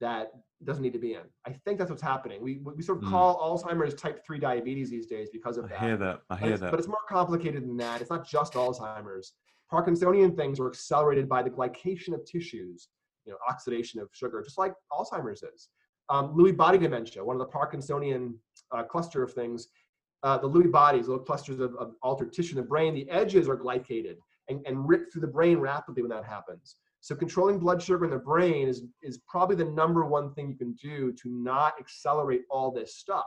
that 0.00 0.32
doesn't 0.64 0.82
need 0.82 0.92
to 0.92 0.98
be 0.98 1.14
in. 1.14 1.22
I 1.46 1.52
think 1.64 1.78
that's 1.78 1.90
what's 1.90 2.02
happening. 2.02 2.42
We, 2.42 2.58
we 2.58 2.82
sort 2.82 2.98
of 2.98 3.04
mm. 3.04 3.10
call 3.10 3.58
Alzheimer's 3.58 3.94
type 3.94 4.24
3 4.24 4.38
diabetes 4.38 4.90
these 4.90 5.06
days 5.06 5.28
because 5.32 5.56
of 5.56 5.68
that. 5.68 5.80
I 5.80 5.86
hear 5.86 5.96
that. 5.98 6.20
I 6.30 6.36
hear 6.36 6.50
but 6.52 6.60
that. 6.60 6.70
But 6.72 6.80
it's 6.80 6.88
more 6.88 6.98
complicated 7.08 7.62
than 7.62 7.76
that. 7.78 8.00
It's 8.00 8.10
not 8.10 8.28
just 8.28 8.54
Alzheimer's. 8.54 9.34
Parkinsonian 9.72 10.36
things 10.36 10.58
are 10.58 10.68
accelerated 10.68 11.28
by 11.28 11.42
the 11.42 11.50
glycation 11.50 12.12
of 12.12 12.24
tissues, 12.24 12.88
you 13.24 13.32
know, 13.32 13.38
oxidation 13.48 14.00
of 14.00 14.08
sugar, 14.12 14.42
just 14.42 14.58
like 14.58 14.74
Alzheimer's 14.92 15.42
is. 15.42 15.68
Um, 16.08 16.34
Lewy 16.36 16.56
body 16.56 16.76
dementia, 16.76 17.24
one 17.24 17.40
of 17.40 17.40
the 17.40 17.46
Parkinsonian 17.46 18.34
uh, 18.72 18.82
cluster 18.82 19.22
of 19.22 19.32
things, 19.32 19.68
uh, 20.22 20.38
the 20.38 20.48
Lewy 20.48 20.70
bodies, 20.70 21.08
little 21.08 21.24
clusters 21.24 21.60
of, 21.60 21.74
of, 21.76 21.94
altered 22.02 22.32
tissue 22.32 22.56
in 22.56 22.62
the 22.62 22.68
brain, 22.68 22.94
the 22.94 23.08
edges 23.08 23.48
are 23.48 23.56
glycated 23.56 24.16
and, 24.48 24.60
and 24.66 24.88
rip 24.88 25.10
through 25.10 25.22
the 25.22 25.26
brain 25.26 25.58
rapidly 25.58 26.02
when 26.02 26.10
that 26.10 26.24
happens. 26.24 26.76
So 27.00 27.14
controlling 27.14 27.58
blood 27.58 27.82
sugar 27.82 28.04
in 28.04 28.10
the 28.10 28.18
brain 28.18 28.68
is, 28.68 28.82
is 29.02 29.18
probably 29.26 29.56
the 29.56 29.64
number 29.64 30.04
one 30.04 30.34
thing 30.34 30.50
you 30.50 30.56
can 30.56 30.72
do 30.74 31.12
to 31.12 31.28
not 31.30 31.74
accelerate 31.80 32.42
all 32.50 32.70
this 32.70 32.96
stuff. 32.96 33.24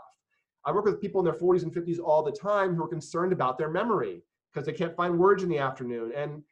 I 0.66 0.72
work 0.72 0.86
with 0.86 1.02
people 1.02 1.20
in 1.20 1.26
their 1.26 1.34
40s 1.34 1.64
and 1.64 1.74
50s 1.74 2.00
all 2.00 2.24
the 2.24 2.32
time 2.32 2.76
who 2.76 2.84
are 2.84 2.88
concerned 2.88 3.34
about 3.34 3.58
their 3.58 3.70
memory 3.70 4.22
because 4.54 4.66
they 4.66 4.74
can't 4.74 4.96
find 4.96 5.18
words 5.18 5.44
in 5.44 5.50
the 5.50 5.58
afternoon. 5.58 6.12
And 6.16 6.44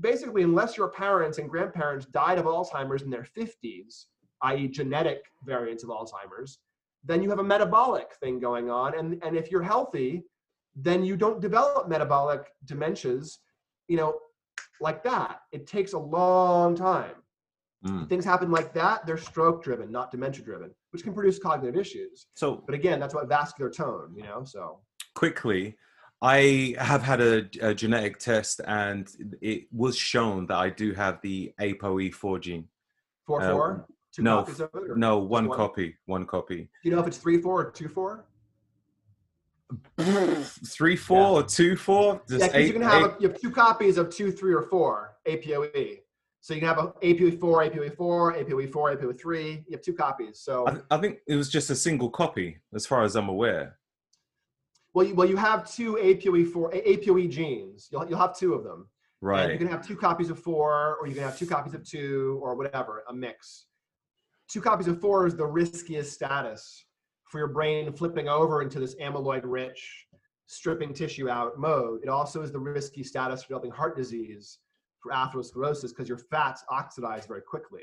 basically, 0.00 0.42
unless 0.42 0.76
your 0.76 0.88
parents 0.88 1.38
and 1.38 1.50
grandparents 1.50 2.06
died 2.06 2.38
of 2.38 2.46
Alzheimer's 2.46 3.02
in 3.02 3.10
their 3.10 3.26
50s, 3.36 4.04
i.e. 4.42 4.68
genetic 4.68 5.24
variants 5.44 5.82
of 5.82 5.90
Alzheimer's, 5.90 6.58
then 7.08 7.22
you 7.22 7.30
have 7.30 7.38
a 7.38 7.44
metabolic 7.44 8.12
thing 8.20 8.38
going 8.38 8.70
on. 8.70 8.96
And, 8.96 9.20
and 9.24 9.36
if 9.36 9.50
you're 9.50 9.62
healthy, 9.62 10.22
then 10.76 11.02
you 11.02 11.16
don't 11.16 11.40
develop 11.40 11.88
metabolic 11.88 12.42
dementias, 12.66 13.38
you 13.88 13.96
know, 13.96 14.18
like 14.80 15.02
that. 15.02 15.40
It 15.50 15.66
takes 15.66 15.94
a 15.94 15.98
long 15.98 16.76
time. 16.76 17.16
Mm. 17.84 18.08
Things 18.08 18.24
happen 18.24 18.50
like 18.50 18.74
that, 18.74 19.06
they're 19.06 19.16
stroke 19.16 19.64
driven, 19.64 19.90
not 19.90 20.10
dementia 20.10 20.44
driven, 20.44 20.70
which 20.90 21.02
can 21.02 21.14
produce 21.14 21.38
cognitive 21.38 21.80
issues. 21.80 22.26
So, 22.34 22.62
but 22.66 22.74
again, 22.74 23.00
that's 23.00 23.14
what 23.14 23.28
vascular 23.28 23.70
tone, 23.70 24.12
you 24.14 24.24
know, 24.24 24.42
so. 24.44 24.80
Quickly, 25.14 25.76
I 26.20 26.74
have 26.78 27.02
had 27.02 27.20
a, 27.20 27.48
a, 27.62 27.74
genetic 27.74 28.18
test 28.18 28.60
and 28.66 29.08
it 29.40 29.68
was 29.72 29.96
shown 29.96 30.46
that 30.46 30.56
I 30.56 30.70
do 30.70 30.92
have 30.92 31.20
the 31.22 31.52
ApoE4 31.60 32.40
gene. 32.40 32.68
4 33.26 33.40
4? 33.40 33.72
Uh, 33.72 33.92
Two 34.18 34.24
no, 34.24 34.38
copies 34.38 34.58
of 34.58 34.70
it? 34.74 34.96
no, 34.96 35.18
one, 35.18 35.46
one, 35.46 35.56
copy. 35.56 35.94
One 36.06 36.26
copy. 36.26 36.68
Do 36.82 36.88
you 36.88 36.90
know 36.90 37.00
if 37.00 37.06
it's 37.06 37.18
three 37.18 37.40
four 37.40 37.66
or 37.66 37.70
two 37.70 37.86
four? 37.86 38.24
three 40.66 40.96
four 40.96 41.20
yeah. 41.20 41.28
or 41.28 41.42
two 41.44 41.76
four? 41.76 42.20
yeah, 42.28 42.48
because 42.48 42.66
you 42.66 42.72
can 42.72 42.82
have 42.82 43.02
a, 43.02 43.16
you 43.20 43.28
have 43.28 43.40
two 43.40 43.52
copies 43.52 43.96
of 43.96 44.10
two, 44.10 44.32
three, 44.32 44.52
or 44.52 44.62
four 44.62 45.14
APOE. 45.28 46.00
So 46.40 46.52
you 46.52 46.58
can 46.58 46.68
have 46.68 46.78
a 46.78 46.88
APOE 47.00 47.38
four, 47.38 47.62
APOE 47.62 47.94
four, 47.96 48.34
APOE 48.34 48.72
four, 48.72 48.96
APOE 48.96 49.20
three. 49.20 49.64
You 49.68 49.76
have 49.76 49.82
two 49.82 49.92
copies. 49.92 50.40
So 50.40 50.66
I, 50.66 50.96
I, 50.96 50.98
think 50.98 51.18
it 51.28 51.36
was 51.36 51.48
just 51.48 51.70
a 51.70 51.76
single 51.76 52.10
copy, 52.10 52.58
as 52.74 52.86
far 52.86 53.04
as 53.04 53.14
I'm 53.14 53.28
aware. 53.28 53.78
Well, 54.94 55.06
you, 55.06 55.14
well, 55.14 55.28
you 55.28 55.36
have 55.36 55.72
two 55.72 55.94
APOE 55.94 56.50
four 56.50 56.72
APOE 56.72 57.30
genes. 57.30 57.88
You'll 57.92 58.08
you'll 58.08 58.18
have 58.18 58.36
two 58.36 58.52
of 58.52 58.64
them. 58.64 58.88
Right. 59.20 59.42
And 59.42 59.52
you 59.52 59.58
can 59.58 59.68
have 59.68 59.86
two 59.86 59.96
copies 59.96 60.28
of 60.28 60.40
four, 60.40 60.96
or 61.00 61.06
you 61.06 61.14
can 61.14 61.22
have 61.22 61.38
two 61.38 61.46
copies 61.46 61.74
of 61.74 61.88
two, 61.88 62.40
or 62.42 62.56
whatever, 62.56 63.04
a 63.08 63.14
mix 63.14 63.66
two 64.48 64.60
copies 64.60 64.88
of 64.88 65.00
four 65.00 65.26
is 65.26 65.36
the 65.36 65.46
riskiest 65.46 66.12
status 66.12 66.84
for 67.24 67.38
your 67.38 67.48
brain 67.48 67.92
flipping 67.92 68.28
over 68.28 68.62
into 68.62 68.80
this 68.80 68.94
amyloid 68.96 69.42
rich, 69.44 70.06
stripping 70.46 70.94
tissue 70.94 71.28
out 71.28 71.58
mode. 71.58 72.00
It 72.02 72.08
also 72.08 72.42
is 72.42 72.50
the 72.50 72.58
risky 72.58 73.04
status 73.04 73.42
for 73.42 73.48
developing 73.48 73.70
heart 73.70 73.96
disease 73.96 74.58
for 75.00 75.12
atherosclerosis 75.12 75.90
because 75.90 76.08
your 76.08 76.18
fats 76.18 76.64
oxidize 76.70 77.26
very 77.26 77.42
quickly. 77.42 77.82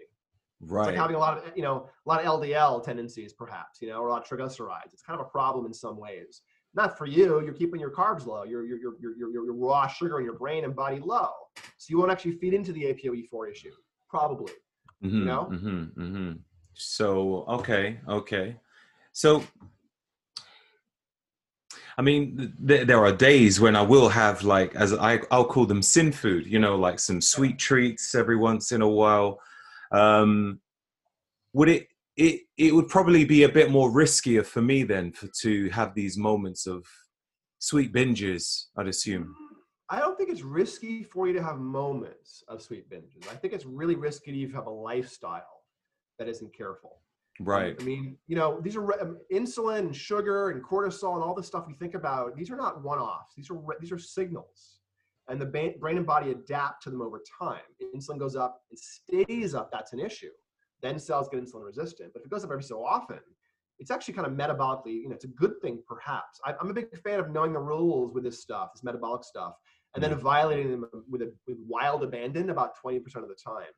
Right. 0.62 0.82
It's 0.82 0.88
like 0.88 0.96
having 0.96 1.16
a 1.16 1.20
lot 1.20 1.38
of, 1.38 1.44
you 1.56 1.62
know, 1.62 1.90
a 2.06 2.10
lot 2.10 2.26
of 2.26 2.42
LDL 2.42 2.84
tendencies, 2.84 3.34
perhaps, 3.34 3.82
you 3.82 3.90
know, 3.90 4.00
or 4.00 4.08
a 4.08 4.12
lot 4.12 4.24
of 4.24 4.28
triglycerides. 4.28 4.94
It's 4.94 5.04
kind 5.04 5.20
of 5.20 5.26
a 5.26 5.30
problem 5.30 5.66
in 5.66 5.74
some 5.74 5.98
ways. 5.98 6.42
Not 6.74 6.98
for 6.98 7.06
you. 7.06 7.42
You're 7.44 7.54
keeping 7.54 7.80
your 7.80 7.92
carbs 7.92 8.26
low. 8.26 8.44
Your 8.44 8.66
your 8.66 8.80
your 8.80 8.94
your 9.00 9.18
your, 9.18 9.46
your 9.46 9.54
raw 9.54 9.88
sugar 9.88 10.20
in 10.20 10.26
your 10.26 10.38
brain 10.38 10.66
and 10.66 10.76
body 10.76 11.00
low. 11.00 11.30
So 11.78 11.88
you 11.90 11.98
won't 11.98 12.12
actually 12.12 12.34
feed 12.34 12.54
into 12.54 12.74
the 12.74 12.84
ApoE4 12.84 13.52
issue, 13.52 13.72
probably. 14.10 14.54
Mm-hmm, 15.04 15.20
you 15.20 15.26
know. 15.26 15.50
Mm-hmm, 15.52 16.02
mm-hmm. 16.02 16.32
So 16.76 17.46
okay, 17.48 18.00
okay. 18.08 18.58
So 19.12 19.44
I 21.98 22.02
mean, 22.02 22.54
th- 22.68 22.88
there 22.88 23.04
are 23.06 23.12
days 23.12 23.60
when 23.60 23.76
I 23.76 23.82
will 23.82 24.10
have 24.10 24.44
like, 24.44 24.76
as 24.76 24.94
I, 24.94 25.20
I'll 25.32 25.46
call 25.46 25.66
them 25.66 25.82
sin 25.82 26.12
food, 26.12 26.46
you 26.46 26.60
know, 26.60 26.76
like 26.76 27.00
some 27.00 27.22
sweet 27.22 27.58
treats 27.58 28.16
every 28.16 28.36
once 28.36 28.72
in 28.72 28.82
a 28.82 28.88
while. 28.88 29.40
Um, 29.92 30.60
would 31.54 31.70
it, 31.70 31.88
it, 32.18 32.42
it 32.58 32.76
would 32.76 32.90
probably 32.90 33.24
be 33.24 33.44
a 33.44 33.50
bit 33.50 33.72
more 33.72 33.90
riskier 33.92 34.46
for 34.46 34.62
me 34.62 34.84
then 34.84 35.14
for, 35.14 35.28
to 35.42 35.70
have 35.70 35.96
these 35.96 36.18
moments 36.18 36.68
of 36.68 36.86
sweet 37.60 37.94
binges, 37.94 38.66
I'd 38.78 38.88
assume. 38.88 39.34
I 39.90 40.00
don't 40.00 40.18
think 40.18 40.30
it's 40.30 40.42
risky 40.42 41.04
for 41.04 41.28
you 41.28 41.34
to 41.34 41.44
have 41.44 41.60
moments 41.60 42.44
of 42.50 42.62
sweet 42.62 42.90
binges. 42.90 43.30
I 43.32 43.36
think 43.36 43.54
it's 43.54 43.66
really 43.66 43.96
risky 43.96 44.46
to 44.46 44.54
have 44.54 44.66
a 44.66 44.72
lifestyle 44.72 45.55
that 46.20 46.28
isn't 46.28 46.56
careful. 46.56 47.02
Right. 47.40 47.76
I 47.80 47.84
mean, 47.84 48.18
you 48.28 48.36
know, 48.36 48.62
these 48.62 48.78
are 48.78 49.02
um, 49.02 49.18
insulin 49.32 49.80
and 49.80 49.96
sugar 49.96 50.52
and 50.52 50.64
cortisol 50.64 51.16
and 51.16 51.24
all 51.24 51.36
the 51.36 51.44
stuff 51.44 51.66
we 51.68 51.74
think 51.74 51.94
about. 51.94 52.36
These 52.36 52.50
are 52.50 52.56
not 52.56 52.82
one-offs. 52.82 53.34
These 53.36 53.50
are 53.50 53.58
these 53.80 53.92
are 53.92 53.98
signals, 53.98 54.80
and 55.28 55.40
the 55.40 55.46
brain 55.46 55.98
and 55.98 56.06
body 56.06 56.32
adapt 56.32 56.84
to 56.84 56.90
them 56.90 57.02
over 57.02 57.22
time. 57.40 57.60
Insulin 57.94 58.20
goes 58.20 58.38
up 58.38 58.62
and 58.70 58.80
stays 58.80 59.54
up. 59.54 59.70
That's 59.72 59.92
an 59.92 60.00
issue. 60.00 60.32
Then 60.82 60.98
cells 60.98 61.28
get 61.30 61.44
insulin 61.44 61.66
resistant. 61.66 62.14
But 62.14 62.22
if 62.22 62.28
it 62.28 62.30
goes 62.30 62.46
up 62.46 62.52
every 62.52 62.64
so 62.64 62.86
often, 62.86 63.20
it's 63.80 63.92
actually 63.92 64.14
kind 64.14 64.28
of 64.28 64.34
metabolically. 64.34 65.02
You 65.02 65.10
know, 65.10 65.16
it's 65.16 65.26
a 65.26 65.30
good 65.30 65.60
thing 65.62 65.84
perhaps. 65.86 66.40
I, 66.46 66.54
am 66.62 66.70
a 66.70 66.74
big 66.74 66.88
fan 67.04 67.20
of 67.20 67.32
knowing 67.32 67.52
the 67.52 67.60
rules 67.60 68.14
with 68.14 68.24
this 68.24 68.42
stuff, 68.42 68.70
this 68.74 68.84
metabolic 68.84 69.26
stuff, 69.26 69.56
and 69.94 70.02
then 70.02 70.12
mm. 70.12 70.20
violating 70.20 70.72
them 70.72 70.86
with 71.10 71.22
a 71.22 71.34
with 71.48 71.58
wild 71.68 72.04
abandon 72.04 72.50
about 72.50 72.72
20% 72.82 72.98
of 73.18 73.28
the 73.28 73.36
time 73.44 73.74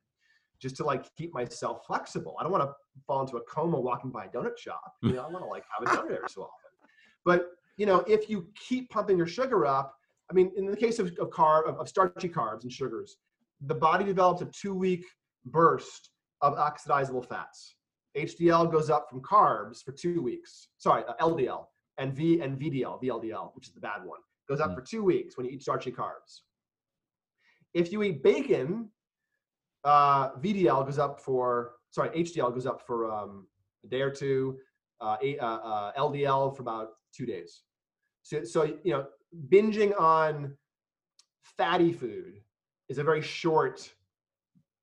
just 0.60 0.76
to 0.76 0.84
like 0.84 1.04
keep 1.16 1.32
myself 1.32 1.86
flexible. 1.86 2.36
I 2.38 2.42
don't 2.42 2.52
want 2.52 2.64
to 2.64 2.74
fall 3.06 3.20
into 3.20 3.36
a 3.36 3.42
coma 3.42 3.78
walking 3.78 4.10
by 4.10 4.24
a 4.24 4.28
donut 4.28 4.58
shop. 4.58 4.94
You 5.02 5.12
know, 5.12 5.24
I 5.24 5.30
want 5.30 5.44
to 5.44 5.48
like 5.48 5.64
have 5.78 5.86
a 5.86 5.96
donut 5.96 6.16
every 6.16 6.28
so 6.28 6.42
often. 6.42 6.88
But 7.24 7.46
you 7.76 7.86
know, 7.86 8.00
if 8.08 8.28
you 8.28 8.48
keep 8.54 8.90
pumping 8.90 9.16
your 9.16 9.26
sugar 9.26 9.66
up, 9.66 9.94
I 10.30 10.34
mean, 10.34 10.52
in 10.56 10.66
the 10.66 10.76
case 10.76 10.98
of, 10.98 11.06
of 11.20 11.30
carb, 11.30 11.68
of, 11.68 11.78
of 11.78 11.88
starchy 11.88 12.28
carbs 12.28 12.62
and 12.64 12.72
sugars, 12.72 13.16
the 13.62 13.74
body 13.74 14.04
develops 14.04 14.42
a 14.42 14.46
two-week 14.46 15.04
burst 15.46 16.10
of 16.42 16.56
oxidizable 16.56 17.26
fats. 17.26 17.76
HDL 18.16 18.70
goes 18.70 18.90
up 18.90 19.08
from 19.08 19.20
carbs 19.22 19.82
for 19.82 19.92
two 19.92 20.20
weeks. 20.20 20.68
Sorry, 20.78 21.04
uh, 21.08 21.14
LDL 21.20 21.66
and 21.98 22.14
V 22.14 22.40
and 22.40 22.58
VDL, 22.58 23.02
VLDL, 23.02 23.54
which 23.54 23.68
is 23.68 23.74
the 23.74 23.80
bad 23.80 24.04
one, 24.04 24.20
goes 24.48 24.60
up 24.60 24.70
mm. 24.70 24.74
for 24.74 24.80
two 24.82 25.02
weeks 25.02 25.36
when 25.36 25.46
you 25.46 25.52
eat 25.52 25.62
starchy 25.62 25.92
carbs. 25.92 26.42
If 27.74 27.92
you 27.92 28.02
eat 28.02 28.22
bacon 28.22 28.90
uh, 29.88 30.32
VDL 30.40 30.84
goes 30.84 30.98
up 30.98 31.18
for, 31.18 31.72
sorry, 31.90 32.10
HDL 32.10 32.52
goes 32.52 32.66
up 32.66 32.82
for 32.86 33.10
um, 33.10 33.46
a 33.84 33.88
day 33.88 34.02
or 34.02 34.10
two, 34.10 34.58
uh, 35.00 35.16
a, 35.22 35.38
uh, 35.38 35.46
uh 35.46 35.92
LDL 35.98 36.54
for 36.54 36.62
about 36.62 36.88
two 37.14 37.24
days. 37.24 37.62
So, 38.22 38.44
so, 38.44 38.64
you 38.64 38.92
know, 38.92 39.06
binging 39.48 39.98
on 39.98 40.54
fatty 41.42 41.92
food 41.92 42.34
is 42.90 42.98
a 42.98 43.02
very 43.02 43.22
short, 43.22 43.90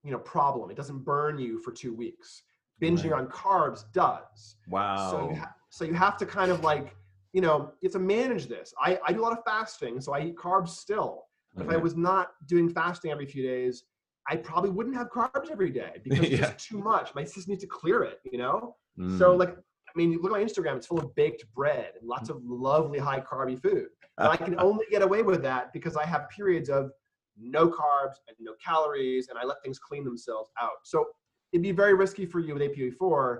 you 0.03 0.12
know, 0.12 0.18
problem. 0.18 0.72
It 0.72 0.78
doesn't 0.78 1.06
burn 1.06 1.38
you 1.38 1.60
for 1.60 1.72
two 1.72 1.93
weeks. 1.93 2.41
Binging 2.82 3.12
right. 3.12 3.22
on 3.22 3.28
carbs 3.28 3.84
does. 3.93 4.56
Wow. 4.68 5.12
So 5.12 5.30
you, 5.30 5.36
ha- 5.36 5.53
so 5.70 5.86
you 5.86 5.93
have 5.93 6.18
to 6.18 6.26
kind 6.26 6.49
of 6.49 6.64
like, 6.64 6.95
you 7.32 7.41
know, 7.41 7.72
you 7.80 7.89
have 7.89 7.93
to 7.93 7.99
manage 7.99 8.47
this. 8.47 8.74
I, 8.82 8.97
I 9.06 9.14
do 9.14 9.22
a 9.22 9.24
lot 9.24 9.34
of 9.34 9.43
fasting, 9.45 10.01
so 10.01 10.14
I 10.14 10.22
eat 10.22 10.36
carbs 10.36 10.70
still. 10.70 11.26
If 11.58 11.70
I 11.70 11.78
was 11.78 11.95
not 11.95 12.32
doing 12.47 12.68
fasting 12.68 13.12
every 13.12 13.26
few 13.26 13.41
days, 13.41 13.86
I 14.28 14.36
probably 14.38 14.69
wouldn't 14.69 14.95
have 14.95 15.09
carbs 15.09 15.51
every 15.51 15.69
day 15.69 15.97
because 16.03 16.19
it's 16.19 16.32
yeah. 16.39 16.53
too 16.57 16.80
much. 16.80 17.13
My 17.15 17.23
system 17.23 17.51
needs 17.51 17.63
to 17.63 17.69
clear 17.69 18.03
it, 18.03 18.19
you 18.32 18.38
know? 18.38 18.76
Mm. 18.99 19.17
So 19.17 19.36
like, 19.36 19.49
I 19.49 19.91
mean, 19.95 20.11
you 20.11 20.21
look 20.21 20.32
at 20.32 20.38
my 20.38 20.43
Instagram, 20.43 20.76
it's 20.78 20.88
full 20.88 20.99
of 20.99 21.15
baked 21.15 21.45
bread 21.53 21.93
and 21.99 22.07
lots 22.07 22.30
of 22.30 22.41
lovely 22.43 22.99
high 22.99 23.21
carby 23.21 23.61
food. 23.61 23.88
But 24.17 24.32
I 24.32 24.38
can 24.38 24.59
only 24.59 24.86
get 24.89 25.01
away 25.01 25.21
with 25.21 25.41
that 25.43 25.71
because 25.73 25.95
I 25.95 26.05
have 26.05 26.30
periods 26.30 26.69
of 26.69 26.91
no 27.38 27.67
carbs 27.67 28.15
and 28.28 28.36
no 28.39 28.53
calories 28.63 29.28
and 29.30 29.38
I 29.38 29.43
let 29.43 29.57
things 29.63 29.80
clean 29.80 30.03
themselves 30.03 30.49
out. 30.61 30.78
So 30.84 31.05
it'd 31.51 31.63
be 31.63 31.71
very 31.71 31.93
risky 31.93 32.26
for 32.26 32.39
you 32.39 32.53
with 32.53 32.63
APOE4 32.63 33.39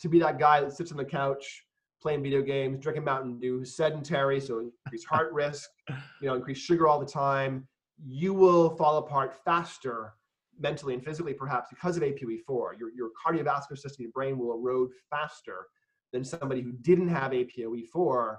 to 0.00 0.08
be 0.08 0.18
that 0.20 0.38
guy 0.38 0.60
that 0.60 0.72
sits 0.72 0.90
on 0.90 0.98
the 0.98 1.04
couch 1.04 1.64
playing 2.02 2.22
video 2.22 2.42
games, 2.42 2.80
drinking 2.80 3.04
Mountain 3.04 3.38
Dew, 3.40 3.64
sedentary, 3.64 4.38
so 4.38 4.58
increased 4.58 5.06
heart 5.06 5.32
risk, 5.32 5.70
you 6.20 6.28
know, 6.28 6.34
increased 6.34 6.62
sugar 6.62 6.86
all 6.86 7.00
the 7.00 7.06
time. 7.06 7.66
You 8.04 8.34
will 8.34 8.76
fall 8.76 8.98
apart 8.98 9.34
faster 9.42 10.12
mentally 10.58 10.94
and 10.94 11.04
physically 11.04 11.34
perhaps 11.34 11.68
because 11.70 11.96
of 11.96 12.02
APOE4. 12.02 12.78
Your, 12.78 12.90
your 12.94 13.10
cardiovascular 13.24 13.78
system, 13.78 14.02
your 14.02 14.12
brain 14.12 14.38
will 14.38 14.54
erode 14.54 14.90
faster 15.10 15.66
than 16.12 16.24
somebody 16.24 16.60
who 16.60 16.72
didn't 16.72 17.08
have 17.08 17.32
APOE4 17.32 18.36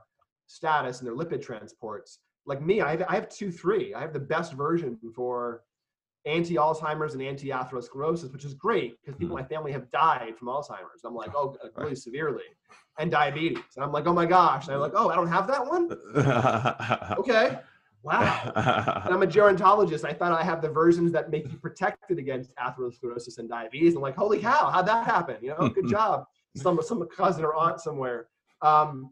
status 0.47 1.01
in 1.01 1.05
their 1.05 1.15
lipid 1.15 1.41
transports. 1.41 2.19
Like 2.45 2.61
me, 2.61 2.81
I 2.81 2.91
have, 2.91 3.03
I 3.09 3.15
have 3.15 3.27
2-3. 3.27 3.93
I 3.95 4.01
have 4.01 4.13
the 4.13 4.19
best 4.19 4.53
version 4.53 4.97
for 5.15 5.63
anti-Alzheimer's 6.25 7.13
and 7.13 7.21
anti-atherosclerosis, 7.21 8.31
which 8.31 8.45
is 8.45 8.53
great 8.53 8.97
because 9.01 9.17
people 9.17 9.35
in 9.37 9.43
hmm. 9.43 9.43
my 9.43 9.55
family 9.55 9.71
have 9.71 9.91
died 9.91 10.37
from 10.37 10.47
Alzheimer's. 10.47 11.03
I'm 11.03 11.15
like, 11.15 11.31
oh, 11.35 11.55
oh 11.63 11.69
really 11.75 11.95
severely, 11.95 12.43
and 12.97 13.11
diabetes. 13.11 13.59
And 13.75 13.83
I'm 13.85 13.91
like, 13.91 14.07
oh 14.07 14.13
my 14.13 14.25
gosh. 14.25 14.65
And 14.65 14.75
I'm 14.75 14.81
like, 14.81 14.93
oh, 14.95 15.09
I 15.09 15.15
don't 15.15 15.27
have 15.27 15.47
that 15.47 15.65
one. 15.65 15.91
okay 17.19 17.59
wow. 18.05 18.51
I'm 19.05 19.23
a 19.23 19.27
gerontologist. 19.27 20.05
I 20.05 20.13
thought 20.13 20.31
I 20.31 20.43
have 20.43 20.61
the 20.61 20.69
versions 20.69 21.11
that 21.13 21.31
make 21.31 21.51
you 21.51 21.57
protected 21.57 22.19
against 22.19 22.55
atherosclerosis 22.55 23.39
and 23.39 23.49
diabetes. 23.49 23.95
I'm 23.95 24.01
like, 24.01 24.15
holy 24.15 24.39
cow, 24.39 24.69
how'd 24.71 24.87
that 24.87 25.05
happen? 25.05 25.37
You 25.41 25.49
know, 25.49 25.69
good 25.69 25.87
job. 25.89 26.25
Some 26.55 26.79
some 26.81 27.05
cousin 27.07 27.43
or 27.43 27.55
aunt 27.55 27.81
somewhere. 27.81 28.27
Um, 28.61 29.11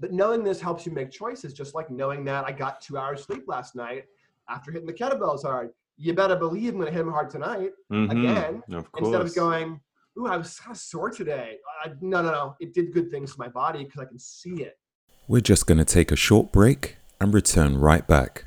but 0.00 0.12
knowing 0.12 0.44
this 0.44 0.60
helps 0.60 0.84
you 0.84 0.92
make 0.92 1.10
choices, 1.10 1.52
just 1.52 1.74
like 1.74 1.90
knowing 1.90 2.24
that 2.24 2.44
I 2.44 2.52
got 2.52 2.80
two 2.80 2.98
hours 2.98 3.22
sleep 3.22 3.44
last 3.46 3.74
night 3.74 4.04
after 4.48 4.70
hitting 4.70 4.86
the 4.86 4.92
kettlebells 4.92 5.42
hard. 5.42 5.70
You 5.96 6.12
better 6.12 6.36
believe 6.36 6.74
I'm 6.74 6.80
going 6.80 6.86
to 6.86 6.92
hit 6.92 7.04
them 7.04 7.12
hard 7.12 7.30
tonight 7.30 7.70
mm-hmm. 7.90 8.10
again. 8.10 8.62
Of 8.72 8.86
instead 8.98 9.20
of 9.20 9.34
going, 9.34 9.80
ooh, 10.18 10.26
I 10.26 10.36
was 10.36 10.58
kind 10.60 10.74
of 10.74 10.80
sore 10.80 11.10
today. 11.10 11.56
I, 11.84 11.88
no, 12.00 12.22
no, 12.22 12.30
no. 12.30 12.56
It 12.60 12.74
did 12.74 12.92
good 12.92 13.10
things 13.10 13.32
to 13.32 13.38
my 13.38 13.48
body 13.48 13.84
because 13.84 14.00
I 14.00 14.04
can 14.04 14.18
see 14.18 14.62
it. 14.62 14.78
We're 15.26 15.40
just 15.40 15.66
going 15.66 15.78
to 15.78 15.84
take 15.84 16.12
a 16.12 16.16
short 16.16 16.52
break 16.52 16.97
and 17.20 17.34
return 17.34 17.76
right 17.76 18.06
back. 18.06 18.44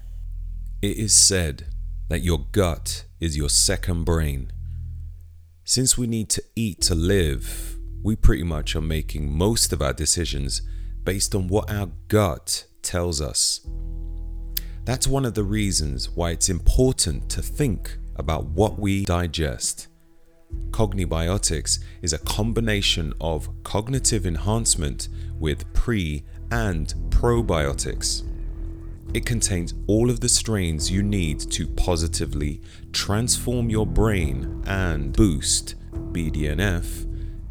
It 0.82 0.98
is 0.98 1.14
said 1.14 1.68
that 2.10 2.22
your 2.22 2.46
gut 2.52 3.06
is 3.20 3.38
your 3.38 3.50
second 3.50 4.04
brain. 4.04 4.52
Since 5.64 5.98
we 5.98 6.08
need 6.08 6.30
to 6.32 6.44
eat 6.56 6.82
to 6.82 6.96
live, 6.96 7.78
we 8.04 8.16
pretty 8.16 8.44
much 8.44 8.76
are 8.76 8.82
making 8.82 9.32
most 9.32 9.72
of 9.72 9.82
our 9.82 9.94
decisions 9.94 10.62
based 11.04 11.36
on 11.36 11.48
what 11.48 11.72
our 11.72 11.90
gut 12.08 12.66
tells 12.82 13.22
us. 13.22 13.66
That's 14.84 15.08
one 15.08 15.26
of 15.26 15.36
the 15.36 15.44
reasons 15.44 16.10
why 16.10 16.32
it's 16.32 16.50
important 16.50 17.30
to 17.30 17.42
think 17.42 17.98
about 18.16 18.46
what 18.46 18.80
we 18.80 19.06
digest. 19.06 19.88
Cognibiotics 20.72 21.80
is 22.02 22.14
a 22.14 22.20
combination 22.20 23.14
of 23.22 23.50
cognitive 23.64 24.26
enhancement 24.26 25.08
with 25.40 25.72
pre 25.74 26.24
and 26.52 26.94
probiotics. 27.10 28.24
It 29.14 29.26
contains 29.26 29.74
all 29.88 30.10
of 30.10 30.22
the 30.22 30.30
strains 30.30 30.90
you 30.90 31.04
need 31.04 31.40
to 31.52 31.68
positively 31.68 32.62
transform 32.94 33.70
your 33.70 33.86
brain 33.86 34.64
and 34.66 35.12
boost 35.12 35.76
BDNF, 36.14 37.06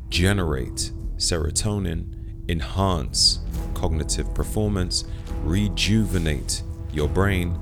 generate 0.08 0.90
serotonin, 1.18 2.14
enhance 2.48 3.40
cognitive 3.74 4.34
performance, 4.34 5.04
rejuvenate 5.42 6.62
your 6.92 7.08
brain, 7.08 7.58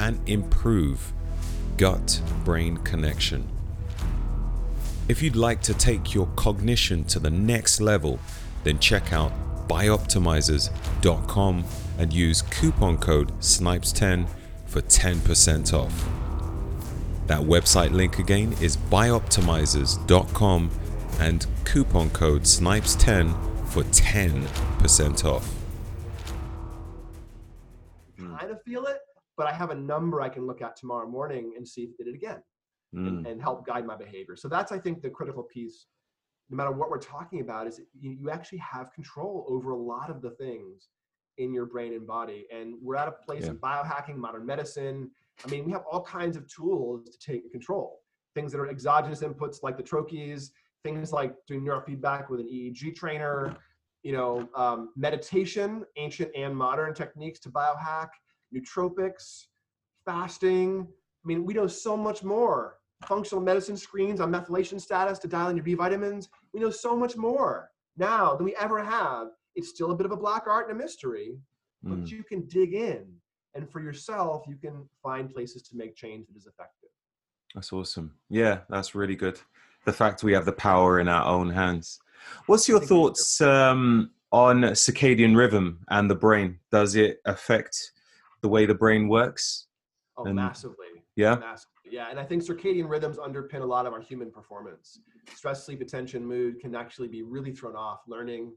and 0.00 0.20
improve 0.28 1.12
gut 1.76 2.20
brain 2.44 2.78
connection. 2.78 3.48
If 5.08 5.22
you'd 5.22 5.36
like 5.36 5.62
to 5.62 5.74
take 5.74 6.14
your 6.14 6.26
cognition 6.34 7.04
to 7.04 7.20
the 7.20 7.30
next 7.30 7.80
level, 7.80 8.18
then 8.64 8.80
check 8.80 9.12
out 9.12 9.32
bioptimizers.com 9.68 11.64
and 11.98 12.12
use 12.12 12.42
coupon 12.42 12.98
code 12.98 13.32
SNIPES10 13.40 14.28
for 14.66 14.80
10% 14.82 15.72
off. 15.72 16.08
That 17.26 17.40
website 17.40 17.92
link 17.92 18.18
again 18.18 18.54
is 18.60 18.76
bioptimizers.com 18.76 20.70
and 21.18 21.46
coupon 21.64 22.10
code 22.10 22.42
SNIPES10 22.42 23.66
for 23.68 23.82
10% 23.82 25.24
off. 25.24 25.52
Kind 28.18 28.50
of 28.50 28.62
feel 28.62 28.86
it, 28.86 28.98
but 29.36 29.46
I 29.46 29.52
have 29.52 29.70
a 29.70 29.74
number 29.74 30.20
I 30.20 30.28
can 30.28 30.46
look 30.46 30.62
at 30.62 30.76
tomorrow 30.76 31.08
morning 31.08 31.54
and 31.56 31.66
see 31.66 31.82
if 31.82 31.90
it 31.90 31.96
did 31.98 32.08
it 32.08 32.14
again 32.14 32.42
mm. 32.94 33.08
and, 33.08 33.26
and, 33.26 33.40
help 33.40 33.66
guide 33.66 33.86
my 33.86 33.96
behavior. 33.96 34.36
So 34.36 34.48
that's, 34.48 34.72
I 34.72 34.78
think, 34.78 35.02
the 35.02 35.10
critical 35.10 35.42
piece. 35.42 35.86
No 36.48 36.56
matter 36.56 36.70
what 36.70 36.90
we're 36.90 36.98
talking 36.98 37.40
about, 37.40 37.66
is 37.66 37.80
you, 37.98 38.10
you 38.12 38.30
actually 38.30 38.58
have 38.58 38.92
control 38.92 39.44
over 39.48 39.70
a 39.70 39.76
lot 39.76 40.10
of 40.10 40.22
the 40.22 40.30
things 40.32 40.88
in 41.38 41.52
your 41.52 41.66
brain 41.66 41.92
and 41.92 42.06
body. 42.06 42.46
And 42.52 42.74
we're 42.80 42.96
at 42.96 43.08
a 43.08 43.12
place 43.12 43.44
yeah. 43.44 43.50
in 43.50 43.58
biohacking, 43.58 44.16
modern 44.16 44.46
medicine. 44.46 45.10
I 45.44 45.50
mean, 45.50 45.64
we 45.64 45.72
have 45.72 45.84
all 45.90 46.02
kinds 46.02 46.36
of 46.36 46.46
tools 46.48 47.08
to 47.10 47.18
take 47.18 47.50
control. 47.52 48.00
Things 48.34 48.52
that 48.52 48.58
are 48.58 48.68
exogenous 48.68 49.20
inputs 49.20 49.62
like 49.62 49.76
the 49.76 49.82
troches, 49.82 50.50
things 50.82 51.12
like 51.12 51.34
doing 51.46 51.62
neurofeedback 51.62 52.30
with 52.30 52.40
an 52.40 52.46
EEG 52.46 52.94
trainer, 52.94 53.56
you 54.02 54.12
know, 54.12 54.48
um, 54.54 54.90
meditation, 54.96 55.84
ancient 55.96 56.30
and 56.36 56.56
modern 56.56 56.94
techniques 56.94 57.40
to 57.40 57.48
biohack, 57.48 58.08
nootropics, 58.54 59.46
fasting. 60.04 60.86
I 60.88 61.26
mean, 61.26 61.44
we 61.44 61.54
know 61.54 61.66
so 61.66 61.96
much 61.96 62.22
more. 62.22 62.78
Functional 63.06 63.42
medicine 63.42 63.76
screens 63.76 64.20
on 64.20 64.32
methylation 64.32 64.80
status 64.80 65.18
to 65.18 65.28
dial 65.28 65.48
in 65.48 65.56
your 65.56 65.64
B 65.64 65.74
vitamins. 65.74 66.28
We 66.54 66.60
know 66.60 66.70
so 66.70 66.96
much 66.96 67.16
more 67.16 67.70
now 67.96 68.34
than 68.34 68.44
we 68.44 68.54
ever 68.56 68.82
have. 68.82 69.28
It's 69.56 69.70
still 69.70 69.90
a 69.90 69.96
bit 69.96 70.06
of 70.06 70.12
a 70.12 70.16
black 70.16 70.44
art 70.46 70.68
and 70.70 70.78
a 70.78 70.82
mystery, 70.82 71.38
but 71.82 72.04
mm. 72.04 72.10
you 72.10 72.22
can 72.22 72.46
dig 72.46 72.74
in. 72.74 73.06
And 73.54 73.68
for 73.70 73.80
yourself, 73.80 74.44
you 74.46 74.56
can 74.56 74.86
find 75.02 75.30
places 75.30 75.62
to 75.62 75.76
make 75.76 75.96
change 75.96 76.26
that 76.28 76.36
is 76.36 76.46
effective. 76.46 76.90
That's 77.54 77.72
awesome. 77.72 78.14
Yeah, 78.28 78.60
that's 78.68 78.94
really 78.94 79.16
good. 79.16 79.40
The 79.86 79.92
fact 79.92 80.22
we 80.22 80.34
have 80.34 80.44
the 80.44 80.52
power 80.52 81.00
in 81.00 81.08
our 81.08 81.24
own 81.24 81.48
hands. 81.48 81.98
What's 82.46 82.68
your 82.68 82.80
thoughts 82.80 83.40
um, 83.40 84.10
on 84.30 84.62
circadian 84.62 85.34
rhythm 85.36 85.80
and 85.88 86.10
the 86.10 86.14
brain? 86.14 86.58
Does 86.70 86.96
it 86.96 87.20
affect 87.24 87.92
the 88.42 88.48
way 88.48 88.66
the 88.66 88.74
brain 88.74 89.08
works? 89.08 89.68
Oh, 90.18 90.24
and, 90.24 90.36
massively. 90.36 91.04
Yeah. 91.14 91.36
Massively. 91.36 91.72
Yeah, 91.90 92.08
and 92.10 92.18
I 92.18 92.24
think 92.24 92.42
circadian 92.42 92.90
rhythms 92.90 93.16
underpin 93.16 93.60
a 93.60 93.64
lot 93.64 93.86
of 93.86 93.92
our 93.92 94.00
human 94.00 94.30
performance. 94.30 94.98
Stress, 95.34 95.64
sleep, 95.64 95.80
attention, 95.80 96.26
mood 96.26 96.60
can 96.60 96.74
actually 96.74 97.08
be 97.08 97.22
really 97.22 97.52
thrown 97.52 97.76
off. 97.76 98.00
Learning 98.06 98.52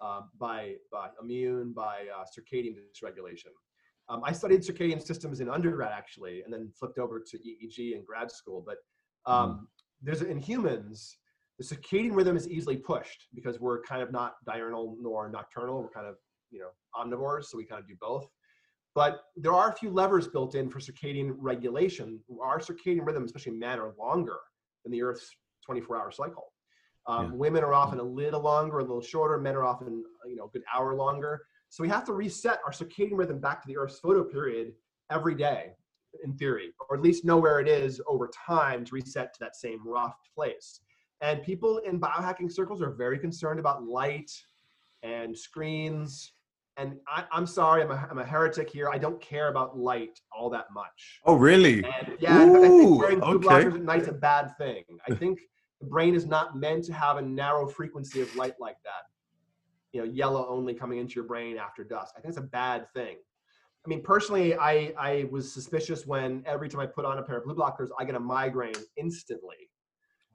uh, 0.00 0.22
by 0.38 0.74
by 0.92 1.08
immune, 1.22 1.72
by 1.72 2.04
uh, 2.14 2.24
circadian 2.24 2.74
dysregulation. 2.74 3.52
Um, 4.08 4.22
I 4.24 4.32
studied 4.32 4.62
circadian 4.62 5.04
systems 5.04 5.40
in 5.40 5.48
undergrad 5.48 5.92
actually, 5.92 6.42
and 6.42 6.52
then 6.52 6.70
flipped 6.78 6.98
over 6.98 7.20
to 7.20 7.38
EEG 7.38 7.94
in 7.94 8.04
grad 8.04 8.30
school. 8.30 8.64
But 8.66 8.78
um, 9.30 9.50
mm. 9.50 9.60
there's 10.02 10.22
in 10.22 10.38
humans, 10.38 11.16
the 11.58 11.64
circadian 11.64 12.14
rhythm 12.14 12.36
is 12.36 12.48
easily 12.48 12.76
pushed 12.76 13.26
because 13.34 13.60
we're 13.60 13.82
kind 13.82 14.02
of 14.02 14.10
not 14.10 14.34
diurnal 14.46 14.96
nor 15.00 15.28
nocturnal. 15.30 15.82
We're 15.82 15.90
kind 15.90 16.06
of 16.06 16.16
you 16.50 16.60
know 16.60 16.70
omnivores, 16.96 17.44
so 17.44 17.56
we 17.56 17.64
kind 17.64 17.80
of 17.80 17.86
do 17.86 17.94
both. 18.00 18.26
But 18.94 19.20
there 19.36 19.52
are 19.52 19.70
a 19.70 19.72
few 19.72 19.90
levers 19.90 20.26
built 20.26 20.54
in 20.56 20.68
for 20.68 20.80
circadian 20.80 21.36
regulation. 21.38 22.20
Our 22.42 22.58
circadian 22.58 23.06
rhythm, 23.06 23.24
especially 23.24 23.52
men, 23.52 23.78
are 23.78 23.94
longer 23.98 24.38
than 24.84 24.90
the 24.90 25.02
Earth's 25.02 25.30
24-hour 25.68 26.10
cycle. 26.10 26.52
Um, 27.06 27.26
yeah. 27.26 27.32
Women 27.32 27.64
are 27.64 27.74
often 27.74 27.98
a 27.98 28.02
little 28.02 28.40
longer, 28.40 28.78
a 28.78 28.82
little 28.82 29.00
shorter. 29.00 29.38
Men 29.38 29.56
are 29.56 29.64
often, 29.64 30.04
you 30.26 30.36
know, 30.36 30.44
a 30.44 30.48
good 30.48 30.62
hour 30.74 30.94
longer. 30.94 31.42
So 31.68 31.82
we 31.82 31.88
have 31.88 32.04
to 32.06 32.12
reset 32.12 32.60
our 32.66 32.72
circadian 32.72 33.12
rhythm 33.12 33.38
back 33.38 33.62
to 33.62 33.68
the 33.68 33.76
Earth's 33.76 33.98
photo 33.98 34.24
period 34.24 34.72
every 35.10 35.34
day, 35.34 35.72
in 36.24 36.34
theory, 36.34 36.72
or 36.88 36.96
at 36.96 37.02
least 37.02 37.24
know 37.24 37.38
where 37.38 37.60
it 37.60 37.68
is 37.68 38.00
over 38.06 38.30
time 38.46 38.84
to 38.84 38.94
reset 38.94 39.32
to 39.34 39.40
that 39.40 39.56
same 39.56 39.86
rough 39.86 40.16
place. 40.34 40.80
And 41.20 41.42
people 41.42 41.78
in 41.78 42.00
biohacking 42.00 42.50
circles 42.50 42.82
are 42.82 42.90
very 42.90 43.18
concerned 43.18 43.60
about 43.60 43.84
light 43.84 44.30
and 45.02 45.36
screens 45.36 46.32
and 46.80 46.96
I, 47.06 47.24
am 47.32 47.46
sorry, 47.46 47.82
I'm 47.82 47.90
a, 47.90 48.08
I'm 48.10 48.18
a 48.18 48.24
heretic 48.24 48.70
here. 48.70 48.88
I 48.88 48.96
don't 48.96 49.20
care 49.20 49.48
about 49.48 49.78
light 49.78 50.18
all 50.32 50.48
that 50.50 50.66
much. 50.72 51.20
Oh, 51.26 51.34
really? 51.34 51.84
And 51.84 52.16
yeah, 52.18 52.42
Ooh, 52.42 52.56
I 52.56 52.60
think 52.60 53.00
wearing 53.00 53.20
blue 53.20 53.34
okay. 53.34 53.46
blockers 53.46 53.74
at 53.74 53.82
night's 53.82 54.08
a 54.08 54.12
bad 54.12 54.56
thing. 54.56 54.84
I 55.08 55.14
think 55.14 55.40
the 55.80 55.86
brain 55.86 56.14
is 56.14 56.26
not 56.26 56.56
meant 56.56 56.84
to 56.84 56.92
have 56.92 57.16
a 57.16 57.22
narrow 57.22 57.66
frequency 57.66 58.20
of 58.20 58.34
light 58.36 58.54
like 58.60 58.76
that. 58.84 59.08
You 59.92 60.00
know, 60.00 60.06
yellow 60.06 60.46
only 60.48 60.74
coming 60.74 60.98
into 60.98 61.14
your 61.14 61.24
brain 61.24 61.56
after 61.56 61.82
dusk. 61.82 62.14
I 62.16 62.20
think 62.20 62.30
it's 62.30 62.38
a 62.38 62.42
bad 62.42 62.92
thing. 62.94 63.16
I 63.84 63.88
mean, 63.88 64.02
personally, 64.02 64.54
I, 64.56 64.92
I 64.98 65.26
was 65.30 65.52
suspicious 65.52 66.06
when 66.06 66.42
every 66.46 66.68
time 66.68 66.80
I 66.80 66.86
put 66.86 67.06
on 67.06 67.18
a 67.18 67.22
pair 67.22 67.38
of 67.38 67.44
blue 67.44 67.54
blockers, 67.54 67.88
I 67.98 68.04
get 68.04 68.14
a 68.14 68.20
migraine 68.20 68.74
instantly. 68.96 69.70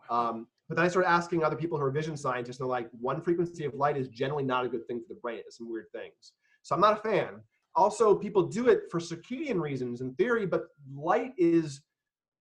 Um, 0.09 0.47
but 0.67 0.77
then 0.77 0.85
I 0.85 0.87
started 0.87 1.09
asking 1.09 1.43
other 1.43 1.55
people 1.55 1.77
who 1.77 1.83
are 1.83 1.91
vision 1.91 2.17
scientists, 2.17 2.59
and 2.59 2.65
they're 2.65 2.71
like, 2.71 2.89
one 2.99 3.21
frequency 3.21 3.65
of 3.65 3.75
light 3.75 3.97
is 3.97 4.07
generally 4.07 4.43
not 4.43 4.65
a 4.65 4.67
good 4.67 4.87
thing 4.87 4.99
for 4.99 5.13
the 5.13 5.19
brain. 5.19 5.37
It 5.37 5.45
does 5.45 5.57
some 5.57 5.71
weird 5.71 5.91
things. 5.91 6.33
So 6.63 6.73
I'm 6.73 6.81
not 6.81 6.97
a 6.97 7.01
fan. 7.01 7.41
Also, 7.75 8.15
people 8.15 8.43
do 8.43 8.67
it 8.67 8.83
for 8.89 8.99
circadian 8.99 9.61
reasons 9.61 10.01
in 10.01 10.15
theory, 10.15 10.47
but 10.47 10.63
light 10.95 11.33
is 11.37 11.81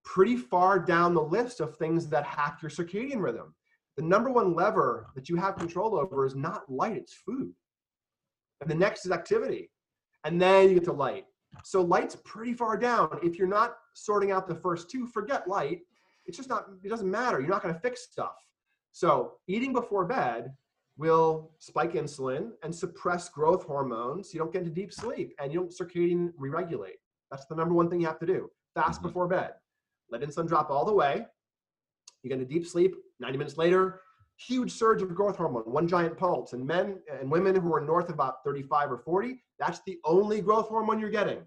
pretty 0.04 0.36
far 0.36 0.78
down 0.78 1.14
the 1.14 1.22
list 1.22 1.60
of 1.60 1.76
things 1.76 2.08
that 2.08 2.24
hack 2.24 2.58
your 2.62 2.70
circadian 2.70 3.20
rhythm. 3.20 3.54
The 3.96 4.02
number 4.02 4.30
one 4.30 4.54
lever 4.54 5.06
that 5.14 5.28
you 5.28 5.36
have 5.36 5.56
control 5.56 5.96
over 5.96 6.26
is 6.26 6.34
not 6.34 6.70
light, 6.70 6.96
it's 6.96 7.14
food. 7.14 7.52
And 8.60 8.70
the 8.70 8.74
next 8.74 9.06
is 9.06 9.12
activity. 9.12 9.70
And 10.24 10.40
then 10.40 10.68
you 10.68 10.74
get 10.74 10.84
to 10.84 10.92
light. 10.92 11.26
So 11.62 11.82
light's 11.82 12.16
pretty 12.24 12.54
far 12.54 12.76
down. 12.76 13.18
If 13.22 13.38
you're 13.38 13.46
not 13.46 13.76
sorting 13.94 14.32
out 14.32 14.48
the 14.48 14.54
first 14.54 14.90
two, 14.90 15.06
forget 15.06 15.46
light 15.48 15.80
it's 16.26 16.36
just 16.36 16.48
not, 16.48 16.66
it 16.82 16.88
doesn't 16.88 17.10
matter. 17.10 17.40
You're 17.40 17.50
not 17.50 17.62
going 17.62 17.74
to 17.74 17.80
fix 17.80 18.02
stuff. 18.02 18.36
So 18.92 19.34
eating 19.46 19.72
before 19.72 20.04
bed 20.04 20.52
will 20.96 21.50
spike 21.58 21.94
insulin 21.94 22.50
and 22.62 22.74
suppress 22.74 23.28
growth 23.28 23.64
hormones. 23.64 24.32
You 24.32 24.38
don't 24.38 24.52
get 24.52 24.62
into 24.62 24.74
deep 24.74 24.92
sleep 24.92 25.34
and 25.40 25.52
you 25.52 25.60
don't 25.60 25.72
circadian 25.72 26.32
re-regulate. 26.38 26.96
That's 27.30 27.46
the 27.46 27.56
number 27.56 27.74
one 27.74 27.90
thing 27.90 28.00
you 28.00 28.06
have 28.06 28.20
to 28.20 28.26
do. 28.26 28.50
Fast 28.74 29.00
mm-hmm. 29.00 29.08
before 29.08 29.28
bed. 29.28 29.50
Let 30.10 30.22
in 30.22 30.30
insulin 30.30 30.48
drop 30.48 30.70
all 30.70 30.84
the 30.84 30.92
way. 30.92 31.26
You 32.22 32.30
get 32.30 32.38
into 32.38 32.52
deep 32.52 32.66
sleep. 32.66 32.94
90 33.20 33.38
minutes 33.38 33.58
later, 33.58 34.00
huge 34.36 34.72
surge 34.72 35.02
of 35.02 35.14
growth 35.14 35.36
hormone, 35.36 35.62
one 35.64 35.86
giant 35.86 36.16
pulse. 36.16 36.52
And 36.52 36.66
men 36.66 36.98
and 37.20 37.30
women 37.30 37.54
who 37.56 37.72
are 37.74 37.80
north 37.80 38.08
of 38.08 38.14
about 38.14 38.44
35 38.44 38.92
or 38.92 38.98
40, 38.98 39.42
that's 39.58 39.80
the 39.86 39.98
only 40.04 40.40
growth 40.40 40.68
hormone 40.68 40.98
you're 40.98 41.10
getting, 41.10 41.42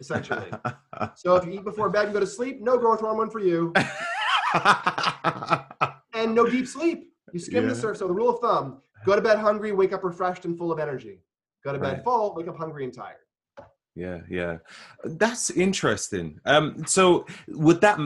essentially. 0.00 0.46
so 1.16 1.36
if 1.36 1.44
you 1.44 1.52
eat 1.52 1.64
before 1.64 1.88
bed 1.90 2.06
and 2.06 2.14
go 2.14 2.20
to 2.20 2.26
sleep, 2.26 2.60
no 2.60 2.78
growth 2.78 3.00
hormone 3.00 3.30
for 3.30 3.40
you. 3.40 3.72
and 6.14 6.34
no 6.34 6.46
deep 6.46 6.66
sleep. 6.66 7.12
You 7.32 7.40
skim 7.40 7.64
yeah. 7.64 7.70
the 7.70 7.74
surface. 7.74 8.00
So 8.00 8.08
the 8.08 8.14
rule 8.14 8.28
of 8.28 8.40
thumb: 8.40 8.82
go 9.06 9.14
to 9.14 9.22
bed 9.22 9.38
hungry, 9.38 9.72
wake 9.72 9.92
up 9.92 10.02
refreshed 10.02 10.44
and 10.44 10.58
full 10.58 10.72
of 10.72 10.78
energy. 10.78 11.20
Go 11.64 11.72
to 11.72 11.78
bed 11.78 11.92
right. 11.92 12.04
full, 12.04 12.34
wake 12.34 12.48
up 12.48 12.56
hungry 12.56 12.84
and 12.84 12.92
tired. 12.92 13.16
Yeah, 14.00 14.20
yeah, 14.30 14.56
that's 15.04 15.50
interesting. 15.50 16.40
Um, 16.46 16.86
so 16.86 17.26
would 17.48 17.82
that 17.82 17.98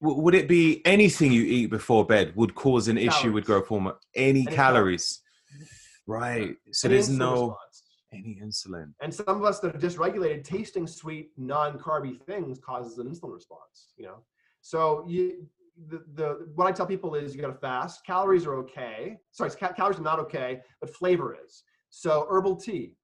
would 0.00 0.34
it 0.34 0.48
be 0.48 0.80
anything 0.86 1.30
you 1.30 1.42
eat 1.42 1.66
before 1.66 2.06
bed 2.06 2.32
would 2.36 2.54
cause 2.54 2.88
an 2.88 2.96
calories. 2.96 3.18
issue 3.18 3.32
with 3.32 3.44
growth 3.44 3.66
hormone? 3.66 3.94
Any, 4.14 4.46
any 4.46 4.56
calories? 4.56 5.20
calories? 5.50 5.70
Right. 6.06 6.56
So 6.72 6.88
any 6.88 6.94
there's 6.94 7.10
no 7.10 7.32
response. 7.32 7.82
any 8.14 8.40
insulin. 8.42 8.94
And 9.02 9.14
some 9.14 9.26
of 9.28 9.44
us 9.44 9.60
that 9.60 9.76
are 9.76 9.78
dysregulated, 9.78 10.42
tasting 10.42 10.86
sweet, 10.86 11.32
non-carby 11.36 12.22
things 12.22 12.58
causes 12.58 12.96
an 12.96 13.06
insulin 13.06 13.34
response. 13.34 13.92
You 13.98 14.06
know, 14.06 14.16
so 14.62 15.04
you 15.06 15.46
the, 15.88 16.02
the 16.14 16.48
what 16.54 16.66
I 16.66 16.72
tell 16.72 16.86
people 16.86 17.14
is 17.14 17.34
you 17.34 17.42
got 17.42 17.48
to 17.48 17.54
fast. 17.58 18.06
Calories 18.06 18.46
are 18.46 18.54
okay. 18.54 19.18
Sorry, 19.32 19.50
ca- 19.50 19.74
calories 19.74 19.98
are 19.98 20.02
not 20.02 20.18
okay, 20.20 20.60
but 20.80 20.88
flavor 20.88 21.36
is. 21.44 21.62
So 21.90 22.26
herbal 22.30 22.56
tea. 22.56 22.94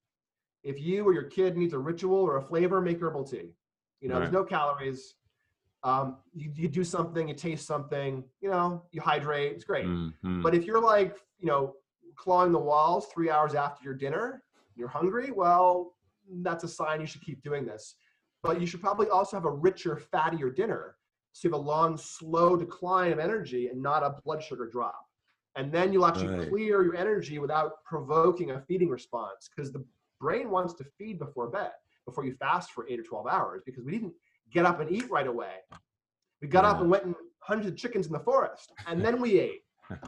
If 0.67 0.81
you 0.81 1.07
or 1.07 1.13
your 1.13 1.23
kid 1.23 1.55
needs 1.55 1.73
a 1.73 1.79
ritual 1.79 2.17
or 2.17 2.37
a 2.37 2.41
flavor, 2.41 2.81
make 2.81 3.01
herbal 3.01 3.23
tea. 3.23 3.53
You 4.01 4.09
know, 4.09 4.15
right. 4.15 4.19
there's 4.21 4.33
no 4.33 4.43
calories. 4.43 5.15
Um, 5.83 6.17
you, 6.33 6.51
you 6.55 6.67
do 6.67 6.83
something, 6.83 7.27
you 7.27 7.33
taste 7.33 7.65
something, 7.65 8.23
you 8.41 8.49
know, 8.49 8.83
you 8.91 8.99
hydrate. 8.99 9.53
It's 9.53 9.63
great. 9.63 9.85
Mm-hmm. 9.85 10.41
But 10.41 10.53
if 10.53 10.65
you're 10.65 10.81
like, 10.81 11.15
you 11.39 11.47
know, 11.47 11.75
clawing 12.15 12.51
the 12.51 12.59
walls 12.59 13.07
three 13.13 13.29
hours 13.29 13.53
after 13.53 13.83
your 13.83 13.93
dinner, 13.93 14.43
you're 14.75 14.87
hungry. 14.87 15.31
Well, 15.31 15.93
that's 16.41 16.63
a 16.63 16.67
sign 16.67 16.99
you 16.99 17.07
should 17.07 17.21
keep 17.21 17.41
doing 17.43 17.65
this. 17.65 17.95
But 18.43 18.59
you 18.59 18.67
should 18.67 18.81
probably 18.81 19.07
also 19.09 19.37
have 19.37 19.45
a 19.45 19.51
richer, 19.51 20.01
fattier 20.13 20.53
dinner 20.53 20.97
so 21.37 21.47
you 21.47 21.53
have 21.53 21.61
a 21.61 21.63
long, 21.63 21.97
slow 21.97 22.57
decline 22.57 23.11
of 23.11 23.19
energy 23.19 23.67
and 23.67 23.79
not 23.79 24.01
a 24.01 24.15
blood 24.25 24.41
sugar 24.41 24.67
drop. 24.67 25.05
And 25.55 25.71
then 25.71 25.93
you'll 25.93 26.07
actually 26.07 26.29
right. 26.29 26.49
clear 26.49 26.83
your 26.83 26.95
energy 26.95 27.37
without 27.37 27.83
provoking 27.83 28.51
a 28.51 28.61
feeding 28.61 28.89
response 28.89 29.47
because 29.55 29.71
the 29.71 29.85
brain 30.19 30.49
wants 30.49 30.73
to 30.75 30.85
feed 30.97 31.19
before 31.19 31.47
bed, 31.49 31.71
before 32.05 32.25
you 32.25 32.33
fast 32.35 32.71
for 32.71 32.87
eight 32.89 32.99
or 32.99 33.03
12 33.03 33.27
hours, 33.27 33.61
because 33.65 33.83
we 33.83 33.91
didn't 33.91 34.13
get 34.51 34.65
up 34.65 34.79
and 34.79 34.91
eat 34.91 35.09
right 35.09 35.27
away. 35.27 35.55
We 36.41 36.47
got 36.47 36.63
yeah. 36.63 36.71
up 36.71 36.81
and 36.81 36.89
went 36.89 37.05
and 37.05 37.15
hunted 37.39 37.77
chickens 37.77 38.07
in 38.07 38.13
the 38.13 38.19
forest, 38.19 38.71
and 38.87 39.03
then 39.03 39.21
we 39.21 39.39
ate. 39.39 39.63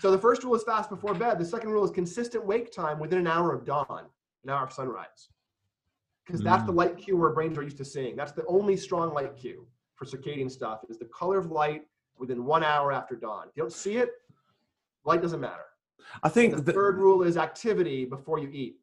so 0.00 0.10
the 0.10 0.18
first 0.18 0.44
rule 0.44 0.54
is 0.54 0.62
fast 0.62 0.90
before 0.90 1.14
bed. 1.14 1.38
The 1.38 1.44
second 1.44 1.70
rule 1.70 1.84
is 1.84 1.90
consistent 1.90 2.46
wake 2.46 2.72
time 2.72 2.98
within 2.98 3.18
an 3.18 3.26
hour 3.26 3.52
of 3.52 3.64
dawn, 3.64 4.04
an 4.44 4.50
hour 4.50 4.64
of 4.64 4.72
sunrise. 4.72 5.28
Because 6.26 6.40
mm. 6.40 6.44
that's 6.44 6.64
the 6.64 6.72
mm. 6.72 6.76
light 6.76 6.98
cue 6.98 7.20
our 7.20 7.32
brains 7.32 7.58
are 7.58 7.62
used 7.62 7.78
to 7.78 7.84
seeing. 7.84 8.14
That's 8.14 8.32
the 8.32 8.46
only 8.46 8.76
strong 8.76 9.12
light 9.12 9.36
cue 9.36 9.66
for 9.94 10.04
circadian 10.16 10.50
stuff 10.50 10.80
is 10.88 10.98
the 10.98 11.06
color 11.06 11.38
of 11.38 11.50
light 11.50 11.82
within 12.18 12.44
one 12.44 12.64
hour 12.64 12.92
after 12.92 13.16
dawn. 13.16 13.48
If 13.48 13.56
you 13.56 13.62
don't 13.62 13.72
see 13.72 13.96
it, 13.96 14.10
light 15.04 15.22
doesn't 15.22 15.40
matter. 15.40 15.64
I 16.22 16.28
think 16.28 16.56
the, 16.56 16.62
the 16.62 16.72
third 16.72 16.98
rule 16.98 17.22
is 17.22 17.36
activity 17.36 18.04
before 18.04 18.38
you 18.38 18.48
eat. 18.52 18.76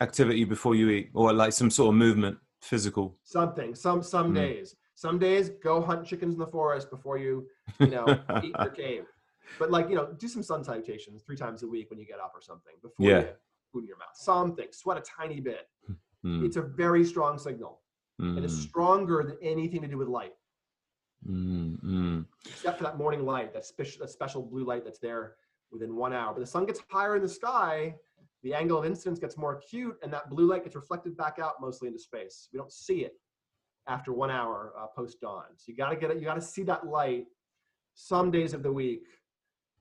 Activity 0.00 0.44
before 0.44 0.74
you 0.74 0.88
eat, 0.90 1.10
or 1.14 1.32
like 1.32 1.52
some 1.52 1.70
sort 1.70 1.88
of 1.88 1.94
movement, 1.94 2.38
physical. 2.62 3.16
Something. 3.22 3.74
Some 3.74 4.02
some 4.02 4.32
mm. 4.32 4.36
days. 4.36 4.76
Some 4.94 5.18
days 5.18 5.50
go 5.62 5.80
hunt 5.80 6.06
chickens 6.06 6.34
in 6.34 6.40
the 6.40 6.46
forest 6.46 6.90
before 6.90 7.16
you, 7.16 7.46
you 7.78 7.86
know, 7.86 8.06
eat 8.44 8.54
your 8.58 8.70
cave. 8.70 9.04
But 9.58 9.70
like 9.70 9.88
you 9.88 9.96
know, 9.96 10.12
do 10.18 10.28
some 10.28 10.42
sun 10.42 10.64
salutations 10.64 11.22
three 11.22 11.36
times 11.36 11.62
a 11.62 11.68
week 11.68 11.90
when 11.90 11.98
you 11.98 12.06
get 12.06 12.20
up 12.20 12.32
or 12.34 12.40
something 12.40 12.74
before 12.82 13.06
yeah. 13.06 13.20
you 13.20 13.28
food 13.72 13.82
in 13.84 13.88
your 13.88 13.98
mouth. 13.98 14.14
Something. 14.14 14.66
Sweat 14.70 14.98
a 14.98 15.02
tiny 15.02 15.40
bit. 15.40 15.68
Mm. 16.24 16.44
It's 16.44 16.56
a 16.56 16.62
very 16.62 17.04
strong 17.04 17.38
signal, 17.38 17.80
mm. 18.20 18.36
and 18.36 18.44
it's 18.44 18.56
stronger 18.56 19.22
than 19.22 19.36
anything 19.42 19.82
to 19.82 19.88
do 19.88 19.96
with 19.96 20.08
light. 20.08 20.34
Mm, 21.28 22.24
Except 22.46 22.78
for 22.78 22.84
that 22.84 22.96
morning 22.96 23.24
light, 23.24 23.52
that 23.52 23.66
special, 23.66 24.00
that 24.00 24.10
special 24.10 24.42
blue 24.42 24.64
light 24.64 24.84
that's 24.84 24.98
there 24.98 25.34
within 25.72 25.96
one 25.96 26.12
hour. 26.12 26.32
But 26.32 26.40
the 26.40 26.46
sun 26.46 26.66
gets 26.66 26.80
higher 26.88 27.16
in 27.16 27.22
the 27.22 27.28
sky, 27.28 27.94
the 28.42 28.54
angle 28.54 28.78
of 28.78 28.86
incidence 28.86 29.18
gets 29.18 29.36
more 29.36 29.56
acute, 29.56 29.96
and 30.02 30.12
that 30.12 30.30
blue 30.30 30.46
light 30.46 30.64
gets 30.64 30.76
reflected 30.76 31.16
back 31.16 31.38
out 31.38 31.54
mostly 31.60 31.88
into 31.88 32.00
space. 32.00 32.48
We 32.52 32.58
don't 32.58 32.72
see 32.72 33.04
it 33.04 33.12
after 33.88 34.12
one 34.12 34.30
hour 34.30 34.72
uh, 34.78 34.86
post 34.96 35.20
dawn. 35.20 35.44
So 35.56 35.64
you 35.68 35.76
got 35.76 35.90
to 35.90 35.96
get 35.96 36.10
it. 36.10 36.18
You 36.18 36.24
got 36.24 36.34
to 36.34 36.40
see 36.40 36.62
that 36.64 36.86
light 36.86 37.26
some 37.94 38.30
days 38.30 38.54
of 38.54 38.62
the 38.62 38.72
week, 38.72 39.02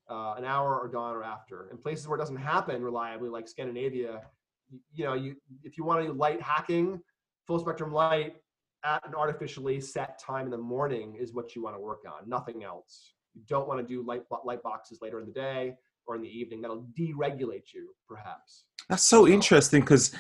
uh, 0.10 0.36
an 0.38 0.44
hour 0.44 0.78
or 0.78 0.88
dawn 0.90 1.16
or 1.16 1.24
after. 1.24 1.70
In 1.72 1.78
places 1.78 2.08
where 2.08 2.18
it 2.18 2.22
doesn't 2.22 2.36
happen 2.36 2.84
reliably, 2.84 3.30
like 3.30 3.48
Scandinavia, 3.48 4.22
you, 4.70 4.80
you 4.94 5.04
know, 5.06 5.14
you 5.14 5.36
if 5.64 5.78
you 5.78 5.86
want 5.86 6.02
to 6.02 6.08
do 6.08 6.14
light 6.14 6.42
hacking, 6.42 7.00
full 7.48 7.60
spectrum 7.60 7.94
light 7.94 8.36
at 8.84 9.06
an 9.06 9.14
artificially 9.14 9.80
set 9.80 10.20
time 10.20 10.46
in 10.46 10.52
the 10.52 10.58
morning 10.58 11.16
is 11.20 11.34
what 11.34 11.56
you 11.56 11.64
want 11.64 11.76
to 11.76 11.82
work 11.82 12.00
on. 12.08 12.28
Nothing 12.28 12.64
else. 12.64 13.14
You 13.40 13.46
don't 13.48 13.70
want 13.70 13.80
to 13.80 13.88
do 13.88 14.06
light 14.06 14.24
light 14.44 14.62
boxes 14.62 15.00
later 15.02 15.20
in 15.22 15.28
the 15.28 15.32
day 15.32 15.76
or 16.06 16.16
in 16.16 16.22
the 16.22 16.28
evening. 16.28 16.62
That'll 16.62 16.86
deregulate 17.00 17.74
you, 17.74 17.96
perhaps. 18.06 18.66
That's 18.90 19.04
so 19.04 19.28
interesting 19.28 19.82
because 19.82 20.12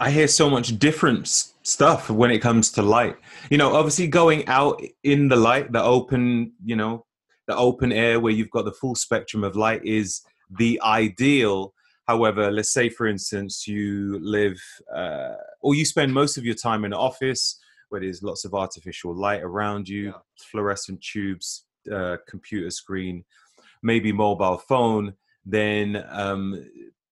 I 0.00 0.10
hear 0.10 0.26
so 0.26 0.50
much 0.50 0.78
different 0.80 1.28
stuff 1.62 2.10
when 2.10 2.32
it 2.32 2.40
comes 2.40 2.72
to 2.72 2.82
light. 2.82 3.16
You 3.50 3.58
know, 3.58 3.76
obviously 3.76 4.08
going 4.08 4.48
out 4.48 4.82
in 5.04 5.28
the 5.28 5.36
light, 5.36 5.70
the 5.70 5.82
open, 5.82 6.52
you 6.64 6.74
know, 6.74 7.06
the 7.46 7.56
open 7.56 7.92
air 7.92 8.18
where 8.18 8.32
you've 8.32 8.50
got 8.50 8.64
the 8.64 8.72
full 8.72 8.96
spectrum 8.96 9.44
of 9.44 9.54
light 9.54 9.84
is 9.84 10.22
the 10.58 10.80
ideal. 10.82 11.72
However, 12.08 12.50
let's 12.50 12.72
say, 12.72 12.88
for 12.88 13.06
instance, 13.06 13.68
you 13.68 14.18
live 14.22 14.60
uh, 14.92 15.34
or 15.60 15.76
you 15.76 15.84
spend 15.84 16.12
most 16.12 16.36
of 16.36 16.44
your 16.44 16.56
time 16.56 16.84
in 16.84 16.92
an 16.92 16.98
office 16.98 17.60
where 17.90 18.00
there's 18.00 18.22
lots 18.22 18.44
of 18.44 18.54
artificial 18.54 19.14
light 19.14 19.42
around 19.42 19.88
you, 19.88 20.06
yeah. 20.06 20.12
fluorescent 20.50 21.00
tubes, 21.02 21.65
uh, 21.92 22.16
computer 22.28 22.70
screen, 22.70 23.24
maybe 23.82 24.12
mobile 24.12 24.58
phone, 24.58 25.14
then 25.44 26.04
um, 26.10 26.64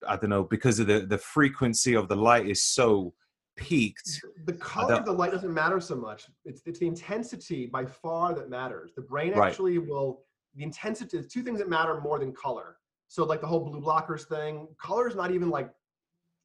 I 0.07 0.17
don't 0.17 0.31
know 0.31 0.45
because 0.45 0.79
of 0.81 0.87
the 0.87 1.01
the 1.01 1.19
frequency 1.19 1.95
of 1.95 2.09
the 2.09 2.17
light 2.17 2.47
is 2.47 2.63
so 2.63 3.15
peaked. 3.57 4.21
The 4.47 4.53
color 4.53 4.95
of 4.95 5.05
the 5.05 5.13
light 5.13 5.33
doesn't 5.33 5.53
matter 5.53 5.81
so 5.81 5.95
much. 5.95 6.27
It's 6.45 6.63
it's 6.67 6.79
the 6.79 6.87
intensity 6.87 7.67
by 7.67 7.87
far 7.87 8.35
that 8.35 8.51
matters. 8.51 8.93
The 8.95 9.03
brain 9.03 9.35
actually 9.35 9.79
right. 9.79 9.89
will 9.89 10.23
the 10.55 10.63
intensity. 10.63 11.23
Two 11.23 11.43
things 11.43 11.59
that 11.59 11.69
matter 11.69 12.01
more 12.01 12.19
than 12.19 12.33
color. 12.33 12.77
So 13.09 13.25
like 13.25 13.41
the 13.41 13.47
whole 13.47 13.61
blue 13.61 13.81
blockers 13.81 14.27
thing, 14.27 14.69
color 14.81 15.09
is 15.09 15.15
not 15.15 15.31
even 15.31 15.51
like 15.51 15.71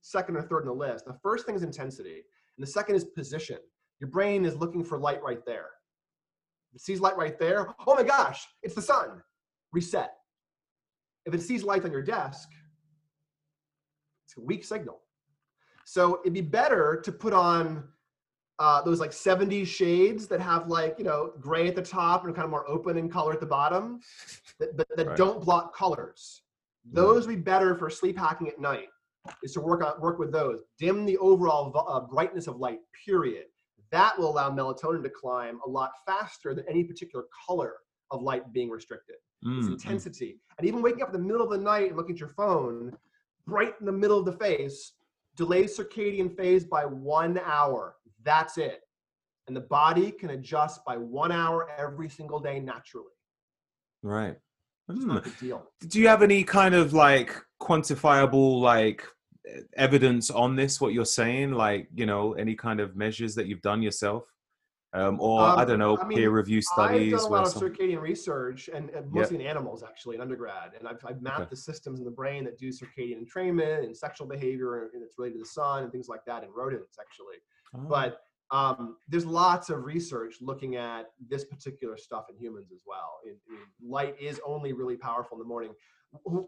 second 0.01 0.37
or 0.37 0.41
third 0.41 0.61
in 0.61 0.67
the 0.67 0.73
list. 0.73 1.05
The 1.05 1.17
first 1.21 1.45
thing 1.45 1.55
is 1.55 1.63
intensity, 1.63 2.23
and 2.57 2.67
the 2.67 2.71
second 2.71 2.95
is 2.95 3.03
position. 3.03 3.57
Your 3.99 4.09
brain 4.09 4.45
is 4.45 4.55
looking 4.55 4.83
for 4.83 4.97
light 4.97 5.21
right 5.23 5.45
there. 5.45 5.69
Sees 6.77 7.01
light 7.01 7.17
right 7.17 7.37
there, 7.37 7.67
oh 7.87 7.95
my 7.95 8.03
gosh, 8.03 8.47
it's 8.63 8.75
the 8.75 8.81
sun. 8.81 9.21
Reset. 9.73 10.13
If 11.25 11.33
it 11.33 11.41
sees 11.41 11.63
light 11.63 11.83
on 11.83 11.91
your 11.91 12.01
desk, 12.01 12.49
it's 14.25 14.37
a 14.37 14.41
weak 14.41 14.63
signal. 14.63 15.01
So 15.85 16.19
it'd 16.23 16.33
be 16.33 16.41
better 16.41 17.01
to 17.03 17.11
put 17.11 17.33
on 17.33 17.83
uh, 18.59 18.81
those 18.83 18.99
like 18.99 19.11
70s 19.11 19.67
shades 19.67 20.27
that 20.27 20.39
have 20.39 20.67
like, 20.67 20.95
you 20.99 21.05
know, 21.05 21.33
gray 21.39 21.67
at 21.67 21.75
the 21.75 21.81
top 21.81 22.25
and 22.25 22.35
kind 22.35 22.45
of 22.45 22.51
more 22.51 22.69
open 22.69 22.97
in 22.97 23.09
color 23.09 23.33
at 23.33 23.39
the 23.39 23.45
bottom, 23.45 23.99
that, 24.59 24.77
but 24.77 24.87
that 24.95 25.07
right. 25.07 25.17
don't 25.17 25.43
block 25.43 25.75
colors. 25.75 26.43
Those 26.91 27.27
would 27.27 27.35
be 27.35 27.41
better 27.41 27.75
for 27.75 27.89
sleep 27.89 28.17
hacking 28.17 28.47
at 28.47 28.59
night 28.59 28.87
is 29.43 29.53
to 29.53 29.61
work 29.61 29.83
on 29.83 29.99
work 30.01 30.19
with 30.19 30.31
those. 30.31 30.61
Dim 30.77 31.05
the 31.05 31.17
overall 31.17 31.73
uh, 31.87 31.99
brightness 32.01 32.47
of 32.47 32.57
light, 32.57 32.79
period 33.05 33.45
that 33.91 34.17
will 34.17 34.31
allow 34.31 34.49
melatonin 34.49 35.03
to 35.03 35.09
climb 35.09 35.59
a 35.65 35.69
lot 35.69 35.91
faster 36.05 36.53
than 36.53 36.65
any 36.69 36.83
particular 36.83 37.25
color 37.47 37.75
of 38.11 38.21
light 38.21 38.51
being 38.53 38.69
restricted. 38.69 39.15
Mm, 39.45 39.59
it's 39.59 39.67
intensity. 39.67 40.33
Mm. 40.33 40.57
And 40.57 40.67
even 40.67 40.81
waking 40.81 41.01
up 41.01 41.13
in 41.13 41.13
the 41.13 41.27
middle 41.27 41.43
of 41.43 41.49
the 41.51 41.63
night 41.63 41.89
and 41.89 41.97
looking 41.97 42.15
at 42.15 42.19
your 42.19 42.29
phone, 42.29 42.95
bright 43.47 43.75
in 43.79 43.85
the 43.85 43.91
middle 43.91 44.19
of 44.19 44.25
the 44.25 44.33
face, 44.33 44.93
delays 45.35 45.77
circadian 45.77 46.35
phase 46.35 46.65
by 46.65 46.85
one 46.85 47.39
hour. 47.43 47.95
That's 48.23 48.57
it. 48.57 48.81
And 49.47 49.55
the 49.55 49.61
body 49.61 50.11
can 50.11 50.31
adjust 50.31 50.83
by 50.85 50.97
one 50.97 51.31
hour 51.31 51.69
every 51.77 52.09
single 52.09 52.39
day 52.39 52.59
naturally. 52.59 53.13
Right. 54.03 54.37
Mm. 54.89 55.39
deal. 55.39 55.67
Do 55.87 55.99
you 55.99 56.07
have 56.07 56.23
any 56.23 56.43
kind 56.43 56.73
of 56.73 56.93
like 56.93 57.35
quantifiable 57.61 58.59
like 58.59 59.05
evidence 59.73 60.29
on 60.29 60.55
this 60.55 60.79
what 60.79 60.93
you're 60.93 61.05
saying 61.05 61.51
like 61.51 61.87
you 61.95 62.05
know 62.05 62.33
any 62.33 62.55
kind 62.55 62.79
of 62.79 62.95
measures 62.95 63.35
that 63.35 63.47
you've 63.47 63.61
done 63.61 63.81
yourself 63.81 64.23
um, 64.91 65.21
or 65.21 65.41
um, 65.41 65.59
I 65.59 65.65
don't 65.65 65.77
know, 65.77 65.97
I 65.99 66.07
mean, 66.07 66.17
peer 66.17 66.31
review 66.31 66.61
studies. 66.63 67.13
I've 67.13 67.19
done 67.19 67.29
a 67.29 67.33
lot 67.33 67.45
of 67.45 67.53
some... 67.53 67.61
circadian 67.61 68.01
research, 68.01 68.69
and, 68.73 68.89
and 68.89 69.11
mostly 69.11 69.37
yep. 69.37 69.45
in 69.45 69.47
animals 69.47 69.83
actually 69.83 70.15
in 70.15 70.21
undergrad, 70.21 70.71
and 70.77 70.87
I've, 70.87 70.97
I've 71.05 71.21
mapped 71.21 71.41
okay. 71.41 71.49
the 71.51 71.57
systems 71.57 71.99
in 71.99 72.05
the 72.05 72.11
brain 72.11 72.43
that 72.45 72.57
do 72.57 72.69
circadian 72.69 73.23
entrainment 73.23 73.83
and 73.83 73.95
sexual 73.95 74.25
behavior, 74.25 74.89
and 74.93 75.03
it's 75.03 75.19
related 75.19 75.35
to 75.35 75.39
the 75.41 75.45
sun 75.45 75.83
and 75.83 75.91
things 75.91 76.07
like 76.07 76.25
that 76.25 76.43
in 76.43 76.49
rodents 76.49 76.97
actually. 76.99 77.35
Oh. 77.75 77.87
But 77.87 78.21
um, 78.51 78.97
there's 79.07 79.27
lots 79.27 79.69
of 79.69 79.83
research 79.83 80.37
looking 80.41 80.75
at 80.75 81.11
this 81.27 81.45
particular 81.45 81.95
stuff 81.95 82.25
in 82.31 82.35
humans 82.35 82.71
as 82.73 82.81
well. 82.87 83.19
In, 83.23 83.33
in 83.33 83.89
light 83.91 84.15
is 84.19 84.41
only 84.43 84.73
really 84.73 84.97
powerful 84.97 85.37
in 85.37 85.39
the 85.39 85.47
morning 85.47 85.73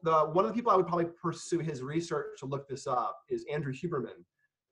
the, 0.03 0.29
one 0.31 0.45
of 0.45 0.51
the 0.51 0.55
people 0.55 0.71
I 0.71 0.75
would 0.75 0.87
probably 0.87 1.07
pursue 1.21 1.59
his 1.59 1.81
research 1.81 2.39
to 2.39 2.45
look 2.45 2.67
this 2.67 2.87
up 2.87 3.19
is 3.29 3.45
Andrew 3.51 3.73
Huberman. 3.73 4.23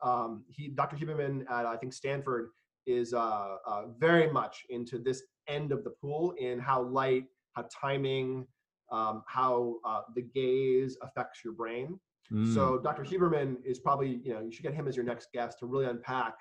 Um, 0.02 0.44
he, 0.48 0.70
Dr. 0.70 0.96
Huberman 0.96 1.42
at 1.50 1.66
I 1.66 1.76
think 1.78 1.94
Stanford 1.94 2.50
is 2.88 3.14
uh, 3.14 3.58
uh, 3.68 3.84
very 3.98 4.32
much 4.32 4.66
into 4.70 4.98
this 4.98 5.24
end 5.48 5.72
of 5.72 5.84
the 5.84 5.92
pool 5.92 6.34
in 6.40 6.60
how 6.60 6.82
light, 6.82 7.26
how 7.54 7.66
timing, 7.70 8.48
um, 8.92 9.24
how 9.28 9.76
uh, 9.86 10.02
the 10.16 10.22
gaze 10.22 10.98
affects 11.02 11.42
your 11.44 11.54
brain. 11.54 12.00
Mm. 12.32 12.54
So 12.54 12.80
Dr. 12.80 13.04
Huberman 13.04 13.58
is 13.66 13.80
probably 13.80 14.20
you 14.24 14.34
know 14.34 14.42
you 14.42 14.52
should 14.52 14.64
get 14.64 14.74
him 14.74 14.88
as 14.88 14.96
your 14.96 15.06
next 15.06 15.32
guest 15.34 15.60
to 15.60 15.66
really 15.66 15.86
unpack 15.86 16.36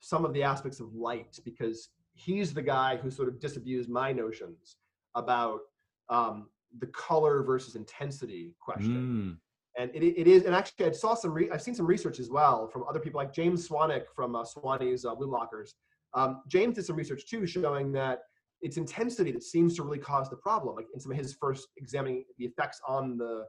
some 0.00 0.24
of 0.24 0.32
the 0.32 0.42
aspects 0.42 0.80
of 0.80 0.94
light 0.94 1.38
because 1.44 1.90
he's 2.14 2.52
the 2.54 2.62
guy 2.62 2.96
who 2.96 3.10
sort 3.10 3.28
of 3.28 3.40
disabused 3.40 3.88
my 3.88 4.12
notions 4.12 4.76
about 5.14 5.60
um, 6.08 6.48
the 6.78 6.86
color 6.88 7.42
versus 7.42 7.76
intensity 7.76 8.54
question. 8.60 9.38
Mm. 9.38 9.38
And 9.76 9.90
it, 9.94 10.20
it 10.20 10.26
is, 10.28 10.44
and 10.44 10.54
actually, 10.54 10.86
I 10.86 10.92
saw 10.92 11.14
some. 11.14 11.32
Re, 11.32 11.50
I've 11.50 11.62
seen 11.62 11.74
some 11.74 11.86
research 11.86 12.20
as 12.20 12.30
well 12.30 12.68
from 12.68 12.84
other 12.88 13.00
people, 13.00 13.18
like 13.18 13.32
James 13.32 13.68
Swanwick 13.68 14.04
from 14.14 14.36
uh, 14.36 14.44
Swannies 14.44 15.04
uh, 15.04 15.14
Blue 15.16 15.26
Blockers. 15.26 15.70
Um, 16.14 16.42
James 16.46 16.76
did 16.76 16.84
some 16.84 16.94
research 16.94 17.26
too, 17.26 17.44
showing 17.44 17.90
that 17.92 18.20
it's 18.62 18.76
intensity 18.76 19.32
that 19.32 19.42
seems 19.42 19.74
to 19.76 19.82
really 19.82 19.98
cause 19.98 20.30
the 20.30 20.36
problem. 20.36 20.76
Like 20.76 20.86
in 20.94 21.00
some 21.00 21.10
of 21.10 21.18
his 21.18 21.34
first 21.34 21.66
examining 21.76 22.24
the 22.38 22.44
effects 22.44 22.80
on 22.86 23.18
the 23.18 23.46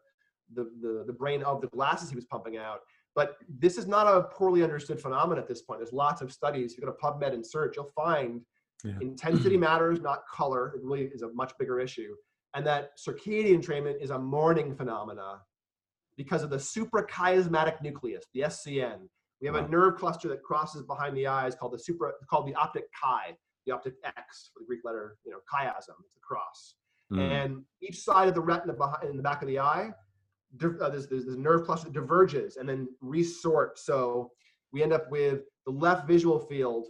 the, 0.54 0.70
the, 0.82 1.04
the 1.08 1.14
brain 1.14 1.42
of 1.44 1.62
the 1.62 1.68
glasses 1.68 2.10
he 2.10 2.16
was 2.16 2.26
pumping 2.26 2.58
out. 2.58 2.80
But 3.16 3.38
this 3.48 3.78
is 3.78 3.88
not 3.88 4.08
a 4.08 4.24
poorly 4.24 4.64
understood 4.64 5.00
phenomenon 5.00 5.42
at 5.42 5.48
this 5.48 5.62
point. 5.62 5.80
There's 5.80 5.94
lots 5.94 6.22
of 6.22 6.32
studies. 6.32 6.74
If 6.74 6.80
you 6.80 6.86
go 6.86 6.92
to 6.92 6.98
PubMed 6.98 7.34
and 7.34 7.46
search, 7.46 7.76
you'll 7.78 7.92
find 7.96 8.42
yeah. 8.84 8.94
intensity 9.02 9.58
matters, 9.70 10.02
not 10.02 10.24
color. 10.32 10.74
It 10.76 10.84
really 10.84 11.06
is 11.06 11.22
a 11.22 11.30
much 11.30 11.54
bigger 11.58 11.80
issue 11.80 12.14
and 12.56 12.66
that 12.66 12.98
circadian 12.98 13.62
entrainment 13.62 14.02
is 14.02 14.10
a 14.10 14.18
morning 14.18 14.74
phenomena 14.74 15.42
because 16.18 16.42
of 16.42 16.50
the 16.50 16.58
suprachiasmatic 16.58 17.82
nucleus, 17.82 18.24
the 18.34 18.42
SCN. 18.42 19.00
We 19.42 19.48
have 19.48 19.56
a 19.56 19.68
nerve 19.68 19.98
cluster 19.98 20.30
that 20.30 20.42
crosses 20.42 20.82
behind 20.84 21.16
the 21.16 21.28
eyes 21.28 21.54
called 21.54 21.74
the 21.74 21.80
supra, 21.80 22.14
called 22.30 22.48
the 22.48 22.56
optic 22.56 22.86
chi, 23.00 23.36
the 23.66 23.74
optic 23.74 23.96
X 24.06 24.50
for 24.54 24.62
the 24.62 24.66
Greek 24.66 24.80
letter, 24.86 25.18
you 25.26 25.32
know, 25.32 25.40
chiasm. 25.54 25.96
It's 26.00 26.16
a 26.16 26.26
cross. 26.26 26.76
Mm. 27.12 27.20
And 27.20 27.64
each 27.82 28.00
side 28.00 28.30
of 28.30 28.34
the 28.34 28.42
retina 28.42 28.74
behind 28.74 29.10
in 29.10 29.18
the 29.18 29.24
back 29.24 29.42
of 29.42 29.50
the 29.50 29.60
eye, 29.60 29.90
uh, 30.64 30.90
there's, 30.90 31.08
there's, 31.08 31.26
there's 31.26 31.38
nerve 31.38 31.66
cluster 31.66 31.88
that 31.88 31.94
diverges 31.94 32.56
and 32.56 32.68
then 32.68 32.88
resort. 33.02 33.78
So 33.78 34.32
we 34.72 34.82
end 34.82 34.94
up 34.94 35.12
with 35.12 35.42
the 35.66 35.72
left 35.74 36.08
visual 36.08 36.40
field 36.40 36.88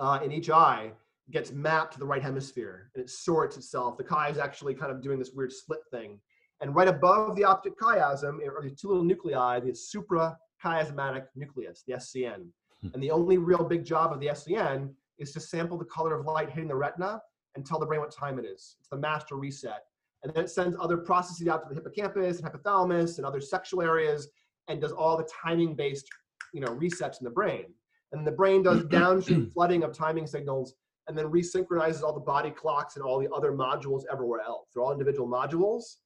uh, 0.00 0.18
in 0.24 0.32
each 0.32 0.50
eye 0.50 0.90
gets 1.30 1.52
mapped 1.52 1.94
to 1.94 1.98
the 1.98 2.06
right 2.06 2.22
hemisphere 2.22 2.90
and 2.94 3.02
it 3.02 3.10
sorts 3.10 3.56
itself. 3.56 3.96
The 3.98 4.04
chi 4.04 4.28
is 4.28 4.38
actually 4.38 4.74
kind 4.74 4.92
of 4.92 5.02
doing 5.02 5.18
this 5.18 5.32
weird 5.32 5.52
slit 5.52 5.80
thing. 5.90 6.20
And 6.60 6.74
right 6.74 6.88
above 6.88 7.36
the 7.36 7.44
optic 7.44 7.78
chiasm 7.78 8.38
are 8.46 8.62
these 8.62 8.80
two 8.80 8.88
little 8.88 9.04
nuclei, 9.04 9.60
the 9.60 9.72
suprachiasmatic 9.72 11.24
nucleus, 11.34 11.82
the 11.86 11.94
SCN. 11.94 12.46
Hmm. 12.82 12.88
And 12.94 13.02
the 13.02 13.10
only 13.10 13.38
real 13.38 13.64
big 13.64 13.84
job 13.84 14.12
of 14.12 14.20
the 14.20 14.28
SCN 14.28 14.90
is 15.18 15.32
to 15.32 15.40
sample 15.40 15.76
the 15.76 15.84
color 15.84 16.18
of 16.18 16.24
light 16.26 16.50
hitting 16.50 16.68
the 16.68 16.76
retina 16.76 17.20
and 17.56 17.66
tell 17.66 17.78
the 17.78 17.86
brain 17.86 18.00
what 18.00 18.14
time 18.14 18.38
it 18.38 18.44
is. 18.44 18.76
It's 18.78 18.88
the 18.88 18.98
master 18.98 19.36
reset. 19.36 19.82
and 20.22 20.32
then 20.34 20.44
it 20.44 20.50
sends 20.50 20.76
other 20.80 20.96
processes 20.96 21.48
out 21.48 21.62
to 21.62 21.68
the 21.68 21.74
hippocampus 21.74 22.40
and 22.40 22.50
hypothalamus 22.50 23.18
and 23.18 23.26
other 23.26 23.40
sexual 23.40 23.82
areas 23.82 24.28
and 24.68 24.80
does 24.80 24.92
all 24.92 25.16
the 25.16 25.28
timing 25.44 25.74
based 25.74 26.08
you 26.52 26.60
know 26.60 26.68
resets 26.68 27.20
in 27.20 27.24
the 27.24 27.30
brain 27.30 27.66
and 28.12 28.26
the 28.26 28.32
brain 28.32 28.62
does 28.62 28.84
downstream 29.00 29.50
flooding 29.50 29.82
of 29.82 29.92
timing 29.92 30.26
signals 30.26 30.74
and 31.08 31.16
then 31.16 31.26
resynchronizes 31.26 32.02
all 32.02 32.12
the 32.12 32.20
body 32.20 32.50
clocks 32.50 32.96
and 32.96 33.04
all 33.04 33.18
the 33.18 33.32
other 33.32 33.52
modules 33.52 34.02
everywhere 34.12 34.40
else. 34.40 34.68
They're 34.74 34.82
all 34.82 34.92
individual 34.92 35.28
modules. 35.28 35.96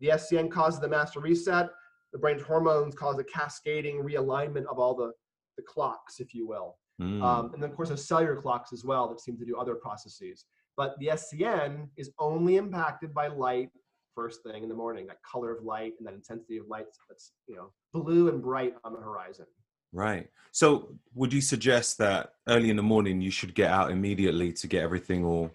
The 0.00 0.08
scn 0.08 0.50
causes 0.50 0.80
the 0.80 0.88
master 0.88 1.20
reset. 1.20 1.70
The 2.12 2.18
brain's 2.18 2.42
hormones 2.42 2.94
cause 2.94 3.18
a 3.18 3.24
cascading 3.24 4.02
realignment 4.02 4.66
of 4.66 4.78
all 4.78 4.94
the 4.94 5.12
the 5.56 5.62
clocks 5.62 6.20
if 6.20 6.34
you 6.34 6.46
will. 6.46 6.78
Mm. 7.00 7.22
um, 7.22 7.54
and 7.54 7.62
then 7.62 7.70
of 7.70 7.76
course 7.76 7.88
there's 7.88 8.06
cellular 8.06 8.36
clocks 8.36 8.72
as 8.72 8.84
well 8.84 9.08
that 9.08 9.20
seem 9.20 9.36
to 9.38 9.44
do 9.44 9.56
other 9.56 9.74
processes. 9.74 10.44
But 10.76 10.94
the 10.98 11.08
SCN 11.08 11.88
is 11.96 12.10
only 12.18 12.56
impacted 12.56 13.12
by 13.12 13.28
light 13.28 13.70
first 14.14 14.42
thing 14.42 14.62
in 14.62 14.68
the 14.68 14.74
morning, 14.74 15.06
that 15.06 15.18
color 15.22 15.54
of 15.56 15.64
light 15.64 15.92
and 15.98 16.06
that 16.06 16.14
intensity 16.14 16.56
of 16.58 16.66
light 16.68 16.86
that's, 17.08 17.32
you 17.46 17.56
know, 17.56 17.72
blue 17.92 18.28
and 18.28 18.42
bright 18.42 18.74
on 18.84 18.92
the 18.92 19.00
horizon. 19.00 19.46
Right. 19.92 20.28
So 20.52 20.94
would 21.14 21.32
you 21.32 21.40
suggest 21.40 21.98
that 21.98 22.34
early 22.48 22.70
in 22.70 22.76
the 22.76 22.82
morning 22.82 23.20
you 23.20 23.30
should 23.30 23.54
get 23.54 23.70
out 23.70 23.90
immediately 23.90 24.52
to 24.52 24.66
get 24.66 24.82
everything 24.82 25.24
all 25.24 25.50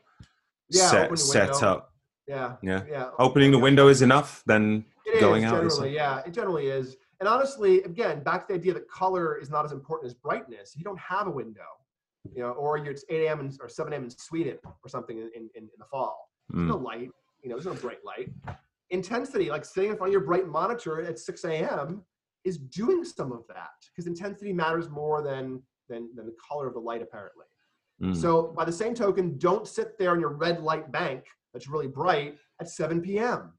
yeah, 0.69 0.89
set 0.89 1.19
set 1.19 1.64
up? 1.64 1.93
Yeah. 2.27 2.55
Yeah. 2.61 2.84
Yeah. 2.89 3.09
Opening 3.19 3.51
the 3.51 3.59
window 3.59 3.88
is 3.88 4.01
enough, 4.01 4.43
then 4.45 4.85
it 5.05 5.19
going 5.19 5.43
is, 5.43 5.51
out. 5.51 5.61
Generally, 5.61 5.95
yeah, 5.95 6.22
it 6.26 6.34
generally 6.34 6.68
is. 6.68 6.97
And 7.19 7.27
honestly, 7.27 7.81
again, 7.84 8.22
back 8.22 8.47
to 8.47 8.53
the 8.53 8.59
idea 8.59 8.73
that 8.73 8.89
color 8.89 9.38
is 9.38 9.49
not 9.49 9.65
as 9.65 9.72
important 9.72 10.07
as 10.07 10.14
brightness. 10.14 10.76
You 10.76 10.84
don't 10.84 10.99
have 10.99 11.27
a 11.27 11.31
window 11.31 11.64
you 12.35 12.41
know, 12.41 12.51
or 12.51 12.77
it's 12.77 13.03
8 13.09 13.26
a.m. 13.26 13.51
or 13.61 13.69
7 13.69 13.93
a.m. 13.93 14.03
in 14.03 14.09
Sweden 14.09 14.57
or 14.64 14.89
something 14.89 15.18
in, 15.18 15.30
in, 15.35 15.49
in 15.55 15.69
the 15.77 15.85
fall. 15.85 16.30
There's 16.49 16.65
mm. 16.65 16.69
no 16.69 16.77
light, 16.77 17.09
you 17.43 17.49
know, 17.49 17.55
there's 17.55 17.65
no 17.65 17.73
bright 17.73 18.03
light. 18.05 18.30
Intensity, 18.89 19.49
like 19.49 19.65
sitting 19.65 19.91
in 19.91 19.97
front 19.97 20.09
of 20.09 20.14
your 20.14 20.22
bright 20.22 20.47
monitor 20.47 21.01
at 21.01 21.19
6 21.19 21.43
a.m., 21.45 22.03
is 22.48 22.57
doing 22.57 23.03
some 23.03 23.32
of 23.32 23.45
that 23.48 23.69
because 23.88 24.07
intensity 24.07 24.53
matters 24.53 24.90
more 24.90 25.22
than, 25.22 25.61
than, 25.90 26.10
than 26.15 26.26
the 26.26 26.36
color 26.48 26.68
of 26.68 26.74
the 26.74 26.80
light, 26.80 27.02
apparently. 27.02 27.45
Mm. 28.02 28.15
So, 28.15 28.53
by 28.56 28.64
the 28.64 28.72
same 28.72 28.94
token, 28.94 29.38
don't 29.38 29.68
sit 29.68 29.98
there 29.98 30.14
in 30.14 30.19
your 30.19 30.34
red 30.34 30.61
light 30.61 30.91
bank 30.91 31.24
that's 31.53 31.68
really 31.68 31.88
bright 31.88 32.38
at 32.60 32.69
7 32.69 33.02
p.m 33.02 33.53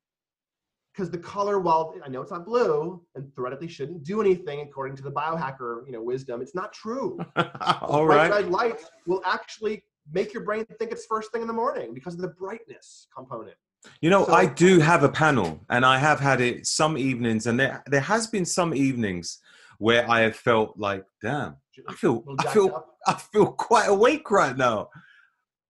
because 0.98 1.10
the 1.10 1.18
color, 1.18 1.60
while 1.60 1.94
I 2.04 2.08
know 2.08 2.22
it's 2.22 2.32
not 2.32 2.44
blue 2.44 3.00
and 3.14 3.32
theoretically 3.36 3.68
shouldn't 3.68 4.02
do 4.02 4.20
anything 4.20 4.62
according 4.62 4.96
to 4.96 5.02
the 5.04 5.12
biohacker, 5.12 5.86
you 5.86 5.92
know, 5.92 6.02
wisdom, 6.02 6.42
it's 6.42 6.56
not 6.56 6.72
true. 6.72 7.20
All 7.82 8.04
right. 8.04 8.28
Red 8.28 8.50
light 8.50 8.82
will 9.06 9.22
actually 9.24 9.84
make 10.12 10.34
your 10.34 10.42
brain 10.42 10.66
think 10.78 10.90
it's 10.90 11.06
first 11.06 11.30
thing 11.30 11.40
in 11.40 11.46
the 11.46 11.54
morning 11.54 11.94
because 11.94 12.14
of 12.14 12.20
the 12.20 12.28
brightness 12.28 13.06
component. 13.16 13.56
You 14.00 14.10
know, 14.10 14.26
so, 14.26 14.32
I 14.32 14.46
do 14.46 14.80
have 14.80 15.02
a 15.02 15.08
panel, 15.08 15.60
and 15.70 15.84
I 15.84 15.98
have 15.98 16.20
had 16.20 16.40
it 16.40 16.66
some 16.66 16.98
evenings, 16.98 17.46
and 17.46 17.58
there 17.58 17.82
there 17.86 18.00
has 18.00 18.26
been 18.26 18.44
some 18.44 18.74
evenings 18.74 19.38
where 19.78 20.08
I 20.10 20.20
have 20.20 20.36
felt 20.36 20.78
like, 20.78 21.04
damn, 21.22 21.56
I 21.88 21.94
feel 21.94 22.24
I 22.38 22.52
feel. 22.52 22.84
I 23.06 23.14
feel 23.14 23.46
quite 23.46 23.88
awake 23.88 24.30
right 24.30 24.56
now. 24.56 24.90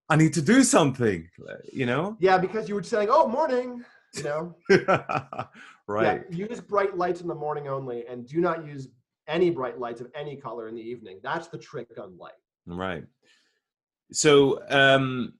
I 0.08 0.16
need 0.16 0.32
to 0.34 0.42
do 0.42 0.64
something, 0.64 1.28
you 1.72 1.86
know? 1.86 2.16
Yeah, 2.18 2.38
because 2.38 2.68
you 2.68 2.74
were 2.74 2.82
saying, 2.82 3.08
"Oh, 3.10 3.28
morning." 3.28 3.84
you 4.14 4.22
know 4.22 4.54
right 5.86 6.24
yeah, 6.30 6.46
use 6.46 6.60
bright 6.60 6.96
lights 6.96 7.20
in 7.20 7.28
the 7.28 7.34
morning 7.34 7.68
only 7.68 8.06
and 8.06 8.26
do 8.26 8.40
not 8.40 8.64
use 8.64 8.88
any 9.26 9.50
bright 9.50 9.78
lights 9.78 10.00
of 10.00 10.08
any 10.14 10.36
color 10.36 10.68
in 10.68 10.74
the 10.74 10.82
evening 10.82 11.18
that's 11.22 11.48
the 11.48 11.58
trick 11.58 11.88
on 12.00 12.16
light 12.16 12.32
right 12.66 13.04
so 14.12 14.62
um 14.70 15.34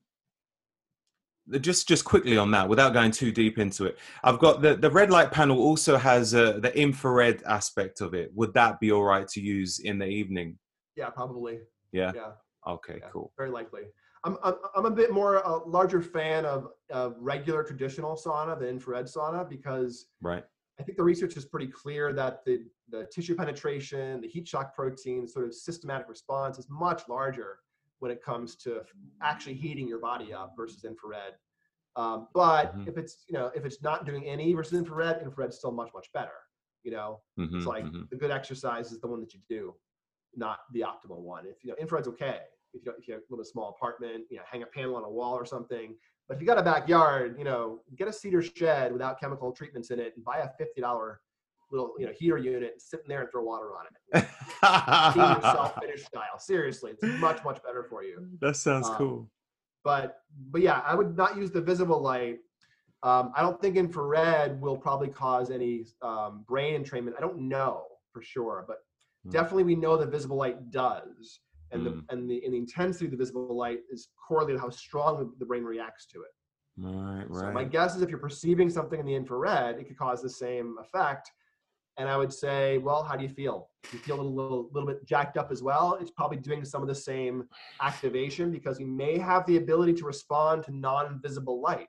just 1.61 1.89
just 1.89 2.05
quickly 2.05 2.37
on 2.37 2.51
that 2.51 2.69
without 2.69 2.93
going 2.93 3.11
too 3.11 3.33
deep 3.33 3.59
into 3.59 3.85
it 3.87 3.99
i've 4.25 4.39
got 4.39 4.61
the 4.61 4.75
the 4.77 4.91
red 4.91 5.11
light 5.11 5.31
panel 5.31 5.59
also 5.59 5.97
has 5.97 6.35
uh, 6.35 6.59
the 6.61 6.77
infrared 6.79 7.43
aspect 7.47 8.01
of 8.01 8.15
it. 8.15 8.31
Would 8.35 8.55
that 8.55 8.81
be 8.81 8.93
all 8.93 9.05
right 9.05 9.29
to 9.29 9.41
use 9.41 9.81
in 9.81 9.99
the 9.99 10.07
evening? 10.07 10.59
Yeah 10.97 11.11
probably. 11.11 11.61
Yeah? 11.93 12.13
Yeah. 12.15 12.33
Okay 12.67 12.99
yeah, 13.01 13.09
cool. 13.13 13.33
very 13.37 13.51
likely. 13.51 13.83
I'm, 14.25 14.37
I'm, 14.43 14.55
I'm 14.77 14.87
a 14.87 14.91
bit 14.91 15.13
more 15.13 15.37
a 15.37 15.65
larger 15.65 16.03
fan 16.03 16.45
of, 16.45 16.69
of 16.91 17.15
regular 17.21 17.63
traditional 17.63 18.17
sauna 18.17 18.59
than 18.59 18.69
infrared 18.69 19.07
sauna 19.07 19.49
because 19.49 20.07
right. 20.21 20.45
I 20.81 20.83
think 20.83 20.97
the 20.97 21.05
research 21.05 21.37
is 21.37 21.45
pretty 21.45 21.69
clear 21.69 22.13
that 22.13 22.45
the, 22.45 22.65
the 22.91 23.07
tissue 23.13 23.37
penetration, 23.37 24.21
the 24.21 24.29
heat 24.29 24.47
shock 24.47 24.75
protein, 24.75 25.27
sort 25.29 25.47
of 25.47 25.55
systematic 25.55 26.09
response 26.09 26.59
is 26.59 26.67
much 26.69 27.03
larger 27.09 27.59
when 28.01 28.11
it 28.11 28.23
comes 28.23 28.57
to 28.57 28.81
actually 29.23 29.55
heating 29.55 29.89
your 29.89 29.99
body 29.99 30.33
up 30.33 30.55
versus 30.57 30.85
infrared. 30.85 31.35
Um, 31.97 32.29
but 32.33 32.77
mm-hmm. 32.77 32.89
if 32.89 32.97
it's 32.97 33.25
you 33.29 33.35
know 33.35 33.51
if 33.55 33.65
it's 33.65 33.83
not 33.83 34.07
doing 34.07 34.25
any 34.25 34.53
versus 34.55 34.79
infrared, 34.79 35.23
infrared's 35.23 35.57
still 35.57 35.73
much 35.73 35.91
much 35.95 36.07
better. 36.13 36.31
You 36.85 36.93
know, 36.93 37.21
mm-hmm, 37.39 37.57
it's 37.57 37.67
like 37.67 37.85
mm-hmm. 37.85 38.03
the 38.11 38.17
good 38.17 38.31
exercise 38.31 38.93
is 38.93 39.01
the 39.01 39.09
one 39.09 39.21
that 39.21 39.35
you 39.35 39.41
do, 39.49 39.75
not 40.37 40.61
the 40.73 40.81
optimal 40.81 41.21
one. 41.21 41.45
If 41.47 41.65
you 41.65 41.71
know 41.71 41.77
infrared's 41.81 42.09
okay, 42.09 42.41
if 42.73 42.85
you, 42.85 42.93
if 42.99 43.09
you 43.09 43.15
live 43.15 43.23
in 43.33 43.41
a 43.41 43.45
small 43.45 43.71
apartment, 43.71 44.25
you 44.31 44.37
know, 44.37 44.43
hang 44.51 44.63
a 44.63 44.67
panel 44.67 44.97
on 44.97 45.05
a 45.05 45.11
wall 45.11 45.35
or 45.35 45.45
something. 45.45 45.97
But 46.29 46.37
if 46.37 46.41
you 46.41 46.47
got 46.47 46.59
a 46.59 46.63
backyard, 46.63 47.37
you 47.39 47.45
know, 47.45 47.81
get 47.97 48.07
a 48.07 48.13
cedar 48.13 48.43
shed 48.43 48.93
without 48.93 49.19
chemical 49.19 49.51
treatments 49.51 49.91
in 49.91 49.99
it 49.99 50.13
and 50.15 50.25
buy 50.25 50.39
a 50.39 50.49
fifty 50.59 50.81
dollar 50.81 51.21
little 51.71 51.95
you 51.99 52.07
know 52.07 52.13
heater 52.19 52.39
unit 52.39 52.73
and 52.73 52.81
sit 52.81 53.01
in 53.01 53.09
there 53.09 53.23
and 53.23 53.31
throw 53.31 53.43
water 53.43 53.71
on 53.73 53.87
it. 53.87 54.29
Yourself 55.17 55.75
Finnish 55.81 56.05
style. 56.05 56.39
Seriously, 56.39 56.93
it's 56.93 57.21
much 57.21 57.43
much 57.45 57.63
better 57.63 57.85
for 57.89 58.03
you. 58.03 58.27
That 58.41 58.57
sounds 58.57 58.89
um, 58.89 58.97
cool. 58.97 59.31
But 59.85 60.23
but 60.51 60.63
yeah, 60.63 60.83
I 60.85 60.95
would 60.95 61.17
not 61.17 61.37
use 61.37 61.51
the 61.51 61.61
visible 61.61 62.01
light. 62.01 62.39
Um, 63.03 63.33
I 63.37 63.43
don't 63.43 63.61
think 63.61 63.77
infrared 63.77 64.61
will 64.61 64.77
probably 64.77 65.09
cause 65.09 65.51
any 65.51 65.85
um, 66.03 66.45
brain 66.49 66.83
entrainment. 66.83 67.13
I 67.17 67.21
don't 67.21 67.49
know 67.49 67.85
for 68.13 68.23
sure, 68.23 68.65
but 68.67 68.79
hmm. 69.25 69.31
definitely 69.31 69.65
we 69.65 69.77
know 69.77 69.97
that 69.97 70.09
visible 70.09 70.37
light 70.37 70.71
does 70.71 71.41
and 71.71 71.83
mm. 71.83 71.85
the 71.85 72.15
and 72.15 72.31
the 72.31 72.43
and 72.45 72.55
the 72.55 72.59
intensity 72.59 73.07
of 73.07 73.11
the 73.11 73.17
visible 73.17 73.57
light 73.57 73.81
is 73.91 74.09
correlated 74.27 74.61
how 74.61 74.71
strong 74.71 75.33
the 75.39 75.45
brain 75.45 75.65
reacts 75.65 76.07
to 76.07 76.23
it. 76.23 76.31
Right, 76.77 77.25
right. 77.29 77.41
So 77.41 77.53
my 77.53 77.65
guess 77.65 77.97
is 77.97 78.03
if 78.03 78.09
you're 78.09 78.19
perceiving 78.19 78.71
something 78.71 79.01
in 79.01 79.07
the 79.07 79.15
infrared, 79.15 79.79
it 79.79 79.89
could 79.89 79.99
cause 79.99 80.23
the 80.23 80.31
same 80.31 80.77
effect. 80.81 81.31
And 81.99 82.09
I 82.09 82.17
would 82.17 82.33
say, 82.33 82.79
well, 82.79 83.03
how 83.03 83.17
do 83.17 83.25
you 83.25 83.29
feel? 83.29 83.71
You 83.93 83.99
feel 83.99 84.21
a 84.21 84.23
little, 84.23 84.71
little 84.73 84.87
bit 84.87 85.05
jacked 85.05 85.37
up 85.37 85.51
as 85.51 85.63
well? 85.63 85.99
It's 86.01 86.13
probably 86.13 86.37
doing 86.37 86.65
some 86.65 86.81
of 86.81 86.89
the 86.89 86.95
same 86.95 87.49
activation 87.83 88.53
because 88.53 88.79
you 88.79 88.87
may 88.87 89.19
have 89.19 89.45
the 89.47 89.57
ability 89.57 89.95
to 89.95 90.05
respond 90.05 90.63
to 90.65 90.77
non-visible 90.77 91.61
light. 91.61 91.89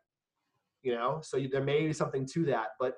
You 0.82 0.96
know, 0.96 1.20
so 1.22 1.38
you, 1.38 1.48
there 1.48 1.64
may 1.64 1.86
be 1.86 1.94
something 1.94 2.26
to 2.34 2.46
that. 2.46 2.70
But 2.80 2.96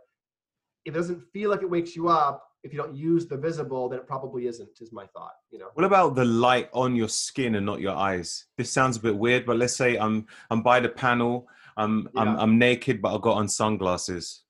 if 0.86 0.94
it 0.94 0.98
doesn't 0.98 1.22
feel 1.34 1.50
like 1.50 1.64
it 1.64 1.70
wakes 1.70 1.96
you 1.96 2.08
up, 2.08 2.48
if 2.64 2.72
you 2.72 2.80
don't 2.80 2.96
use 2.96 3.26
the 3.28 3.38
visible, 3.38 3.90
then 3.90 4.00
it 4.00 4.08
probably 4.08 4.48
isn't, 4.48 4.70
is 4.80 4.94
my 4.94 5.08
thought. 5.08 5.34
You 5.50 5.60
know. 5.60 5.70
What 5.74 5.86
about 5.86 6.16
the 6.16 6.26
light 6.26 6.70
on 6.74 6.96
your 6.96 7.10
skin 7.10 7.56
and 7.56 7.66
not 7.66 7.82
your 7.82 7.96
eyes? 7.96 8.46
This 8.58 8.72
sounds 8.72 8.98
a 8.98 9.02
bit 9.02 9.18
weird, 9.18 9.46
but 9.46 9.58
let's 9.58 9.76
say 9.76 9.98
I'm 9.98 10.28
I'm 10.50 10.62
by 10.62 10.80
the 10.80 10.90
panel, 10.90 11.48
I'm 11.76 12.08
yeah. 12.14 12.22
I'm 12.22 12.38
I'm 12.38 12.58
naked, 12.60 13.02
but 13.02 13.16
I've 13.16 13.22
got 13.22 13.38
on 13.38 13.48
sunglasses. 13.48 14.41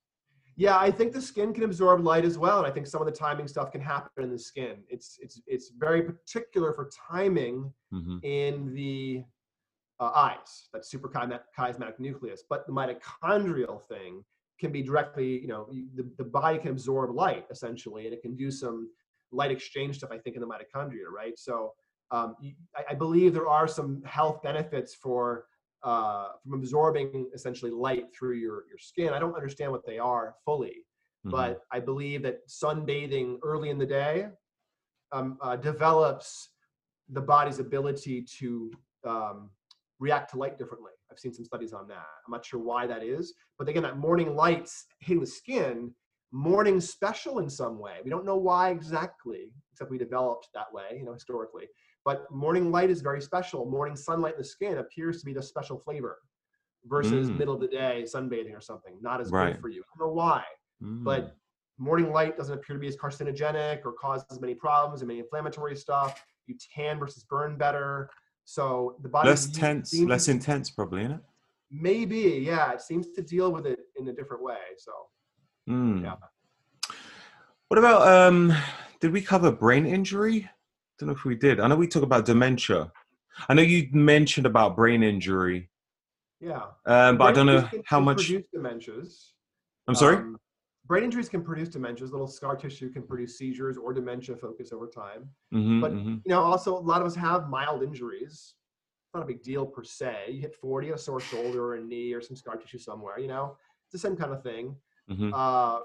Yeah, 0.56 0.78
I 0.78 0.90
think 0.90 1.12
the 1.12 1.22
skin 1.22 1.54
can 1.54 1.64
absorb 1.64 2.04
light 2.04 2.24
as 2.24 2.36
well, 2.36 2.58
and 2.58 2.66
I 2.66 2.70
think 2.70 2.86
some 2.86 3.00
of 3.00 3.06
the 3.06 3.12
timing 3.12 3.48
stuff 3.48 3.72
can 3.72 3.80
happen 3.80 4.24
in 4.24 4.30
the 4.30 4.38
skin. 4.38 4.78
It's 4.88 5.18
it's 5.20 5.40
it's 5.46 5.70
very 5.70 6.02
particular 6.02 6.72
for 6.72 6.90
timing 7.10 7.72
mm-hmm. 7.92 8.18
in 8.22 8.74
the 8.74 9.24
uh, 9.98 10.10
eyes, 10.14 10.68
that 10.72 10.82
suprachiasmatic 10.82 11.98
nucleus. 11.98 12.42
But 12.48 12.66
the 12.66 12.72
mitochondrial 12.72 13.82
thing 13.82 14.24
can 14.58 14.72
be 14.72 14.82
directly, 14.82 15.40
you 15.40 15.48
know, 15.48 15.68
the, 15.94 16.08
the 16.18 16.24
body 16.24 16.58
can 16.58 16.70
absorb 16.70 17.14
light 17.14 17.46
essentially, 17.50 18.04
and 18.06 18.14
it 18.14 18.20
can 18.20 18.36
do 18.36 18.50
some 18.50 18.90
light 19.30 19.50
exchange 19.50 19.96
stuff, 19.96 20.10
I 20.12 20.18
think, 20.18 20.36
in 20.36 20.42
the 20.42 20.48
mitochondria, 20.48 21.06
right? 21.14 21.38
So 21.38 21.72
um, 22.10 22.36
I, 22.76 22.84
I, 22.90 22.94
believe 22.94 23.32
there 23.32 23.48
are 23.48 23.66
some 23.66 24.02
health 24.04 24.42
benefits 24.42 24.94
for 24.94 25.46
uh, 25.84 26.28
from 26.42 26.54
absorbing 26.54 27.28
essentially 27.34 27.70
light 27.70 28.04
through 28.16 28.36
your, 28.36 28.64
your 28.68 28.78
skin. 28.78 29.12
I 29.12 29.18
don't 29.18 29.34
understand 29.34 29.72
what 29.72 29.84
they 29.86 29.98
are 29.98 30.34
fully, 30.44 30.84
mm-hmm. 31.26 31.30
but 31.30 31.60
I 31.72 31.80
believe 31.80 32.22
that 32.22 32.48
sunbathing 32.48 33.38
early 33.42 33.70
in 33.70 33.78
the 33.78 33.86
day 33.86 34.28
um, 35.12 35.38
uh, 35.42 35.56
develops 35.56 36.50
the 37.08 37.20
body's 37.20 37.58
ability 37.58 38.24
to 38.38 38.70
um, 39.06 39.50
react 39.98 40.30
to 40.30 40.38
light 40.38 40.58
differently. 40.58 40.92
I've 41.10 41.18
seen 41.18 41.34
some 41.34 41.44
studies 41.44 41.72
on 41.72 41.86
that. 41.88 42.06
I'm 42.26 42.30
not 42.32 42.44
sure 42.44 42.60
why 42.60 42.86
that 42.86 43.02
is, 43.02 43.34
but 43.58 43.68
again, 43.68 43.82
that 43.82 43.98
morning 43.98 44.34
light's 44.34 44.86
hitting 45.00 45.20
the 45.20 45.26
skin, 45.26 45.92
morning 46.32 46.80
special 46.80 47.38
in 47.40 47.50
some 47.50 47.78
way. 47.78 47.96
We 48.02 48.10
don't 48.10 48.24
know 48.24 48.36
why 48.36 48.70
exactly, 48.70 49.50
except 49.72 49.90
we 49.90 49.98
developed 49.98 50.48
that 50.54 50.72
way, 50.72 50.96
you 50.96 51.04
know, 51.04 51.12
historically. 51.12 51.64
But 52.04 52.30
morning 52.30 52.70
light 52.70 52.90
is 52.90 53.00
very 53.00 53.20
special. 53.20 53.64
Morning 53.64 53.96
sunlight 53.96 54.34
in 54.34 54.38
the 54.38 54.44
skin 54.44 54.78
appears 54.78 55.20
to 55.20 55.26
be 55.26 55.32
the 55.32 55.42
special 55.42 55.78
flavor 55.78 56.18
versus 56.86 57.30
mm. 57.30 57.38
middle 57.38 57.54
of 57.54 57.60
the 57.60 57.68
day 57.68 58.04
sunbathing 58.04 58.56
or 58.56 58.60
something. 58.60 58.94
Not 59.00 59.20
as 59.20 59.30
right. 59.30 59.52
good 59.52 59.60
for 59.60 59.68
you. 59.68 59.82
I 59.82 59.98
don't 59.98 60.08
know 60.08 60.14
why, 60.14 60.42
mm. 60.82 61.04
but 61.04 61.36
morning 61.78 62.12
light 62.12 62.36
doesn't 62.36 62.54
appear 62.54 62.74
to 62.74 62.80
be 62.80 62.88
as 62.88 62.96
carcinogenic 62.96 63.80
or 63.84 63.92
causes 63.92 64.26
as 64.30 64.40
many 64.40 64.54
problems 64.54 65.00
and 65.00 65.08
many 65.08 65.20
inflammatory 65.20 65.76
stuff. 65.76 66.24
You 66.46 66.56
tan 66.74 66.98
versus 66.98 67.24
burn 67.24 67.56
better. 67.56 68.10
So 68.44 68.96
the 69.02 69.08
body 69.08 69.28
less 69.28 69.46
tense, 69.46 69.96
less 70.00 70.28
intense, 70.28 70.70
probably, 70.70 71.02
isn't 71.02 71.12
it? 71.12 71.20
Maybe, 71.70 72.42
yeah. 72.44 72.72
It 72.72 72.80
seems 72.80 73.08
to 73.14 73.22
deal 73.22 73.52
with 73.52 73.66
it 73.66 73.78
in 73.96 74.08
a 74.08 74.12
different 74.12 74.42
way. 74.42 74.56
So, 74.76 74.92
mm. 75.70 76.02
yeah. 76.02 76.16
What 77.68 77.78
about 77.78 78.06
um? 78.08 78.52
Did 79.00 79.12
we 79.12 79.22
cover 79.22 79.50
brain 79.50 79.86
injury? 79.86 80.50
I 80.92 81.04
don't 81.04 81.08
know 81.08 81.14
if 81.14 81.24
we 81.24 81.34
did. 81.34 81.60
I 81.60 81.66
know 81.68 81.76
we 81.76 81.86
talked 81.88 82.04
about 82.04 82.26
dementia. 82.26 82.92
I 83.48 83.54
know 83.54 83.62
you 83.62 83.88
mentioned 83.92 84.46
about 84.46 84.76
brain 84.76 85.02
injury. 85.02 85.70
Yeah. 86.40 86.62
Um, 86.86 87.18
but 87.18 87.24
I 87.24 87.32
don't 87.32 87.46
know 87.46 87.68
how 87.84 88.00
much. 88.00 88.26
Produce 88.26 88.46
dementias. 88.54 89.28
I'm 89.88 89.94
sorry. 89.94 90.16
Um, 90.16 90.38
brain 90.86 91.04
injuries 91.04 91.28
can 91.28 91.42
produce 91.42 91.68
dementias. 91.68 92.10
Little 92.10 92.26
scar 92.26 92.56
tissue 92.56 92.90
can 92.90 93.02
produce 93.02 93.38
seizures 93.38 93.76
or 93.76 93.92
dementia 93.92 94.36
focus 94.36 94.72
over 94.72 94.86
time. 94.86 95.28
Mm-hmm, 95.54 95.80
but 95.80 95.92
mm-hmm. 95.92 96.16
you 96.24 96.28
know, 96.28 96.42
also 96.42 96.76
a 96.76 96.78
lot 96.78 97.00
of 97.00 97.06
us 97.06 97.14
have 97.14 97.48
mild 97.48 97.82
injuries. 97.82 98.54
It's 99.04 99.14
not 99.14 99.22
a 99.22 99.26
big 99.26 99.42
deal 99.42 99.64
per 99.64 99.84
se. 99.84 100.28
You 100.30 100.40
hit 100.40 100.54
40, 100.54 100.90
a 100.90 100.98
sore 100.98 101.20
shoulder 101.20 101.64
or 101.64 101.74
a 101.76 101.80
knee 101.80 102.12
or 102.12 102.20
some 102.20 102.36
scar 102.36 102.56
tissue 102.56 102.78
somewhere. 102.78 103.18
You 103.18 103.28
know, 103.28 103.56
it's 103.86 103.92
the 103.92 103.98
same 103.98 104.16
kind 104.16 104.32
of 104.32 104.42
thing. 104.42 104.76
Mm-hmm. 105.10 105.32
Uh, 105.32 105.78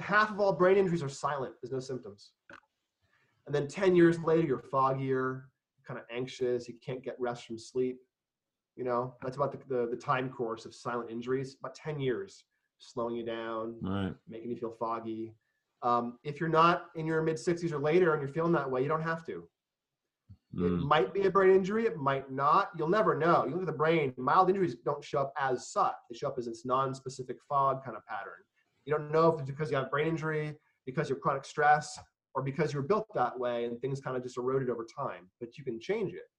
half 0.00 0.30
of 0.30 0.40
all 0.40 0.52
brain 0.52 0.76
injuries 0.76 1.02
are 1.02 1.08
silent. 1.08 1.54
There's 1.62 1.72
no 1.72 1.80
symptoms. 1.80 2.32
And 3.48 3.54
then 3.54 3.66
10 3.66 3.96
years 3.96 4.20
later, 4.20 4.46
you're 4.46 4.58
foggier, 4.58 5.44
kind 5.86 5.98
of 5.98 6.04
anxious. 6.14 6.68
You 6.68 6.74
can't 6.84 7.02
get 7.02 7.16
rest 7.18 7.46
from 7.46 7.58
sleep. 7.58 7.96
You 8.76 8.84
know, 8.84 9.14
that's 9.22 9.36
about 9.36 9.52
the, 9.52 9.74
the, 9.74 9.88
the 9.90 9.96
time 9.96 10.28
course 10.28 10.66
of 10.66 10.74
silent 10.74 11.10
injuries, 11.10 11.56
about 11.58 11.74
10 11.74 11.98
years 11.98 12.44
slowing 12.78 13.16
you 13.16 13.24
down, 13.24 13.76
right. 13.80 14.14
making 14.28 14.50
you 14.50 14.56
feel 14.56 14.76
foggy. 14.78 15.34
Um, 15.82 16.18
if 16.24 16.40
you're 16.40 16.50
not 16.50 16.88
in 16.94 17.06
your 17.06 17.22
mid 17.22 17.36
60s 17.36 17.72
or 17.72 17.78
later 17.78 18.12
and 18.12 18.20
you're 18.20 18.30
feeling 18.30 18.52
that 18.52 18.70
way, 18.70 18.82
you 18.82 18.88
don't 18.88 19.02
have 19.02 19.24
to. 19.26 19.48
Mm. 20.54 20.66
It 20.66 20.84
might 20.84 21.14
be 21.14 21.22
a 21.22 21.30
brain 21.30 21.56
injury, 21.56 21.86
it 21.86 21.96
might 21.96 22.30
not. 22.30 22.68
You'll 22.76 22.88
never 22.88 23.16
know. 23.16 23.46
You 23.46 23.52
look 23.52 23.62
at 23.62 23.66
the 23.66 23.72
brain, 23.72 24.12
mild 24.18 24.50
injuries 24.50 24.76
don't 24.84 25.02
show 25.02 25.20
up 25.22 25.32
as 25.40 25.68
such. 25.68 25.94
They 26.10 26.16
show 26.16 26.28
up 26.28 26.36
as 26.38 26.44
this 26.44 26.66
non-specific 26.66 27.38
fog 27.48 27.82
kind 27.82 27.96
of 27.96 28.04
pattern. 28.04 28.44
You 28.84 28.92
don't 28.92 29.10
know 29.10 29.32
if 29.32 29.40
it's 29.40 29.50
because 29.50 29.70
you 29.70 29.78
have 29.78 29.90
brain 29.90 30.06
injury, 30.06 30.54
because 30.84 31.08
you 31.08 31.14
have 31.14 31.22
chronic 31.22 31.46
stress, 31.46 31.98
or 32.34 32.42
because 32.42 32.72
you 32.72 32.80
were 32.80 32.86
built 32.86 33.06
that 33.14 33.38
way 33.38 33.64
and 33.64 33.80
things 33.80 34.00
kind 34.00 34.16
of 34.16 34.22
just 34.22 34.38
eroded 34.38 34.70
over 34.70 34.84
time, 34.84 35.28
but 35.40 35.56
you 35.58 35.64
can 35.64 35.80
change 35.80 36.12
it. 36.12 36.30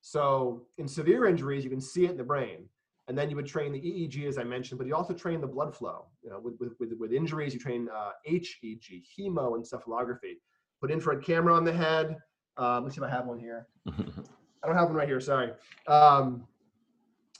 So 0.00 0.66
in 0.78 0.86
severe 0.88 1.26
injuries, 1.26 1.64
you 1.64 1.70
can 1.70 1.80
see 1.80 2.04
it 2.04 2.12
in 2.12 2.16
the 2.16 2.24
brain 2.24 2.68
and 3.08 3.16
then 3.16 3.30
you 3.30 3.36
would 3.36 3.46
train 3.46 3.72
the 3.72 3.80
EEG 3.80 4.28
as 4.28 4.38
I 4.38 4.44
mentioned, 4.44 4.78
but 4.78 4.86
you 4.86 4.94
also 4.94 5.14
train 5.14 5.40
the 5.40 5.46
blood 5.46 5.74
flow. 5.74 6.06
You 6.22 6.30
know, 6.30 6.40
with 6.40 6.54
with 6.60 6.92
with, 6.98 7.12
injuries, 7.12 7.54
you 7.54 7.58
train 7.58 7.88
uh, 7.88 8.10
HEG, 8.26 9.02
hemoencephalography. 9.18 10.36
Put 10.80 10.90
infrared 10.90 11.24
camera 11.24 11.54
on 11.54 11.64
the 11.64 11.72
head. 11.72 12.16
Um, 12.58 12.84
let's 12.84 12.94
see 12.94 13.00
if 13.00 13.08
I 13.08 13.10
have 13.10 13.26
one 13.26 13.38
here. 13.38 13.66
I 13.88 14.66
don't 14.66 14.76
have 14.76 14.88
one 14.88 14.94
right 14.96 15.08
here. 15.08 15.20
Sorry. 15.20 15.52
Um, 15.86 16.46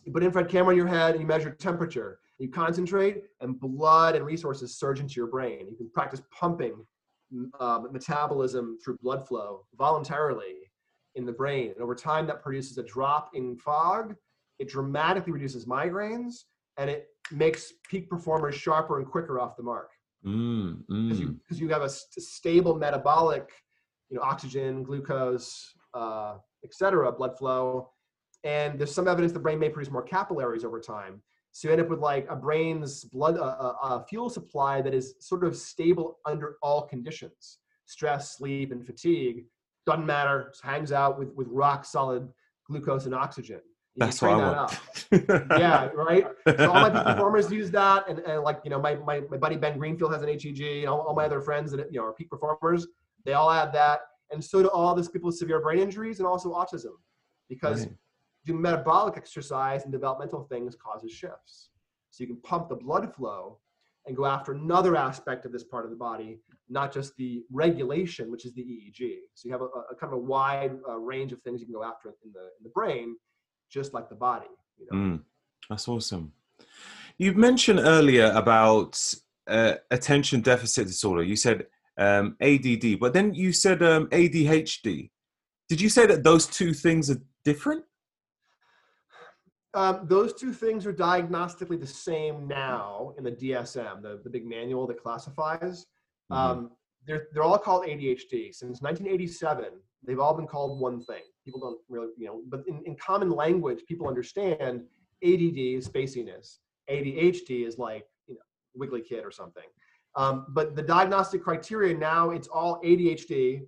you 0.04 0.12
put 0.12 0.24
infrared 0.24 0.48
camera 0.48 0.72
on 0.72 0.76
your 0.76 0.86
head 0.86 1.12
and 1.12 1.20
you 1.20 1.26
measure 1.26 1.50
temperature. 1.50 2.18
You 2.38 2.48
concentrate, 2.48 3.24
and 3.40 3.60
blood 3.60 4.14
and 4.14 4.24
resources 4.24 4.78
surge 4.78 5.00
into 5.00 5.14
your 5.14 5.26
brain. 5.26 5.66
You 5.68 5.76
can 5.76 5.90
practice 5.90 6.22
pumping 6.30 6.76
uh, 7.60 7.80
metabolism 7.90 8.78
through 8.82 8.98
blood 8.98 9.26
flow 9.26 9.66
voluntarily 9.76 10.70
in 11.14 11.26
the 11.26 11.32
brain. 11.32 11.72
And 11.72 11.82
over 11.82 11.94
time, 11.94 12.26
that 12.26 12.42
produces 12.42 12.78
a 12.78 12.82
drop 12.82 13.30
in 13.34 13.56
fog 13.56 14.14
it 14.58 14.68
dramatically 14.68 15.32
reduces 15.32 15.66
migraines 15.66 16.44
and 16.76 16.90
it 16.90 17.08
makes 17.30 17.72
peak 17.88 18.08
performers 18.08 18.54
sharper 18.54 18.98
and 18.98 19.06
quicker 19.06 19.40
off 19.40 19.56
the 19.56 19.62
mark. 19.62 19.90
Because 20.22 20.36
mm, 20.36 20.82
mm. 20.90 21.18
you, 21.18 21.38
you 21.50 21.68
have 21.68 21.82
a 21.82 21.88
st- 21.88 22.24
stable 22.24 22.74
metabolic, 22.74 23.48
you 24.10 24.16
know, 24.16 24.22
oxygen, 24.22 24.82
glucose, 24.82 25.72
uh, 25.94 26.36
etc., 26.64 27.12
blood 27.12 27.38
flow. 27.38 27.90
And 28.44 28.78
there's 28.78 28.94
some 28.94 29.08
evidence 29.08 29.32
the 29.32 29.38
brain 29.38 29.58
may 29.58 29.68
produce 29.68 29.92
more 29.92 30.02
capillaries 30.02 30.64
over 30.64 30.80
time. 30.80 31.22
So 31.52 31.68
you 31.68 31.72
end 31.72 31.80
up 31.80 31.88
with 31.88 32.00
like 32.00 32.26
a 32.28 32.36
brain's 32.36 33.04
blood, 33.04 33.36
uh, 33.36 33.72
uh, 33.82 34.04
fuel 34.04 34.30
supply 34.30 34.80
that 34.82 34.94
is 34.94 35.14
sort 35.18 35.44
of 35.44 35.56
stable 35.56 36.18
under 36.24 36.56
all 36.62 36.82
conditions, 36.82 37.58
stress, 37.86 38.36
sleep, 38.36 38.70
and 38.70 38.86
fatigue. 38.86 39.44
Doesn't 39.86 40.06
matter, 40.06 40.52
hangs 40.62 40.92
out 40.92 41.18
with, 41.18 41.32
with 41.34 41.48
rock 41.48 41.84
solid 41.84 42.28
glucose 42.68 43.06
and 43.06 43.14
oxygen. 43.14 43.60
You 43.94 44.04
That's 44.04 44.22
what 44.22 44.32
I 44.32 44.36
want. 44.36 44.80
yeah, 45.58 45.86
right. 45.86 46.26
So 46.46 46.70
all 46.70 46.88
my 46.88 46.90
performers 46.90 47.50
use 47.60 47.70
that, 47.72 48.08
and, 48.08 48.20
and 48.20 48.42
like 48.42 48.60
you 48.62 48.70
know, 48.70 48.80
my, 48.80 48.94
my 48.94 49.20
my 49.28 49.36
buddy 49.36 49.56
Ben 49.56 49.76
Greenfield 49.76 50.12
has 50.12 50.22
an 50.22 50.28
HEG, 50.28 50.60
and 50.60 50.88
all, 50.88 51.00
all 51.00 51.14
my 51.14 51.24
other 51.24 51.40
friends 51.40 51.72
that 51.72 51.92
you 51.92 51.98
know 51.98 52.06
are 52.06 52.12
peak 52.12 52.30
performers, 52.30 52.86
they 53.24 53.32
all 53.32 53.50
have 53.50 53.72
that, 53.72 54.02
and 54.30 54.44
so 54.44 54.62
do 54.62 54.68
all 54.68 54.94
these 54.94 55.08
people 55.08 55.28
with 55.28 55.36
severe 55.36 55.60
brain 55.60 55.80
injuries 55.80 56.20
and 56.20 56.28
also 56.28 56.52
autism, 56.52 56.92
because 57.48 57.86
right. 57.86 57.94
Do 58.44 58.54
metabolic 58.54 59.16
exercise 59.16 59.84
and 59.84 59.92
developmental 59.92 60.44
things 60.44 60.76
causes 60.76 61.12
shifts. 61.12 61.70
So 62.10 62.22
you 62.22 62.28
can 62.28 62.40
pump 62.42 62.68
the 62.68 62.76
blood 62.76 63.14
flow 63.14 63.58
and 64.06 64.16
go 64.16 64.24
after 64.24 64.52
another 64.52 64.96
aspect 64.96 65.44
of 65.44 65.52
this 65.52 65.64
part 65.64 65.84
of 65.84 65.90
the 65.90 65.96
body, 65.96 66.40
not 66.68 66.92
just 66.92 67.14
the 67.16 67.44
regulation, 67.52 68.30
which 68.30 68.46
is 68.46 68.54
the 68.54 68.62
EEG. 68.62 69.16
So 69.34 69.46
you 69.46 69.52
have 69.52 69.60
a, 69.60 69.66
a 69.66 69.94
kind 69.94 70.12
of 70.12 70.14
a 70.14 70.22
wide 70.22 70.72
uh, 70.88 70.96
range 70.96 71.32
of 71.32 71.42
things 71.42 71.60
you 71.60 71.66
can 71.66 71.74
go 71.74 71.84
after 71.84 72.08
in 72.24 72.32
the 72.32 72.40
in 72.40 72.64
the 72.64 72.70
brain 72.70 73.16
just 73.70 73.92
like 73.92 74.08
the 74.08 74.14
body. 74.14 74.46
You 74.78 74.86
know? 74.90 74.98
Mm, 74.98 75.22
that's 75.68 75.88
awesome. 75.88 76.32
You 77.18 77.34
mentioned 77.34 77.80
earlier 77.80 78.32
about 78.34 79.02
uh, 79.46 79.74
attention 79.90 80.40
deficit 80.40 80.86
disorder. 80.86 81.22
You 81.22 81.36
said 81.36 81.66
um, 81.96 82.36
ADD, 82.40 83.00
but 83.00 83.12
then 83.12 83.34
you 83.34 83.52
said 83.52 83.82
um, 83.82 84.06
ADHD. 84.08 85.10
Did 85.68 85.80
you 85.80 85.88
say 85.88 86.06
that 86.06 86.24
those 86.24 86.46
two 86.46 86.72
things 86.72 87.10
are 87.10 87.20
different? 87.44 87.84
Um, 89.74 90.06
those 90.08 90.32
two 90.32 90.52
things 90.52 90.86
are 90.86 90.92
diagnostically 90.92 91.78
the 91.78 91.86
same 91.86 92.48
now 92.48 93.12
in 93.18 93.24
the 93.24 93.32
DSM, 93.32 94.02
the, 94.02 94.20
the 94.24 94.30
big 94.30 94.46
manual 94.46 94.86
that 94.86 95.02
classifies. 95.02 95.86
Mm-hmm. 96.32 96.34
Um, 96.34 96.70
they're, 97.06 97.28
they're 97.32 97.42
all 97.42 97.58
called 97.58 97.84
ADHD. 97.84 98.54
Since 98.54 98.80
1987, 98.80 99.66
they've 100.06 100.18
all 100.18 100.34
been 100.34 100.46
called 100.46 100.80
one 100.80 101.02
thing 101.04 101.22
people 101.48 101.60
don't 101.60 101.80
really, 101.88 102.08
you 102.18 102.26
know, 102.26 102.42
but 102.48 102.62
in, 102.68 102.82
in 102.84 102.94
common 102.96 103.30
language, 103.30 103.80
people 103.88 104.06
understand 104.06 104.82
ADD 105.24 105.56
is 105.56 105.88
spaciness. 105.88 106.58
ADHD 106.90 107.66
is 107.66 107.78
like, 107.78 108.04
you 108.26 108.34
know, 108.34 108.40
wiggly 108.74 109.00
kid 109.00 109.24
or 109.24 109.30
something. 109.30 109.64
Um, 110.14 110.46
but 110.50 110.76
the 110.76 110.82
diagnostic 110.82 111.42
criteria 111.42 111.96
now, 111.96 112.30
it's 112.30 112.48
all 112.48 112.82
ADHD 112.82 113.62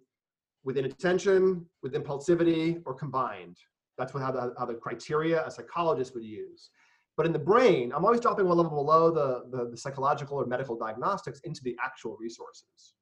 with 0.63 0.77
inattention, 0.77 1.65
with 1.83 1.95
impulsivity, 1.95 2.83
or 2.85 2.93
combined. 2.93 3.57
That's 4.01 4.15
what 4.15 4.23
how 4.23 4.33
the, 4.33 4.55
how 4.59 4.65
the 4.65 4.75
criteria 4.75 5.47
a 5.47 5.51
psychologist 5.51 6.15
would 6.15 6.25
use. 6.25 6.71
But 7.17 7.27
in 7.27 7.33
the 7.33 7.39
brain, 7.39 7.93
I'm 7.95 8.05
always 8.05 8.21
dropping 8.21 8.47
one 8.47 8.57
level 8.57 8.77
below 8.77 9.11
the, 9.11 9.45
the, 9.55 9.71
the 9.71 9.77
psychological 9.77 10.39
or 10.39 10.47
medical 10.47 10.77
diagnostics 10.77 11.41
into 11.41 11.61
the 11.63 11.77
actual 11.85 12.17
resources. 12.19 12.95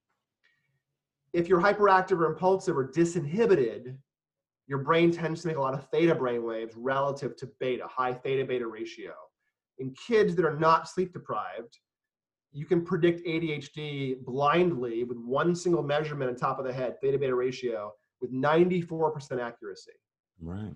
If 1.32 1.48
you're 1.48 1.60
hyperactive 1.60 2.18
or 2.18 2.26
impulsive 2.26 2.76
or 2.76 2.90
disinhibited, 2.90 3.96
your 4.66 4.78
brain 4.78 5.12
tends 5.12 5.42
to 5.42 5.46
make 5.46 5.56
a 5.56 5.60
lot 5.60 5.74
of 5.74 5.88
theta 5.90 6.14
brain 6.14 6.42
waves 6.42 6.74
relative 6.76 7.36
to 7.36 7.48
beta, 7.60 7.86
high 7.86 8.12
theta 8.12 8.44
beta 8.44 8.66
ratio. 8.66 9.12
In 9.78 9.94
kids 10.06 10.34
that 10.34 10.44
are 10.44 10.58
not 10.58 10.88
sleep 10.88 11.12
deprived, 11.12 11.78
you 12.52 12.66
can 12.66 12.84
predict 12.84 13.24
ADHD 13.26 14.24
blindly 14.24 15.04
with 15.04 15.18
one 15.18 15.54
single 15.54 15.82
measurement 15.82 16.30
on 16.30 16.36
top 16.36 16.58
of 16.58 16.64
the 16.64 16.72
head, 16.72 16.96
theta 17.00 17.18
beta 17.18 17.34
ratio, 17.34 17.92
with 18.20 18.32
94% 18.32 19.40
accuracy. 19.40 19.92
Right. 20.40 20.74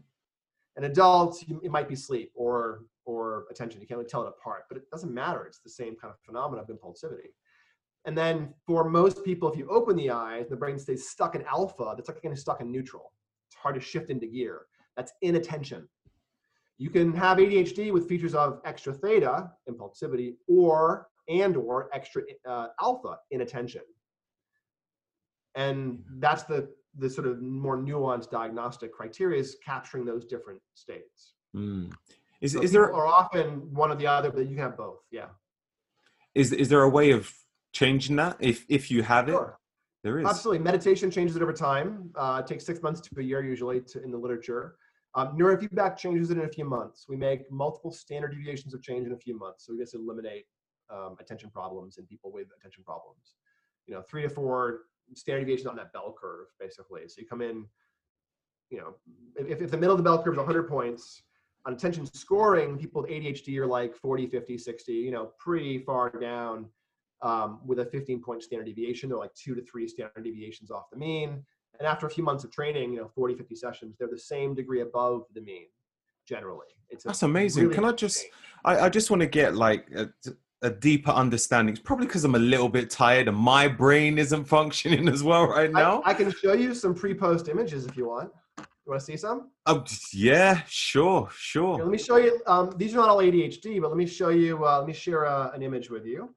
And 0.77 0.85
adults, 0.87 1.45
it 1.63 1.71
might 1.71 1.89
be 1.89 1.97
sleep 1.97 2.33
or 2.35 2.85
or 3.05 3.45
attention. 3.51 3.81
You 3.81 3.87
can't 3.87 3.99
really 3.99 4.09
tell 4.09 4.23
it 4.23 4.29
apart, 4.29 4.65
but 4.69 4.79
it 4.79 4.89
doesn't 4.91 5.13
matter. 5.13 5.45
It's 5.45 5.59
the 5.59 5.71
same 5.71 5.97
kind 5.97 6.13
of 6.13 6.21
phenomenon 6.25 6.65
of 6.69 6.75
impulsivity. 6.75 7.31
And 8.05 8.17
then 8.17 8.55
for 8.67 8.89
most 8.89 9.25
people, 9.25 9.51
if 9.51 9.59
you 9.59 9.69
open 9.69 9.97
the 9.97 10.11
eyes, 10.11 10.49
the 10.49 10.57
brain 10.57 10.79
stays 10.79 11.09
stuck 11.09 11.35
in 11.35 11.45
alpha. 11.45 11.95
That's 11.97 12.09
like 12.09 12.21
getting 12.23 12.37
stuck 12.37 12.61
in 12.61 12.71
neutral 12.71 13.13
It's 13.49 13.57
hard 13.57 13.75
to 13.77 13.81
shift 13.81 14.11
into 14.11 14.27
gear. 14.27 14.63
That's 14.97 15.13
inattention. 15.23 15.89
You 16.79 16.91
can 16.91 17.13
have 17.15 17.39
ADHD 17.39 17.93
with 17.93 18.09
features 18.09 18.35
of 18.35 18.61
extra 18.65 18.93
theta, 18.93 19.53
impulsivity, 19.71 20.35
or 20.49 21.07
and 21.29 21.57
or 21.57 21.89
extra 21.93 22.23
uh, 22.47 22.69
alpha, 22.81 23.19
inattention. 23.31 23.83
And 25.55 26.03
that's 26.19 26.43
the 26.45 26.71
the 26.99 27.09
sort 27.09 27.27
of 27.27 27.41
more 27.41 27.79
nuanced 27.79 28.31
diagnostic 28.31 28.93
criteria 28.93 29.41
is 29.41 29.57
capturing 29.65 30.05
those 30.05 30.25
different 30.25 30.61
states. 30.75 31.35
Mm. 31.57 31.93
Is, 32.41 32.53
so 32.53 32.63
is 32.63 32.73
there 32.73 32.93
are 32.93 33.07
often 33.07 33.73
one 33.73 33.91
or 33.91 33.95
the 33.95 34.07
other, 34.07 34.31
but 34.31 34.41
you 34.41 34.57
can 34.57 34.59
have 34.59 34.77
both. 34.77 35.01
Yeah. 35.11 35.27
Is 36.35 36.53
is 36.53 36.69
there 36.69 36.83
a 36.83 36.89
way 36.89 37.13
of 37.13 37.33
changing 37.73 38.17
that 38.17 38.37
if 38.41 38.65
if 38.69 38.91
you 38.91 39.03
have 39.03 39.29
it? 39.29 39.39
There 40.03 40.19
is. 40.19 40.27
Absolutely. 40.27 40.65
Meditation 40.65 41.11
changes 41.11 41.37
it 41.37 41.43
over 41.43 41.53
time. 41.53 42.11
Uh, 42.17 42.43
it 42.45 42.49
takes 42.49 42.67
six 42.67 42.83
months 42.83 43.01
to 43.01 43.21
a 43.21 43.23
year 43.23 43.45
usually 43.45 43.81
to, 43.83 44.03
in 44.03 44.11
the 44.11 44.19
literature. 44.19 44.75
Um, 45.15 45.37
neurofeedback 45.37 45.97
changes 45.97 46.31
it 46.31 46.39
in 46.39 46.45
a 46.45 46.49
few 46.49 46.65
months. 46.65 47.05
We 47.09 47.17
make 47.17 47.51
multiple 47.51 47.93
standard 47.93 48.33
deviations 48.33 48.75
of 48.75 48.83
change 48.83 49.07
in 49.07 49.13
a 49.13 49.17
few 49.17 49.39
months. 49.39 49.67
So 49.67 49.75
we 49.75 49.79
just 49.79 49.95
eliminate 49.95 50.47
um, 50.91 51.17
attention 51.21 51.51
problems 51.51 51.99
in 51.99 52.07
people 52.07 52.33
with 52.33 52.49
attention 52.59 52.83
problems. 52.83 53.35
You 53.87 53.95
know, 53.95 54.03
three 54.09 54.23
to 54.23 54.29
four 54.29 54.81
standard 55.15 55.41
deviations 55.41 55.67
on 55.67 55.77
that 55.77 55.93
bell 55.93 56.15
curve, 56.19 56.47
basically. 56.59 57.09
So 57.09 57.21
you 57.21 57.27
come 57.27 57.43
in, 57.43 57.67
you 58.71 58.79
know, 58.79 58.95
if, 59.37 59.61
if 59.61 59.71
the 59.71 59.77
middle 59.77 59.95
of 59.95 59.99
the 59.99 60.05
bell 60.05 60.23
curve 60.23 60.35
is 60.35 60.39
100 60.39 60.69
points, 60.69 61.23
on 61.65 61.73
attention 61.73 62.07
scoring, 62.13 62.77
people 62.77 63.03
with 63.03 63.11
ADHD 63.11 63.57
are 63.59 63.67
like 63.67 63.95
40, 63.95 64.27
50, 64.27 64.59
60, 64.59 64.93
you 64.93 65.11
know, 65.11 65.31
pretty 65.39 65.79
far 65.79 66.11
down 66.11 66.67
um, 67.23 67.61
with 67.65 67.79
a 67.79 67.85
15 67.87 68.21
point 68.21 68.43
standard 68.43 68.67
deviation. 68.67 69.09
They're 69.09 69.19
like 69.19 69.35
two 69.35 69.55
to 69.55 69.63
three 69.63 69.87
standard 69.87 70.25
deviations 70.25 70.71
off 70.71 70.91
the 70.91 70.99
mean. 70.99 71.45
And 71.79 71.87
after 71.87 72.07
a 72.07 72.11
few 72.11 72.25
months 72.25 72.45
of 72.45 72.51
training, 72.51 72.93
you 72.93 73.01
know, 73.01 73.11
40, 73.15 73.35
50 73.35 73.55
sessions, 73.55 73.97
they're 73.99 74.09
the 74.09 74.19
same 74.19 74.55
degree 74.55 74.81
above 74.81 75.25
the 75.35 75.41
mean 75.41 75.67
generally. 76.27 76.67
It's 76.91 77.05
That's 77.05 77.23
amazing. 77.23 77.65
Really 77.65 77.75
Can 77.75 77.85
I 77.85 77.93
just, 77.93 78.27
I, 78.65 78.81
I, 78.81 78.89
just 78.89 79.11
want 79.11 79.21
to 79.21 79.27
get 79.27 79.55
like 79.55 79.89
a, 79.95 80.11
a 80.63 80.71
deeper 80.71 81.11
understanding. 81.11 81.75
It's 81.75 81.83
probably 81.83 82.07
because 82.07 82.25
I'm 82.25 82.35
a 82.35 82.39
little 82.39 82.69
bit 82.69 82.89
tired 82.89 83.29
and 83.29 83.37
my 83.37 83.69
brain 83.69 84.19
isn't 84.19 84.45
functioning 84.59 85.09
as 85.09 85.23
well 85.23 85.47
right 85.47 85.71
now. 85.71 86.03
I, 86.03 86.11
I 86.11 86.15
can 86.15 86.33
show 86.33 86.53
you 86.53 86.75
some 86.75 86.95
pre-post 86.95 87.49
images 87.49 87.85
if 87.87 87.97
you 87.97 88.09
want. 88.09 88.31
You 88.59 88.91
want 88.91 89.01
to 89.01 89.07
see 89.07 89.17
some? 89.17 89.51
Oh, 89.67 89.85
yeah, 90.13 90.63
sure, 90.67 91.29
sure. 91.37 91.77
Here, 91.77 91.85
let 91.85 91.93
me 91.93 91.99
show 91.99 92.17
you. 92.17 92.41
Um, 92.47 92.75
these 92.77 92.95
are 92.95 92.97
not 92.97 93.11
all 93.11 93.19
ADHD, 93.19 93.81
but 93.81 93.89
let 93.89 93.97
me 93.97 94.07
show 94.07 94.31
you. 94.31 94.67
Uh, 94.67 94.79
let 94.79 94.89
me 94.89 94.93
share 94.93 95.25
uh, 95.25 95.53
an 95.53 95.63
image 95.63 95.89
with 95.89 96.05
you. 96.05 96.35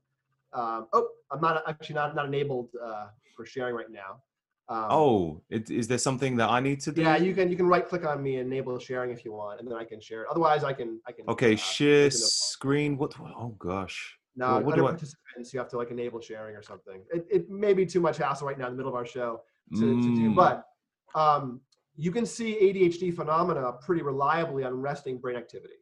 Um, 0.53 0.87
oh, 0.93 1.07
I'm 1.31 1.41
not 1.41 1.63
actually 1.67 1.95
not 1.95 2.15
not 2.15 2.27
enabled 2.27 2.69
uh, 2.81 3.07
for 3.35 3.47
sharing 3.47 3.73
right 3.73 3.89
now. 3.89 4.21
Um, 4.67 4.87
oh, 4.89 5.41
it, 5.49 5.69
is 5.69 5.87
there 5.87 5.99
something 5.99 6.35
that 6.37 6.49
I 6.49 6.59
need 6.59 6.79
to 6.81 6.91
do? 6.91 7.03
Yeah, 7.03 7.17
you 7.17 7.35
can 7.35 7.51
you 7.51 7.55
can 7.55 7.67
right 7.67 7.87
click 7.87 8.03
on 8.05 8.23
me 8.23 8.37
and 8.37 8.51
enable 8.51 8.79
sharing 8.79 9.11
if 9.11 9.23
you 9.23 9.31
want, 9.31 9.59
and 9.59 9.69
then 9.69 9.77
I 9.77 9.83
can 9.83 10.01
share 10.01 10.23
it. 10.23 10.27
Otherwise, 10.31 10.63
I 10.63 10.73
can 10.73 10.99
I 11.07 11.11
can. 11.11 11.29
Okay, 11.29 11.53
uh, 11.53 11.57
share 11.57 12.09
screen. 12.09 12.97
What? 12.97 13.13
Oh 13.19 13.55
gosh. 13.59 14.17
No, 14.35 14.55
what, 14.55 14.65
what 14.65 14.79
I... 14.79 14.81
participants, 14.81 15.53
you 15.53 15.59
have 15.59 15.69
to 15.69 15.77
like 15.77 15.91
enable 15.91 16.19
sharing 16.19 16.55
or 16.55 16.63
something. 16.63 17.01
It, 17.13 17.25
it 17.29 17.49
may 17.49 17.73
be 17.73 17.85
too 17.85 18.01
much 18.01 18.17
hassle 18.17 18.47
right 18.47 18.57
now 18.57 18.65
in 18.65 18.73
the 18.73 18.77
middle 18.77 18.91
of 18.91 18.95
our 18.95 19.05
show 19.05 19.41
to, 19.75 19.81
mm. 19.81 20.01
to 20.01 20.15
do, 20.15 20.29
mm. 20.31 20.35
but 20.35 20.65
um, 21.13 21.61
you 21.95 22.11
can 22.11 22.25
see 22.25 22.55
ADHD 22.55 23.15
phenomena 23.15 23.71
pretty 23.85 24.01
reliably 24.01 24.63
on 24.63 24.73
resting 24.73 25.19
brain 25.19 25.37
activity. 25.37 25.75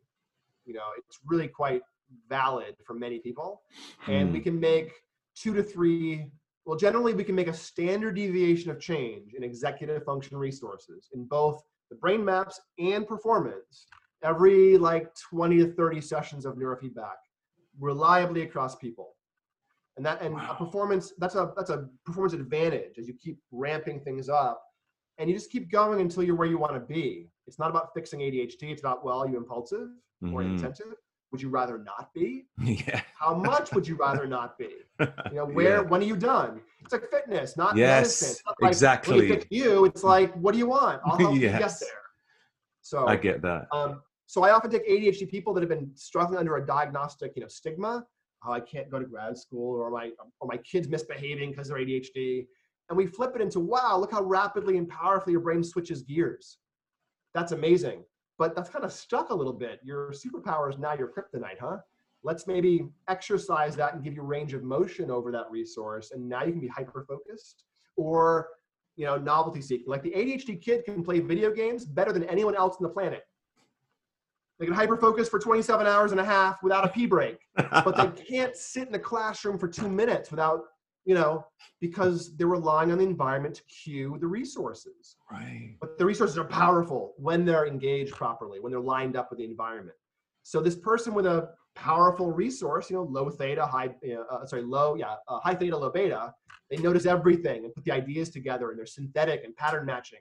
You 0.65 0.75
know, 0.75 0.83
it's 0.97 1.19
really 1.25 1.47
quite 1.47 1.81
valid 2.29 2.75
for 2.85 2.93
many 2.93 3.19
people, 3.19 3.61
and 4.07 4.29
mm. 4.29 4.33
we 4.33 4.39
can 4.41 4.59
make 4.59 4.91
two 5.35 5.53
to 5.53 5.63
three 5.63 6.29
well, 6.65 6.77
generally, 6.77 7.13
we 7.13 7.23
can 7.23 7.35
make 7.35 7.47
a 7.47 7.53
standard 7.53 8.15
deviation 8.15 8.71
of 8.71 8.79
change 8.79 9.33
in 9.33 9.43
executive 9.43 10.03
function 10.03 10.37
resources 10.37 11.09
in 11.13 11.25
both 11.25 11.61
the 11.89 11.95
brain 11.97 12.23
maps 12.23 12.59
and 12.79 13.05
performance 13.05 13.87
every 14.23 14.77
like 14.77 15.09
20 15.29 15.57
to 15.57 15.73
30 15.73 16.01
sessions 16.01 16.45
of 16.45 16.55
neurofeedback 16.55 17.19
reliably 17.79 18.43
across 18.43 18.75
people. 18.75 19.15
And 19.97 20.05
that 20.05 20.21
and 20.21 20.33
wow. 20.33 20.51
a 20.51 20.55
performance 20.55 21.13
that's 21.19 21.35
a 21.35 21.53
that's 21.55 21.69
a 21.69 21.87
performance 22.05 22.33
advantage 22.33 22.97
as 22.97 23.07
you 23.07 23.13
keep 23.13 23.37
ramping 23.51 23.99
things 23.99 24.27
up 24.27 24.63
and 25.19 25.29
you 25.29 25.35
just 25.35 25.51
keep 25.51 25.69
going 25.69 26.01
until 26.01 26.23
you're 26.23 26.35
where 26.35 26.47
you 26.47 26.57
want 26.57 26.73
to 26.73 26.79
be. 26.79 27.29
It's 27.45 27.59
not 27.59 27.69
about 27.69 27.89
fixing 27.93 28.21
ADHD, 28.21 28.71
it's 28.71 28.81
about 28.81 29.05
well, 29.05 29.19
are 29.19 29.27
you 29.27 29.37
impulsive 29.37 29.89
mm-hmm. 30.23 30.33
or 30.33 30.41
inattentive? 30.41 30.95
Would 31.33 31.41
you 31.41 31.49
rather 31.49 31.77
not 31.77 32.13
be? 32.13 32.45
Yeah. 32.63 33.01
How 33.19 33.33
much 33.35 33.73
would 33.73 33.85
you 33.85 33.95
rather 33.95 34.25
not 34.25 34.57
be? 34.57 34.69
You 34.99 35.37
know, 35.37 35.45
where, 35.45 35.77
yeah. 35.77 35.79
when 35.81 36.01
are 36.01 36.05
you 36.05 36.15
done? 36.15 36.61
It's 36.79 36.93
like 36.93 37.09
fitness, 37.09 37.57
not 37.57 37.75
yes, 37.75 38.21
medicine. 38.21 38.43
Not 38.45 38.55
like, 38.61 38.69
exactly. 38.69 39.43
you, 39.49 39.85
it's 39.85 40.03
like, 40.03 40.33
what 40.35 40.53
do 40.53 40.59
you 40.59 40.67
want? 40.67 41.01
I'll 41.05 41.17
help 41.17 41.33
yes. 41.33 41.41
you 41.41 41.49
get 41.49 41.73
there. 41.81 42.03
So 42.81 43.07
I 43.07 43.15
get 43.15 43.41
that. 43.41 43.67
Um, 43.73 44.01
so 44.27 44.43
I 44.43 44.51
often 44.51 44.69
take 44.69 44.87
ADHD 44.87 45.29
people 45.29 45.53
that 45.55 45.61
have 45.61 45.69
been 45.69 45.91
struggling 45.95 46.39
under 46.39 46.55
a 46.57 46.65
diagnostic, 46.65 47.33
you 47.35 47.41
know, 47.41 47.47
stigma. 47.47 48.05
Oh, 48.45 48.51
I 48.51 48.59
can't 48.59 48.89
go 48.89 48.99
to 48.99 49.05
grad 49.05 49.37
school, 49.37 49.79
or 49.79 49.89
my 49.89 50.11
or 50.39 50.47
my 50.47 50.57
kids 50.57 50.87
misbehaving 50.87 51.51
because 51.51 51.69
they're 51.69 51.77
ADHD, 51.77 52.45
and 52.89 52.97
we 52.97 53.07
flip 53.07 53.31
it 53.35 53.41
into 53.41 53.59
wow, 53.59 53.97
look 53.97 54.11
how 54.11 54.21
rapidly 54.21 54.77
and 54.77 54.87
powerfully 54.87 55.31
your 55.31 55.41
brain 55.41 55.63
switches 55.63 56.03
gears. 56.03 56.59
That's 57.33 57.53
amazing 57.53 58.03
but 58.37 58.55
that's 58.55 58.69
kind 58.69 58.85
of 58.85 58.91
stuck 58.91 59.29
a 59.29 59.33
little 59.33 59.53
bit. 59.53 59.79
Your 59.83 60.11
superpower 60.11 60.69
is 60.71 60.79
now 60.79 60.93
your 60.93 61.07
kryptonite, 61.07 61.59
huh? 61.59 61.77
Let's 62.23 62.47
maybe 62.47 62.87
exercise 63.07 63.75
that 63.75 63.93
and 63.93 64.03
give 64.03 64.13
you 64.13 64.21
range 64.21 64.53
of 64.53 64.63
motion 64.63 65.11
over 65.11 65.31
that 65.31 65.51
resource, 65.51 66.11
and 66.11 66.27
now 66.27 66.43
you 66.43 66.51
can 66.51 66.61
be 66.61 66.67
hyper 66.67 67.05
focused 67.07 67.65
or 67.95 68.47
you 68.95 69.05
know 69.05 69.17
novelty 69.17 69.61
seeking. 69.61 69.87
Like 69.87 70.03
the 70.03 70.11
ADHD 70.11 70.61
kid 70.61 70.85
can 70.85 71.03
play 71.03 71.19
video 71.19 71.51
games 71.51 71.85
better 71.85 72.13
than 72.13 72.23
anyone 72.25 72.55
else 72.55 72.77
on 72.77 72.83
the 72.83 72.89
planet. 72.89 73.23
They 74.59 74.65
can 74.65 74.75
hyper 74.75 74.97
focus 74.97 75.27
for 75.27 75.39
27 75.39 75.85
hours 75.85 76.11
and 76.11 76.21
a 76.21 76.23
half 76.23 76.61
without 76.63 76.85
a 76.85 76.87
pee 76.87 77.05
break, 77.05 77.37
but 77.55 77.97
they 77.97 78.23
can't 78.29 78.55
sit 78.55 78.87
in 78.87 78.95
a 78.95 78.99
classroom 78.99 79.57
for 79.57 79.67
two 79.67 79.89
minutes 79.89 80.31
without 80.31 80.61
you 81.05 81.15
know, 81.15 81.45
because 81.81 82.35
they're 82.37 82.47
relying 82.47 82.91
on 82.91 82.97
the 82.97 83.03
environment 83.03 83.55
to 83.55 83.63
cue 83.63 84.17
the 84.19 84.27
resources. 84.27 85.17
Right. 85.31 85.75
But 85.81 85.97
the 85.97 86.05
resources 86.05 86.37
are 86.37 86.45
powerful 86.45 87.13
when 87.17 87.45
they're 87.45 87.67
engaged 87.67 88.13
properly, 88.13 88.59
when 88.59 88.71
they're 88.71 88.81
lined 88.81 89.15
up 89.15 89.29
with 89.29 89.39
the 89.39 89.45
environment. 89.45 89.97
So 90.43 90.61
this 90.61 90.75
person 90.75 91.13
with 91.13 91.25
a 91.25 91.49
powerful 91.75 92.31
resource, 92.31 92.89
you 92.89 92.95
know, 92.95 93.03
low 93.03 93.29
theta, 93.29 93.65
high, 93.65 93.95
uh, 94.31 94.45
sorry, 94.45 94.63
low, 94.63 94.95
yeah, 94.95 95.15
uh, 95.27 95.39
high 95.39 95.55
theta, 95.55 95.77
low 95.77 95.89
beta, 95.89 96.33
they 96.69 96.77
notice 96.77 97.05
everything 97.05 97.65
and 97.65 97.73
put 97.73 97.83
the 97.83 97.91
ideas 97.91 98.29
together 98.29 98.69
and 98.69 98.79
they're 98.79 98.85
synthetic 98.85 99.43
and 99.43 99.55
pattern 99.55 99.85
matching, 99.85 100.19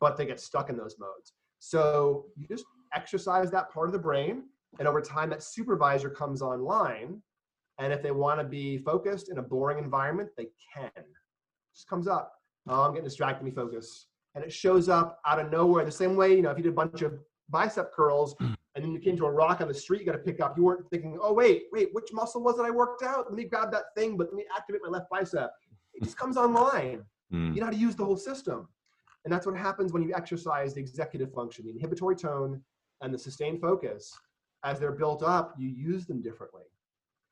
but 0.00 0.16
they 0.16 0.26
get 0.26 0.40
stuck 0.40 0.70
in 0.70 0.76
those 0.76 0.96
modes. 0.98 1.32
So 1.58 2.26
you 2.36 2.46
just 2.48 2.64
exercise 2.94 3.50
that 3.50 3.70
part 3.70 3.88
of 3.88 3.92
the 3.92 3.98
brain, 3.98 4.44
and 4.78 4.88
over 4.88 5.00
time, 5.00 5.30
that 5.30 5.42
supervisor 5.42 6.08
comes 6.08 6.42
online 6.42 7.20
and 7.80 7.94
if 7.94 8.02
they 8.02 8.10
want 8.10 8.38
to 8.38 8.44
be 8.44 8.78
focused 8.78 9.30
in 9.30 9.38
a 9.38 9.42
boring 9.42 9.78
environment, 9.78 10.28
they 10.36 10.48
can. 10.72 10.90
It 10.94 11.06
just 11.74 11.88
comes 11.88 12.06
up. 12.06 12.34
Oh, 12.68 12.82
I'm 12.82 12.92
getting 12.92 13.04
distracted, 13.04 13.42
me 13.42 13.50
focus. 13.50 14.06
And 14.34 14.44
it 14.44 14.52
shows 14.52 14.88
up 14.90 15.18
out 15.26 15.40
of 15.40 15.50
nowhere. 15.50 15.84
The 15.84 15.90
same 15.90 16.14
way, 16.14 16.36
you 16.36 16.42
know, 16.42 16.50
if 16.50 16.58
you 16.58 16.62
did 16.62 16.72
a 16.72 16.76
bunch 16.76 17.00
of 17.00 17.14
bicep 17.48 17.92
curls 17.92 18.36
and 18.38 18.84
then 18.84 18.92
you 18.92 19.00
came 19.00 19.16
to 19.16 19.24
a 19.24 19.30
rock 19.30 19.62
on 19.62 19.66
the 19.66 19.74
street 19.74 20.00
you 20.00 20.06
got 20.06 20.12
to 20.12 20.18
pick 20.18 20.40
up, 20.40 20.58
you 20.58 20.62
weren't 20.62 20.88
thinking, 20.90 21.18
oh, 21.20 21.32
wait, 21.32 21.64
wait, 21.72 21.88
which 21.92 22.12
muscle 22.12 22.42
was 22.42 22.58
it 22.58 22.62
I 22.62 22.70
worked 22.70 23.02
out? 23.02 23.24
Let 23.26 23.34
me 23.34 23.44
grab 23.44 23.72
that 23.72 23.94
thing, 23.96 24.16
but 24.16 24.28
let 24.28 24.34
me 24.34 24.44
activate 24.56 24.82
my 24.84 24.90
left 24.90 25.08
bicep. 25.10 25.50
It 25.94 26.04
just 26.04 26.18
comes 26.18 26.36
online. 26.36 27.02
Mm. 27.32 27.54
You 27.54 27.60
know 27.60 27.66
how 27.66 27.72
to 27.72 27.78
use 27.78 27.96
the 27.96 28.04
whole 28.04 28.16
system. 28.16 28.68
And 29.24 29.32
that's 29.32 29.46
what 29.46 29.56
happens 29.56 29.92
when 29.92 30.02
you 30.02 30.14
exercise 30.14 30.74
the 30.74 30.80
executive 30.80 31.32
function, 31.32 31.64
the 31.64 31.72
inhibitory 31.72 32.14
tone 32.14 32.62
and 33.00 33.12
the 33.12 33.18
sustained 33.18 33.60
focus. 33.60 34.16
As 34.64 34.78
they're 34.78 34.92
built 34.92 35.22
up, 35.22 35.54
you 35.58 35.68
use 35.68 36.06
them 36.06 36.20
differently. 36.20 36.64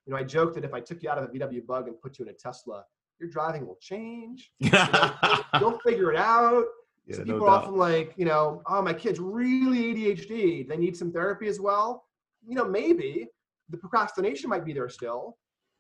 You 0.08 0.14
know, 0.14 0.20
I 0.20 0.24
joke 0.24 0.54
that 0.54 0.64
if 0.64 0.72
I 0.72 0.80
took 0.80 1.02
you 1.02 1.10
out 1.10 1.18
of 1.18 1.24
a 1.24 1.28
VW 1.28 1.66
bug 1.66 1.86
and 1.86 2.00
put 2.00 2.18
you 2.18 2.24
in 2.24 2.30
a 2.30 2.34
Tesla, 2.34 2.82
your 3.20 3.28
driving 3.28 3.66
will 3.66 3.76
change. 3.78 4.50
You 4.60 4.70
know, 4.70 5.14
you'll, 5.60 5.78
figure 5.80 6.10
it 6.10 6.18
out. 6.18 6.64
Yeah, 7.06 7.16
so 7.16 7.24
people 7.24 7.40
no 7.40 7.44
are 7.44 7.50
often 7.50 7.76
like, 7.76 8.14
you 8.16 8.24
know, 8.24 8.62
oh, 8.66 8.80
my 8.80 8.94
kid's 8.94 9.20
really 9.20 9.94
ADHD. 9.94 10.66
They 10.66 10.76
need 10.78 10.96
some 10.96 11.12
therapy 11.12 11.46
as 11.46 11.60
well. 11.60 12.06
You 12.46 12.54
know, 12.54 12.64
maybe 12.64 13.26
the 13.68 13.76
procrastination 13.76 14.48
might 14.48 14.64
be 14.64 14.72
there 14.72 14.88
still, 14.88 15.36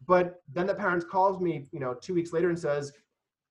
but 0.06 0.42
then 0.52 0.66
the 0.66 0.74
parents 0.74 1.06
calls 1.10 1.40
me, 1.40 1.66
you 1.72 1.80
know, 1.80 1.94
two 1.94 2.12
weeks 2.12 2.30
later 2.30 2.50
and 2.50 2.58
says, 2.58 2.92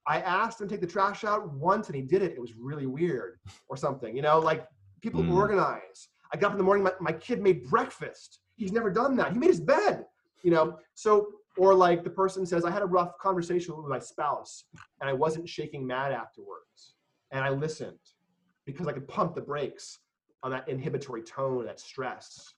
I 0.06 0.22
asked 0.22 0.62
him 0.62 0.68
to 0.68 0.76
take 0.76 0.82
the 0.82 0.88
trash 0.88 1.24
out 1.24 1.52
once 1.54 1.88
and 1.88 1.96
he 1.96 2.04
did 2.04 2.22
it. 2.22 2.34
It 2.34 2.40
was 2.40 2.54
really 2.56 2.86
weird 2.86 3.40
or 3.68 3.78
something, 3.78 4.16
you 4.16 4.22
know, 4.22 4.38
like 4.38 4.68
people 5.02 5.24
mm. 5.24 5.34
organize. 5.34 6.10
I 6.32 6.38
got 6.38 6.48
up 6.48 6.52
in 6.54 6.60
the 6.60 6.64
morning, 6.64 6.84
my, 6.84 6.92
my 7.00 7.14
kid 7.14 7.42
made 7.42 7.68
breakfast. 7.68 8.42
He's 8.58 8.72
never 8.72 8.92
done 8.92 9.16
that. 9.16 9.34
He 9.34 9.40
made 9.40 9.50
his 9.50 9.60
bed 9.60 10.06
you 10.44 10.52
know? 10.52 10.78
So 10.94 11.28
or 11.58 11.74
like 11.74 12.04
the 12.04 12.10
person 12.10 12.46
says 12.46 12.64
i 12.64 12.72
had 12.72 12.82
a 12.82 12.86
rough 12.86 13.18
conversation 13.20 13.76
with 13.76 13.88
my 13.88 14.00
spouse 14.00 14.66
and 15.02 15.10
i 15.10 15.14
wasn't 15.14 15.48
shaking 15.48 15.86
mad 15.86 16.12
afterwards 16.12 16.96
and 17.32 17.44
i 17.44 17.50
listened 17.50 17.98
because 18.66 18.88
i 18.88 18.92
could 18.92 19.08
pump 19.08 19.36
the 19.36 19.42
brakes 19.42 20.00
on 20.44 20.52
that 20.52 20.68
inhibitory 20.70 21.24
tone 21.24 21.66
that 21.66 21.80
stress 21.80 22.54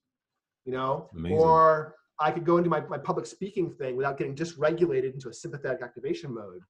you 0.65 0.73
know? 0.73 1.09
Amazing. 1.15 1.37
or 1.37 1.95
i 2.19 2.29
could 2.29 2.45
go 2.45 2.57
into 2.57 2.69
my, 2.69 2.81
my 2.81 2.97
public 2.97 3.25
speaking 3.25 3.71
thing 3.71 3.95
without 3.95 4.17
getting 4.17 4.35
dysregulated 4.35 5.13
into 5.13 5.29
a 5.29 5.33
sympathetic 5.33 5.81
activation 5.81 6.33
mode 6.33 6.61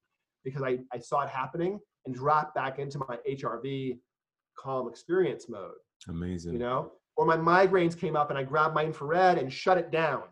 because 0.45 0.61
I, 0.61 0.80
I 0.94 0.99
saw 0.99 1.23
it 1.23 1.30
happening 1.30 1.80
and 2.06 2.15
drop 2.15 2.53
back 2.53 2.80
into 2.80 2.99
my 2.99 3.18
hrv 3.27 3.99
calm 4.57 4.88
experience 4.88 5.49
mode 5.49 5.72
amazing. 6.07 6.53
you 6.53 6.60
know? 6.60 6.91
Or 7.18 7.26
my 7.26 7.36
migraines 7.36 7.99
came 7.99 8.15
up 8.15 8.30
and 8.30 8.40
i 8.40 8.44
grabbed 8.44 8.76
my 8.76 8.86
infrared 8.86 9.38
and 9.38 9.52
shut 9.52 9.77
it 9.77 9.91
down 9.91 10.23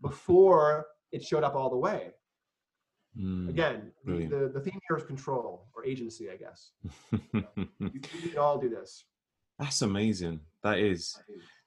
before 0.00 0.86
it 1.12 1.22
showed 1.22 1.44
up 1.44 1.54
all 1.54 1.70
the 1.70 1.76
way. 1.76 2.10
Mm, 3.18 3.48
Again, 3.48 3.92
the, 4.04 4.50
the 4.52 4.60
theme 4.60 4.78
here 4.88 4.98
is 4.98 5.04
control 5.04 5.68
or 5.74 5.84
agency, 5.84 6.28
I 6.30 6.36
guess. 6.36 6.72
can 7.32 8.38
all 8.38 8.58
do 8.58 8.68
this. 8.68 9.04
That's 9.58 9.80
amazing. 9.82 10.40
That 10.62 10.78
is. 10.78 11.18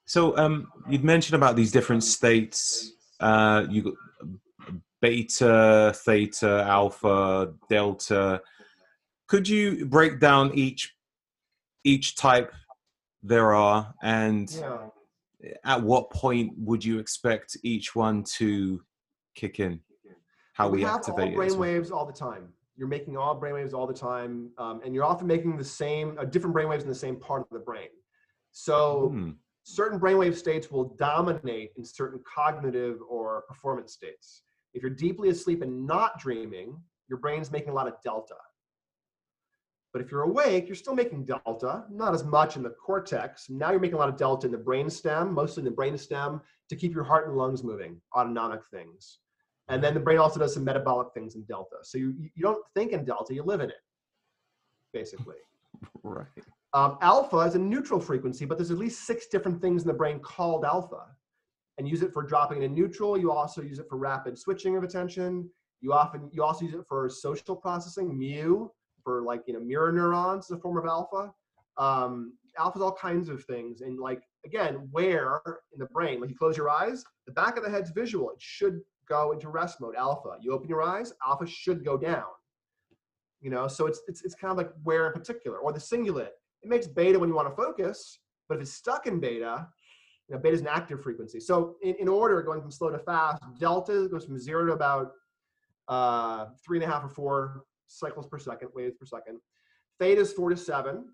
So 0.04 0.36
um, 0.36 0.68
you'd 0.88 1.02
mentioned 1.02 1.34
about 1.34 1.56
these 1.56 1.72
different 1.72 2.04
states. 2.04 2.92
Uh, 3.18 3.66
you 3.68 3.82
got 3.82 3.94
beta, 5.02 5.92
theta, 5.96 6.64
alpha, 6.68 7.52
delta. 7.68 8.42
Could 9.26 9.48
you 9.48 9.86
break 9.86 10.20
down 10.20 10.52
each 10.54 10.94
each 11.82 12.14
type 12.14 12.52
there 13.22 13.54
are 13.54 13.94
and 14.02 14.50
yeah 14.52 14.88
at 15.64 15.82
what 15.82 16.10
point 16.10 16.52
would 16.58 16.84
you 16.84 16.98
expect 16.98 17.56
each 17.62 17.94
one 17.94 18.24
to 18.38 18.82
kick 19.34 19.60
in? 19.60 19.80
How 20.54 20.68
we, 20.68 20.78
we 20.78 20.84
activate 20.84 21.30
all 21.30 21.36
brain 21.36 21.58
waves 21.58 21.90
all 21.90 22.06
the 22.06 22.12
time. 22.12 22.52
You're 22.76 22.88
making 22.88 23.16
all 23.16 23.34
brain 23.34 23.54
waves 23.54 23.74
all 23.74 23.86
the 23.86 23.94
time, 23.94 24.50
um, 24.58 24.80
and 24.84 24.94
you're 24.94 25.04
often 25.04 25.26
making 25.26 25.56
the 25.56 25.64
same, 25.64 26.16
uh, 26.18 26.24
different 26.24 26.54
brain 26.54 26.68
waves 26.68 26.82
in 26.82 26.88
the 26.88 26.94
same 26.94 27.16
part 27.16 27.42
of 27.42 27.48
the 27.50 27.58
brain. 27.58 27.88
So, 28.52 29.12
mm. 29.14 29.34
certain 29.62 30.00
brainwave 30.00 30.34
states 30.34 30.70
will 30.70 30.96
dominate 30.98 31.70
in 31.76 31.84
certain 31.84 32.20
cognitive 32.26 32.98
or 33.08 33.42
performance 33.48 33.92
states. 33.92 34.42
If 34.74 34.82
you're 34.82 34.90
deeply 34.90 35.28
asleep 35.28 35.62
and 35.62 35.86
not 35.86 36.18
dreaming, 36.18 36.76
your 37.08 37.18
brain's 37.18 37.50
making 37.50 37.70
a 37.70 37.74
lot 37.74 37.86
of 37.86 37.94
delta. 38.02 38.36
But 39.92 40.02
if 40.02 40.10
you're 40.10 40.22
awake, 40.22 40.66
you're 40.66 40.76
still 40.76 40.94
making 40.94 41.24
delta, 41.24 41.84
not 41.90 42.14
as 42.14 42.24
much 42.24 42.56
in 42.56 42.62
the 42.62 42.70
cortex. 42.70 43.50
Now 43.50 43.70
you're 43.70 43.80
making 43.80 43.96
a 43.96 43.98
lot 43.98 44.08
of 44.08 44.16
delta 44.16 44.46
in 44.46 44.52
the 44.52 44.58
brain 44.58 44.88
stem, 44.88 45.32
mostly 45.34 45.62
in 45.62 45.64
the 45.64 45.70
brain 45.70 45.98
stem, 45.98 46.40
to 46.68 46.76
keep 46.76 46.94
your 46.94 47.02
heart 47.02 47.26
and 47.26 47.36
lungs 47.36 47.64
moving, 47.64 48.00
autonomic 48.16 48.60
things. 48.70 49.18
And 49.68 49.82
then 49.82 49.94
the 49.94 50.00
brain 50.00 50.18
also 50.18 50.38
does 50.38 50.54
some 50.54 50.64
metabolic 50.64 51.08
things 51.12 51.34
in 51.34 51.42
delta. 51.42 51.76
So 51.82 51.98
you, 51.98 52.14
you 52.34 52.42
don't 52.42 52.64
think 52.74 52.92
in 52.92 53.04
delta, 53.04 53.34
you 53.34 53.42
live 53.42 53.60
in 53.60 53.70
it, 53.70 53.82
basically. 54.92 55.36
right. 56.02 56.26
Um, 56.72 56.98
alpha 57.00 57.38
is 57.38 57.56
a 57.56 57.58
neutral 57.58 57.98
frequency, 57.98 58.44
but 58.44 58.58
there's 58.58 58.70
at 58.70 58.78
least 58.78 59.06
six 59.06 59.26
different 59.26 59.60
things 59.60 59.82
in 59.82 59.88
the 59.88 59.94
brain 59.94 60.20
called 60.20 60.64
alpha. 60.64 61.06
And 61.78 61.88
use 61.88 62.02
it 62.02 62.12
for 62.12 62.22
dropping 62.22 62.62
in 62.62 62.74
neutral. 62.74 63.16
You 63.16 63.32
also 63.32 63.62
use 63.62 63.78
it 63.78 63.86
for 63.88 63.96
rapid 63.96 64.38
switching 64.38 64.76
of 64.76 64.84
attention. 64.84 65.48
You 65.80 65.94
often 65.94 66.28
you 66.30 66.44
also 66.44 66.66
use 66.66 66.74
it 66.74 66.84
for 66.86 67.08
social 67.08 67.56
processing, 67.56 68.18
mu, 68.18 68.68
for 69.02 69.22
like 69.22 69.42
you 69.46 69.54
know 69.54 69.60
mirror 69.60 69.92
neurons 69.92 70.46
is 70.46 70.52
a 70.52 70.58
form 70.58 70.78
of 70.78 70.86
alpha. 70.86 71.32
Um, 71.76 72.34
alpha 72.58 72.78
is 72.78 72.82
all 72.82 72.92
kinds 72.92 73.28
of 73.28 73.44
things, 73.44 73.80
and 73.80 73.98
like 73.98 74.22
again, 74.44 74.88
where 74.90 75.40
in 75.72 75.78
the 75.78 75.86
brain? 75.86 76.20
Like 76.20 76.30
you 76.30 76.36
close 76.36 76.56
your 76.56 76.70
eyes, 76.70 77.04
the 77.26 77.32
back 77.32 77.56
of 77.56 77.64
the 77.64 77.70
head's 77.70 77.90
visual. 77.90 78.30
It 78.30 78.40
should 78.40 78.80
go 79.08 79.32
into 79.32 79.48
rest 79.48 79.80
mode, 79.80 79.96
alpha. 79.96 80.36
You 80.40 80.52
open 80.52 80.68
your 80.68 80.82
eyes, 80.82 81.12
alpha 81.26 81.46
should 81.46 81.84
go 81.84 81.96
down. 81.96 82.24
You 83.40 83.50
know, 83.50 83.68
so 83.68 83.86
it's 83.86 84.00
it's 84.08 84.22
it's 84.22 84.34
kind 84.34 84.50
of 84.50 84.58
like 84.58 84.70
where 84.82 85.06
in 85.06 85.12
particular, 85.12 85.58
or 85.58 85.72
the 85.72 85.78
cingulate 85.78 86.30
it 86.62 86.68
makes 86.68 86.86
beta 86.86 87.18
when 87.18 87.28
you 87.28 87.34
want 87.34 87.48
to 87.48 87.56
focus, 87.56 88.18
but 88.48 88.56
if 88.56 88.62
it's 88.62 88.72
stuck 88.72 89.06
in 89.06 89.18
beta, 89.20 89.66
you 90.28 90.34
know, 90.34 90.40
beta 90.40 90.54
is 90.54 90.60
an 90.60 90.66
active 90.66 91.02
frequency. 91.02 91.40
So 91.40 91.76
in, 91.82 91.94
in 92.00 92.08
order, 92.08 92.42
going 92.42 92.60
from 92.60 92.70
slow 92.70 92.90
to 92.90 92.98
fast, 92.98 93.42
delta 93.58 94.08
goes 94.10 94.26
from 94.26 94.38
zero 94.38 94.66
to 94.66 94.72
about 94.72 95.12
uh, 95.88 96.46
three 96.64 96.78
and 96.78 96.84
a 96.84 96.92
half 96.92 97.04
or 97.04 97.08
four 97.08 97.64
cycles 97.90 98.26
per 98.26 98.38
second, 98.38 98.70
waves 98.74 98.96
per 98.98 99.06
second. 99.06 99.38
Theta 99.98 100.20
is 100.20 100.32
four 100.32 100.50
to 100.50 100.56
seven. 100.56 101.06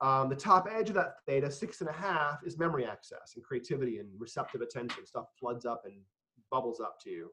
Um, 0.00 0.28
the 0.28 0.36
top 0.36 0.66
edge 0.70 0.88
of 0.88 0.94
that 0.96 1.16
theta, 1.26 1.50
six 1.50 1.80
and 1.80 1.88
a 1.88 1.92
half, 1.92 2.38
is 2.44 2.58
memory 2.58 2.84
access 2.84 3.32
and 3.36 3.44
creativity 3.44 3.98
and 3.98 4.08
receptive 4.18 4.60
attention. 4.60 5.06
Stuff 5.06 5.26
floods 5.38 5.64
up 5.64 5.82
and 5.84 5.94
bubbles 6.50 6.80
up 6.80 6.98
to 7.04 7.10
you. 7.10 7.30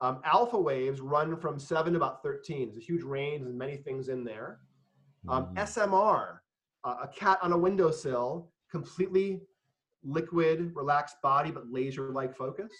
Um, 0.00 0.20
alpha 0.24 0.58
waves 0.58 1.00
run 1.00 1.36
from 1.36 1.58
seven 1.58 1.92
to 1.92 1.98
about 1.98 2.22
13. 2.22 2.68
There's 2.68 2.82
a 2.82 2.84
huge 2.84 3.02
range 3.02 3.42
and 3.42 3.56
many 3.56 3.76
things 3.76 4.08
in 4.08 4.24
there. 4.24 4.60
Um, 5.28 5.46
mm. 5.46 5.56
SMR, 5.56 6.38
uh, 6.84 6.96
a 7.02 7.08
cat 7.08 7.38
on 7.42 7.52
a 7.52 7.58
windowsill, 7.58 8.50
completely 8.70 9.40
liquid, 10.02 10.72
relaxed 10.74 11.16
body, 11.22 11.50
but 11.50 11.70
laser-like 11.70 12.36
focus. 12.36 12.72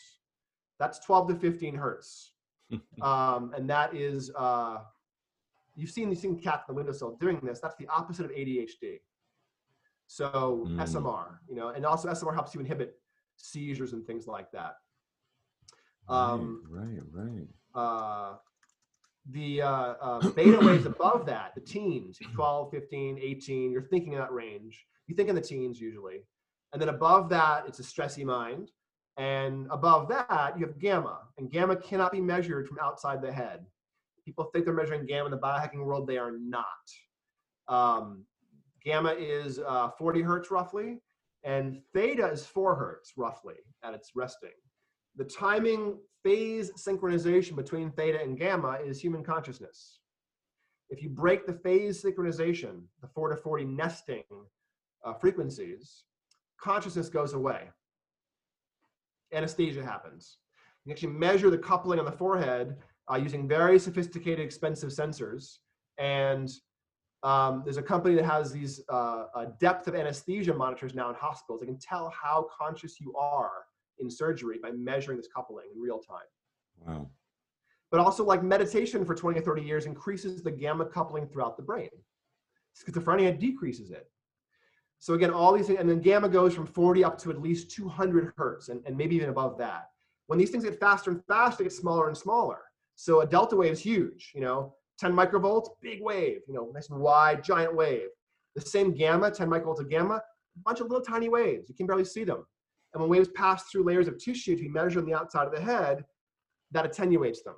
That's 0.79 0.99
12 0.99 1.29
to 1.29 1.35
15 1.37 1.75
hertz. 1.75 2.33
um, 3.03 3.53
and 3.57 3.69
that 3.69 3.95
is, 3.95 4.31
uh, 4.36 4.78
you've 5.74 5.91
seen 5.91 6.09
these 6.09 6.20
seen 6.20 6.39
cats 6.39 6.65
on 6.69 6.74
the 6.74 6.74
windowsill 6.74 7.16
doing 7.20 7.41
this. 7.43 7.61
That's 7.61 7.77
the 7.77 7.86
opposite 7.89 8.24
of 8.24 8.32
ADHD. 8.32 9.01
So 10.07 10.66
mm. 10.69 10.77
SMR, 10.81 11.39
you 11.49 11.57
know, 11.57 11.69
and 11.69 11.85
also 11.86 12.09
SMR 12.09 12.35
helps 12.35 12.55
you 12.55 12.61
inhibit 12.61 12.99
seizures 13.36 13.93
and 13.93 14.07
things 14.07 14.27
like 14.27 14.51
that. 14.53 14.77
Um, 16.09 16.62
right, 16.69 17.01
right. 17.12 17.31
right. 17.32 17.49
Uh, 17.74 18.36
the 19.31 19.62
uh, 19.62 19.95
uh, 20.01 20.31
beta 20.31 20.59
waves 20.61 20.86
above 20.86 21.27
that, 21.27 21.55
the 21.55 21.61
teens, 21.61 22.19
12, 22.35 22.70
15, 22.70 23.19
18, 23.20 23.73
you're 23.73 23.82
thinking 23.82 24.12
in 24.12 24.19
that 24.19 24.32
range. 24.32 24.85
You 25.07 25.15
think 25.15 25.28
in 25.28 25.35
the 25.35 25.41
teens 25.41 25.81
usually. 25.81 26.20
And 26.73 26.81
then 26.81 26.89
above 26.89 27.28
that, 27.31 27.65
it's 27.66 27.78
a 27.78 27.82
stressy 27.82 28.24
mind. 28.24 28.70
And 29.16 29.69
above 29.70 30.09
that, 30.09 30.55
you 30.59 30.66
have 30.66 30.78
gamma. 30.78 31.20
And 31.39 31.51
gamma 31.51 31.77
cannot 31.77 32.12
be 32.12 32.20
measured 32.20 32.66
from 32.66 32.78
outside 32.81 33.23
the 33.23 33.32
head. 33.32 33.65
People 34.24 34.45
think 34.45 34.65
they're 34.65 34.74
measuring 34.74 35.07
gamma 35.07 35.27
in 35.27 35.31
the 35.31 35.39
biohacking 35.39 35.85
world. 35.85 36.07
They 36.07 36.19
are 36.19 36.32
not. 36.39 36.65
Um, 37.69 38.24
gamma 38.82 39.11
is 39.12 39.59
uh, 39.59 39.91
40 39.99 40.23
hertz 40.23 40.51
roughly, 40.51 41.01
and 41.45 41.81
theta 41.93 42.27
is 42.28 42.47
4 42.47 42.74
hertz 42.74 43.12
roughly 43.16 43.57
at 43.82 43.95
its 43.95 44.12
resting. 44.15 44.51
The 45.16 45.24
timing 45.24 45.99
phase 46.23 46.73
synchronization 46.73 47.55
between 47.55 47.91
theta 47.93 48.20
and 48.20 48.39
gamma 48.39 48.78
is 48.85 49.01
human 49.01 49.23
consciousness. 49.23 50.01
If 50.91 51.03
you 51.03 51.09
break 51.09 51.47
the 51.47 51.53
phase 51.53 52.03
synchronization, 52.03 52.82
the 53.01 53.09
4 53.09 53.31
to 53.31 53.36
40 53.36 53.65
nesting 53.65 54.24
uh, 55.05 55.12
frequencies, 55.15 56.05
consciousness 56.61 57.09
goes 57.09 57.35
away. 57.35 57.69
Anesthesia 59.35 59.85
happens. 59.85 60.39
You 60.85 60.93
actually 60.93 61.12
measure 61.12 61.51
the 61.51 61.59
coupling 61.59 61.98
on 61.98 62.05
the 62.05 62.12
forehead 62.12 62.77
uh, 63.11 63.16
using 63.16 63.48
very 63.48 63.78
sophisticated, 63.78 64.44
expensive 64.44 64.90
sensors. 64.90 65.59
And 65.98 66.51
um, 67.23 67.62
there's 67.65 67.78
a 67.78 67.82
company 67.82 68.15
that 68.16 68.24
has 68.24 68.52
these 68.52 68.81
uh, 68.89 69.47
depth 69.59 69.89
of 69.89 69.94
anesthesia 69.94 70.52
monitors 70.52 70.94
now 70.94 71.09
in 71.09 71.15
hospitals. 71.15 71.61
They 71.61 71.66
can 71.66 71.78
tell 71.78 72.11
how 72.11 72.48
conscious 72.56 73.01
you 73.01 73.15
are 73.16 73.65
in 73.98 74.11
surgery 74.11 74.59
by 74.62 74.73
measuring 74.73 75.16
this 75.16 75.28
coupling 75.35 75.66
in 75.74 75.81
real 75.81 75.98
time. 75.98 76.27
Wow. 76.86 77.11
But 77.90 78.01
also, 78.01 78.24
like 78.24 78.43
meditation 78.43 79.05
for 79.05 79.15
20 79.15 79.39
or 79.39 79.43
30 79.43 79.62
years 79.62 79.86
increases 79.86 80.43
the 80.43 80.51
gamma 80.51 80.85
coupling 80.85 81.28
throughout 81.28 81.56
the 81.56 81.62
brain. 81.62 81.89
Schizophrenia 82.77 83.39
decreases 83.39 83.90
it. 83.90 84.11
So 85.01 85.15
again, 85.15 85.31
all 85.31 85.53
these 85.53 85.66
things, 85.66 85.79
and 85.79 85.89
then 85.89 86.01
gamma 86.01 86.29
goes 86.29 86.55
from 86.55 86.66
40 86.66 87.05
up 87.05 87.19
to 87.19 87.31
at 87.31 87.41
least 87.41 87.71
200 87.73 88.33
hertz, 88.37 88.69
and, 88.69 88.83
and 88.87 88.97
maybe 88.97 89.16
even 89.16 89.29
above 89.29 89.59
that. 89.59 89.91
When 90.27 90.39
these 90.39 90.51
things 90.51 90.65
get 90.65 90.81
faster 90.81 91.11
and 91.11 91.23
faster, 91.27 91.59
they 91.59 91.65
get 91.65 91.73
smaller 91.73 92.09
and 92.09 92.16
smaller. 92.16 92.61
So 92.95 93.21
a 93.21 93.27
delta 93.27 93.57
wave 93.57 93.73
is 93.73 93.81
huge. 93.81 94.33
You 94.35 94.41
know, 94.41 94.75
10 94.99 95.12
microvolts, 95.12 95.69
big 95.83 96.01
wave. 96.03 96.41
You 96.49 96.55
know, 96.55 96.71
nice 96.73 96.89
and 96.89 97.01
wide, 97.01 97.45
giant 97.45 97.75
wave. 97.75 98.09
The 98.55 98.62
same 98.62 98.95
gamma, 98.95 99.31
10 99.31 99.49
microvolts 99.49 99.81
of 99.81 99.91
gamma, 99.91 100.15
a 100.15 100.61
bunch 100.65 100.81
of 100.81 100.89
little 100.89 101.05
tiny 101.05 101.29
waves. 101.29 101.69
You 101.69 101.75
can 101.75 101.87
barely 101.87 102.05
see 102.05 102.25
them. 102.25 102.47
And 102.93 103.01
when 103.01 103.11
waves 103.11 103.29
pass 103.35 103.65
through 103.65 103.85
layers 103.85 104.07
of 104.07 104.19
tissue 104.19 104.55
to 104.57 104.62
be 104.62 104.69
measured 104.69 105.03
on 105.03 105.11
the 105.11 105.16
outside 105.16 105.47
of 105.47 105.53
the 105.53 105.61
head, 105.61 106.05
that 106.71 106.87
attenuates 106.87 107.43
them. 107.43 107.57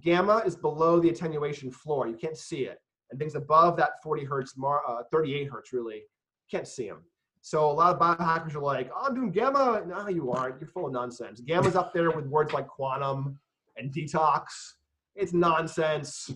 Gamma 0.00 0.42
is 0.44 0.56
below 0.56 1.00
the 1.00 1.08
attenuation 1.08 1.70
floor. 1.70 2.06
You 2.06 2.16
can't 2.16 2.36
see 2.36 2.64
it. 2.66 2.78
And 3.10 3.18
things 3.18 3.34
above 3.34 3.76
that 3.78 4.02
40 4.02 4.24
hertz, 4.24 4.54
uh, 4.62 5.02
38 5.10 5.50
hertz 5.50 5.72
really, 5.72 6.02
can't 6.50 6.68
see 6.68 6.88
them. 6.88 7.02
So 7.40 7.70
a 7.70 7.72
lot 7.72 7.94
of 7.94 8.00
biohackers 8.00 8.54
are 8.54 8.60
like, 8.60 8.90
oh, 8.96 9.04
I'm 9.06 9.14
doing 9.14 9.30
gamma. 9.30 9.82
No, 9.86 10.08
you 10.08 10.30
aren't. 10.32 10.60
You're 10.60 10.68
full 10.68 10.86
of 10.86 10.92
nonsense. 10.92 11.40
Gamma's 11.40 11.76
up 11.76 11.92
there 11.92 12.10
with 12.10 12.26
words 12.26 12.54
like 12.54 12.66
quantum 12.66 13.38
and 13.76 13.92
detox. 13.92 14.44
It's 15.14 15.32
nonsense. 15.34 16.30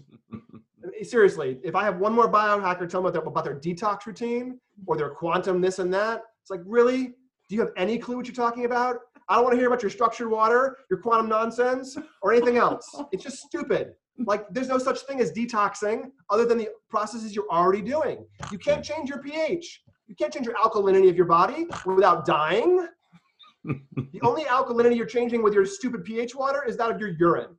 Seriously, 1.03 1.59
if 1.65 1.75
I 1.75 1.83
have 1.85 1.99
one 1.99 2.13
more 2.13 2.31
biohacker 2.31 2.89
tell 2.89 3.01
me 3.03 3.09
about 3.09 3.13
their, 3.15 3.23
about 3.23 3.45
their 3.45 3.59
detox 3.59 4.05
routine 4.05 4.61
or 4.87 4.97
their 4.97 5.11
quantum 5.11 5.61
this 5.61 5.79
and 5.79 5.93
that, 5.95 6.23
it's 6.43 6.51
like, 6.51 6.61
really? 6.67 7.15
Do 7.49 7.55
you 7.55 7.61
have 7.61 7.73
any 7.79 7.97
clue 7.97 8.17
what 8.17 8.27
you're 8.27 8.35
talking 8.35 8.67
about? 8.67 8.99
I 9.31 9.37
don't 9.37 9.45
want 9.45 9.55
to 9.55 9.59
hear 9.59 9.69
about 9.69 9.83
your 9.83 9.91
structured 9.91 10.29
water, 10.31 10.77
your 10.91 11.01
quantum 11.01 11.29
nonsense, 11.29 11.97
or 12.21 12.33
anything 12.33 12.59
else. 12.59 12.95
It's 13.13 13.25
just 13.25 13.39
stupid. 13.39 13.95
Like, 14.19 14.47
there's 14.51 14.69
no 14.69 14.79
such 14.79 15.01
thing 15.01 15.21
as 15.21 15.33
detoxing 15.33 16.11
other 16.29 16.45
than 16.45 16.59
the 16.59 16.69
processes 16.91 17.35
you're 17.35 17.49
already 17.51 17.81
doing. 17.81 18.27
You 18.53 18.59
can't 18.59 18.85
change 18.85 19.09
your 19.09 19.23
pH. 19.23 19.83
You 20.09 20.15
can't 20.15 20.33
change 20.33 20.47
your 20.47 20.57
alkalinity 20.57 21.09
of 21.09 21.17
your 21.17 21.27
body 21.27 21.67
without 21.87 22.25
dying. 22.25 22.89
the 23.65 24.21
only 24.23 24.45
alkalinity 24.45 24.97
you're 24.97 25.07
changing 25.07 25.43
with 25.43 25.53
your 25.53 25.67
stupid 25.67 26.03
pH 26.05 26.35
water 26.35 26.65
is 26.67 26.77
that 26.79 26.91
of 26.91 26.99
your 26.99 27.11
urine. 27.11 27.57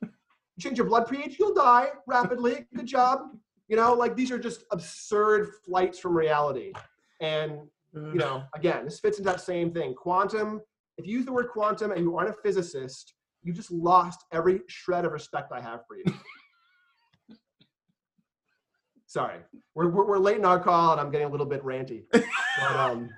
You 0.00 0.08
change 0.60 0.78
your 0.78 0.86
blood 0.86 1.08
pH, 1.08 1.38
you'll 1.38 1.54
die 1.54 1.88
rapidly. 2.06 2.66
Good 2.74 2.86
job. 2.86 3.20
You 3.68 3.76
know, 3.76 3.92
like 3.92 4.14
these 4.14 4.30
are 4.30 4.38
just 4.38 4.64
absurd 4.70 5.48
flights 5.64 5.98
from 5.98 6.16
reality. 6.16 6.72
And 7.20 7.68
you 7.92 8.14
know, 8.14 8.44
again, 8.54 8.84
this 8.84 9.00
fits 9.00 9.18
into 9.18 9.30
that 9.30 9.40
same 9.40 9.72
thing. 9.72 9.94
Quantum, 9.94 10.60
if 10.96 11.06
you 11.06 11.16
use 11.16 11.24
the 11.24 11.32
word 11.32 11.48
quantum 11.52 11.90
and 11.90 12.00
you 12.02 12.16
aren't 12.16 12.30
a 12.30 12.34
physicist, 12.34 13.14
you 13.42 13.52
just 13.52 13.70
lost 13.70 14.24
every 14.32 14.60
shred 14.68 15.04
of 15.04 15.12
respect 15.12 15.50
I 15.52 15.60
have 15.60 15.80
for 15.88 15.96
you. 15.96 16.04
Sorry, 19.10 19.38
we're, 19.74 19.88
we're, 19.88 20.06
we're, 20.06 20.18
late 20.18 20.36
in 20.36 20.44
our 20.44 20.60
call 20.60 20.92
and 20.92 21.00
I'm 21.00 21.10
getting 21.10 21.26
a 21.26 21.30
little 21.30 21.44
bit 21.44 21.64
ranty. 21.64 22.04
But, 22.12 22.22
um, 22.76 23.10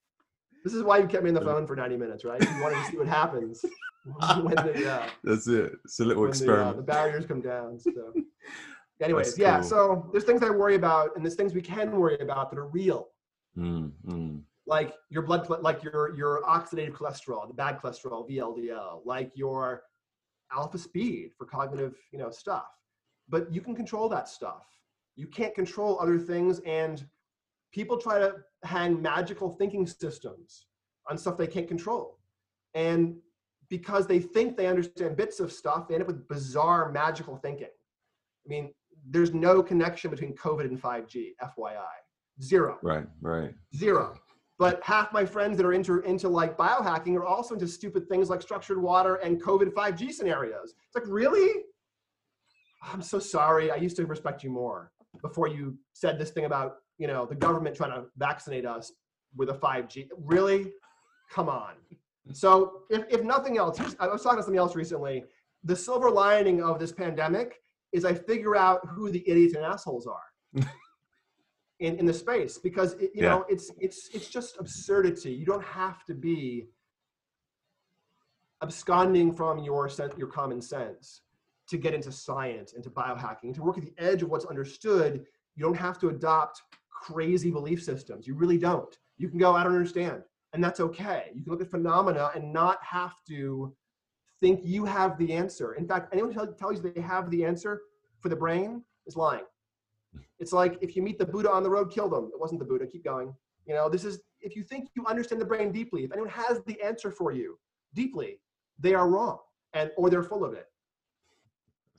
this 0.64 0.74
is 0.74 0.82
why 0.82 0.98
you 0.98 1.06
kept 1.06 1.24
me 1.24 1.30
on 1.30 1.34
the 1.34 1.40
phone 1.40 1.66
for 1.66 1.74
90 1.74 1.96
minutes, 1.96 2.26
right? 2.26 2.38
You 2.42 2.60
wanted 2.60 2.84
to 2.84 2.90
see 2.90 2.98
what 2.98 3.06
happens 3.06 3.64
when 4.42 4.54
the, 4.54 4.92
uh, 4.92 5.08
That's 5.24 5.48
it. 5.48 5.72
It's 5.86 5.98
a 5.98 6.04
little 6.04 6.26
experiment. 6.26 6.66
The, 6.66 6.72
uh, 6.72 6.76
the, 6.76 6.82
barriers 6.82 7.24
come 7.24 7.40
down. 7.40 7.80
So, 7.80 8.12
anyways, 9.02 9.38
yeah. 9.38 9.62
So 9.62 10.10
there's 10.12 10.24
things 10.24 10.42
I 10.42 10.50
worry 10.50 10.74
about, 10.74 11.16
and 11.16 11.24
there's 11.24 11.36
things 11.36 11.54
we 11.54 11.62
can 11.62 11.90
worry 11.90 12.18
about 12.20 12.50
that 12.50 12.58
are 12.58 12.68
real. 12.68 13.08
Mm-hmm. 13.56 14.40
Like 14.66 14.92
your 15.08 15.22
blood, 15.22 15.48
like 15.62 15.82
your 15.82 16.14
your 16.14 16.42
oxidative 16.42 16.92
cholesterol, 16.92 17.48
the 17.48 17.54
bad 17.54 17.80
cholesterol, 17.80 18.28
VLDL, 18.30 19.06
like 19.06 19.32
your 19.34 19.84
alpha 20.52 20.76
speed 20.76 21.30
for 21.38 21.46
cognitive, 21.46 21.94
you 22.12 22.18
know, 22.18 22.30
stuff. 22.30 22.68
But 23.30 23.50
you 23.50 23.62
can 23.62 23.74
control 23.74 24.10
that 24.10 24.28
stuff. 24.28 24.66
You 25.20 25.26
can't 25.26 25.54
control 25.54 26.00
other 26.00 26.18
things, 26.18 26.60
and 26.60 27.06
people 27.72 27.98
try 27.98 28.18
to 28.18 28.36
hang 28.64 29.02
magical 29.02 29.50
thinking 29.50 29.86
systems 29.86 30.64
on 31.10 31.18
stuff 31.18 31.36
they 31.36 31.46
can't 31.46 31.68
control. 31.68 32.16
And 32.72 33.16
because 33.68 34.06
they 34.06 34.18
think 34.18 34.56
they 34.56 34.66
understand 34.66 35.18
bits 35.18 35.38
of 35.38 35.52
stuff, 35.52 35.86
they 35.86 35.94
end 35.94 36.00
up 36.00 36.06
with 36.06 36.26
bizarre 36.26 36.90
magical 36.90 37.36
thinking. 37.36 37.66
I 37.66 38.48
mean, 38.48 38.72
there's 39.10 39.34
no 39.34 39.62
connection 39.62 40.10
between 40.10 40.34
COVID 40.36 40.64
and 40.64 40.80
5G, 40.80 41.32
FYI. 41.42 41.98
Zero. 42.42 42.78
Right, 42.82 43.04
right. 43.20 43.52
Zero. 43.76 44.14
But 44.58 44.80
half 44.82 45.12
my 45.12 45.26
friends 45.26 45.58
that 45.58 45.66
are 45.66 45.74
into, 45.74 46.00
into 46.00 46.30
like 46.30 46.56
biohacking 46.56 47.14
are 47.16 47.26
also 47.26 47.52
into 47.52 47.68
stupid 47.68 48.08
things 48.08 48.30
like 48.30 48.40
structured 48.40 48.80
water 48.80 49.16
and 49.16 49.38
COVID 49.42 49.74
5G 49.74 50.12
scenarios. 50.12 50.72
It's 50.86 50.94
like, 50.94 51.04
really? 51.06 51.64
I'm 52.82 53.02
so 53.02 53.18
sorry. 53.18 53.70
I 53.70 53.76
used 53.76 53.96
to 53.96 54.06
respect 54.06 54.42
you 54.42 54.48
more 54.48 54.92
before 55.22 55.48
you 55.48 55.76
said 55.92 56.18
this 56.18 56.30
thing 56.30 56.44
about, 56.44 56.76
you 56.98 57.06
know, 57.06 57.26
the 57.26 57.34
government 57.34 57.76
trying 57.76 57.92
to 57.92 58.06
vaccinate 58.16 58.66
us 58.66 58.92
with 59.36 59.50
a 59.50 59.54
5G. 59.54 60.08
Really? 60.18 60.72
Come 61.30 61.48
on. 61.48 61.74
So 62.32 62.82
if, 62.90 63.04
if 63.10 63.22
nothing 63.22 63.58
else, 63.58 63.78
I 63.98 64.06
was 64.06 64.22
talking 64.22 64.38
to 64.38 64.42
somebody 64.42 64.58
else 64.58 64.76
recently. 64.76 65.24
The 65.64 65.76
silver 65.76 66.10
lining 66.10 66.62
of 66.62 66.78
this 66.78 66.92
pandemic 66.92 67.56
is 67.92 68.04
I 68.04 68.14
figure 68.14 68.56
out 68.56 68.80
who 68.88 69.10
the 69.10 69.22
idiots 69.28 69.54
and 69.54 69.64
assholes 69.64 70.06
are 70.06 70.30
in, 71.80 71.98
in 71.98 72.06
the 72.06 72.14
space 72.14 72.58
because 72.58 72.94
it, 72.94 73.10
you 73.14 73.22
yeah. 73.22 73.30
know 73.30 73.44
it's 73.48 73.70
it's 73.78 74.08
it's 74.14 74.28
just 74.28 74.56
absurdity. 74.58 75.32
You 75.32 75.44
don't 75.44 75.64
have 75.64 76.04
to 76.04 76.14
be 76.14 76.68
absconding 78.62 79.34
from 79.34 79.58
your 79.58 79.88
sense, 79.88 80.14
your 80.16 80.28
common 80.28 80.62
sense 80.62 81.22
to 81.70 81.78
get 81.78 81.94
into 81.94 82.12
science, 82.12 82.74
into 82.74 82.90
biohacking, 82.90 83.54
to 83.54 83.62
work 83.62 83.78
at 83.78 83.84
the 83.84 83.94
edge 83.98 84.22
of 84.22 84.28
what's 84.28 84.44
understood. 84.44 85.24
You 85.56 85.64
don't 85.64 85.76
have 85.76 85.98
to 86.00 86.08
adopt 86.08 86.62
crazy 86.90 87.50
belief 87.50 87.82
systems. 87.82 88.26
You 88.26 88.34
really 88.34 88.58
don't. 88.58 88.96
You 89.16 89.28
can 89.28 89.38
go, 89.38 89.54
I 89.54 89.64
don't 89.64 89.74
understand 89.74 90.22
and 90.52 90.62
that's 90.62 90.80
okay. 90.80 91.30
You 91.34 91.42
can 91.42 91.52
look 91.52 91.60
at 91.60 91.70
phenomena 91.70 92.30
and 92.34 92.52
not 92.52 92.78
have 92.82 93.14
to 93.28 93.74
think 94.40 94.60
you 94.64 94.84
have 94.84 95.16
the 95.18 95.32
answer. 95.32 95.74
In 95.74 95.86
fact, 95.86 96.12
anyone 96.12 96.32
who 96.32 96.52
tells 96.54 96.76
you 96.76 96.92
they 96.92 97.00
have 97.00 97.30
the 97.30 97.44
answer 97.44 97.82
for 98.20 98.28
the 98.28 98.36
brain 98.36 98.82
is 99.06 99.16
lying. 99.16 99.44
It's 100.38 100.52
like 100.52 100.78
if 100.80 100.96
you 100.96 101.02
meet 101.02 101.18
the 101.18 101.26
Buddha 101.26 101.50
on 101.50 101.62
the 101.62 101.70
road, 101.70 101.92
kill 101.92 102.08
them. 102.08 102.30
It 102.32 102.40
wasn't 102.40 102.58
the 102.60 102.66
Buddha. 102.66 102.86
Keep 102.86 103.04
going. 103.04 103.34
You 103.66 103.74
know, 103.74 103.88
this 103.88 104.04
is 104.04 104.20
if 104.40 104.56
you 104.56 104.62
think 104.62 104.88
you 104.96 105.06
understand 105.06 105.40
the 105.40 105.46
brain 105.46 105.70
deeply. 105.70 106.04
If 106.04 106.12
anyone 106.12 106.30
has 106.30 106.60
the 106.66 106.80
answer 106.82 107.10
for 107.10 107.30
you 107.30 107.58
deeply, 107.94 108.40
they 108.78 108.94
are 108.94 109.08
wrong, 109.08 109.38
and 109.74 109.90
or 109.96 110.10
they're 110.10 110.22
full 110.22 110.44
of 110.44 110.54
it. 110.54 110.66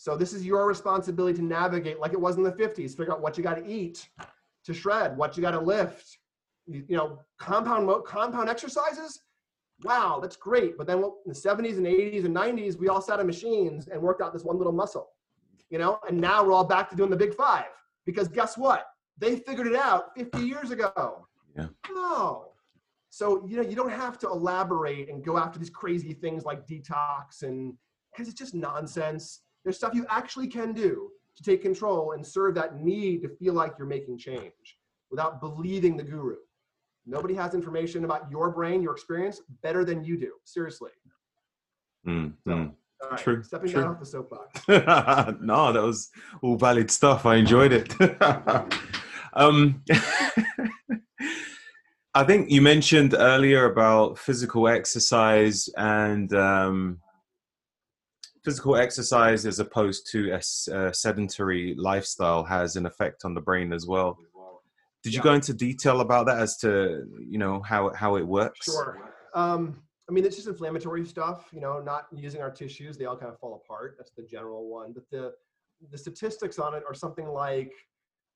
So 0.01 0.17
this 0.17 0.33
is 0.33 0.43
your 0.43 0.65
responsibility 0.65 1.37
to 1.37 1.43
navigate, 1.43 1.99
like 1.99 2.13
it 2.13 2.19
was 2.19 2.35
in 2.35 2.41
the 2.41 2.53
50s. 2.53 2.97
Figure 2.97 3.11
out 3.11 3.21
what 3.21 3.37
you 3.37 3.43
got 3.43 3.53
to 3.63 3.67
eat 3.67 4.09
to 4.65 4.73
shred, 4.73 5.15
what 5.15 5.37
you 5.37 5.43
got 5.43 5.51
to 5.51 5.59
lift, 5.59 6.17
you 6.65 6.97
know, 6.97 7.19
compound 7.37 7.87
compound 8.03 8.49
exercises. 8.49 9.21
Wow, 9.83 10.17
that's 10.19 10.35
great. 10.35 10.75
But 10.75 10.87
then 10.87 11.03
in 11.03 11.11
the 11.27 11.35
70s 11.35 11.77
and 11.77 11.85
80s 11.85 12.25
and 12.25 12.35
90s, 12.35 12.79
we 12.79 12.87
all 12.87 12.99
sat 12.99 13.19
on 13.19 13.27
machines 13.27 13.89
and 13.89 14.01
worked 14.01 14.23
out 14.23 14.33
this 14.33 14.43
one 14.43 14.57
little 14.57 14.73
muscle, 14.73 15.07
you 15.69 15.77
know. 15.77 15.99
And 16.09 16.19
now 16.19 16.43
we're 16.43 16.53
all 16.53 16.63
back 16.63 16.89
to 16.89 16.95
doing 16.95 17.11
the 17.11 17.15
big 17.15 17.35
five 17.35 17.65
because 18.03 18.27
guess 18.27 18.57
what? 18.57 18.87
They 19.19 19.35
figured 19.35 19.67
it 19.67 19.75
out 19.75 20.17
50 20.17 20.39
years 20.39 20.71
ago. 20.71 21.27
Yeah. 21.55 21.67
Oh. 21.89 22.53
So 23.11 23.45
you 23.47 23.55
know 23.55 23.61
you 23.61 23.75
don't 23.75 23.91
have 23.91 24.17
to 24.19 24.27
elaborate 24.29 25.09
and 25.09 25.23
go 25.23 25.37
after 25.37 25.59
these 25.59 25.69
crazy 25.69 26.13
things 26.13 26.43
like 26.43 26.65
detox 26.65 27.43
and 27.43 27.75
because 28.11 28.27
it's 28.27 28.39
just 28.39 28.55
nonsense. 28.55 29.41
There's 29.63 29.77
stuff 29.77 29.93
you 29.93 30.05
actually 30.09 30.47
can 30.47 30.73
do 30.73 31.09
to 31.37 31.43
take 31.43 31.61
control 31.61 32.13
and 32.13 32.25
serve 32.25 32.55
that 32.55 32.77
need 32.77 33.21
to 33.21 33.29
feel 33.29 33.53
like 33.53 33.73
you're 33.77 33.87
making 33.87 34.17
change 34.17 34.77
without 35.09 35.39
believing 35.39 35.97
the 35.97 36.03
guru. 36.03 36.37
Nobody 37.05 37.33
has 37.35 37.53
information 37.53 38.05
about 38.05 38.29
your 38.29 38.51
brain, 38.51 38.81
your 38.81 38.93
experience 38.93 39.41
better 39.63 39.83
than 39.83 40.03
you 40.03 40.17
do. 40.17 40.33
Seriously. 40.45 40.91
Mm, 42.07 42.33
so, 42.43 42.51
mm. 42.51 42.71
Right, 43.09 43.19
true. 43.19 43.41
Stepping 43.43 43.71
true. 43.71 43.81
down 43.81 43.91
off 43.91 43.99
the 43.99 44.05
soapbox. 44.05 44.67
no, 45.41 45.73
that 45.73 45.81
was 45.81 46.11
all 46.41 46.55
valid 46.55 46.91
stuff. 46.91 47.25
I 47.25 47.35
enjoyed 47.37 47.71
it. 47.71 47.95
um, 49.33 49.83
I 52.13 52.23
think 52.25 52.51
you 52.51 52.61
mentioned 52.61 53.15
earlier 53.17 53.65
about 53.65 54.19
physical 54.19 54.67
exercise 54.67 55.69
and 55.77 56.31
um, 56.33 56.99
physical 58.43 58.75
exercise 58.75 59.45
as 59.45 59.59
opposed 59.59 60.09
to 60.11 60.31
a, 60.31 60.41
a 60.75 60.93
sedentary 60.93 61.75
lifestyle 61.77 62.43
has 62.43 62.75
an 62.75 62.85
effect 62.85 63.23
on 63.25 63.33
the 63.33 63.41
brain 63.41 63.71
as 63.71 63.85
well. 63.85 64.17
Did 65.03 65.13
you 65.13 65.19
yeah. 65.19 65.23
go 65.23 65.33
into 65.33 65.53
detail 65.53 66.01
about 66.01 66.27
that 66.27 66.39
as 66.39 66.57
to 66.57 67.05
you 67.19 67.39
know 67.39 67.61
how 67.61 67.91
how 67.93 68.17
it 68.17 68.27
works? 68.27 68.65
Sure. 68.65 68.99
Um, 69.33 69.81
I 70.09 70.13
mean, 70.13 70.25
it's 70.25 70.35
just 70.35 70.47
inflammatory 70.47 71.05
stuff. 71.05 71.47
You 71.51 71.61
know, 71.61 71.79
not 71.79 72.07
using 72.13 72.41
our 72.41 72.51
tissues, 72.51 72.97
they 72.97 73.05
all 73.05 73.17
kind 73.17 73.31
of 73.31 73.39
fall 73.39 73.61
apart. 73.63 73.95
That's 73.97 74.11
the 74.11 74.23
general 74.23 74.69
one. 74.69 74.93
But 74.93 75.09
the 75.09 75.33
the 75.89 75.97
statistics 75.97 76.59
on 76.59 76.75
it 76.75 76.83
are 76.87 76.93
something 76.93 77.27
like 77.27 77.73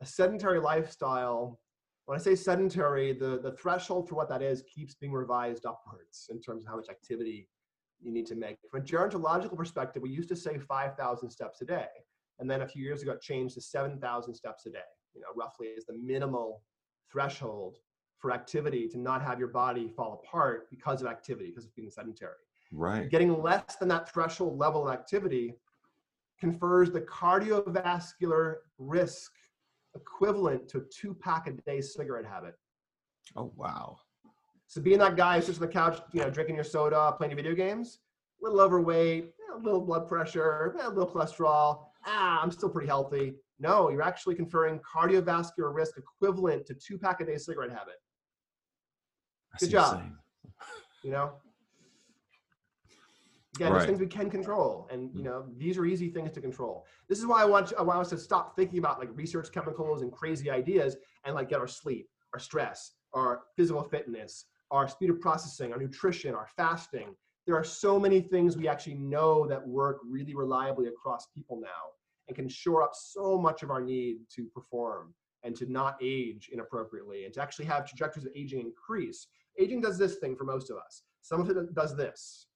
a 0.01 0.05
sedentary 0.05 0.59
lifestyle. 0.59 1.59
When 2.05 2.17
I 2.17 2.21
say 2.21 2.35
sedentary, 2.35 3.13
the 3.13 3.39
the 3.43 3.51
threshold 3.51 4.09
for 4.09 4.15
what 4.15 4.29
that 4.29 4.41
is 4.41 4.63
keeps 4.63 4.95
being 4.95 5.13
revised 5.13 5.67
upwards 5.67 6.29
in 6.31 6.41
terms 6.41 6.63
of 6.63 6.69
how 6.69 6.77
much 6.77 6.89
activity 6.89 7.47
you 8.01 8.11
need 8.11 8.25
to 8.27 8.35
make. 8.35 8.57
From 8.69 8.81
a 8.81 8.83
gerontological 8.83 9.57
perspective, 9.57 10.01
we 10.01 10.09
used 10.09 10.29
to 10.29 10.35
say 10.35 10.57
5,000 10.57 11.29
steps 11.29 11.61
a 11.61 11.65
day. 11.65 11.87
And 12.39 12.49
then 12.49 12.61
a 12.61 12.67
few 12.67 12.83
years 12.83 13.01
ago, 13.01 13.13
it 13.13 13.21
changed 13.21 13.55
to 13.55 13.61
7,000 13.61 14.33
steps 14.33 14.65
a 14.65 14.69
day 14.69 14.79
you 15.15 15.21
know, 15.21 15.27
roughly 15.35 15.67
is 15.67 15.85
the 15.85 15.93
minimal 15.93 16.61
threshold 17.11 17.77
for 18.19 18.31
activity 18.31 18.87
to 18.89 18.97
not 18.99 19.21
have 19.21 19.39
your 19.39 19.47
body 19.47 19.87
fall 19.87 20.21
apart 20.23 20.69
because 20.69 21.01
of 21.01 21.07
activity, 21.07 21.49
because 21.49 21.65
of 21.65 21.75
being 21.75 21.89
sedentary. 21.89 22.33
Right. 22.71 23.09
Getting 23.09 23.41
less 23.41 23.75
than 23.77 23.87
that 23.89 24.11
threshold 24.11 24.57
level 24.57 24.87
of 24.87 24.93
activity 24.93 25.55
confers 26.39 26.91
the 26.91 27.01
cardiovascular 27.01 28.55
risk 28.77 29.31
equivalent 29.95 30.67
to 30.69 30.79
a 30.79 30.81
two 30.81 31.13
pack 31.13 31.47
a 31.47 31.51
day 31.51 31.81
cigarette 31.81 32.25
habit. 32.25 32.55
Oh 33.35 33.51
wow. 33.55 33.97
So 34.67 34.81
being 34.81 34.99
that 34.99 35.15
guy 35.15 35.35
who 35.39 35.45
sits 35.45 35.57
on 35.57 35.67
the 35.67 35.71
couch, 35.71 35.99
you 36.11 36.21
know, 36.21 36.29
drinking 36.29 36.55
your 36.55 36.63
soda, 36.63 37.13
playing 37.17 37.31
your 37.31 37.37
video 37.37 37.53
games, 37.53 37.99
a 38.41 38.43
little 38.43 38.59
overweight, 38.59 39.33
a 39.53 39.57
little 39.57 39.81
blood 39.81 40.07
pressure, 40.07 40.75
a 40.81 40.89
little 40.89 41.07
cholesterol. 41.07 41.85
Ah, 42.05 42.41
I'm 42.41 42.51
still 42.51 42.69
pretty 42.69 42.87
healthy. 42.87 43.35
No, 43.59 43.89
you're 43.89 44.01
actually 44.01 44.35
conferring 44.35 44.79
cardiovascular 44.79 45.73
risk 45.73 45.97
equivalent 45.97 46.65
to 46.67 46.73
two 46.73 46.97
pack 46.97 47.21
a 47.21 47.25
day 47.25 47.37
cigarette 47.37 47.71
habit. 47.71 47.95
Good 49.59 49.71
job. 49.71 50.03
You 51.03 51.11
know? 51.11 51.33
Again, 53.55 53.71
right. 53.71 53.77
there's 53.77 53.85
things 53.85 53.99
we 53.99 54.07
can 54.07 54.29
control, 54.29 54.89
and 54.91 55.09
you 55.15 55.23
know 55.23 55.45
these 55.55 55.77
are 55.77 55.85
easy 55.85 56.09
things 56.09 56.31
to 56.33 56.41
control. 56.41 56.85
This 57.07 57.19
is 57.19 57.25
why 57.25 57.41
I 57.41 57.45
want 57.45 57.71
I 57.79 57.83
want 57.83 57.99
us 57.99 58.09
to 58.09 58.17
stop 58.17 58.53
thinking 58.57 58.79
about 58.79 58.99
like 58.99 59.07
research 59.13 59.49
chemicals 59.53 60.01
and 60.01 60.11
crazy 60.11 60.49
ideas, 60.49 60.97
and 61.23 61.35
like 61.35 61.47
get 61.47 61.61
our 61.61 61.67
sleep, 61.67 62.09
our 62.33 62.39
stress, 62.39 62.91
our 63.13 63.43
physical 63.55 63.81
fitness, 63.81 64.45
our 64.71 64.87
speed 64.87 65.09
of 65.09 65.19
processing, 65.19 65.71
our 65.71 65.79
nutrition, 65.79 66.33
our 66.33 66.47
fasting. 66.55 67.15
There 67.45 67.55
are 67.55 67.63
so 67.63 67.99
many 67.99 68.21
things 68.21 68.57
we 68.57 68.67
actually 68.67 68.95
know 68.95 69.47
that 69.47 69.65
work 69.67 69.99
really 70.07 70.35
reliably 70.35 70.87
across 70.87 71.27
people 71.27 71.59
now 71.61 71.93
and 72.27 72.35
can 72.35 72.49
shore 72.49 72.81
up 72.81 72.91
so 72.95 73.37
much 73.37 73.61
of 73.61 73.69
our 73.69 73.81
need 73.81 74.17
to 74.35 74.45
perform 74.47 75.13
and 75.43 75.55
to 75.55 75.71
not 75.71 75.97
age 76.01 76.49
inappropriately 76.51 77.25
and 77.25 77.33
to 77.35 77.41
actually 77.41 77.65
have 77.65 77.87
trajectories 77.87 78.25
of 78.25 78.31
aging 78.35 78.61
increase. 78.61 79.27
Aging 79.59 79.79
does 79.79 79.97
this 79.97 80.15
thing 80.15 80.35
for 80.35 80.43
most 80.43 80.71
of 80.71 80.77
us. 80.77 81.03
Some 81.21 81.39
of 81.39 81.49
it 81.49 81.75
does 81.75 81.95
this, 81.95 82.47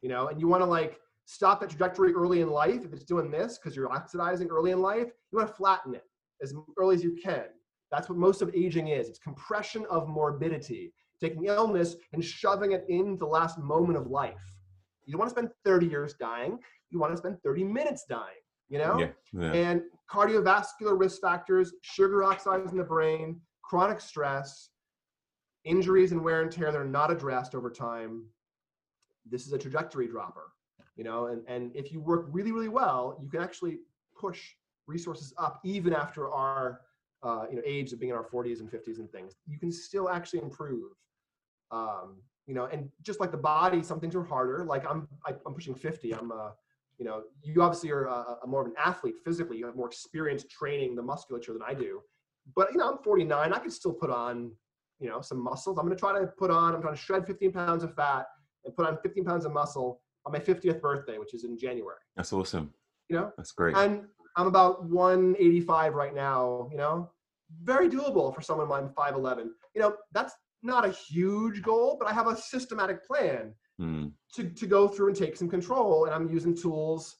you 0.00 0.08
know, 0.08 0.28
and 0.28 0.40
you 0.40 0.48
want 0.48 0.62
to 0.62 0.66
like 0.66 0.98
stop 1.26 1.60
that 1.60 1.70
trajectory 1.70 2.12
early 2.12 2.40
in 2.40 2.50
life. 2.50 2.84
If 2.84 2.92
it's 2.92 3.04
doing 3.04 3.30
this 3.30 3.58
because 3.58 3.76
you're 3.76 3.92
oxidizing 3.92 4.48
early 4.48 4.70
in 4.70 4.80
life, 4.80 5.08
you 5.30 5.38
want 5.38 5.48
to 5.48 5.54
flatten 5.54 5.94
it 5.94 6.04
as 6.42 6.54
early 6.78 6.96
as 6.96 7.04
you 7.04 7.16
can. 7.22 7.44
That's 7.90 8.08
what 8.08 8.18
most 8.18 8.40
of 8.40 8.54
aging 8.54 8.88
is. 8.88 9.08
It's 9.08 9.18
compression 9.18 9.84
of 9.90 10.08
morbidity, 10.08 10.92
taking 11.20 11.44
illness 11.44 11.96
and 12.12 12.24
shoving 12.24 12.72
it 12.72 12.84
in 12.88 13.16
the 13.18 13.26
last 13.26 13.58
moment 13.58 13.98
of 13.98 14.06
life. 14.06 14.54
You 15.04 15.12
don't 15.12 15.20
want 15.20 15.30
to 15.30 15.34
spend 15.34 15.50
30 15.64 15.86
years 15.86 16.14
dying. 16.14 16.58
You 16.90 16.98
want 16.98 17.12
to 17.12 17.16
spend 17.16 17.38
30 17.42 17.64
minutes 17.64 18.04
dying 18.08 18.40
you 18.70 18.78
know? 18.78 18.98
Yeah, 18.98 19.08
yeah. 19.38 19.52
And 19.52 19.82
cardiovascular 20.10 20.98
risk 20.98 21.20
factors, 21.20 21.74
sugar 21.82 22.24
oxides 22.24 22.72
in 22.72 22.78
the 22.78 22.84
brain, 22.84 23.40
chronic 23.62 24.00
stress, 24.00 24.70
injuries 25.64 26.12
and 26.12 26.24
wear 26.24 26.40
and 26.40 26.50
tear 26.50 26.72
that 26.72 26.78
are 26.78 26.84
not 26.84 27.10
addressed 27.10 27.54
over 27.54 27.70
time. 27.70 28.24
This 29.28 29.46
is 29.46 29.52
a 29.52 29.58
trajectory 29.58 30.06
dropper, 30.06 30.52
you 30.96 31.04
know, 31.04 31.26
and, 31.26 31.42
and 31.46 31.74
if 31.76 31.92
you 31.92 32.00
work 32.00 32.26
really, 32.30 32.52
really 32.52 32.68
well, 32.68 33.18
you 33.22 33.28
can 33.28 33.42
actually 33.42 33.78
push 34.18 34.40
resources 34.86 35.34
up 35.36 35.60
even 35.64 35.92
after 35.92 36.30
our 36.30 36.80
uh, 37.22 37.44
you 37.50 37.56
know 37.56 37.62
age 37.66 37.92
of 37.92 38.00
being 38.00 38.10
in 38.10 38.16
our 38.16 38.24
40s 38.24 38.60
and 38.60 38.70
50s 38.70 38.98
and 38.98 39.10
things. 39.12 39.34
You 39.46 39.58
can 39.58 39.70
still 39.70 40.08
actually 40.08 40.40
improve. 40.42 40.92
Um, 41.70 42.22
you 42.46 42.54
know, 42.54 42.64
and 42.66 42.88
just 43.02 43.20
like 43.20 43.30
the 43.30 43.38
body, 43.38 43.82
some 43.82 44.00
things 44.00 44.14
are 44.16 44.24
harder. 44.24 44.64
Like 44.64 44.84
I'm, 44.84 45.06
I, 45.24 45.30
am 45.30 45.36
i 45.46 45.48
am 45.48 45.54
pushing 45.54 45.74
50. 45.74 46.14
I'm, 46.14 46.32
uh, 46.32 46.50
you 46.98 47.04
know, 47.04 47.22
you 47.42 47.62
obviously 47.62 47.90
are 47.90 48.06
a, 48.06 48.38
a, 48.42 48.46
more 48.46 48.60
of 48.62 48.66
an 48.66 48.74
athlete 48.76 49.14
physically. 49.24 49.56
You 49.56 49.66
have 49.66 49.76
more 49.76 49.86
experience 49.86 50.44
training 50.50 50.96
the 50.96 51.02
musculature 51.02 51.52
than 51.52 51.62
I 51.62 51.74
do. 51.74 52.00
but 52.56 52.72
you 52.72 52.78
know, 52.78 52.90
I'm 52.90 52.98
49. 52.98 53.52
I 53.52 53.58
can 53.58 53.70
still 53.70 53.92
put 53.92 54.10
on, 54.10 54.52
you 54.98 55.08
know, 55.08 55.20
some 55.20 55.42
muscles. 55.42 55.78
I'm 55.78 55.86
going 55.86 55.96
to 55.96 56.00
try 56.00 56.18
to 56.18 56.26
put 56.26 56.50
on. 56.50 56.74
I'm 56.74 56.82
trying 56.82 56.94
to 56.94 57.00
shred 57.00 57.26
15 57.26 57.52
pounds 57.52 57.84
of 57.84 57.94
fat 57.94 58.26
and 58.64 58.74
put 58.74 58.86
on 58.86 58.98
15 59.02 59.24
pounds 59.24 59.44
of 59.44 59.52
muscle 59.52 60.00
on 60.26 60.32
my 60.32 60.38
50th 60.38 60.80
birthday, 60.80 61.18
which 61.18 61.34
is 61.34 61.44
in 61.44 61.56
January. 61.56 61.96
That's 62.16 62.32
awesome. 62.32 62.74
You 63.08 63.16
know, 63.16 63.32
that's 63.36 63.52
great. 63.52 63.76
And 63.76 64.02
I'm 64.36 64.46
about 64.46 64.84
185 64.84 65.94
right 65.94 66.14
now. 66.14 66.68
You 66.70 66.76
know, 66.76 67.10
very 67.62 67.88
doable 67.88 68.34
for 68.34 68.40
someone 68.42 68.70
I'm 68.70 68.88
5'11. 68.90 69.48
You 69.74 69.80
know, 69.80 69.96
that's 70.12 70.34
not 70.62 70.86
a 70.86 70.90
huge 70.90 71.62
goal, 71.62 71.96
but 71.98 72.08
I 72.08 72.12
have 72.12 72.26
a 72.26 72.36
systematic 72.36 73.06
plan 73.06 73.54
mm. 73.80 74.12
to, 74.34 74.44
to 74.44 74.66
go 74.66 74.88
through 74.88 75.08
and 75.08 75.16
take 75.16 75.36
some 75.36 75.48
control. 75.48 76.04
And 76.04 76.14
I'm 76.14 76.30
using 76.30 76.56
tools 76.56 77.16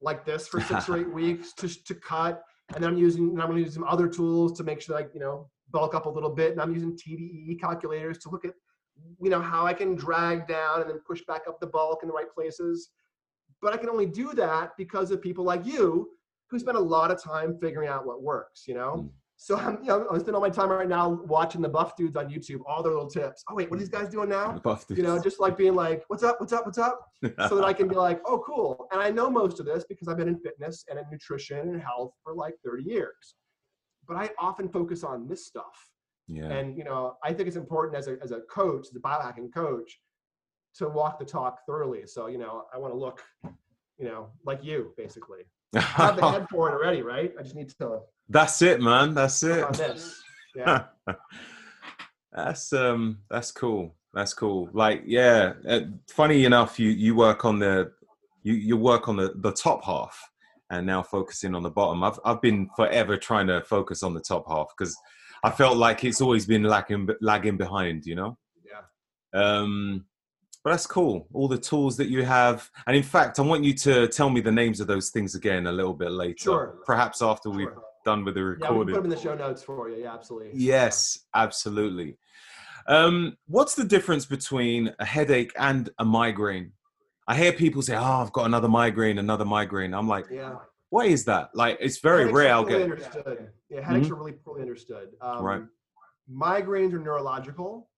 like 0.00 0.24
this 0.24 0.48
for 0.48 0.60
six 0.60 0.88
or 0.88 0.98
eight 0.98 1.10
weeks 1.12 1.52
to, 1.54 1.68
to 1.84 1.94
cut. 1.94 2.42
And 2.74 2.82
then 2.82 2.90
I'm 2.90 2.98
using, 2.98 3.30
and 3.30 3.40
I'm 3.40 3.48
going 3.48 3.58
to 3.58 3.64
use 3.64 3.74
some 3.74 3.84
other 3.84 4.08
tools 4.08 4.56
to 4.58 4.64
make 4.64 4.80
sure 4.80 4.96
that 4.96 5.06
I, 5.06 5.08
you 5.14 5.20
know, 5.20 5.48
bulk 5.70 5.94
up 5.94 6.06
a 6.06 6.10
little 6.10 6.30
bit. 6.30 6.52
And 6.52 6.60
I'm 6.60 6.72
using 6.72 6.96
TDEE 6.96 7.60
calculators 7.60 8.18
to 8.18 8.30
look 8.30 8.44
at, 8.44 8.52
you 9.20 9.30
know, 9.30 9.40
how 9.40 9.66
I 9.66 9.74
can 9.74 9.94
drag 9.94 10.46
down 10.46 10.80
and 10.80 10.90
then 10.90 10.98
push 11.06 11.22
back 11.26 11.42
up 11.48 11.60
the 11.60 11.66
bulk 11.66 12.00
in 12.02 12.08
the 12.08 12.14
right 12.14 12.32
places. 12.32 12.90
But 13.60 13.72
I 13.72 13.76
can 13.76 13.88
only 13.88 14.06
do 14.06 14.32
that 14.34 14.72
because 14.76 15.10
of 15.10 15.22
people 15.22 15.44
like 15.44 15.64
you 15.64 16.10
who 16.50 16.58
spend 16.58 16.76
a 16.76 16.80
lot 16.80 17.10
of 17.10 17.22
time 17.22 17.56
figuring 17.60 17.88
out 17.88 18.06
what 18.06 18.22
works, 18.22 18.64
you 18.66 18.74
know? 18.74 18.94
Mm. 18.96 19.10
So 19.42 19.56
I'm, 19.56 19.78
you 19.82 19.88
know, 19.88 20.06
I'm 20.08 20.20
spending 20.20 20.36
all 20.36 20.40
my 20.40 20.50
time 20.50 20.68
right 20.68 20.88
now 20.88 21.20
watching 21.26 21.60
the 21.62 21.68
buff 21.68 21.96
dudes 21.96 22.14
on 22.14 22.30
YouTube, 22.30 22.60
all 22.64 22.80
their 22.80 22.92
little 22.92 23.10
tips. 23.10 23.42
Oh 23.50 23.56
wait, 23.56 23.68
what 23.68 23.76
are 23.76 23.80
these 23.80 23.88
guys 23.88 24.08
doing 24.08 24.28
now? 24.28 24.52
buff 24.62 24.86
dudes. 24.86 25.00
You 25.00 25.04
know, 25.04 25.20
just 25.20 25.40
like 25.40 25.58
being 25.58 25.74
like, 25.74 26.04
"What's 26.06 26.22
up? 26.22 26.38
What's 26.38 26.52
up? 26.52 26.64
What's 26.64 26.78
up?" 26.78 27.00
so 27.48 27.56
that 27.56 27.64
I 27.64 27.72
can 27.72 27.88
be 27.88 27.96
like, 27.96 28.20
"Oh, 28.24 28.40
cool." 28.46 28.86
And 28.92 29.00
I 29.00 29.10
know 29.10 29.28
most 29.28 29.58
of 29.58 29.66
this 29.66 29.84
because 29.88 30.06
I've 30.06 30.16
been 30.16 30.28
in 30.28 30.38
fitness 30.38 30.84
and 30.88 30.96
in 30.96 31.06
nutrition 31.10 31.58
and 31.58 31.82
health 31.82 32.12
for 32.22 32.34
like 32.34 32.54
30 32.64 32.84
years. 32.84 33.34
But 34.06 34.16
I 34.16 34.30
often 34.38 34.68
focus 34.68 35.02
on 35.02 35.26
this 35.26 35.44
stuff. 35.44 35.90
Yeah. 36.28 36.44
And 36.44 36.78
you 36.78 36.84
know, 36.84 37.16
I 37.24 37.32
think 37.32 37.48
it's 37.48 37.56
important 37.56 37.96
as 37.96 38.06
a 38.06 38.18
as 38.22 38.30
a 38.30 38.42
coach, 38.42 38.86
as 38.90 38.94
a 38.94 39.00
biohacking 39.00 39.52
coach, 39.52 39.98
to 40.76 40.88
walk 40.88 41.18
the 41.18 41.24
talk 41.24 41.62
thoroughly. 41.66 42.06
So 42.06 42.28
you 42.28 42.38
know, 42.38 42.66
I 42.72 42.78
want 42.78 42.94
to 42.94 42.96
look, 42.96 43.24
you 43.98 44.04
know, 44.04 44.28
like 44.46 44.62
you 44.62 44.92
basically. 44.96 45.40
I 45.74 45.80
have 45.80 46.16
the 46.16 46.30
head 46.30 46.46
for 46.48 46.68
it 46.68 46.74
already, 46.74 47.02
right? 47.02 47.32
I 47.36 47.42
just 47.42 47.56
need 47.56 47.70
to 47.70 48.02
that's 48.32 48.62
it, 48.62 48.80
man. 48.80 49.14
That's 49.14 49.42
it. 49.42 49.64
Yeah. 50.54 50.84
that's 52.30 52.74
um 52.74 53.20
that's 53.30 53.52
cool. 53.52 53.94
That's 54.12 54.34
cool. 54.34 54.68
Like 54.74 55.02
yeah, 55.06 55.54
uh, 55.66 55.80
funny 56.10 56.44
enough 56.44 56.78
you 56.78 56.90
you 56.90 57.14
work 57.14 57.46
on 57.46 57.58
the 57.58 57.92
you 58.42 58.52
you 58.52 58.76
work 58.76 59.08
on 59.08 59.16
the 59.16 59.32
the 59.36 59.52
top 59.52 59.82
half 59.82 60.30
and 60.68 60.86
now 60.86 61.02
focusing 61.02 61.54
on 61.54 61.62
the 61.62 61.70
bottom. 61.70 62.04
I've 62.04 62.20
I've 62.22 62.42
been 62.42 62.68
forever 62.76 63.16
trying 63.16 63.46
to 63.46 63.62
focus 63.62 64.02
on 64.02 64.12
the 64.12 64.20
top 64.20 64.46
half 64.46 64.66
because 64.76 64.94
I 65.42 65.50
felt 65.50 65.78
like 65.78 66.04
it's 66.04 66.20
always 66.20 66.44
been 66.44 66.64
lagging 66.64 67.08
lagging 67.22 67.56
behind, 67.56 68.04
you 68.04 68.16
know? 68.16 68.36
Yeah. 68.62 68.82
Um 69.40 70.04
but 70.62 70.72
that's 70.72 70.86
cool. 70.86 71.26
All 71.32 71.48
the 71.48 71.56
tools 71.56 71.96
that 71.96 72.08
you 72.08 72.24
have, 72.24 72.70
and 72.86 72.94
in 72.94 73.02
fact, 73.02 73.40
I 73.40 73.42
want 73.42 73.64
you 73.64 73.74
to 73.74 74.06
tell 74.06 74.30
me 74.30 74.40
the 74.40 74.52
names 74.52 74.80
of 74.80 74.86
those 74.86 75.08
things 75.08 75.34
again 75.34 75.66
a 75.66 75.72
little 75.72 75.94
bit 75.94 76.12
later. 76.12 76.36
Sure. 76.38 76.78
Perhaps 76.86 77.20
after 77.20 77.48
sure. 77.48 77.56
we've 77.56 77.68
done 78.04 78.24
with 78.24 78.34
the 78.34 78.44
recording. 78.44 78.94
Yeah, 78.94 78.94
put 78.94 79.02
them 79.02 79.12
in 79.12 79.16
the 79.16 79.22
show 79.22 79.34
notes 79.34 79.62
for 79.62 79.88
you. 79.88 80.02
Yeah, 80.02 80.14
absolutely. 80.14 80.50
Yes, 80.54 81.18
absolutely. 81.34 82.18
Um, 82.86 83.36
what's 83.46 83.74
the 83.74 83.84
difference 83.84 84.26
between 84.26 84.94
a 84.98 85.04
headache 85.04 85.52
and 85.58 85.90
a 85.98 86.04
migraine? 86.04 86.72
I 87.28 87.36
hear 87.36 87.52
people 87.52 87.82
say, 87.82 87.96
"Oh, 87.96 88.02
I've 88.02 88.32
got 88.32 88.46
another 88.46 88.68
migraine, 88.68 89.18
another 89.18 89.44
migraine." 89.44 89.94
I'm 89.94 90.08
like, 90.08 90.26
"Yeah, 90.30 90.56
what 90.90 91.06
is 91.06 91.24
that?" 91.26 91.50
Like, 91.54 91.78
it's 91.80 91.98
very 91.98 92.22
headaches 92.22 92.36
rare. 92.36 92.52
I'll 92.54 92.64
get 92.64 92.82
understood. 92.82 93.50
Yeah, 93.70 93.80
headaches 93.80 94.06
mm-hmm. 94.06 94.14
are 94.14 94.18
really 94.18 94.32
poorly 94.32 94.62
understood. 94.62 95.10
Um, 95.20 95.44
right. 95.44 95.62
Migraines 96.30 96.92
are 96.92 96.98
neurological, 96.98 97.88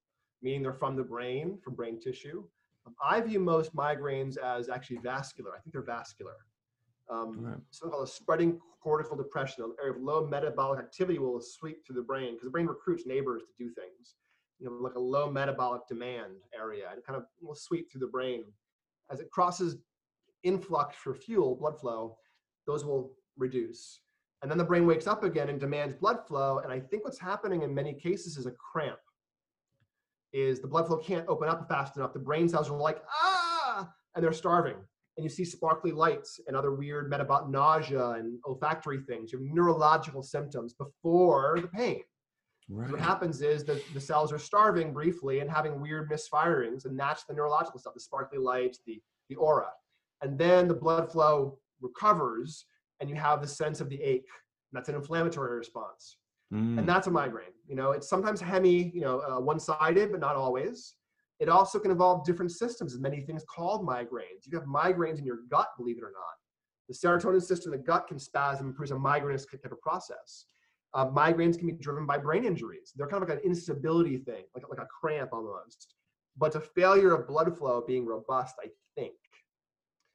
meaning 0.42 0.62
they're 0.62 0.72
from 0.72 0.96
the 0.96 1.02
brain, 1.02 1.58
from 1.62 1.74
brain 1.74 1.98
tissue. 1.98 2.44
Um, 2.86 2.94
I 3.02 3.20
view 3.20 3.40
most 3.40 3.74
migraines 3.74 4.36
as 4.36 4.68
actually 4.68 4.98
vascular. 4.98 5.52
I 5.52 5.60
think 5.60 5.72
they're 5.72 5.82
vascular. 5.82 6.36
Um, 7.10 7.40
right. 7.40 7.56
Something 7.70 7.92
called 7.92 8.08
a 8.08 8.10
spreading 8.10 8.60
cortical 8.82 9.16
depression, 9.16 9.64
an 9.64 9.72
area 9.80 9.94
of 9.94 10.02
low 10.02 10.26
metabolic 10.26 10.78
activity 10.78 11.18
will 11.18 11.40
sweep 11.40 11.84
through 11.86 11.96
the 11.96 12.02
brain 12.02 12.32
because 12.32 12.44
the 12.44 12.50
brain 12.50 12.66
recruits 12.66 13.06
neighbors 13.06 13.42
to 13.42 13.64
do 13.64 13.70
things. 13.72 14.14
You 14.58 14.66
know, 14.66 14.76
like 14.76 14.94
a 14.94 15.00
low 15.00 15.30
metabolic 15.30 15.82
demand 15.88 16.34
area, 16.56 16.88
and 16.92 17.02
kind 17.04 17.16
of 17.16 17.24
will 17.42 17.54
sweep 17.54 17.90
through 17.90 18.00
the 18.00 18.06
brain. 18.06 18.44
As 19.10 19.20
it 19.20 19.30
crosses 19.30 19.76
influx 20.42 20.96
for 20.96 21.14
fuel, 21.14 21.56
blood 21.56 21.78
flow, 21.80 22.16
those 22.66 22.84
will 22.84 23.12
reduce. 23.36 24.00
And 24.42 24.50
then 24.50 24.58
the 24.58 24.64
brain 24.64 24.86
wakes 24.86 25.06
up 25.06 25.24
again 25.24 25.48
and 25.48 25.58
demands 25.58 25.94
blood 25.94 26.18
flow. 26.26 26.58
And 26.58 26.72
I 26.72 26.78
think 26.78 27.04
what's 27.04 27.18
happening 27.18 27.62
in 27.62 27.74
many 27.74 27.94
cases 27.94 28.36
is 28.36 28.46
a 28.46 28.52
cramp. 28.52 28.98
Is 30.32 30.60
the 30.60 30.68
blood 30.68 30.86
flow 30.86 30.98
can't 30.98 31.26
open 31.28 31.48
up 31.48 31.66
fast 31.68 31.96
enough. 31.96 32.12
The 32.12 32.18
brain 32.18 32.48
cells 32.48 32.68
are 32.68 32.76
like, 32.76 33.02
ah, 33.08 33.90
and 34.14 34.24
they're 34.24 34.32
starving 34.32 34.76
and 35.16 35.24
you 35.24 35.30
see 35.30 35.44
sparkly 35.44 35.92
lights 35.92 36.40
and 36.46 36.56
other 36.56 36.74
weird 36.74 37.08
metabolic 37.08 37.48
nausea 37.48 38.10
and 38.10 38.38
olfactory 38.46 39.00
things. 39.06 39.32
You 39.32 39.38
have 39.38 39.54
neurological 39.54 40.22
symptoms 40.22 40.74
before 40.74 41.58
the 41.60 41.68
pain. 41.68 42.02
Right. 42.68 42.90
What 42.90 43.00
happens 43.00 43.42
is 43.42 43.64
that 43.64 43.82
the 43.92 44.00
cells 44.00 44.32
are 44.32 44.38
starving 44.38 44.92
briefly 44.92 45.40
and 45.40 45.50
having 45.50 45.80
weird 45.80 46.10
misfirings, 46.10 46.86
and 46.86 46.98
that's 46.98 47.24
the 47.24 47.34
neurological 47.34 47.78
stuff, 47.78 47.94
the 47.94 48.00
sparkly 48.00 48.38
lights, 48.38 48.80
the, 48.86 49.00
the 49.28 49.36
aura. 49.36 49.68
And 50.22 50.38
then 50.38 50.66
the 50.66 50.74
blood 50.74 51.12
flow 51.12 51.58
recovers, 51.80 52.64
and 53.00 53.10
you 53.10 53.16
have 53.16 53.42
the 53.42 53.46
sense 53.46 53.80
of 53.80 53.90
the 53.90 54.00
ache. 54.02 54.26
That's 54.72 54.88
an 54.88 54.94
inflammatory 54.94 55.56
response. 55.58 56.16
Mm. 56.52 56.78
And 56.78 56.88
that's 56.88 57.06
a 57.06 57.10
migraine. 57.10 57.52
You 57.68 57.76
know, 57.76 57.92
it's 57.92 58.08
sometimes 58.08 58.40
hemi, 58.40 58.90
you 58.94 59.02
know, 59.02 59.20
uh, 59.20 59.40
one-sided, 59.40 60.10
but 60.10 60.20
not 60.20 60.36
always. 60.36 60.94
It 61.40 61.48
also 61.48 61.78
can 61.78 61.90
involve 61.90 62.24
different 62.24 62.52
systems, 62.52 62.98
many 62.98 63.20
things 63.20 63.44
called 63.44 63.86
migraines. 63.86 64.46
You 64.46 64.58
have 64.58 64.68
migraines 64.68 65.18
in 65.18 65.24
your 65.24 65.38
gut, 65.50 65.68
believe 65.76 65.98
it 65.98 66.04
or 66.04 66.12
not. 66.12 66.34
The 66.88 66.94
serotonin 66.94 67.42
system 67.42 67.72
in 67.72 67.80
the 67.80 67.84
gut 67.84 68.06
can 68.06 68.18
spasm 68.18 68.66
and 68.66 68.74
produce 68.74 68.92
a 68.92 68.98
migrainous 68.98 69.46
type 69.46 69.72
of 69.72 69.80
process. 69.80 70.46
Uh, 70.92 71.06
migraines 71.06 71.58
can 71.58 71.66
be 71.66 71.72
driven 71.72 72.06
by 72.06 72.18
brain 72.18 72.44
injuries. 72.44 72.92
They're 72.94 73.08
kind 73.08 73.22
of 73.22 73.28
like 73.28 73.38
an 73.38 73.44
instability 73.44 74.18
thing, 74.18 74.44
like, 74.54 74.68
like 74.68 74.78
a 74.78 74.86
cramp 74.86 75.30
almost. 75.32 75.94
But 76.36 76.46
it's 76.46 76.56
a 76.56 76.60
failure 76.60 77.14
of 77.14 77.26
blood 77.26 77.56
flow 77.56 77.82
being 77.84 78.06
robust, 78.06 78.54
I 78.62 78.68
think. 78.94 79.14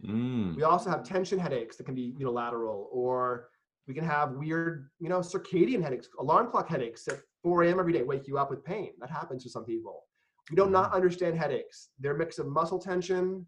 Mm. 0.05 0.55
We 0.55 0.63
also 0.63 0.89
have 0.89 1.03
tension 1.03 1.37
headaches 1.37 1.75
that 1.77 1.83
can 1.83 1.95
be 1.95 2.13
unilateral, 2.17 2.87
or 2.91 3.49
we 3.87 3.93
can 3.93 4.05
have 4.05 4.33
weird, 4.33 4.89
you 4.99 5.09
know, 5.09 5.19
circadian 5.19 5.81
headaches, 5.81 6.07
alarm 6.19 6.51
clock 6.51 6.69
headaches 6.69 7.07
at 7.09 7.19
4 7.43 7.63
a.m. 7.63 7.79
every 7.79 7.91
day 7.91 8.03
wake 8.03 8.27
you 8.27 8.37
up 8.37 8.49
with 8.49 8.63
pain. 8.63 8.91
That 8.99 9.09
happens 9.09 9.43
to 9.43 9.49
some 9.49 9.65
people. 9.65 10.03
We 10.49 10.55
do 10.55 10.63
not 10.63 10.71
not 10.71 10.93
understand 10.93 11.37
headaches. 11.37 11.89
They're 11.99 12.15
a 12.15 12.17
mix 12.17 12.39
of 12.39 12.47
muscle 12.47 12.79
tension, 12.79 13.45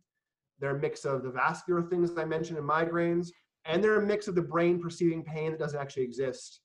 they're 0.59 0.75
a 0.75 0.79
mix 0.79 1.05
of 1.05 1.23
the 1.23 1.31
vascular 1.31 1.81
things 1.81 2.11
I 2.17 2.25
mentioned 2.25 2.59
in 2.59 2.63
migraines, 2.63 3.29
and 3.65 3.83
they're 3.83 3.99
a 3.99 4.05
mix 4.05 4.27
of 4.27 4.35
the 4.35 4.41
brain 4.41 4.79
perceiving 4.79 5.23
pain 5.23 5.51
that 5.51 5.59
doesn't 5.59 5.79
actually 5.79 6.03
exist 6.03 6.61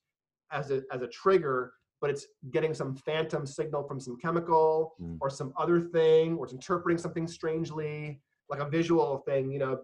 as 0.51 0.71
a, 0.71 0.83
as 0.91 1.01
a 1.01 1.07
trigger, 1.07 1.73
but 1.99 2.11
it's 2.11 2.27
getting 2.51 2.73
some 2.73 2.95
phantom 2.95 3.45
signal 3.45 3.83
from 3.83 3.99
some 3.99 4.17
chemical 4.17 4.93
mm. 5.01 5.17
or 5.19 5.29
some 5.29 5.51
other 5.57 5.81
thing, 5.81 6.37
or 6.37 6.45
it's 6.45 6.53
interpreting 6.53 6.97
something 6.97 7.27
strangely, 7.27 8.21
like 8.49 8.59
a 8.59 8.69
visual 8.69 9.23
thing, 9.27 9.51
you 9.51 9.59
know, 9.59 9.79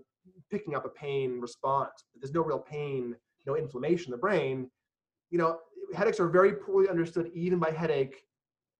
picking 0.51 0.75
up 0.75 0.85
a 0.85 0.89
pain 0.89 1.39
response. 1.41 2.05
But 2.13 2.21
there's 2.21 2.33
no 2.33 2.43
real 2.43 2.59
pain, 2.59 3.15
no 3.47 3.57
inflammation 3.57 4.07
in 4.07 4.11
the 4.11 4.21
brain. 4.21 4.69
You 5.31 5.39
know, 5.39 5.57
headaches 5.95 6.19
are 6.19 6.29
very 6.29 6.53
poorly 6.53 6.87
understood 6.87 7.31
even 7.33 7.57
by 7.57 7.71
headache 7.71 8.23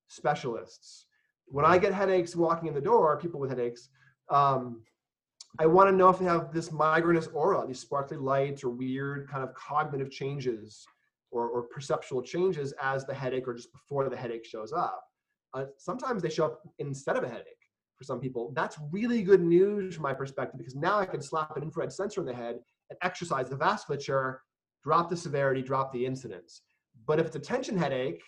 specialists 0.08 1.08
when 1.48 1.66
I 1.66 1.78
get 1.78 1.94
headaches 1.94 2.36
walking 2.36 2.68
in 2.68 2.74
the 2.74 2.82
door, 2.82 3.18
people 3.20 3.40
with 3.40 3.50
headaches, 3.50 3.90
um, 4.30 4.82
I 5.60 5.68
want 5.68 5.90
to 5.90 5.96
know 5.96 6.10
if 6.10 6.18
they 6.18 6.26
have 6.26 6.52
this 6.52 6.72
migrainous 6.72 7.28
aura, 7.34 7.66
these 7.68 7.80
sparkly 7.80 8.18
lights 8.18 8.64
or 8.64 8.70
weird 8.70 9.30
kind 9.30 9.44
of 9.44 9.54
cognitive 9.54 10.10
changes 10.10 10.84
or, 11.32 11.48
or 11.48 11.64
perceptual 11.64 12.24
changes 12.24 12.74
as 12.82 13.06
the 13.06 13.14
headache 13.14 13.48
or 13.48 13.54
just 13.54 13.72
before 13.72 14.10
the 14.10 14.18
headache 14.18 14.46
shows 14.46 14.74
up. 14.74 15.04
Uh, 15.54 15.66
sometimes 15.78 16.24
they 16.24 16.30
show 16.30 16.46
up 16.46 16.62
instead 16.80 17.16
of 17.16 17.24
a 17.24 17.30
headache 17.30 17.46
for 17.96 18.04
some 18.04 18.20
people. 18.20 18.52
That's 18.56 18.78
really 18.92 19.22
good 19.22 19.42
news 19.42 19.94
from 19.94 20.04
my 20.04 20.14
perspective 20.14 20.58
because 20.58 20.76
now 20.76 21.00
I 21.00 21.06
can 21.06 21.22
slap 21.22 21.56
an 21.56 21.62
infrared 21.62 21.92
sensor 21.94 22.22
in 22.22 22.26
the 22.26 22.34
head 22.34 22.58
and 22.90 22.98
exercise 23.04 23.50
the 23.50 23.56
vasculature, 23.56 24.38
drop 24.84 25.10
the 25.10 25.18
severity, 25.18 25.62
drop 25.62 25.94
the 25.94 26.04
incidence. 26.04 26.62
But 27.06 27.20
if 27.20 27.28
it's 27.28 27.36
a 27.36 27.40
tension 27.40 27.78
headache, 27.78 28.22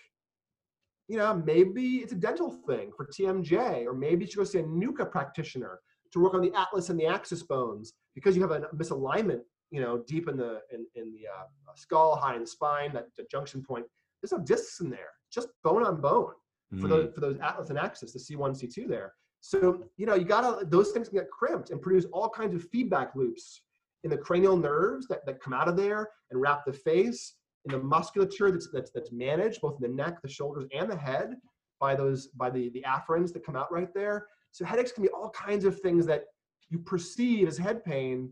you 1.07 1.17
know, 1.17 1.41
maybe 1.45 1.97
it's 1.97 2.13
a 2.13 2.15
dental 2.15 2.49
thing 2.67 2.91
for 2.95 3.05
TMJ, 3.05 3.85
or 3.85 3.93
maybe 3.93 4.25
you 4.25 4.31
should 4.31 4.37
go 4.37 4.43
see 4.43 4.59
a 4.59 4.63
NUCCA 4.63 5.11
practitioner 5.11 5.79
to 6.11 6.19
work 6.19 6.33
on 6.33 6.41
the 6.41 6.53
atlas 6.53 6.89
and 6.89 6.99
the 6.99 7.05
axis 7.05 7.43
bones 7.43 7.93
because 8.15 8.35
you 8.35 8.41
have 8.41 8.51
a 8.51 8.61
misalignment, 8.75 9.41
you 9.69 9.81
know, 9.81 10.03
deep 10.07 10.27
in 10.27 10.37
the 10.37 10.61
in, 10.71 10.85
in 10.95 11.11
the 11.11 11.27
uh, 11.27 11.73
skull, 11.75 12.15
high 12.15 12.35
in 12.35 12.41
the 12.41 12.47
spine, 12.47 12.93
that, 12.93 13.07
that 13.17 13.29
junction 13.29 13.63
point. 13.63 13.85
There's 14.21 14.31
no 14.31 14.43
discs 14.43 14.79
in 14.79 14.89
there, 14.89 15.11
just 15.31 15.49
bone 15.63 15.85
on 15.85 16.01
bone 16.01 16.33
for 16.79 16.87
mm. 16.87 16.89
those 16.89 17.13
for 17.13 17.21
those 17.21 17.37
atlas 17.39 17.69
and 17.69 17.77
axis, 17.77 18.13
the 18.13 18.19
C1, 18.19 18.51
C2 18.51 18.87
there. 18.87 19.13
So 19.41 19.83
you 19.97 20.07
know, 20.07 20.15
you 20.15 20.25
gotta 20.25 20.65
those 20.65 20.91
things 20.91 21.09
can 21.09 21.19
get 21.19 21.29
crimped 21.29 21.69
and 21.69 21.81
produce 21.81 22.05
all 22.11 22.29
kinds 22.29 22.55
of 22.55 22.67
feedback 22.69 23.15
loops 23.15 23.61
in 24.03 24.09
the 24.09 24.17
cranial 24.17 24.57
nerves 24.57 25.07
that, 25.07 25.25
that 25.25 25.41
come 25.41 25.53
out 25.53 25.67
of 25.67 25.75
there 25.75 26.09
and 26.31 26.39
wrap 26.41 26.63
the 26.65 26.73
face 26.73 27.35
in 27.65 27.71
the 27.71 27.79
musculature 27.79 28.51
that's, 28.51 28.69
that's, 28.71 28.91
that's 28.91 29.11
managed 29.11 29.61
both 29.61 29.77
in 29.81 29.89
the 29.89 29.95
neck, 29.95 30.21
the 30.21 30.29
shoulders, 30.29 30.65
and 30.73 30.89
the 30.89 30.97
head 30.97 31.35
by 31.79 31.95
those 31.95 32.27
by 32.27 32.49
the, 32.49 32.69
the 32.69 32.83
afferents 32.87 33.33
that 33.33 33.45
come 33.45 33.55
out 33.55 33.71
right 33.71 33.93
there. 33.93 34.27
So 34.51 34.63
headaches 34.63 34.91
can 34.91 35.03
be 35.03 35.09
all 35.09 35.29
kinds 35.31 35.65
of 35.65 35.79
things 35.81 36.05
that 36.05 36.25
you 36.69 36.79
perceive 36.79 37.47
as 37.47 37.57
head 37.57 37.83
pain 37.83 38.31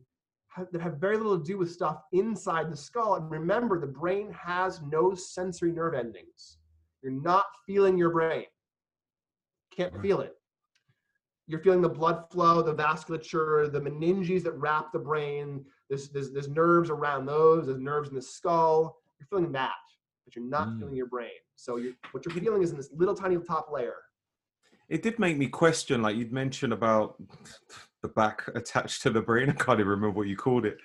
have, 0.49 0.68
that 0.72 0.81
have 0.81 0.97
very 0.97 1.18
little 1.18 1.38
to 1.38 1.43
do 1.43 1.57
with 1.57 1.72
stuff 1.72 1.97
inside 2.14 2.72
the 2.72 2.77
skull. 2.77 3.15
And 3.15 3.30
remember, 3.30 3.80
the 3.80 3.88
brain 3.88 4.31
has 4.31 4.81
no 4.81 5.14
sensory 5.14 5.72
nerve 5.72 5.95
endings. 5.95 6.57
You're 7.01 7.11
not 7.11 7.45
feeling 7.65 7.97
your 7.97 8.11
brain. 8.11 8.45
Can't 9.76 9.99
feel 10.01 10.22
it. 10.22 10.34
You're 11.47 11.60
feeling 11.60 11.81
the 11.81 11.89
blood 11.89 12.23
flow, 12.31 12.61
the 12.61 12.73
vasculature, 12.73 13.69
the 13.69 13.81
meninges 13.81 14.43
that 14.43 14.53
wrap 14.53 14.93
the 14.93 14.99
brain. 14.99 15.65
There's, 15.89 16.10
there's, 16.10 16.31
there's 16.31 16.47
nerves 16.47 16.89
around 16.89 17.26
those, 17.26 17.65
there's 17.65 17.80
nerves 17.80 18.10
in 18.10 18.15
the 18.15 18.22
skull. 18.22 18.97
You're 19.32 19.40
feeling 19.40 19.54
that, 19.54 19.72
but 20.26 20.36
you're 20.36 20.45
not 20.45 20.68
mm. 20.68 20.80
feeling 20.80 20.95
your 20.95 21.08
brain. 21.08 21.30
So 21.56 21.78
you're, 21.78 21.94
what 22.12 22.26
you're 22.26 22.36
feeling 22.36 22.64
is 22.64 22.72
in 22.72 22.78
this 22.78 22.90
little 22.94 23.16
tiny 23.16 23.38
top 23.38 23.70
layer. 23.72 23.95
It 24.90 25.02
did 25.02 25.18
make 25.20 25.38
me 25.38 25.48
question, 25.48 26.02
like 26.02 26.16
you'd 26.16 26.34
mentioned 26.34 26.74
about 26.74 27.16
the 28.02 28.10
back 28.10 28.44
attached 28.54 29.02
to 29.04 29.10
the 29.10 29.22
brain. 29.22 29.50
I 29.50 29.54
can't 29.54 29.80
even 29.80 29.88
remember 29.88 30.18
what 30.18 30.28
you 30.28 30.36
called 30.36 30.66
it, 30.66 30.78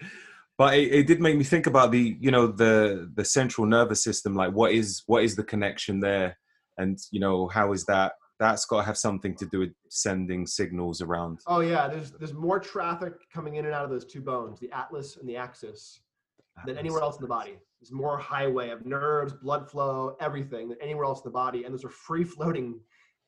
but 0.56 0.74
it, 0.74 0.92
it, 0.92 1.06
did 1.06 1.20
make 1.20 1.36
me 1.36 1.44
think 1.44 1.66
about 1.66 1.90
the, 1.90 2.16
you 2.20 2.30
know, 2.30 2.46
the 2.46 3.10
the 3.14 3.24
central 3.24 3.66
nervous 3.66 4.02
system. 4.02 4.34
Like, 4.34 4.52
what 4.52 4.72
is 4.72 5.02
what 5.06 5.24
is 5.24 5.36
the 5.36 5.44
connection 5.44 6.00
there, 6.00 6.38
and 6.78 6.98
you 7.10 7.20
know, 7.20 7.48
how 7.48 7.72
is 7.72 7.84
that? 7.86 8.12
That's 8.38 8.64
got 8.66 8.78
to 8.78 8.86
have 8.86 8.96
something 8.96 9.34
to 9.34 9.46
do 9.46 9.58
with 9.58 9.72
sending 9.88 10.46
signals 10.46 11.02
around. 11.02 11.40
Oh 11.48 11.60
yeah, 11.60 11.88
there's 11.88 12.12
there's 12.12 12.34
more 12.34 12.60
traffic 12.60 13.14
coming 13.34 13.56
in 13.56 13.64
and 13.66 13.74
out 13.74 13.84
of 13.84 13.90
those 13.90 14.04
two 14.04 14.20
bones, 14.20 14.60
the 14.60 14.70
atlas 14.70 15.16
and 15.16 15.28
the 15.28 15.36
axis, 15.36 16.00
than 16.64 16.78
anywhere 16.78 17.02
else 17.02 17.16
in 17.16 17.22
the 17.22 17.28
body. 17.28 17.58
There's 17.80 17.92
more 17.92 18.18
highway 18.18 18.70
of 18.70 18.84
nerves, 18.84 19.32
blood 19.32 19.70
flow, 19.70 20.16
everything 20.20 20.68
than 20.68 20.78
anywhere 20.80 21.04
else 21.04 21.20
in 21.20 21.24
the 21.24 21.32
body, 21.32 21.64
and 21.64 21.72
those 21.72 21.84
are 21.84 21.90
free 21.90 22.24
floating, 22.24 22.80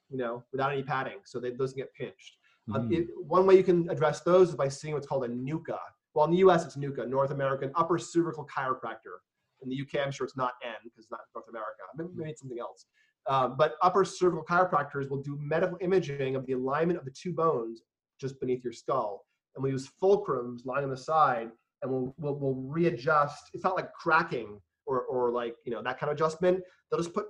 you 0.09 0.19
know, 0.19 0.43
without 0.53 0.73
any 0.73 0.83
padding, 0.83 1.19
so 1.25 1.39
they, 1.39 1.51
those 1.51 1.73
get 1.73 1.93
pinched. 1.95 2.37
Mm. 2.69 2.75
Um, 2.75 2.93
it, 2.93 3.09
one 3.17 3.47
way 3.47 3.57
you 3.57 3.63
can 3.63 3.89
address 3.91 4.21
those 4.21 4.51
is 4.51 4.55
by 4.57 4.69
seeing 4.69 4.95
what's 4.95 5.07
called 5.07 5.25
a 5.25 5.29
NUCCA. 5.29 5.79
Well, 6.15 6.25
in 6.25 6.33
the 6.33 6.39
U.S., 6.39 6.65
it's 6.65 6.77
NUCCA, 6.77 7.09
North 7.09 7.31
American 7.31 7.71
Upper 7.77 7.99
Cervical 7.99 8.47
Chiropractor. 8.47 9.19
In 9.63 9.69
the 9.69 9.81
UK, 9.81 10.05
I'm 10.05 10.11
sure 10.11 10.25
it's 10.25 10.37
not 10.37 10.55
N 10.65 10.73
because 10.83 11.05
it's 11.05 11.11
not 11.11 11.21
North 11.35 11.49
America. 11.49 11.83
Maybe, 11.97 12.09
maybe 12.15 12.31
it's 12.31 12.41
something 12.41 12.59
else. 12.59 12.87
Um, 13.27 13.57
but 13.57 13.75
upper 13.83 14.05
cervical 14.05 14.45
chiropractors 14.45 15.09
will 15.11 15.23
do 15.23 15.37
medical 15.41 15.77
imaging 15.81 16.37
of 16.37 16.47
the 16.47 16.55
alignment 16.55 16.99
of 16.99 17.05
the 17.05 17.11
two 17.11 17.33
bones 17.33 17.83
just 18.21 18.41
beneath 18.41 18.65
your 18.65 18.73
skull. 18.73 19.25
And 19.55 19.63
we 19.63 19.71
use 19.71 19.91
fulcrums 20.03 20.65
lying 20.65 20.85
on 20.85 20.91
the 20.91 20.97
side 20.97 21.51
and 21.83 21.91
we'll, 21.91 22.15
we'll, 22.19 22.35
we'll 22.35 22.55
readjust. 22.55 23.51
It's 23.53 23.65
not 23.65 23.77
like 23.77 23.93
cracking 23.93 24.61
or, 24.87 25.03
or 25.03 25.31
like, 25.31 25.55
you 25.65 25.73
know, 25.73 25.83
that 25.83 25.99
kind 25.99 26.11
of 26.11 26.17
adjustment. 26.17 26.61
They'll 26.91 27.01
just 27.01 27.15
put 27.15 27.27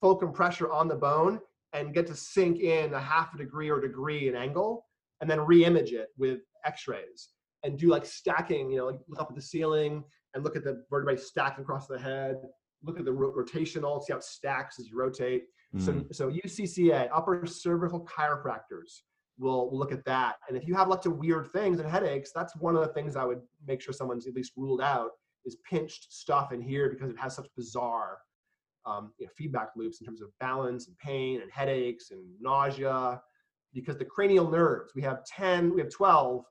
fulcrum 0.00 0.32
pressure 0.32 0.70
on 0.70 0.88
the 0.88 0.94
bone 0.94 1.40
and 1.72 1.92
get 1.92 2.06
to 2.06 2.14
sink 2.14 2.60
in 2.60 2.94
a 2.94 3.00
half 3.00 3.34
a 3.34 3.38
degree 3.38 3.70
or 3.70 3.80
degree 3.80 4.28
in 4.28 4.36
angle 4.36 4.86
and 5.20 5.28
then 5.28 5.40
re-image 5.40 5.92
it 5.92 6.08
with 6.16 6.40
x-rays 6.64 7.30
and 7.62 7.78
do 7.78 7.88
like 7.88 8.04
stacking 8.04 8.70
you 8.70 8.76
know 8.76 8.86
like 8.86 8.98
look 9.08 9.20
up 9.20 9.28
at 9.30 9.34
the 9.34 9.42
ceiling 9.42 10.04
and 10.34 10.44
look 10.44 10.56
at 10.56 10.64
the 10.64 10.84
vertebrae 10.90 11.16
stacked 11.16 11.58
across 11.58 11.86
the 11.86 11.98
head 11.98 12.36
look 12.82 12.98
at 12.98 13.04
the 13.04 13.10
rotational 13.10 14.02
see 14.02 14.12
how 14.12 14.18
it 14.18 14.24
stacks 14.24 14.78
as 14.78 14.88
you 14.88 14.98
rotate 14.98 15.44
mm. 15.74 15.82
so 15.82 16.04
so 16.12 16.30
NUCCA 16.30 17.08
upper 17.12 17.46
cervical 17.46 18.06
chiropractors 18.06 19.00
will 19.38 19.76
look 19.76 19.92
at 19.92 20.04
that. 20.04 20.36
And 20.48 20.56
if 20.56 20.66
you 20.66 20.74
have 20.74 20.88
lots 20.88 21.06
of 21.06 21.16
weird 21.16 21.52
things 21.52 21.80
and 21.80 21.88
headaches 21.88 22.30
that's 22.34 22.56
one 22.56 22.76
of 22.76 22.82
the 22.82 22.92
things 22.92 23.16
i 23.16 23.24
would 23.24 23.40
make 23.66 23.80
sure 23.80 23.92
someone's 23.92 24.26
at 24.26 24.34
least 24.34 24.52
ruled 24.56 24.80
out 24.80 25.10
is 25.44 25.56
pinched 25.68 26.12
stuff 26.12 26.52
in 26.52 26.60
here 26.60 26.88
because 26.88 27.10
it 27.10 27.18
has 27.18 27.34
such 27.34 27.48
bizarre 27.56 28.18
um, 28.86 29.12
you 29.18 29.26
know, 29.26 29.32
feedback 29.36 29.70
loops 29.76 30.00
in 30.00 30.06
terms 30.06 30.20
of 30.20 30.28
balance 30.40 30.88
and 30.88 30.98
pain 30.98 31.40
and 31.40 31.50
headaches 31.50 32.10
and 32.10 32.22
nausea. 32.40 33.20
Because 33.72 33.96
the 33.96 34.04
cranial 34.04 34.50
nerves 34.50 34.92
we 34.94 35.02
have 35.02 35.24
10 35.24 35.74
we 35.74 35.80
have 35.80 35.90
12 35.90 36.44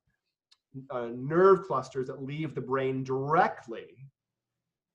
uh, 0.89 1.10
nerve 1.15 1.64
clusters 1.64 2.07
that 2.07 2.23
leave 2.23 2.55
the 2.55 2.61
brain 2.61 3.03
directly 3.03 4.10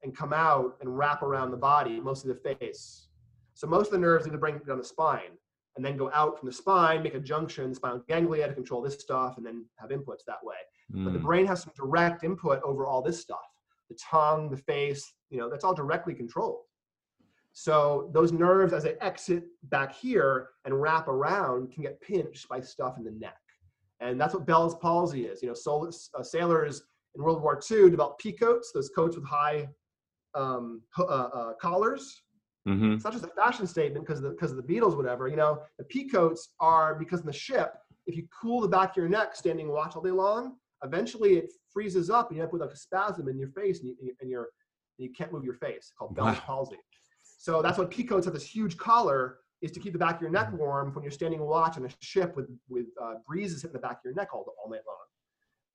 and 0.02 0.16
come 0.16 0.32
out 0.32 0.76
and 0.80 0.98
wrap 0.98 1.22
around 1.22 1.50
the 1.50 1.56
body 1.56 2.00
mostly 2.00 2.32
the 2.32 2.56
face. 2.56 3.08
So 3.54 3.66
most 3.66 3.86
of 3.86 3.92
the 3.92 3.98
nerves 3.98 4.24
leave 4.24 4.32
the 4.32 4.38
brain 4.38 4.60
down 4.66 4.78
the 4.78 4.84
spine 4.84 5.38
and 5.76 5.84
then 5.84 5.96
go 5.96 6.10
out 6.12 6.38
from 6.38 6.48
the 6.48 6.52
spine 6.52 7.02
make 7.02 7.14
a 7.14 7.20
junction 7.20 7.74
spinal 7.74 8.02
ganglia 8.08 8.48
to 8.48 8.54
control 8.54 8.82
this 8.82 8.98
stuff 8.98 9.36
and 9.36 9.46
then 9.46 9.64
have 9.76 9.90
inputs 9.90 10.24
that 10.26 10.42
way 10.42 10.56
mm. 10.94 11.04
but 11.04 11.12
the 11.12 11.18
hmm. 11.18 11.26
brain 11.26 11.46
has 11.46 11.62
some 11.62 11.72
direct 11.76 12.24
input 12.24 12.60
over 12.62 12.86
all 12.86 13.02
this 13.02 13.20
stuff 13.20 13.38
the 13.88 13.96
tongue 13.96 14.50
the 14.50 14.56
face 14.56 15.14
you 15.30 15.38
know 15.38 15.48
that's 15.48 15.64
all 15.64 15.74
directly 15.74 16.14
controlled 16.14 16.60
so 17.58 18.08
those 18.12 18.30
nerves, 18.30 18.72
as 18.72 18.84
they 18.84 18.94
exit 19.00 19.42
back 19.64 19.92
here 19.92 20.50
and 20.64 20.80
wrap 20.80 21.08
around, 21.08 21.72
can 21.72 21.82
get 21.82 22.00
pinched 22.00 22.48
by 22.48 22.60
stuff 22.60 22.96
in 22.98 23.02
the 23.02 23.10
neck. 23.10 23.40
And 23.98 24.20
that's 24.20 24.32
what 24.32 24.46
Bell's 24.46 24.76
palsy 24.76 25.24
is. 25.24 25.42
You 25.42 25.48
know, 25.48 25.54
sol- 25.54 25.90
uh, 26.14 26.22
sailors 26.22 26.84
in 27.16 27.22
World 27.24 27.42
War 27.42 27.60
II 27.68 27.90
developed 27.90 28.20
pea 28.20 28.30
coats, 28.30 28.70
those 28.72 28.90
coats 28.90 29.16
with 29.16 29.26
high 29.26 29.68
um, 30.36 30.82
uh, 30.96 31.02
uh, 31.02 31.54
collars. 31.54 32.22
Mm-hmm. 32.68 32.92
It's 32.92 33.04
not 33.04 33.12
just 33.12 33.24
a 33.24 33.28
fashion 33.28 33.66
statement 33.66 34.06
because 34.06 34.18
of, 34.18 34.24
the, 34.24 34.30
because 34.30 34.50
of 34.50 34.56
the 34.58 34.62
Beatles, 34.62 34.96
whatever. 34.96 35.26
You 35.28 35.36
know, 35.36 35.62
the 35.78 35.84
pea 35.84 36.08
coats 36.08 36.50
are 36.60 36.94
because 36.94 37.20
in 37.20 37.26
the 37.26 37.32
ship, 37.32 37.74
if 38.06 38.16
you 38.16 38.26
cool 38.40 38.60
the 38.60 38.68
back 38.68 38.90
of 38.90 38.96
your 38.96 39.08
neck 39.08 39.34
standing 39.34 39.68
watch 39.68 39.96
all 39.96 40.02
day 40.02 40.10
long, 40.10 40.56
eventually 40.84 41.34
it 41.38 41.52
freezes 41.72 42.10
up 42.10 42.28
and 42.28 42.36
you 42.36 42.42
end 42.42 42.48
up 42.48 42.52
with 42.52 42.62
like 42.62 42.70
a 42.70 42.76
spasm 42.76 43.28
in 43.28 43.38
your 43.38 43.48
face 43.48 43.80
and, 43.80 43.88
you, 44.00 44.14
and, 44.20 44.30
you're, 44.30 44.48
and 44.98 45.08
you 45.08 45.10
can't 45.10 45.32
move 45.32 45.44
your 45.44 45.54
face 45.54 45.92
called 45.98 46.14
Bell's 46.14 46.36
wow. 46.36 46.42
palsy. 46.44 46.76
So 47.22 47.62
that's 47.62 47.78
what 47.78 47.90
peacoats 47.90 48.26
have 48.26 48.34
this 48.34 48.46
huge 48.46 48.76
collar 48.76 49.38
is 49.60 49.72
to 49.72 49.80
keep 49.80 49.92
the 49.92 49.98
back 49.98 50.16
of 50.16 50.22
your 50.22 50.30
neck 50.30 50.48
mm-hmm. 50.48 50.58
warm 50.58 50.94
when 50.94 51.02
you're 51.02 51.10
standing 51.10 51.40
watch 51.40 51.76
on 51.76 51.84
a 51.84 51.88
ship 52.00 52.36
with, 52.36 52.48
with 52.68 52.86
uh, 53.02 53.14
breezes 53.26 53.62
hitting 53.62 53.72
the 53.72 53.78
back 53.78 53.98
of 53.98 54.04
your 54.04 54.14
neck 54.14 54.28
all, 54.32 54.44
all 54.62 54.70
night 54.70 54.80
long. 54.86 54.96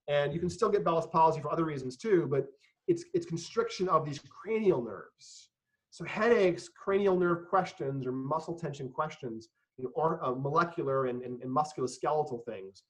And 0.08 0.34
you 0.34 0.40
can 0.40 0.50
still 0.50 0.70
get 0.70 0.84
Bell's 0.84 1.08
palsy 1.08 1.42
for 1.42 1.52
other 1.52 1.66
reasons 1.66 1.98
too, 1.98 2.28
but 2.30 2.48
it's, 2.88 3.06
it's 3.14 3.26
constriction 3.26 3.88
of 3.88 4.06
these 4.06 4.20
cranial 4.30 4.84
nerves. 4.84 5.50
So 5.94 6.04
headaches, 6.06 6.70
cranial 6.70 7.16
nerve 7.16 7.48
questions, 7.48 8.08
or 8.08 8.12
muscle 8.12 8.58
tension 8.58 8.90
questions, 8.90 9.50
you 9.78 9.84
know, 9.84 9.92
or 9.94 10.26
uh, 10.26 10.32
molecular 10.32 11.06
and, 11.06 11.22
and, 11.22 11.40
and 11.44 11.56
musculoskeletal 11.56 12.44
things 12.46 12.82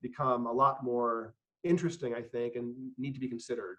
become 0.00 0.46
a 0.46 0.52
lot 0.52 0.84
more 0.84 1.34
interesting, 1.64 2.14
I 2.14 2.22
think, 2.22 2.54
and 2.54 2.72
need 2.96 3.14
to 3.14 3.20
be 3.20 3.26
considered. 3.26 3.78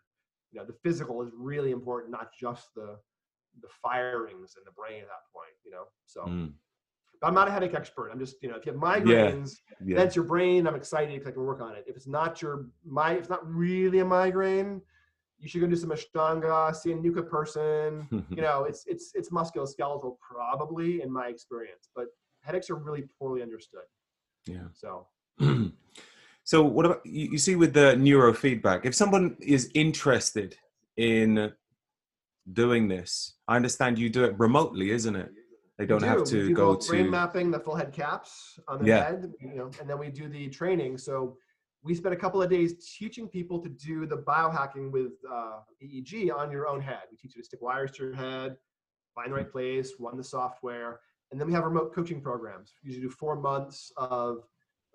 You 0.52 0.60
know, 0.60 0.66
the 0.66 0.76
physical 0.84 1.22
is 1.22 1.30
really 1.34 1.72
important, 1.72 2.12
not 2.12 2.32
just 2.38 2.74
the 2.76 2.98
the 3.62 3.70
firings 3.82 4.56
in 4.58 4.64
the 4.66 4.72
brain 4.72 5.00
at 5.02 5.08
that 5.08 5.32
point, 5.34 5.56
you 5.64 5.72
know. 5.72 5.86
So 6.06 6.24
mm. 6.24 6.52
but 7.22 7.28
I'm 7.28 7.34
not 7.34 7.48
a 7.48 7.52
headache 7.52 7.76
expert. 7.76 8.10
I'm 8.12 8.20
just, 8.20 8.36
you 8.42 8.50
know, 8.50 8.58
if 8.58 8.66
you 8.66 8.74
have 8.74 8.82
migraines, 8.82 9.60
yeah. 9.80 9.94
Yeah. 9.94 9.96
that's 9.96 10.14
your 10.14 10.26
brain. 10.26 10.68
I'm 10.68 10.76
excited 10.76 11.14
because 11.14 11.30
I 11.30 11.32
can 11.32 11.46
work 11.46 11.62
on 11.62 11.74
it. 11.76 11.86
If 11.88 11.96
it's 11.96 12.08
not 12.08 12.42
your 12.42 12.66
my 12.86 13.14
if 13.14 13.20
it's 13.20 13.30
not 13.30 13.50
really 13.50 14.00
a 14.00 14.06
migraine, 14.06 14.82
you 15.44 15.50
should 15.50 15.62
go 15.62 15.68
do 15.68 15.76
some 15.76 15.92
ashtanga, 15.92 16.76
see 16.76 16.92
a 16.92 16.96
NUCCA 16.96 17.30
person. 17.30 18.08
you 18.30 18.42
know, 18.42 18.64
it's 18.64 18.86
it's 18.88 19.12
it's 19.14 19.30
musculoskeletal 19.30 20.18
probably 20.20 21.02
in 21.02 21.12
my 21.12 21.28
experience, 21.28 21.90
but 21.96 22.08
headaches 22.42 22.70
are 22.70 22.76
really 22.76 23.04
poorly 23.20 23.42
understood. 23.42 23.88
Yeah. 24.48 24.68
So 24.74 25.08
So 26.46 26.64
what 26.64 26.86
about 26.86 27.06
you, 27.06 27.32
you 27.32 27.38
see 27.38 27.56
with 27.56 27.74
the 27.74 27.96
neurofeedback? 27.98 28.86
If 28.86 28.96
someone 28.96 29.38
is 29.40 29.72
interested 29.74 30.58
in 30.98 31.54
doing 32.52 32.88
this? 32.88 33.36
I 33.48 33.56
understand 33.56 33.98
you 33.98 34.10
do 34.10 34.26
it 34.26 34.38
remotely, 34.38 34.92
isn't 34.92 35.16
it? 35.16 35.32
They 35.78 35.86
don't 35.86 36.02
do. 36.02 36.06
have 36.06 36.24
to 36.26 36.48
do 36.48 36.54
go 36.54 36.76
to 36.76 36.88
brain 36.88 37.10
mapping 37.10 37.50
the 37.50 37.60
full 37.60 37.76
head 37.76 37.94
caps 37.94 38.60
on 38.68 38.80
the 38.80 38.90
yeah. 38.90 39.06
head, 39.06 39.34
you 39.40 39.56
know, 39.56 39.72
and 39.80 39.90
then 39.90 39.98
we 39.98 40.10
do 40.10 40.28
the 40.28 40.50
training. 40.50 40.98
So 40.98 41.38
we 41.84 41.94
spent 41.94 42.14
a 42.14 42.18
couple 42.18 42.42
of 42.42 42.50
days 42.50 42.96
teaching 42.98 43.28
people 43.28 43.60
to 43.60 43.70
do 43.70 44.06
the 44.06 44.18
biohacking 44.18 44.92
with 44.92 45.12
uh, 45.30 45.60
EEG 45.84 46.34
on 46.34 46.50
your 46.50 46.68
own 46.68 46.80
head. 46.80 47.02
We 47.12 47.18
teach 47.18 47.36
you 47.36 47.42
to 47.42 47.46
stick 47.46 47.62
wires 47.62 47.92
to 47.92 48.04
your 48.04 48.16
head, 48.16 48.56
find 49.14 49.32
the 49.32 49.36
right 49.36 49.52
place, 49.52 49.94
run 50.00 50.16
the 50.16 50.24
software, 50.24 51.02
and 51.32 51.40
then 51.40 51.48
we 51.48 51.54
have 51.54 51.64
remote 51.64 51.94
coaching 51.94 52.22
programs. 52.22 52.74
We 52.84 52.92
usually 52.92 53.08
do 53.08 53.14
four 53.14 53.36
months 53.36 53.92
of 53.98 54.44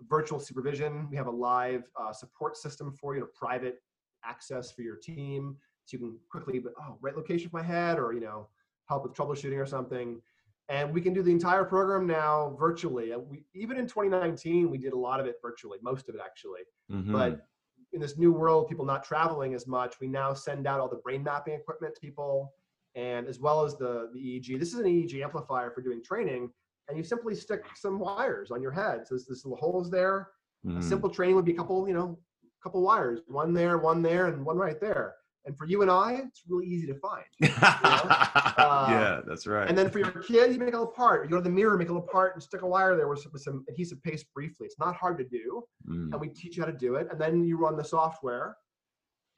virtual 0.08 0.40
supervision. 0.40 1.08
We 1.10 1.16
have 1.16 1.26
a 1.26 1.32
live 1.32 1.90
uh, 2.00 2.12
support 2.12 2.56
system 2.56 2.92
for 2.92 3.14
you, 3.14 3.20
to 3.20 3.26
private 3.26 3.82
access 4.24 4.70
for 4.72 4.82
your 4.82 4.96
team 4.96 5.56
so 5.84 5.96
you 5.96 5.98
can 5.98 6.18
quickly, 6.30 6.62
oh, 6.80 6.98
right 7.00 7.16
location 7.16 7.50
for 7.50 7.58
my 7.58 7.62
head, 7.62 7.98
or 7.98 8.12
you 8.12 8.20
know, 8.20 8.48
help 8.88 9.02
with 9.02 9.14
troubleshooting 9.14 9.58
or 9.58 9.66
something. 9.66 10.20
And 10.68 10.92
we 10.92 11.00
can 11.00 11.14
do 11.14 11.22
the 11.22 11.30
entire 11.30 11.64
program 11.64 12.06
now 12.06 12.54
virtually. 12.58 13.12
We, 13.16 13.44
even 13.54 13.78
in 13.78 13.86
2019, 13.86 14.70
we 14.70 14.76
did 14.76 14.92
a 14.92 14.98
lot 14.98 15.18
of 15.18 15.26
it 15.26 15.36
virtually, 15.40 15.78
most 15.82 16.08
of 16.08 16.14
it 16.14 16.20
actually. 16.22 16.60
Mm-hmm. 16.92 17.12
But 17.12 17.46
in 17.92 18.00
this 18.00 18.18
new 18.18 18.32
world, 18.32 18.68
people 18.68 18.84
not 18.84 19.02
traveling 19.02 19.54
as 19.54 19.66
much, 19.66 19.98
we 19.98 20.08
now 20.08 20.34
send 20.34 20.66
out 20.66 20.78
all 20.78 20.88
the 20.88 20.96
brain 20.96 21.22
mapping 21.22 21.54
equipment 21.54 21.94
to 21.94 22.00
people, 22.00 22.52
and 22.94 23.26
as 23.26 23.40
well 23.40 23.64
as 23.64 23.76
the, 23.76 24.10
the 24.12 24.20
EEG. 24.20 24.58
This 24.58 24.74
is 24.74 24.78
an 24.78 24.84
EEG 24.84 25.22
amplifier 25.22 25.70
for 25.70 25.80
doing 25.80 26.02
training, 26.04 26.50
and 26.88 26.98
you 26.98 27.02
simply 27.02 27.34
stick 27.34 27.64
some 27.74 27.98
wires 27.98 28.50
on 28.50 28.60
your 28.60 28.72
head. 28.72 29.06
So 29.06 29.14
there's 29.14 29.26
this 29.26 29.46
little 29.46 29.56
holes 29.56 29.90
there. 29.90 30.28
Mm-hmm. 30.66 30.80
A 30.80 30.82
simple 30.82 31.08
training 31.08 31.36
would 31.36 31.46
be 31.46 31.52
a 31.52 31.56
couple, 31.56 31.88
you 31.88 31.94
know, 31.94 32.18
couple 32.62 32.82
wires, 32.82 33.20
one 33.26 33.54
there, 33.54 33.78
one 33.78 34.02
there, 34.02 34.26
and 34.26 34.44
one 34.44 34.58
right 34.58 34.80
there 34.80 35.14
And 35.48 35.56
for 35.56 35.64
you 35.64 35.80
and 35.80 35.90
I, 35.90 36.20
it's 36.26 36.42
really 36.46 36.66
easy 36.66 36.86
to 36.86 36.94
find. 36.94 37.24
You 37.40 37.48
know? 37.48 38.64
uh, 38.64 38.86
yeah, 38.90 39.20
that's 39.26 39.46
right. 39.46 39.68
And 39.68 39.78
then 39.78 39.88
for 39.88 39.98
your 39.98 40.10
kid, 40.10 40.52
you 40.52 40.58
make 40.58 40.74
a 40.74 40.78
little 40.78 40.86
part. 40.86 41.24
You 41.24 41.30
go 41.30 41.36
to 41.36 41.42
the 41.42 41.48
mirror, 41.48 41.76
make 41.78 41.88
a 41.88 41.92
little 41.92 42.06
part, 42.06 42.34
and 42.34 42.42
stick 42.42 42.62
a 42.62 42.66
wire 42.66 42.96
there 42.96 43.08
with, 43.08 43.24
with 43.32 43.40
some 43.40 43.64
adhesive 43.68 44.02
paste 44.02 44.26
briefly. 44.34 44.66
It's 44.66 44.78
not 44.78 44.94
hard 44.96 45.16
to 45.18 45.24
do, 45.24 45.62
mm. 45.88 46.12
and 46.12 46.20
we 46.20 46.28
teach 46.28 46.56
you 46.56 46.62
how 46.64 46.70
to 46.70 46.76
do 46.76 46.96
it. 46.96 47.08
And 47.10 47.20
then 47.20 47.44
you 47.44 47.56
run 47.56 47.76
the 47.76 47.84
software, 47.84 48.56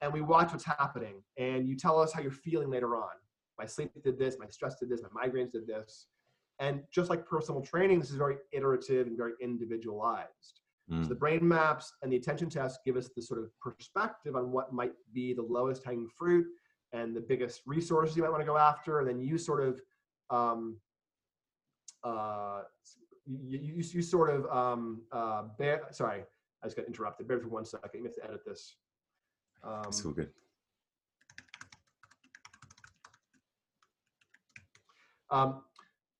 and 0.01 0.11
we 0.11 0.21
watch 0.21 0.51
what's 0.51 0.65
happening. 0.65 1.21
And 1.37 1.67
you 1.67 1.77
tell 1.77 1.99
us 1.99 2.11
how 2.11 2.21
you're 2.21 2.31
feeling 2.31 2.69
later 2.69 2.97
on. 2.97 3.11
My 3.57 3.65
sleep 3.65 3.91
did 4.03 4.19
this, 4.19 4.37
my 4.39 4.47
stress 4.47 4.75
did 4.79 4.89
this, 4.89 5.01
my 5.13 5.27
migraines 5.27 5.51
did 5.51 5.67
this. 5.67 6.07
And 6.59 6.81
just 6.91 7.09
like 7.09 7.25
personal 7.25 7.61
training, 7.61 7.99
this 7.99 8.09
is 8.09 8.15
very 8.15 8.37
iterative 8.51 9.07
and 9.07 9.15
very 9.15 9.33
individualized. 9.39 10.61
Mm. 10.91 11.03
So 11.03 11.09
the 11.09 11.15
brain 11.15 11.47
maps 11.47 11.93
and 12.01 12.11
the 12.11 12.17
attention 12.17 12.49
tests 12.49 12.79
give 12.85 12.97
us 12.97 13.09
the 13.15 13.21
sort 13.21 13.39
of 13.39 13.49
perspective 13.59 14.35
on 14.35 14.51
what 14.51 14.73
might 14.73 14.93
be 15.13 15.33
the 15.33 15.41
lowest 15.41 15.83
hanging 15.83 16.09
fruit 16.17 16.45
and 16.91 17.15
the 17.15 17.21
biggest 17.21 17.61
resources 17.65 18.17
you 18.17 18.23
might 18.23 18.31
want 18.31 18.41
to 18.41 18.45
go 18.45 18.57
after. 18.57 18.99
And 18.99 19.07
then 19.07 19.19
you 19.19 19.37
sort 19.37 19.63
of, 19.63 19.81
um, 20.29 20.77
uh, 22.03 22.63
you, 23.25 23.59
you, 23.59 23.83
you 23.93 24.01
sort 24.01 24.29
of, 24.29 24.45
um, 24.47 25.03
uh, 25.11 25.43
bear, 25.57 25.83
sorry, 25.91 26.23
I 26.61 26.67
just 26.67 26.75
got 26.75 26.85
interrupted. 26.85 27.27
Bear 27.27 27.39
me 27.39 27.45
one 27.45 27.65
second. 27.65 27.99
You 27.99 28.03
have 28.03 28.15
to 28.15 28.23
edit 28.25 28.41
this. 28.45 28.75
Um, 29.63 29.83
it's 29.87 30.05
all 30.05 30.11
good. 30.11 30.29
Um, 35.29 35.61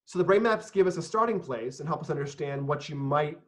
so 0.06 0.18
the 0.18 0.24
brain 0.24 0.42
maps 0.42 0.70
give 0.70 0.86
us 0.86 0.96
a 0.96 1.02
starting 1.02 1.38
place 1.38 1.80
and 1.80 1.88
help 1.88 2.00
us 2.00 2.08
understand 2.08 2.66
what 2.66 2.88
you 2.88 2.96
might 2.96 3.38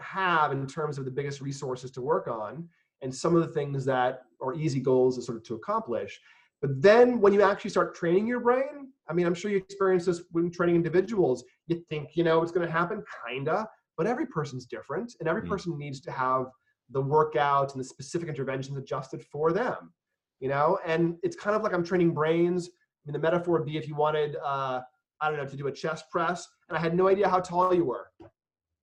have 0.00 0.52
in 0.52 0.66
terms 0.66 0.98
of 0.98 1.04
the 1.04 1.10
biggest 1.10 1.40
resources 1.40 1.90
to 1.92 2.00
work 2.00 2.28
on 2.28 2.68
and 3.02 3.14
some 3.14 3.34
of 3.34 3.42
the 3.42 3.52
things 3.52 3.84
that 3.86 4.22
are 4.42 4.54
easy 4.54 4.80
goals 4.80 5.16
to 5.16 5.22
sort 5.22 5.38
of 5.38 5.44
to 5.44 5.54
accomplish. 5.54 6.20
But 6.60 6.82
then 6.82 7.20
when 7.20 7.32
you 7.32 7.42
actually 7.42 7.70
start 7.70 7.94
training 7.94 8.26
your 8.26 8.40
brain, 8.40 8.92
I 9.08 9.12
mean, 9.12 9.26
I'm 9.26 9.34
sure 9.34 9.50
you 9.50 9.56
experience 9.56 10.04
this 10.04 10.22
when 10.30 10.50
training 10.50 10.76
individuals. 10.76 11.44
You 11.66 11.82
think, 11.88 12.10
you 12.14 12.24
know, 12.24 12.42
it's 12.42 12.52
going 12.52 12.66
to 12.66 12.72
happen, 12.72 13.02
kinda, 13.26 13.66
but 13.96 14.06
every 14.06 14.26
person's 14.26 14.66
different 14.66 15.14
and 15.20 15.28
every 15.28 15.42
mm. 15.42 15.48
person 15.48 15.78
needs 15.78 16.00
to 16.02 16.10
have 16.10 16.46
the 16.90 17.02
workouts 17.02 17.72
and 17.72 17.80
the 17.80 17.84
specific 17.84 18.28
interventions 18.28 18.76
adjusted 18.76 19.24
for 19.24 19.52
them, 19.52 19.92
you 20.40 20.48
know? 20.48 20.78
And 20.84 21.16
it's 21.22 21.36
kind 21.36 21.56
of 21.56 21.62
like 21.62 21.72
I'm 21.72 21.84
training 21.84 22.12
brains. 22.12 22.68
I 22.68 23.00
mean, 23.06 23.14
the 23.14 23.18
metaphor 23.18 23.58
would 23.58 23.66
be 23.66 23.78
if 23.78 23.88
you 23.88 23.94
wanted, 23.94 24.36
uh, 24.36 24.80
I 25.20 25.28
don't 25.28 25.38
know, 25.38 25.46
to 25.46 25.56
do 25.56 25.68
a 25.68 25.72
chest 25.72 26.04
press 26.10 26.46
and 26.68 26.76
I 26.76 26.80
had 26.80 26.94
no 26.94 27.08
idea 27.08 27.28
how 27.28 27.40
tall 27.40 27.74
you 27.74 27.84
were. 27.84 28.06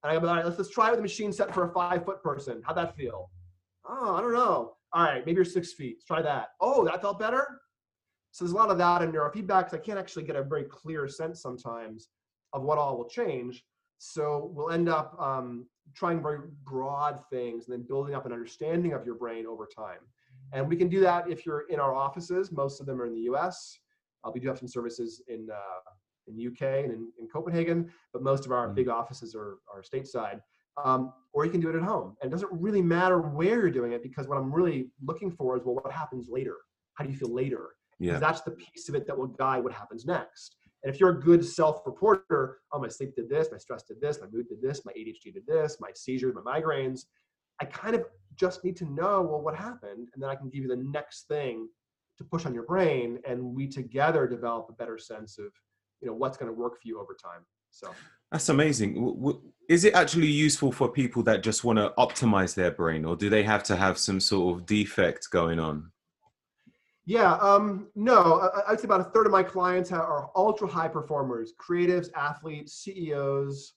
And 0.03 0.11
I 0.11 0.19
go, 0.19 0.27
all 0.27 0.35
right, 0.35 0.45
let's, 0.45 0.57
let's 0.57 0.69
try 0.69 0.91
with 0.91 0.99
a 0.99 1.01
machine 1.01 1.31
set 1.33 1.53
for 1.53 1.69
a 1.69 1.73
five 1.73 2.05
foot 2.05 2.21
person. 2.21 2.61
How'd 2.65 2.77
that 2.77 2.95
feel? 2.95 3.29
Oh, 3.87 4.15
I 4.15 4.21
don't 4.21 4.33
know. 4.33 4.73
All 4.93 5.03
right, 5.03 5.25
maybe 5.25 5.35
you're 5.35 5.45
six 5.45 5.73
feet. 5.73 5.95
Let's 5.97 6.05
try 6.05 6.21
that. 6.21 6.49
Oh, 6.61 6.85
that 6.85 7.01
felt 7.01 7.19
better. 7.19 7.61
So 8.31 8.45
there's 8.45 8.53
a 8.53 8.57
lot 8.57 8.69
of 8.69 8.77
that 8.77 9.01
in 9.01 9.11
neurofeedback 9.11 9.65
because 9.65 9.73
I 9.73 9.79
can't 9.79 9.97
actually 9.97 10.23
get 10.23 10.35
a 10.35 10.43
very 10.43 10.63
clear 10.63 11.07
sense 11.07 11.41
sometimes 11.41 12.09
of 12.53 12.61
what 12.61 12.77
all 12.77 12.97
will 12.97 13.09
change. 13.09 13.65
So 13.97 14.51
we'll 14.53 14.69
end 14.69 14.89
up 14.89 15.19
um, 15.19 15.65
trying 15.95 16.21
very 16.21 16.39
broad 16.63 17.23
things 17.31 17.67
and 17.67 17.73
then 17.73 17.87
building 17.87 18.13
up 18.13 18.25
an 18.25 18.31
understanding 18.31 18.93
of 18.93 19.05
your 19.05 19.15
brain 19.15 19.45
over 19.47 19.67
time. 19.75 19.99
And 20.53 20.67
we 20.67 20.75
can 20.75 20.87
do 20.87 20.99
that 21.01 21.29
if 21.29 21.45
you're 21.45 21.65
in 21.69 21.79
our 21.79 21.95
offices. 21.95 22.51
Most 22.51 22.79
of 22.79 22.85
them 22.85 23.01
are 23.01 23.05
in 23.05 23.13
the 23.13 23.21
U.S. 23.21 23.79
Uh, 24.23 24.31
we 24.33 24.39
do 24.39 24.47
have 24.47 24.59
some 24.59 24.67
services 24.67 25.21
in 25.27 25.47
uh, 25.51 25.91
in 26.27 26.47
UK 26.47 26.85
and 26.85 26.91
in, 26.91 27.11
in 27.19 27.27
Copenhagen, 27.27 27.91
but 28.13 28.21
most 28.21 28.45
of 28.45 28.51
our 28.51 28.69
mm. 28.69 28.75
big 28.75 28.89
offices 28.89 29.35
are, 29.35 29.57
are 29.73 29.81
stateside. 29.81 30.41
Um, 30.83 31.11
or 31.33 31.43
you 31.43 31.49
can 31.49 31.59
do 31.59 31.69
it 31.69 31.75
at 31.75 31.81
home. 31.81 32.15
And 32.21 32.29
it 32.29 32.31
doesn't 32.31 32.51
really 32.51 32.83
matter 32.83 33.19
where 33.19 33.61
you're 33.61 33.71
doing 33.71 33.93
it 33.93 34.03
because 34.03 34.27
what 34.27 34.37
I'm 34.37 34.53
really 34.53 34.91
looking 35.03 35.31
for 35.31 35.57
is, 35.57 35.63
well, 35.65 35.73
what 35.73 35.91
happens 35.91 36.27
later? 36.29 36.55
How 36.93 37.03
do 37.03 37.09
you 37.09 37.17
feel 37.17 37.33
later? 37.33 37.69
Yeah. 37.99 38.11
Because 38.11 38.21
that's 38.21 38.41
the 38.41 38.51
piece 38.51 38.87
of 38.87 38.93
it 38.93 39.07
that 39.07 39.17
will 39.17 39.27
guide 39.27 39.63
what 39.63 39.73
happens 39.73 40.05
next. 40.05 40.55
And 40.83 40.93
if 40.93 40.99
you're 40.99 41.09
a 41.09 41.19
good 41.19 41.43
self-reporter, 41.43 42.59
oh, 42.71 42.79
my 42.79 42.87
sleep 42.87 43.15
did 43.15 43.29
this, 43.29 43.47
my 43.51 43.57
stress 43.57 43.83
did 43.83 43.99
this, 43.99 44.19
my 44.21 44.27
mood 44.31 44.47
did 44.47 44.61
this, 44.61 44.85
my 44.85 44.91
ADHD 44.93 45.33
did 45.33 45.47
this, 45.47 45.77
my 45.79 45.89
seizures, 45.95 46.35
my 46.35 46.59
migraines, 46.59 47.05
I 47.59 47.65
kind 47.65 47.95
of 47.95 48.05
just 48.35 48.63
need 48.63 48.77
to 48.77 48.85
know, 48.85 49.21
well, 49.23 49.41
what 49.41 49.55
happened? 49.55 50.09
And 50.13 50.21
then 50.21 50.29
I 50.29 50.35
can 50.35 50.49
give 50.49 50.61
you 50.61 50.69
the 50.69 50.75
next 50.91 51.27
thing 51.27 51.67
to 52.17 52.23
push 52.23 52.45
on 52.45 52.53
your 52.53 52.63
brain. 52.63 53.19
And 53.27 53.55
we 53.55 53.67
together 53.67 54.27
develop 54.27 54.67
a 54.69 54.73
better 54.73 54.97
sense 54.97 55.39
of 55.39 55.47
you 56.01 56.07
know 56.07 56.13
what's 56.13 56.37
going 56.37 56.51
to 56.51 56.57
work 56.57 56.73
for 56.73 56.87
you 56.87 56.99
over 56.99 57.15
time 57.21 57.45
so. 57.69 57.91
That's 58.31 58.49
amazing. 58.49 59.31
Is 59.69 59.85
it 59.85 59.93
actually 59.93 60.27
useful 60.27 60.71
for 60.71 60.89
people 60.89 61.23
that 61.23 61.43
just 61.43 61.63
want 61.63 61.79
to 61.79 61.93
optimize 61.97 62.55
their 62.55 62.71
brain 62.71 63.05
or 63.05 63.15
do 63.15 63.29
they 63.29 63.43
have 63.43 63.63
to 63.63 63.75
have 63.75 63.97
some 63.97 64.19
sort 64.19 64.55
of 64.55 64.65
defect 64.65 65.29
going 65.31 65.59
on? 65.59 65.91
Yeah 67.05 67.35
um, 67.35 67.87
no 67.95 68.49
i'd 68.67 68.81
say 68.81 68.85
about 68.85 68.99
a 68.99 69.05
third 69.05 69.27
of 69.27 69.31
my 69.31 69.43
clients 69.43 69.93
are 69.93 70.29
ultra 70.35 70.67
high 70.67 70.89
performers 70.89 71.53
creatives 71.57 72.09
athletes 72.17 72.73
ceos 72.83 73.73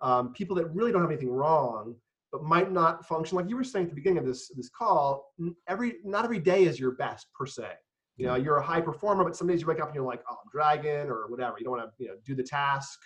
um, 0.00 0.32
people 0.32 0.56
that 0.56 0.66
really 0.74 0.90
don't 0.90 1.00
have 1.00 1.10
anything 1.10 1.30
wrong 1.30 1.94
but 2.32 2.42
might 2.42 2.72
not 2.72 3.06
function. 3.06 3.36
Like 3.36 3.48
you 3.48 3.56
were 3.56 3.62
saying 3.62 3.84
at 3.84 3.90
the 3.90 3.94
beginning 3.94 4.18
of 4.18 4.26
this 4.26 4.48
this 4.48 4.70
call 4.70 5.32
every 5.68 5.96
not 6.02 6.24
every 6.24 6.40
day 6.40 6.64
is 6.64 6.80
your 6.80 6.92
best 6.92 7.26
per 7.38 7.46
se 7.46 7.68
you 8.16 8.26
know, 8.26 8.34
you're 8.34 8.56
a 8.56 8.62
high 8.62 8.80
performer, 8.80 9.24
but 9.24 9.36
some 9.36 9.46
days 9.46 9.60
you 9.62 9.66
wake 9.66 9.80
up 9.80 9.88
and 9.88 9.94
you're 9.94 10.04
like, 10.04 10.22
oh, 10.30 10.34
I'm 10.34 10.50
dragging 10.52 11.10
or 11.10 11.26
whatever. 11.28 11.56
You 11.58 11.64
don't 11.64 11.78
want 11.78 11.88
to, 11.88 12.04
you 12.04 12.10
know, 12.10 12.16
do 12.24 12.34
the 12.34 12.42
task, 12.42 13.00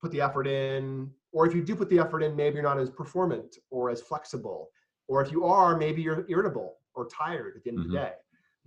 put 0.00 0.10
the 0.10 0.20
effort 0.20 0.46
in. 0.46 1.10
Or 1.32 1.46
if 1.46 1.54
you 1.54 1.62
do 1.62 1.74
put 1.74 1.88
the 1.88 1.98
effort 1.98 2.22
in, 2.22 2.36
maybe 2.36 2.54
you're 2.54 2.62
not 2.62 2.78
as 2.78 2.90
performant 2.90 3.56
or 3.70 3.90
as 3.90 4.02
flexible. 4.02 4.68
Or 5.08 5.22
if 5.22 5.32
you 5.32 5.44
are, 5.44 5.76
maybe 5.76 6.02
you're 6.02 6.26
irritable 6.28 6.76
or 6.94 7.06
tired 7.06 7.56
at 7.56 7.64
the 7.64 7.70
end 7.70 7.78
mm-hmm. 7.78 7.86
of 7.86 7.92
the 7.92 7.98
mm-hmm. 7.98 8.06
day. 8.06 8.14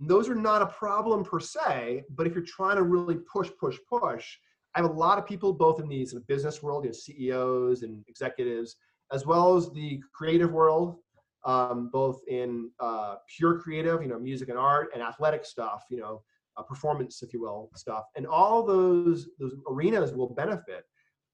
And 0.00 0.08
those 0.08 0.28
are 0.28 0.34
not 0.34 0.60
a 0.60 0.66
problem 0.66 1.24
per 1.24 1.38
se, 1.38 2.04
but 2.10 2.26
if 2.26 2.34
you're 2.34 2.44
trying 2.44 2.76
to 2.76 2.82
really 2.82 3.16
push, 3.16 3.50
push, 3.60 3.78
push, 3.88 4.36
I 4.74 4.80
have 4.80 4.90
a 4.90 4.92
lot 4.92 5.18
of 5.18 5.26
people 5.26 5.52
both 5.52 5.80
in 5.80 5.88
the 5.88 6.24
business 6.26 6.62
world, 6.62 6.84
you 6.84 6.90
know, 6.90 6.94
CEOs 6.94 7.82
and 7.82 8.04
executives, 8.08 8.76
as 9.12 9.24
well 9.24 9.56
as 9.56 9.70
the 9.70 10.02
creative 10.12 10.50
world, 10.50 10.96
um, 11.44 11.90
both 11.92 12.20
in 12.28 12.70
uh, 12.80 13.16
pure 13.36 13.58
creative, 13.58 14.02
you 14.02 14.08
know, 14.08 14.18
music 14.18 14.48
and 14.48 14.58
art, 14.58 14.90
and 14.94 15.02
athletic 15.02 15.44
stuff, 15.44 15.84
you 15.90 15.98
know, 15.98 16.22
uh, 16.56 16.62
performance, 16.62 17.22
if 17.22 17.32
you 17.32 17.40
will, 17.40 17.70
stuff. 17.74 18.04
And 18.16 18.26
all 18.26 18.64
those 18.64 19.28
those 19.38 19.54
arenas 19.70 20.12
will 20.12 20.28
benefit. 20.28 20.84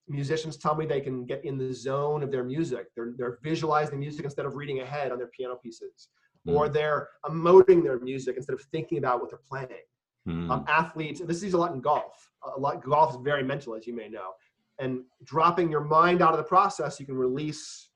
Musicians 0.08 0.56
tell 0.56 0.74
me 0.74 0.86
they 0.86 1.00
can 1.00 1.24
get 1.24 1.44
in 1.44 1.56
the 1.56 1.72
zone 1.72 2.22
of 2.22 2.30
their 2.30 2.44
music. 2.44 2.86
They're 2.96 3.12
they're 3.16 3.38
visualizing 3.42 3.98
music 4.00 4.24
instead 4.24 4.46
of 4.46 4.56
reading 4.56 4.80
ahead 4.80 5.12
on 5.12 5.18
their 5.18 5.28
piano 5.28 5.56
pieces, 5.62 6.08
mm. 6.48 6.54
or 6.54 6.68
they're 6.68 7.08
emoting 7.26 7.82
their 7.82 8.00
music 8.00 8.36
instead 8.36 8.54
of 8.54 8.62
thinking 8.72 8.98
about 8.98 9.20
what 9.20 9.30
they're 9.30 9.40
playing. 9.48 9.84
Mm. 10.28 10.50
Um, 10.50 10.64
athletes, 10.68 11.20
this 11.24 11.42
is 11.42 11.54
a 11.54 11.58
lot 11.58 11.72
in 11.72 11.80
golf. 11.80 12.30
A 12.56 12.58
lot 12.58 12.82
golf 12.82 13.14
is 13.14 13.20
very 13.22 13.42
mental, 13.42 13.74
as 13.74 13.86
you 13.86 13.94
may 13.94 14.08
know, 14.08 14.32
and 14.80 15.02
dropping 15.24 15.70
your 15.70 15.82
mind 15.82 16.22
out 16.22 16.32
of 16.32 16.38
the 16.38 16.44
process, 16.44 16.98
you 16.98 17.06
can 17.06 17.14
release 17.14 17.89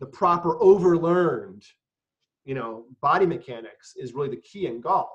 the 0.00 0.06
proper 0.06 0.58
overlearned 0.58 1.64
you 2.44 2.54
know 2.54 2.84
body 3.00 3.26
mechanics 3.26 3.94
is 3.96 4.14
really 4.14 4.28
the 4.28 4.42
key 4.42 4.66
in 4.66 4.80
golf. 4.80 5.10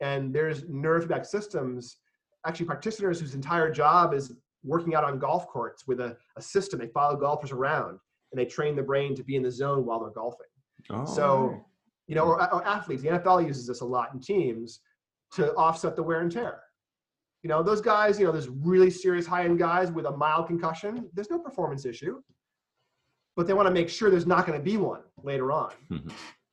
And 0.00 0.34
there's 0.34 0.64
neurofeedback 0.64 1.26
systems 1.26 1.98
actually 2.44 2.66
practitioners 2.66 3.20
whose 3.20 3.34
entire 3.34 3.70
job 3.70 4.14
is 4.14 4.32
working 4.64 4.94
out 4.94 5.04
on 5.04 5.18
golf 5.18 5.46
courts 5.46 5.86
with 5.86 6.00
a, 6.00 6.16
a 6.36 6.42
system. 6.42 6.80
They 6.80 6.88
follow 6.88 7.16
golfers 7.16 7.52
around 7.52 7.98
and 8.32 8.40
they 8.40 8.44
train 8.44 8.74
the 8.74 8.82
brain 8.82 9.14
to 9.14 9.22
be 9.22 9.36
in 9.36 9.42
the 9.42 9.50
zone 9.50 9.84
while 9.86 10.00
they're 10.00 10.10
golfing. 10.10 10.46
Oh. 10.90 11.04
so 11.04 11.64
you 12.08 12.16
know 12.16 12.24
or, 12.24 12.52
or 12.52 12.66
athletes 12.66 13.02
the 13.02 13.08
nfl 13.10 13.46
uses 13.46 13.68
this 13.68 13.82
a 13.82 13.84
lot 13.84 14.12
in 14.12 14.18
teams 14.18 14.80
to 15.32 15.54
offset 15.54 15.94
the 15.94 16.02
wear 16.02 16.20
and 16.20 16.32
tear. 16.32 16.60
You 17.44 17.48
know 17.48 17.62
those 17.62 17.80
guys 17.80 18.18
you 18.18 18.26
know 18.26 18.32
there's 18.32 18.48
really 18.48 18.90
serious 18.90 19.26
high-end 19.26 19.58
guys 19.58 19.92
with 19.92 20.06
a 20.06 20.16
mild 20.16 20.48
concussion 20.48 21.08
there's 21.14 21.30
no 21.30 21.38
performance 21.38 21.84
issue 21.86 22.20
but 23.36 23.46
they 23.46 23.54
want 23.54 23.66
to 23.66 23.72
make 23.72 23.88
sure 23.88 24.10
there's 24.10 24.26
not 24.26 24.46
going 24.46 24.58
to 24.58 24.64
be 24.64 24.76
one 24.76 25.02
later 25.22 25.52
on. 25.52 25.72
Mm-hmm. 25.90 26.10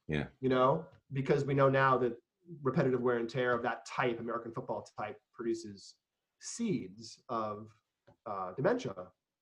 Yeah. 0.08 0.26
You 0.42 0.50
know, 0.50 0.86
because 1.14 1.46
we 1.46 1.54
know 1.54 1.70
now 1.70 1.98
that 1.98 2.14
repetitive 2.64 3.02
wear 3.02 3.18
and 3.18 3.30
tear 3.30 3.54
of 3.54 3.62
that 3.64 3.86
type, 3.86 4.20
American 4.20 4.52
football 4.52 4.88
type, 5.00 5.18
produces 5.34 5.96
seeds 6.40 7.20
of 7.30 7.68
uh, 8.26 8.54
dementia 8.56 8.94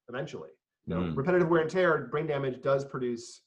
eventually. 0.08 0.50
You 0.86 0.94
know, 0.94 1.00
mm. 1.02 1.16
repetitive 1.16 1.48
wear 1.48 1.60
and 1.60 1.70
tear, 1.70 2.08
brain 2.10 2.26
damage 2.26 2.62
does 2.62 2.84
produce 2.84 3.42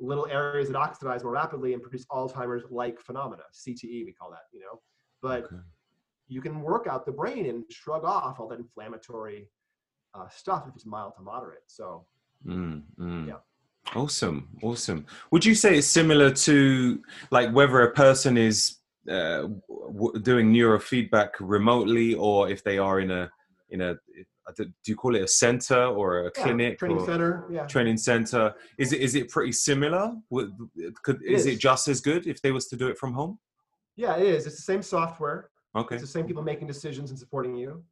little 0.00 0.26
areas 0.26 0.68
that 0.68 0.76
oxidize 0.76 1.22
more 1.22 1.32
rapidly 1.32 1.72
and 1.72 1.82
produce 1.82 2.04
Alzheimer's 2.06 2.64
like 2.70 3.00
phenomena, 3.00 3.42
CTE, 3.52 4.04
we 4.04 4.14
call 4.18 4.30
that, 4.30 4.42
you 4.52 4.60
know. 4.60 4.80
But 5.22 5.44
okay. 5.44 5.56
you 6.28 6.40
can 6.40 6.60
work 6.60 6.86
out 6.86 7.06
the 7.06 7.12
brain 7.12 7.46
and 7.46 7.64
shrug 7.70 8.04
off 8.04 8.38
all 8.38 8.48
that 8.48 8.58
inflammatory 8.58 9.48
uh, 10.14 10.28
stuff 10.28 10.64
if 10.68 10.74
it's 10.74 10.86
mild 10.86 11.14
to 11.16 11.22
moderate. 11.22 11.62
So 11.66 12.06
Mm, 12.46 12.82
mm. 12.98 13.28
Yeah. 13.28 13.34
Awesome, 13.94 14.48
awesome. 14.62 15.06
Would 15.30 15.44
you 15.44 15.54
say 15.54 15.76
it's 15.78 15.86
similar 15.86 16.30
to 16.30 17.02
like 17.30 17.52
whether 17.52 17.82
a 17.82 17.92
person 17.92 18.36
is 18.38 18.78
uh, 19.08 19.48
w- 19.68 20.18
doing 20.22 20.52
neurofeedback 20.52 21.30
remotely 21.40 22.14
or 22.14 22.48
if 22.48 22.64
they 22.64 22.78
are 22.78 23.00
in 23.00 23.10
a 23.10 23.30
in 23.70 23.82
a 23.82 23.96
do 24.56 24.70
you 24.86 24.96
call 24.96 25.14
it 25.14 25.22
a 25.22 25.28
center 25.28 25.86
or 25.86 26.20
a 26.20 26.24
yeah, 26.24 26.42
clinic 26.42 26.78
training 26.78 26.98
or 26.98 27.06
center 27.06 27.44
yeah 27.50 27.66
training 27.66 27.96
center 27.96 28.54
is 28.78 28.92
it 28.92 29.00
is 29.00 29.14
it 29.14 29.30
pretty 29.30 29.52
similar 29.52 30.14
could 31.02 31.22
is 31.22 31.46
it 31.46 31.58
just 31.58 31.88
as 31.88 32.02
good 32.02 32.26
if 32.26 32.42
they 32.42 32.52
was 32.52 32.66
to 32.68 32.76
do 32.76 32.88
it 32.88 32.98
from 32.98 33.14
home 33.14 33.38
Yeah, 33.96 34.16
it 34.16 34.26
is. 34.26 34.46
It's 34.46 34.56
the 34.56 34.62
same 34.62 34.82
software. 34.82 35.50
Okay. 35.76 35.96
It's 35.96 36.02
the 36.02 36.10
same 36.18 36.26
people 36.26 36.42
making 36.42 36.66
decisions 36.66 37.10
and 37.10 37.18
supporting 37.18 37.54
you. 37.56 37.84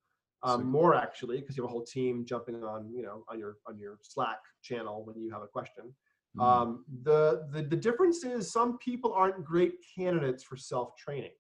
Um, 0.45 0.67
more 0.67 0.95
actually, 0.95 1.41
because 1.41 1.57
you 1.57 1.63
have 1.63 1.71
a 1.71 1.73
whole 1.73 1.85
team 1.85 2.25
jumping 2.27 2.65
on, 2.65 2.91
you 2.93 3.03
know, 3.03 3.25
on 3.29 3.39
your 3.39 3.59
on 3.69 3.79
your 3.79 3.99
Slack 4.03 4.39
channel 4.63 5.05
when 5.05 5.21
you 5.21 5.31
have 5.31 5.43
a 5.43 5.47
question. 5.47 5.95
Mm. 6.37 6.43
Um, 6.43 6.85
the, 7.05 7.47
the 7.53 7.63
the 7.63 7.77
difference 7.77 8.25
is 8.25 8.51
some 8.51 8.79
people 8.79 9.13
aren't 9.13 9.45
great 9.45 9.75
candidates 9.97 10.43
for 10.43 10.57
self 10.57 10.97
training. 10.97 11.33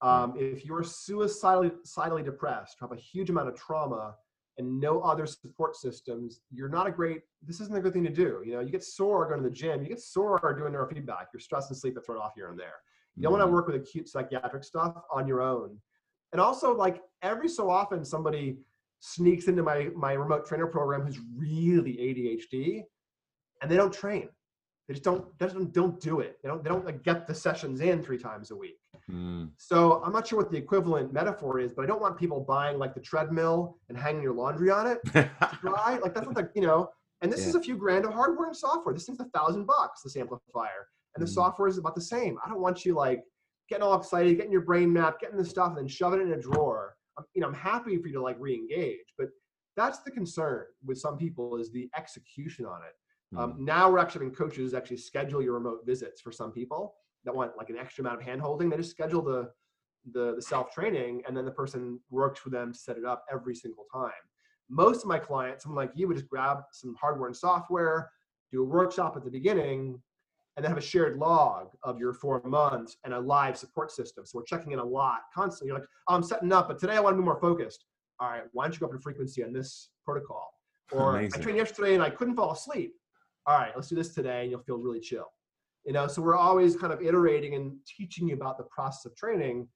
Hmm. 0.00 0.08
Um, 0.08 0.34
if 0.38 0.64
you're 0.64 0.82
suicidally, 0.82 1.70
suicidally 1.84 2.22
depressed, 2.22 2.76
have 2.80 2.92
a 2.92 2.96
huge 2.96 3.30
amount 3.30 3.48
of 3.48 3.56
trauma, 3.56 4.14
and 4.58 4.80
no 4.80 5.00
other 5.00 5.26
support 5.26 5.76
systems, 5.76 6.40
you're 6.50 6.68
not 6.68 6.86
a 6.86 6.90
great. 6.90 7.22
This 7.42 7.60
isn't 7.60 7.76
a 7.76 7.80
good 7.80 7.92
thing 7.92 8.04
to 8.04 8.10
do. 8.10 8.42
You 8.44 8.54
know, 8.54 8.60
you 8.60 8.70
get 8.70 8.84
sore 8.84 9.26
going 9.26 9.42
to 9.42 9.48
the 9.48 9.54
gym. 9.54 9.82
You 9.82 9.88
get 9.88 10.00
sore 10.00 10.38
doing 10.58 10.72
neurofeedback. 10.72 11.26
Your 11.32 11.40
stress 11.40 11.68
and 11.68 11.76
sleep 11.76 11.96
are 11.96 12.00
thrown 12.00 12.18
off 12.18 12.32
here 12.36 12.48
and 12.48 12.58
there. 12.58 12.74
You 13.16 13.22
don't 13.22 13.32
want 13.32 13.42
to 13.42 13.46
mm-hmm. 13.46 13.54
work 13.54 13.66
with 13.66 13.76
acute 13.76 14.08
psychiatric 14.08 14.64
stuff 14.64 14.94
on 15.12 15.26
your 15.26 15.40
own. 15.40 15.78
And 16.32 16.40
also, 16.40 16.74
like 16.74 17.00
every 17.24 17.48
so 17.48 17.68
often, 17.68 18.04
somebody 18.04 18.58
sneaks 19.00 19.48
into 19.48 19.62
my 19.62 19.88
my 19.96 20.12
remote 20.12 20.46
trainer 20.46 20.66
program 20.66 21.02
who's 21.02 21.18
really 21.36 21.92
ADHD, 21.96 22.82
and 23.60 23.70
they 23.70 23.76
don't 23.76 23.92
train. 23.92 24.28
They 24.86 24.94
just 24.94 25.04
don't 25.04 25.36
don't 25.38 25.72
don't 25.72 26.00
do 26.00 26.20
it. 26.20 26.38
They 26.42 26.48
don't 26.48 26.62
they 26.62 26.68
don't 26.68 26.84
like 26.84 27.02
get 27.02 27.26
the 27.26 27.34
sessions 27.34 27.80
in 27.80 28.02
three 28.02 28.18
times 28.18 28.50
a 28.50 28.56
week. 28.56 28.78
Mm. 29.10 29.50
So 29.56 30.02
I'm 30.04 30.12
not 30.12 30.26
sure 30.26 30.38
what 30.38 30.50
the 30.50 30.58
equivalent 30.58 31.12
metaphor 31.12 31.58
is, 31.58 31.72
but 31.72 31.82
I 31.82 31.86
don't 31.86 32.00
want 32.00 32.18
people 32.18 32.40
buying 32.40 32.78
like 32.78 32.94
the 32.94 33.00
treadmill 33.00 33.78
and 33.88 33.98
hanging 33.98 34.22
your 34.22 34.34
laundry 34.34 34.70
on 34.70 34.86
it 34.86 34.98
to 35.12 35.30
dry. 35.60 35.98
like 36.02 36.14
that's 36.14 36.26
what 36.26 36.36
the 36.36 36.50
you 36.54 36.62
know. 36.62 36.90
And 37.22 37.32
this 37.32 37.40
yeah. 37.40 37.48
is 37.48 37.54
a 37.54 37.60
few 37.60 37.76
grand 37.76 38.04
of 38.04 38.12
hardware 38.12 38.48
and 38.48 38.56
software. 38.56 38.94
This 38.94 39.06
thing's 39.06 39.20
a 39.20 39.24
thousand 39.26 39.64
bucks. 39.64 40.02
This 40.02 40.16
amplifier 40.16 40.88
and 41.16 41.26
the 41.26 41.30
mm. 41.30 41.34
software 41.34 41.68
is 41.68 41.78
about 41.78 41.94
the 41.94 42.02
same. 42.02 42.36
I 42.44 42.48
don't 42.48 42.60
want 42.60 42.84
you 42.84 42.94
like 42.94 43.22
getting 43.70 43.82
all 43.82 43.98
excited, 43.98 44.36
getting 44.36 44.52
your 44.52 44.60
brain 44.60 44.92
mapped, 44.92 45.22
getting 45.22 45.38
the 45.38 45.44
stuff, 45.44 45.68
and 45.68 45.78
then 45.78 45.88
shoving 45.88 46.20
it 46.20 46.24
in 46.24 46.32
a 46.32 46.40
drawer. 46.40 46.83
I'm, 47.18 47.24
you 47.34 47.40
know, 47.40 47.48
I'm 47.48 47.54
happy 47.54 47.96
for 47.98 48.08
you 48.08 48.14
to 48.14 48.22
like 48.22 48.36
re-engage, 48.38 49.14
but 49.18 49.28
that's 49.76 50.00
the 50.00 50.10
concern 50.10 50.64
with 50.84 50.98
some 50.98 51.16
people 51.16 51.56
is 51.56 51.72
the 51.72 51.88
execution 51.96 52.66
on 52.66 52.80
it. 52.82 53.38
Um, 53.38 53.54
mm. 53.54 53.58
now 53.58 53.90
we're 53.90 53.98
actually 53.98 54.26
having 54.26 54.34
coaches 54.34 54.74
actually 54.74 54.98
schedule 54.98 55.42
your 55.42 55.54
remote 55.54 55.80
visits 55.84 56.20
for 56.20 56.30
some 56.30 56.52
people 56.52 56.94
that 57.24 57.34
want 57.34 57.56
like 57.56 57.70
an 57.70 57.76
extra 57.76 58.02
amount 58.02 58.20
of 58.20 58.26
hand 58.26 58.40
holding. 58.40 58.68
They 58.68 58.76
just 58.76 58.90
schedule 58.90 59.22
the 59.22 59.50
the, 60.12 60.34
the 60.34 60.42
self 60.42 60.70
training, 60.70 61.22
and 61.26 61.36
then 61.36 61.44
the 61.44 61.50
person 61.50 61.98
works 62.10 62.44
with 62.44 62.52
them 62.52 62.72
to 62.72 62.78
set 62.78 62.98
it 62.98 63.04
up 63.04 63.24
every 63.32 63.54
single 63.54 63.84
time. 63.92 64.12
Most 64.68 65.02
of 65.02 65.06
my 65.06 65.18
clients, 65.18 65.64
someone 65.64 65.84
like 65.84 65.92
you, 65.94 66.08
would 66.08 66.16
just 66.16 66.28
grab 66.28 66.58
some 66.72 66.94
hardware 67.00 67.28
and 67.28 67.36
software, 67.36 68.10
do 68.52 68.62
a 68.62 68.66
workshop 68.66 69.16
at 69.16 69.24
the 69.24 69.30
beginning, 69.30 70.00
and 70.56 70.64
then 70.64 70.70
have 70.70 70.78
a 70.78 70.82
shared 70.82 71.16
log 71.16 71.68
of 71.82 71.98
your 71.98 72.12
four 72.12 72.40
months 72.44 72.96
and 73.04 73.12
a 73.12 73.18
live 73.18 73.56
support 73.56 73.90
system. 73.90 74.24
So 74.24 74.38
we're 74.38 74.44
checking 74.44 74.72
in 74.72 74.78
a 74.78 74.84
lot 74.84 75.22
constantly. 75.34 75.68
You're 75.68 75.78
like, 75.78 75.88
oh, 76.08 76.14
I'm 76.14 76.22
setting 76.22 76.52
up, 76.52 76.68
but 76.68 76.78
today 76.78 76.94
I 76.94 77.00
want 77.00 77.14
to 77.14 77.18
be 77.20 77.24
more 77.24 77.40
focused. 77.40 77.84
All 78.20 78.28
right, 78.28 78.44
why 78.52 78.64
don't 78.64 78.74
you 78.74 78.80
go 78.80 78.86
up 78.86 78.92
in 78.92 79.00
frequency 79.00 79.42
on 79.42 79.52
this 79.52 79.90
protocol? 80.04 80.50
Or 80.92 81.16
Amazing. 81.16 81.40
I 81.40 81.42
trained 81.42 81.58
yesterday 81.58 81.94
and 81.94 82.02
I 82.02 82.10
couldn't 82.10 82.36
fall 82.36 82.52
asleep. 82.52 82.92
All 83.46 83.56
right, 83.56 83.72
let's 83.74 83.88
do 83.88 83.96
this 83.96 84.14
today 84.14 84.42
and 84.42 84.50
you'll 84.50 84.62
feel 84.62 84.76
really 84.76 85.00
chill. 85.00 85.26
You 85.86 85.94
know, 85.94 86.06
so 86.06 86.20
we're 86.20 86.36
always 86.36 86.76
kind 86.76 86.92
of 86.92 87.00
iterating 87.00 87.54
and 87.54 87.78
teaching 87.86 88.28
you 88.28 88.34
about 88.34 88.58
the 88.58 88.64
process 88.64 89.06
of 89.06 89.16
training 89.16 89.66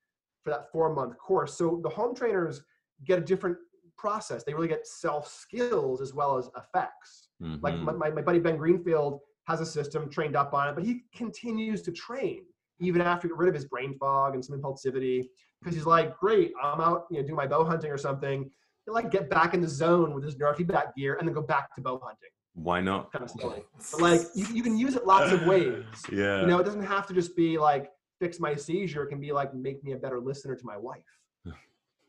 for 0.45 0.51
that 0.51 0.71
four 0.71 0.95
month 0.95 1.17
course. 1.17 1.55
So 1.55 1.81
the 1.83 1.89
home 1.89 2.15
trainers 2.15 2.63
get 3.07 3.19
a 3.19 3.23
different 3.23 3.57
process. 3.97 4.45
They 4.45 4.55
really 4.55 4.69
get 4.69 4.87
self 4.87 5.29
skills 5.29 6.01
as 6.01 6.15
well 6.15 6.37
as 6.37 6.49
effects. 6.57 7.29
Mm-hmm. 7.43 7.57
Like 7.63 7.77
my, 7.77 7.93
my, 7.93 8.11
my 8.11 8.23
buddy 8.23 8.39
Ben 8.39 8.57
Greenfield 8.57 9.21
has 9.49 9.61
a 9.63 9.67
system 9.67 10.11
trained 10.11 10.37
up 10.37 10.53
on 10.53 10.69
it, 10.69 10.75
but 10.75 10.85
he 10.85 11.05
continues 11.15 11.81
to 11.83 11.91
train 11.91 12.43
even 12.81 13.01
after 13.01 13.27
he 13.27 13.31
got 13.31 13.39
rid 13.39 13.49
of 13.49 13.55
his 13.55 13.65
brain 13.65 13.97
fog 13.99 14.35
and 14.35 14.45
some 14.45 14.61
impulsivity 14.61 15.25
because 15.61 15.75
he's 15.75 15.87
like, 15.87 16.17
great, 16.19 16.53
I'm 16.63 16.81
out, 16.81 17.07
you 17.11 17.17
know, 17.17 17.23
doing 17.25 17.37
my 17.37 17.47
bow 17.47 17.65
hunting 17.65 17.91
or 17.91 17.97
something. 17.97 18.49
He'll 18.85 18.95
like 18.95 19.11
get 19.11 19.29
back 19.29 19.55
in 19.55 19.61
the 19.61 19.69
zone 19.69 20.15
with 20.15 20.23
his 20.23 20.37
neurofeedback 20.37 20.95
gear 20.97 21.17
and 21.19 21.27
then 21.27 21.35
go 21.35 21.43
back 21.43 21.75
to 21.75 21.81
bow 21.81 21.99
hunting. 21.99 22.29
Why 22.55 22.81
not? 22.81 23.11
Kind 23.11 23.25
of 23.25 23.31
silly. 23.31 23.63
But 23.93 24.01
like 24.01 24.21
you, 24.35 24.47
you 24.53 24.63
can 24.63 24.77
use 24.77 24.97
it 24.97 25.07
lots 25.07 25.33
of 25.33 25.47
ways. 25.47 25.85
Yeah. 26.13 26.43
You 26.43 26.47
know, 26.47 26.59
it 26.59 26.65
doesn't 26.65 26.85
have 26.85 27.07
to 27.07 27.15
just 27.15 27.35
be 27.35 27.59
like 27.59 27.91
fix 28.21 28.39
my 28.39 28.55
seizure. 28.55 29.03
It 29.05 29.09
can 29.09 29.21
be 29.21 29.33
like 29.33 29.55
make 29.55 29.83
me 29.83 29.93
a 29.93 29.97
better 29.97 30.21
listener 30.21 30.55
to 30.55 30.65
my 30.65 30.77
wife. 30.77 31.03
you 31.45 31.53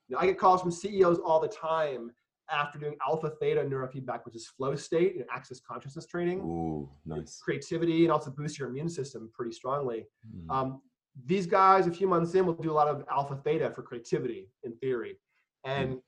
know, 0.09 0.17
I 0.19 0.25
get 0.25 0.37
calls 0.37 0.61
from 0.61 0.71
CEOs 0.71 1.19
all 1.19 1.39
the 1.39 1.47
time 1.47 2.11
after 2.51 2.79
doing 2.79 2.95
alpha 3.05 3.29
theta 3.29 3.61
neurofeedback, 3.61 4.25
which 4.25 4.35
is 4.35 4.47
flow 4.47 4.75
state 4.75 5.15
and 5.15 5.25
access 5.31 5.59
consciousness 5.59 6.05
training. 6.05 6.39
Ooh, 6.39 6.89
nice. 7.05 7.39
Creativity 7.43 8.03
and 8.03 8.11
also 8.11 8.31
boost 8.31 8.59
your 8.59 8.69
immune 8.69 8.89
system 8.89 9.29
pretty 9.33 9.51
strongly. 9.51 10.05
Mm. 10.35 10.53
Um, 10.53 10.81
these 11.25 11.45
guys, 11.45 11.87
a 11.87 11.91
few 11.91 12.07
months 12.07 12.33
in, 12.35 12.45
will 12.45 12.53
do 12.53 12.71
a 12.71 12.73
lot 12.73 12.87
of 12.87 13.03
alpha 13.11 13.35
theta 13.35 13.71
for 13.71 13.81
creativity 13.81 14.49
in 14.63 14.73
theory. 14.77 15.17
And 15.65 15.95
mm. 15.95 16.01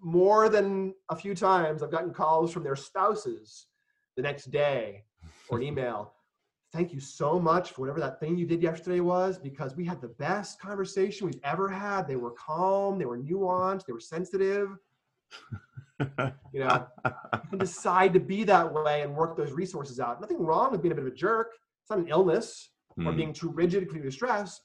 more 0.00 0.48
than 0.48 0.94
a 1.08 1.16
few 1.16 1.34
times, 1.34 1.82
I've 1.82 1.90
gotten 1.90 2.12
calls 2.12 2.52
from 2.52 2.62
their 2.62 2.76
spouses 2.76 3.66
the 4.16 4.22
next 4.22 4.50
day 4.50 5.04
or 5.48 5.58
an 5.58 5.64
email. 5.70 6.12
Thank 6.72 6.92
you 6.92 7.00
so 7.00 7.40
much 7.40 7.72
for 7.72 7.80
whatever 7.80 7.98
that 7.98 8.20
thing 8.20 8.36
you 8.36 8.46
did 8.46 8.62
yesterday 8.62 9.00
was 9.00 9.38
because 9.38 9.74
we 9.74 9.84
had 9.84 10.00
the 10.00 10.08
best 10.08 10.60
conversation 10.60 11.26
we've 11.26 11.40
ever 11.42 11.68
had. 11.68 12.06
They 12.06 12.14
were 12.14 12.30
calm, 12.30 12.96
they 12.96 13.06
were 13.06 13.18
nuanced, 13.18 13.86
they 13.86 13.92
were 13.92 14.00
sensitive 14.00 14.78
you 16.52 16.60
know, 16.60 16.86
you 17.04 17.48
can 17.50 17.58
decide 17.58 18.12
to 18.14 18.20
be 18.20 18.44
that 18.44 18.72
way 18.72 19.02
and 19.02 19.14
work 19.14 19.36
those 19.36 19.52
resources 19.52 20.00
out. 20.00 20.20
Nothing 20.20 20.38
wrong 20.38 20.72
with 20.72 20.82
being 20.82 20.92
a 20.92 20.94
bit 20.94 21.06
of 21.06 21.12
a 21.12 21.16
jerk. 21.16 21.52
It's 21.82 21.90
not 21.90 21.98
an 21.98 22.08
illness 22.08 22.70
mm. 22.98 23.06
or 23.06 23.12
hmm. 23.12 23.16
being 23.16 23.32
too 23.32 23.50
rigid 23.50 23.88
because 23.88 24.04
of 24.04 24.12
stress, 24.12 24.60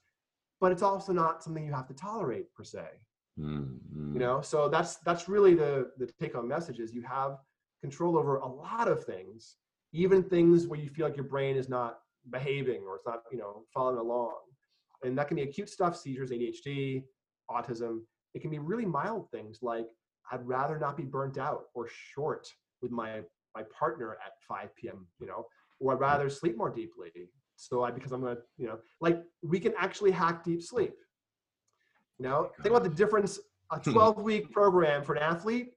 but 0.61 0.71
it's 0.71 0.81
also 0.81 1.13
not 1.13 1.43
something 1.43 1.65
you 1.65 1.73
have 1.73 1.87
to 1.87 1.93
tolerate 1.93 2.53
per 2.53 2.63
se. 2.63 2.85
Mm. 3.39 4.13
You 4.13 4.19
know, 4.19 4.41
so 4.41 4.69
that's 4.69 4.97
that's 4.97 5.27
really 5.27 5.55
the 5.55 5.91
the 5.97 6.09
take 6.19 6.35
home 6.35 6.47
message 6.47 6.79
is 6.79 6.93
you 6.93 7.01
have 7.03 7.37
control 7.81 8.17
over 8.17 8.37
a 8.37 8.47
lot 8.47 8.87
of 8.87 9.03
things, 9.03 9.57
even 9.93 10.23
things 10.23 10.67
where 10.67 10.79
you 10.79 10.89
feel 10.89 11.05
like 11.05 11.17
your 11.17 11.25
brain 11.25 11.57
is 11.57 11.67
not 11.67 11.99
behaving 12.31 12.83
or 12.87 12.95
it's 12.95 13.05
not, 13.05 13.23
you 13.31 13.37
know, 13.37 13.63
following 13.73 13.99
along. 13.99 14.37
And 15.03 15.17
that 15.17 15.27
can 15.27 15.35
be 15.35 15.43
acute 15.43 15.69
stuff, 15.69 15.97
seizures, 15.97 16.31
ADHD, 16.31 17.03
autism. 17.49 17.99
It 18.33 18.41
can 18.41 18.49
be 18.49 18.59
really 18.59 18.85
mild 18.85 19.29
things 19.31 19.59
like 19.61 19.85
I'd 20.31 20.45
rather 20.45 20.77
not 20.79 20.97
be 20.97 21.03
burnt 21.03 21.37
out 21.37 21.65
or 21.73 21.87
short 21.87 22.47
with 22.81 22.91
my 22.91 23.21
my 23.55 23.63
partner 23.77 24.17
at 24.25 24.33
5 24.47 24.75
p.m. 24.75 25.07
You 25.19 25.27
know, 25.27 25.45
or 25.79 25.93
I'd 25.93 25.99
rather 25.99 26.29
sleep 26.29 26.57
more 26.57 26.69
deeply. 26.69 27.09
So 27.55 27.83
I 27.83 27.91
because 27.91 28.11
I'm 28.11 28.21
gonna 28.21 28.37
you 28.57 28.67
know 28.67 28.79
like 29.01 29.21
we 29.43 29.59
can 29.59 29.73
actually 29.77 30.11
hack 30.11 30.43
deep 30.43 30.61
sleep. 30.61 30.93
You 32.19 32.27
know, 32.27 32.51
think 32.61 32.75
about 32.75 32.83
the 32.83 32.95
difference. 32.95 33.39
A 33.71 33.79
hmm. 33.79 33.93
12 33.93 34.21
week 34.21 34.51
program 34.51 35.03
for 35.03 35.15
an 35.15 35.23
athlete 35.23 35.71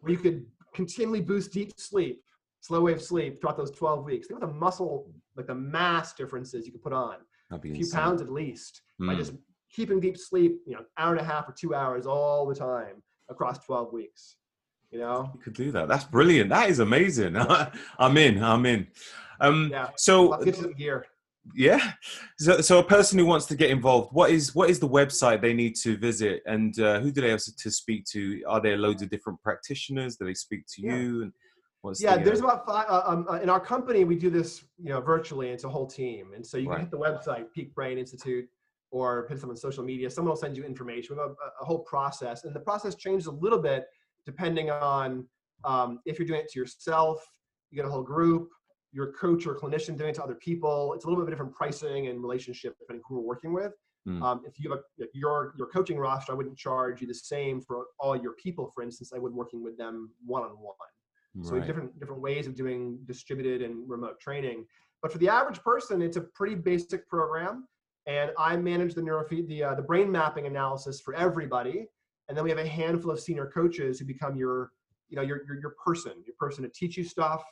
where 0.00 0.12
you 0.12 0.18
could 0.18 0.46
continually 0.74 1.20
boost 1.20 1.52
deep 1.52 1.72
sleep, 1.76 2.22
slow 2.60 2.80
wave 2.80 3.02
sleep 3.02 3.38
throughout 3.38 3.58
those 3.58 3.70
12 3.72 4.02
weeks. 4.02 4.28
Think 4.28 4.38
about 4.38 4.48
the 4.48 4.58
muscle, 4.58 5.12
like 5.36 5.46
the 5.46 5.54
mass 5.54 6.14
differences 6.14 6.64
you 6.64 6.72
could 6.72 6.82
put 6.82 6.94
on. 6.94 7.16
a 7.50 7.58
few 7.60 7.74
insane. 7.74 8.00
pounds 8.00 8.22
at 8.22 8.30
least 8.30 8.80
mm. 8.98 9.08
by 9.08 9.12
hmm. 9.12 9.18
just 9.18 9.34
keeping 9.70 10.00
deep 10.00 10.16
sleep, 10.16 10.60
you 10.66 10.72
know, 10.72 10.80
hour 10.96 11.12
and 11.12 11.20
a 11.20 11.24
half 11.24 11.46
or 11.48 11.52
two 11.52 11.74
hours 11.74 12.06
all 12.06 12.46
the 12.46 12.54
time 12.54 13.02
across 13.28 13.58
12 13.64 13.92
weeks 13.92 14.36
you 14.90 14.98
know? 14.98 15.30
You 15.34 15.40
could 15.40 15.54
do 15.54 15.70
that. 15.72 15.88
That's 15.88 16.04
brilliant. 16.04 16.50
That 16.50 16.70
is 16.70 16.78
amazing. 16.78 17.36
I'm 17.98 18.16
in 18.16 18.42
i'm 18.42 18.66
in. 18.66 18.86
Um 19.40 19.68
yeah. 19.70 19.90
so 19.96 20.28
Let's 20.28 20.44
get 20.44 20.54
to 20.56 20.62
the 20.62 20.74
gear. 20.74 21.06
Yeah. 21.54 21.92
So, 22.38 22.60
so 22.60 22.78
a 22.78 22.84
person 22.84 23.18
who 23.18 23.24
wants 23.24 23.46
to 23.46 23.56
get 23.56 23.70
involved 23.70 24.12
what 24.12 24.30
is 24.30 24.54
what 24.54 24.70
is 24.70 24.78
the 24.78 24.88
website 24.88 25.40
they 25.40 25.54
need 25.54 25.76
to 25.76 25.96
visit? 25.96 26.42
And 26.46 26.78
uh, 26.80 27.00
who 27.00 27.10
do 27.10 27.20
they 27.20 27.30
have 27.30 27.42
to 27.42 27.70
speak 27.70 28.04
to? 28.06 28.42
Are 28.46 28.60
there 28.60 28.76
loads 28.76 29.02
of 29.02 29.10
different 29.10 29.42
practitioners? 29.42 30.16
Do 30.16 30.26
they 30.26 30.34
speak 30.34 30.66
to 30.74 30.82
yeah. 30.82 30.96
you? 30.96 31.22
And 31.22 31.32
what's 31.82 32.02
yeah 32.02 32.16
the, 32.16 32.24
there's 32.24 32.42
uh, 32.42 32.46
about 32.46 32.66
five 32.66 32.86
uh, 32.88 33.02
um, 33.06 33.26
uh, 33.30 33.40
in 33.40 33.48
our 33.48 33.60
company 33.60 34.02
we 34.02 34.16
do 34.16 34.30
this 34.30 34.64
you 34.82 34.88
know 34.88 35.00
virtually 35.00 35.48
it's 35.48 35.64
a 35.64 35.68
whole 35.68 35.86
team. 35.86 36.32
And 36.34 36.46
so 36.46 36.58
you 36.58 36.68
right. 36.68 36.76
can 36.76 36.86
hit 36.86 36.90
the 36.90 36.98
website 36.98 37.46
peak 37.54 37.74
brain 37.74 37.98
institute 37.98 38.48
or 38.90 39.26
put 39.26 39.40
them 39.40 39.50
on 39.50 39.56
social 39.56 39.84
media. 39.84 40.10
Someone 40.10 40.30
will 40.30 40.36
send 40.36 40.56
you 40.56 40.64
information. 40.64 41.16
We 41.16 41.20
have 41.20 41.30
a, 41.30 41.62
a, 41.62 41.64
whole 41.64 41.80
process, 41.80 42.44
and 42.44 42.54
the 42.54 42.60
process 42.60 42.94
changes 42.94 43.26
a 43.26 43.32
little 43.32 43.58
bit 43.58 43.84
depending 44.24 44.70
on 44.70 45.26
um, 45.64 46.00
if 46.04 46.18
you're 46.18 46.28
doing 46.28 46.40
it 46.40 46.50
to 46.52 46.58
yourself, 46.58 47.26
you 47.70 47.76
get 47.76 47.86
a 47.86 47.90
whole 47.90 48.02
group, 48.02 48.50
your 48.92 49.12
coach 49.12 49.46
or 49.46 49.54
clinician 49.54 49.96
doing 49.96 50.10
it 50.10 50.14
to 50.14 50.22
other 50.22 50.34
people. 50.34 50.92
It's 50.94 51.04
a 51.04 51.08
little 51.08 51.22
bit 51.22 51.32
of 51.32 51.36
different 51.36 51.54
pricing 51.54 52.08
and 52.08 52.20
relationship 52.20 52.76
depending 52.78 53.02
who 53.08 53.16
we're 53.16 53.26
working 53.26 53.52
with. 53.52 53.72
Mm. 54.06 54.22
Um, 54.22 54.42
if 54.46 54.58
you 54.58 54.70
have 54.70 54.78
a, 54.78 55.04
your 55.12 55.54
your 55.58 55.66
coaching 55.68 55.98
roster, 55.98 56.32
I 56.32 56.34
wouldn't 56.34 56.56
charge 56.56 57.00
you 57.00 57.06
the 57.06 57.14
same 57.14 57.60
for 57.60 57.86
all 57.98 58.16
your 58.16 58.32
people. 58.34 58.70
For 58.74 58.82
instance, 58.82 59.12
I 59.14 59.18
would 59.18 59.32
working 59.32 59.62
with 59.62 59.76
them 59.76 60.10
one 60.24 60.42
on 60.42 60.50
one. 60.50 60.74
So 61.42 61.60
different 61.60 61.98
different 62.00 62.20
ways 62.20 62.48
of 62.48 62.56
doing 62.56 62.98
distributed 63.04 63.62
and 63.62 63.88
remote 63.88 64.18
training. 64.18 64.66
But 65.02 65.12
for 65.12 65.18
the 65.18 65.28
average 65.28 65.60
person, 65.60 66.02
it's 66.02 66.16
a 66.16 66.22
pretty 66.22 66.56
basic 66.56 67.08
program 67.08 67.68
and 68.08 68.32
I 68.38 68.56
manage 68.56 68.94
the 68.94 69.02
neurofeed, 69.02 69.46
the 69.46 69.62
uh, 69.62 69.74
the 69.74 69.82
brain 69.82 70.10
mapping 70.10 70.46
analysis 70.46 71.00
for 71.00 71.14
everybody. 71.14 71.86
And 72.28 72.36
then 72.36 72.42
we 72.42 72.50
have 72.50 72.58
a 72.58 72.66
handful 72.66 73.10
of 73.10 73.20
senior 73.20 73.46
coaches 73.46 73.98
who 73.98 74.04
become 74.04 74.34
your, 74.36 74.72
you 75.08 75.16
know, 75.16 75.22
your 75.22 75.40
your, 75.46 75.60
your 75.60 75.74
person, 75.84 76.12
your 76.26 76.34
person 76.38 76.64
to 76.64 76.70
teach 76.70 76.96
you 76.96 77.04
stuff. 77.04 77.42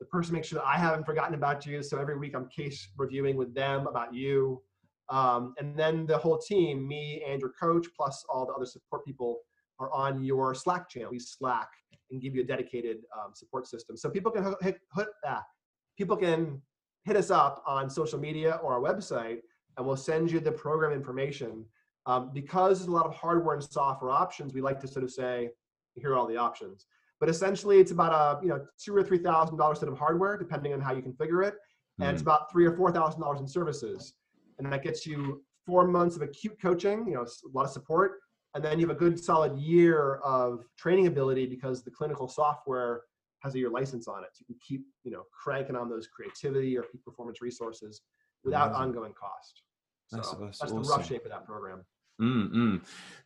The 0.00 0.06
person 0.06 0.34
makes 0.34 0.48
sure 0.48 0.58
that 0.58 0.66
I 0.66 0.76
haven't 0.76 1.06
forgotten 1.06 1.34
about 1.34 1.64
you. 1.64 1.82
So 1.82 1.98
every 1.98 2.18
week 2.18 2.34
I'm 2.34 2.48
case 2.48 2.88
reviewing 2.98 3.36
with 3.36 3.54
them 3.54 3.86
about 3.86 4.12
you. 4.12 4.60
Um, 5.08 5.54
and 5.58 5.76
then 5.76 6.06
the 6.06 6.18
whole 6.18 6.38
team, 6.38 6.86
me 6.86 7.22
and 7.28 7.40
your 7.40 7.52
coach, 7.60 7.86
plus 7.96 8.24
all 8.28 8.46
the 8.46 8.52
other 8.52 8.66
support 8.66 9.04
people, 9.04 9.38
are 9.78 9.92
on 9.92 10.22
your 10.24 10.54
Slack 10.54 10.88
channel. 10.88 11.10
We 11.12 11.20
Slack 11.20 11.68
and 12.10 12.20
give 12.20 12.34
you 12.34 12.42
a 12.42 12.44
dedicated 12.44 12.98
um, 13.16 13.32
support 13.34 13.66
system, 13.66 13.96
so 13.96 14.10
people 14.10 14.30
can 14.32 14.44
hit, 14.60 14.78
hit 14.96 15.06
ah, 15.26 15.42
people 15.96 16.16
can 16.16 16.60
hit 17.04 17.16
us 17.16 17.30
up 17.30 17.62
on 17.66 17.88
social 17.88 18.18
media 18.18 18.60
or 18.62 18.74
our 18.74 18.80
website, 18.80 19.38
and 19.76 19.86
we'll 19.86 19.96
send 19.96 20.30
you 20.30 20.40
the 20.40 20.52
program 20.52 20.92
information. 20.92 21.64
Um, 22.06 22.30
because 22.34 22.78
there's 22.78 22.88
a 22.88 22.92
lot 22.92 23.06
of 23.06 23.14
hardware 23.14 23.54
and 23.54 23.62
software 23.62 24.10
options, 24.10 24.52
we 24.52 24.60
like 24.60 24.80
to 24.80 24.88
sort 24.88 25.04
of 25.04 25.10
say, 25.12 25.50
here 25.94 26.12
are 26.12 26.16
all 26.16 26.26
the 26.26 26.36
options. 26.36 26.86
But 27.20 27.28
essentially, 27.28 27.78
it's 27.78 27.92
about 27.92 28.12
a 28.12 28.42
you 28.42 28.48
know 28.48 28.66
two 28.82 28.96
or 28.96 29.04
three 29.04 29.18
thousand 29.18 29.56
dollar 29.56 29.76
set 29.76 29.88
of 29.88 29.96
hardware, 29.96 30.36
depending 30.36 30.72
on 30.72 30.80
how 30.80 30.92
you 30.92 31.02
configure 31.02 31.46
it, 31.46 31.54
and 31.98 32.06
mm-hmm. 32.06 32.14
it's 32.14 32.22
about 32.22 32.50
three 32.50 32.66
or 32.66 32.76
four 32.76 32.90
thousand 32.90 33.20
dollars 33.20 33.38
in 33.38 33.46
services, 33.46 34.14
and 34.58 34.72
that 34.72 34.82
gets 34.82 35.06
you 35.06 35.44
four 35.64 35.86
months 35.86 36.16
of 36.16 36.22
acute 36.22 36.60
coaching, 36.60 37.06
you 37.06 37.14
know, 37.14 37.22
a 37.22 37.52
lot 37.54 37.64
of 37.64 37.70
support, 37.70 38.18
and 38.54 38.64
then 38.64 38.80
you 38.80 38.88
have 38.88 38.96
a 38.96 38.98
good 38.98 39.22
solid 39.22 39.56
year 39.56 40.16
of 40.24 40.64
training 40.76 41.06
ability 41.06 41.46
because 41.46 41.84
the 41.84 41.90
clinical 41.92 42.26
software 42.26 43.02
has 43.38 43.54
a 43.54 43.58
year 43.58 43.70
license 43.70 44.08
on 44.08 44.24
it. 44.24 44.30
So 44.32 44.40
you 44.40 44.46
can 44.46 44.60
keep 44.60 44.84
you 45.04 45.12
know 45.12 45.22
cranking 45.32 45.76
on 45.76 45.88
those 45.88 46.08
creativity 46.08 46.76
or 46.76 46.82
peak 46.82 47.04
performance 47.04 47.40
resources 47.40 48.00
without 48.44 48.68
Amazing. 48.68 48.82
ongoing 48.82 49.12
cost. 49.12 49.62
So 50.06 50.16
that's, 50.16 50.30
that's, 50.30 50.40
that's 50.40 50.72
awesome. 50.72 50.82
the 50.82 50.88
rough 50.88 51.06
shape 51.06 51.24
of 51.24 51.30
that 51.30 51.46
program. 51.46 51.84
Mm-hmm. 52.20 52.76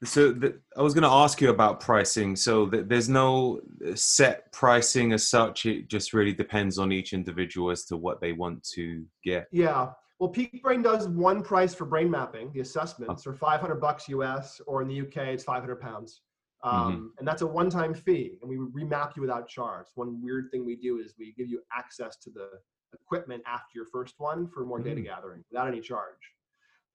So 0.04 0.32
the, 0.32 0.58
I 0.76 0.82
was 0.82 0.94
going 0.94 1.02
to 1.02 1.10
ask 1.10 1.40
you 1.40 1.50
about 1.50 1.80
pricing. 1.80 2.36
So 2.36 2.66
the, 2.66 2.82
there's 2.82 3.08
no 3.08 3.60
set 3.94 4.50
pricing 4.52 5.12
as 5.12 5.28
such. 5.28 5.66
It 5.66 5.88
just 5.88 6.12
really 6.12 6.32
depends 6.32 6.78
on 6.78 6.92
each 6.92 7.12
individual 7.12 7.70
as 7.70 7.84
to 7.86 7.96
what 7.96 8.20
they 8.20 8.32
want 8.32 8.66
to 8.74 9.04
get. 9.24 9.48
Yeah. 9.52 9.90
Well, 10.18 10.30
Peak 10.30 10.62
Brain 10.62 10.80
does 10.80 11.08
one 11.08 11.42
price 11.42 11.74
for 11.74 11.84
brain 11.84 12.10
mapping, 12.10 12.50
the 12.52 12.60
assessments, 12.60 13.26
oh. 13.26 13.30
or 13.30 13.34
500 13.34 13.74
bucks 13.76 14.08
US, 14.08 14.60
or 14.66 14.80
in 14.80 14.88
the 14.88 15.02
UK, 15.02 15.28
it's 15.28 15.44
500 15.44 15.80
pounds. 15.80 16.22
Um, 16.62 16.72
mm-hmm. 16.72 17.06
And 17.18 17.28
that's 17.28 17.42
a 17.42 17.46
one-time 17.46 17.92
fee, 17.92 18.38
and 18.40 18.48
we 18.48 18.56
remap 18.56 19.14
you 19.14 19.20
without 19.22 19.46
charge. 19.46 19.86
One 19.94 20.22
weird 20.22 20.50
thing 20.50 20.64
we 20.64 20.76
do 20.76 20.98
is 20.98 21.14
we 21.18 21.34
give 21.36 21.48
you 21.48 21.60
access 21.76 22.16
to 22.18 22.30
the 22.30 22.48
equipment 22.94 23.42
after 23.46 23.70
your 23.74 23.86
first 23.86 24.14
one 24.18 24.48
for 24.48 24.64
more 24.64 24.78
mm-hmm. 24.78 24.88
data 24.88 25.00
gathering 25.02 25.44
without 25.50 25.68
any 25.68 25.80
charge. 25.80 26.32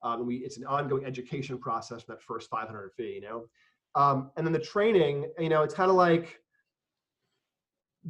Um, 0.03 0.25
we 0.25 0.37
it's 0.37 0.57
an 0.57 0.65
ongoing 0.65 1.05
education 1.05 1.57
process 1.57 2.03
from 2.03 2.15
that 2.15 2.23
first 2.23 2.49
500 2.49 2.91
fee, 2.97 3.15
you 3.15 3.21
know. 3.21 3.45
Um, 3.93 4.31
and 4.37 4.45
then 4.45 4.53
the 4.53 4.59
training, 4.59 5.31
you 5.37 5.49
know, 5.49 5.63
it's 5.63 5.73
kind 5.73 5.89
of 5.89 5.97
like 5.97 6.39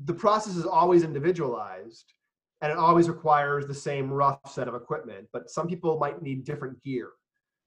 the 0.05 0.13
process 0.13 0.55
is 0.55 0.65
always 0.65 1.03
individualized 1.03 2.13
and 2.61 2.71
it 2.71 2.77
always 2.77 3.09
requires 3.09 3.65
the 3.65 3.73
same 3.73 4.09
rough 4.11 4.39
set 4.47 4.67
of 4.67 4.75
equipment. 4.75 5.27
But 5.33 5.49
some 5.49 5.67
people 5.67 5.97
might 5.97 6.21
need 6.21 6.45
different 6.45 6.81
gear. 6.83 7.09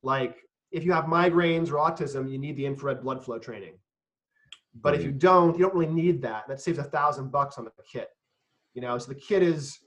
Like 0.03 0.39
if 0.71 0.85
you 0.85 0.93
have 0.93 1.05
migraines 1.05 1.71
or 1.71 1.75
autism, 1.75 2.31
you 2.31 2.39
need 2.39 2.57
the 2.57 2.67
infrared 2.67 3.03
blood 3.03 3.25
flow 3.25 3.39
training. 3.39 3.75
But 4.81 4.95
if 4.95 5.03
you 5.03 5.13
don't, 5.13 5.57
you 5.57 5.65
don't 5.65 5.75
really 5.75 5.93
need 5.93 6.23
that. 6.23 6.49
That 6.49 6.61
saves 6.61 6.79
a 6.79 6.85
thousand 6.85 7.31
bucks 7.31 7.59
on 7.59 7.65
the 7.65 7.71
kit. 7.91 8.09
You 8.75 8.83
know, 8.83 8.99
so 8.99 9.13
the 9.13 9.19
kit 9.19 9.43
is 9.43 9.79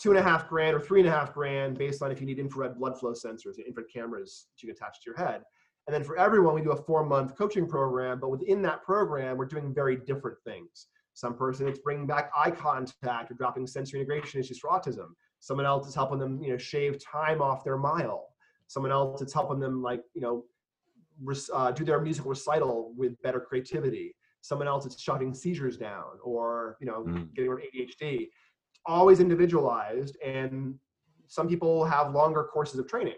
two 0.00 0.10
and 0.10 0.18
a 0.18 0.22
half 0.22 0.48
grand 0.48 0.74
or 0.74 0.80
three 0.80 1.00
and 1.00 1.08
a 1.08 1.12
half 1.12 1.32
grand 1.34 1.76
based 1.78 2.02
on 2.02 2.10
if 2.10 2.20
you 2.20 2.26
need 2.26 2.38
infrared 2.38 2.76
blood 2.76 2.98
flow 2.98 3.12
sensors, 3.12 3.58
and 3.58 3.66
infrared 3.66 3.88
cameras 3.92 4.46
that 4.50 4.62
you 4.62 4.72
can 4.72 4.76
attach 4.76 5.00
to 5.02 5.10
your 5.10 5.16
head. 5.16 5.42
And 5.86 5.94
then 5.94 6.04
for 6.04 6.16
everyone, 6.16 6.54
we 6.54 6.62
do 6.62 6.72
a 6.72 6.82
four 6.82 7.04
month 7.04 7.36
coaching 7.36 7.66
program, 7.66 8.18
but 8.20 8.30
within 8.30 8.62
that 8.62 8.82
program, 8.82 9.36
we're 9.36 9.46
doing 9.46 9.74
very 9.74 9.96
different 9.96 10.38
things. 10.44 10.86
Some 11.14 11.34
person 11.34 11.68
it's 11.68 11.78
bringing 11.78 12.06
back 12.06 12.30
eye 12.36 12.50
contact 12.50 13.30
or 13.30 13.34
dropping 13.34 13.66
sensory 13.66 14.00
integration 14.00 14.40
issues 14.40 14.58
for 14.58 14.70
autism. 14.70 15.08
Someone 15.40 15.66
else 15.66 15.86
is 15.88 15.94
helping 15.94 16.18
them, 16.18 16.42
you 16.42 16.50
know, 16.50 16.58
shave 16.58 16.98
time 17.04 17.42
off 17.42 17.64
their 17.64 17.76
mile. 17.76 18.28
Someone 18.68 18.92
else 18.92 19.20
it's 19.20 19.34
helping 19.34 19.58
them 19.58 19.82
like, 19.82 20.02
you 20.14 20.20
know, 20.22 20.44
uh, 21.52 21.70
do 21.72 21.84
their 21.84 22.00
musical 22.00 22.30
recital 22.30 22.94
with 22.96 23.20
better 23.22 23.40
creativity. 23.40 24.14
Someone 24.40 24.68
else 24.68 24.86
it's 24.86 25.00
shutting 25.00 25.34
seizures 25.34 25.76
down 25.76 26.18
or, 26.22 26.78
you 26.80 26.86
know, 26.86 27.04
mm. 27.06 27.34
getting 27.34 27.50
rid 27.50 27.66
of 27.66 27.72
ADHD 27.74 28.28
always 28.86 29.20
individualized 29.20 30.16
and 30.24 30.74
some 31.26 31.48
people 31.48 31.84
have 31.84 32.12
longer 32.12 32.44
courses 32.44 32.78
of 32.78 32.88
training 32.88 33.14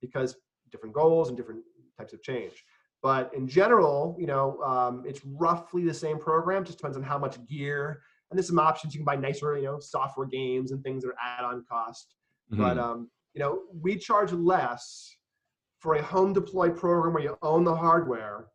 because 0.00 0.36
different 0.70 0.94
goals 0.94 1.28
and 1.28 1.36
different 1.36 1.60
types 1.98 2.12
of 2.12 2.22
change 2.22 2.64
but 3.02 3.32
in 3.34 3.46
general 3.46 4.16
you 4.18 4.26
know 4.26 4.60
um, 4.62 5.02
it's 5.06 5.20
roughly 5.24 5.84
the 5.84 5.94
same 5.94 6.18
program 6.18 6.64
just 6.64 6.78
depends 6.78 6.96
on 6.96 7.02
how 7.02 7.18
much 7.18 7.36
gear 7.46 8.00
and 8.30 8.38
there's 8.38 8.48
some 8.48 8.58
options 8.58 8.94
you 8.94 8.98
can 8.98 9.04
buy 9.04 9.16
nicer 9.16 9.56
you 9.56 9.64
know 9.64 9.78
software 9.78 10.26
games 10.26 10.72
and 10.72 10.82
things 10.82 11.02
that 11.02 11.10
are 11.10 11.16
add-on 11.22 11.64
cost 11.70 12.14
mm-hmm. 12.52 12.62
but 12.62 12.78
um, 12.78 13.08
you 13.34 13.40
know 13.40 13.60
we 13.80 13.96
charge 13.96 14.32
less 14.32 15.16
for 15.78 15.94
a 15.96 16.02
home 16.02 16.32
deploy 16.32 16.70
program 16.70 17.14
where 17.14 17.22
you 17.22 17.36
own 17.42 17.62
the 17.62 17.74
hardware 17.74 18.46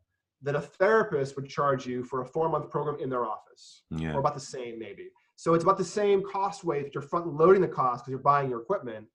than 0.41 0.55
a 0.55 0.61
therapist 0.61 1.35
would 1.35 1.47
charge 1.47 1.85
you 1.85 2.03
for 2.03 2.21
a 2.21 2.25
four 2.25 2.49
month 2.49 2.69
program 2.69 2.97
in 2.99 3.09
their 3.09 3.25
office 3.25 3.83
yeah. 3.91 4.13
or 4.13 4.19
about 4.19 4.33
the 4.33 4.39
same 4.39 4.79
maybe 4.79 5.09
so 5.39 5.53
it's 5.53 5.63
about 5.63 5.77
the 5.77 5.85
same 5.85 6.21
cost 6.21 6.65
way 6.65 6.83
that 6.83 6.93
you're 6.93 7.01
front 7.01 7.25
loading 7.25 7.61
the 7.61 7.67
cost 7.69 8.03
because 8.03 8.11
you're 8.11 8.19
buying 8.19 8.49
your 8.49 8.59
equipment 8.59 9.05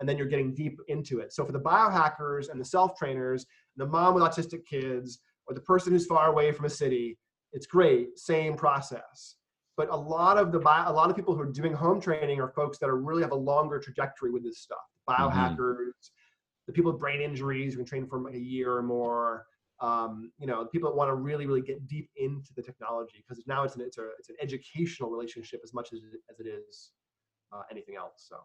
and 0.00 0.08
then 0.08 0.18
you're 0.18 0.26
getting 0.26 0.52
deep 0.52 0.80
into 0.88 1.20
it. 1.20 1.32
So 1.32 1.44
for 1.44 1.52
the 1.52 1.60
biohackers 1.60 2.50
and 2.50 2.60
the 2.60 2.64
self 2.64 2.98
trainers, 2.98 3.46
the 3.76 3.86
mom 3.86 4.14
with 4.14 4.24
autistic 4.24 4.66
kids, 4.66 5.20
or 5.46 5.54
the 5.54 5.60
person 5.60 5.92
who's 5.92 6.06
far 6.06 6.26
away 6.26 6.50
from 6.50 6.64
a 6.64 6.68
city, 6.68 7.16
it's 7.52 7.66
great, 7.66 8.18
same 8.18 8.56
process. 8.56 9.36
But 9.76 9.90
a 9.90 9.96
lot 9.96 10.38
of 10.38 10.50
the 10.50 10.58
bio, 10.58 10.90
a 10.90 10.92
lot 10.92 11.08
of 11.08 11.14
people 11.14 11.36
who 11.36 11.42
are 11.42 11.52
doing 11.52 11.72
home 11.72 12.00
training 12.00 12.40
are 12.40 12.48
folks 12.48 12.78
that 12.78 12.90
are 12.90 13.00
really 13.00 13.22
have 13.22 13.30
a 13.30 13.36
longer 13.36 13.78
trajectory 13.78 14.32
with 14.32 14.42
this 14.42 14.58
stuff. 14.58 14.78
Mm-hmm. 15.08 15.22
Biohackers, 15.22 15.54
mm-hmm. 15.54 16.66
the 16.66 16.72
people 16.72 16.90
with 16.90 17.00
brain 17.00 17.20
injuries 17.20 17.74
who 17.74 17.78
can 17.78 17.86
train 17.86 18.08
for 18.08 18.18
like 18.18 18.34
a 18.34 18.40
year 18.40 18.72
or 18.72 18.82
more, 18.82 19.46
um, 19.80 20.30
you 20.38 20.46
know, 20.46 20.66
people 20.66 20.90
that 20.90 20.96
want 20.96 21.08
to 21.08 21.14
really, 21.14 21.46
really 21.46 21.62
get 21.62 21.86
deep 21.86 22.10
into 22.16 22.52
the 22.54 22.62
technology 22.62 23.24
because 23.26 23.42
now 23.46 23.64
it's 23.64 23.76
an 23.76 23.82
it's 23.82 23.98
a 23.98 24.08
it's 24.18 24.28
an 24.28 24.36
educational 24.40 25.10
relationship 25.10 25.60
as 25.64 25.72
much 25.72 25.92
as 25.92 26.00
it, 26.00 26.20
as 26.30 26.40
it 26.40 26.46
is 26.46 26.90
uh, 27.52 27.62
anything 27.70 27.96
else. 27.96 28.26
So 28.28 28.36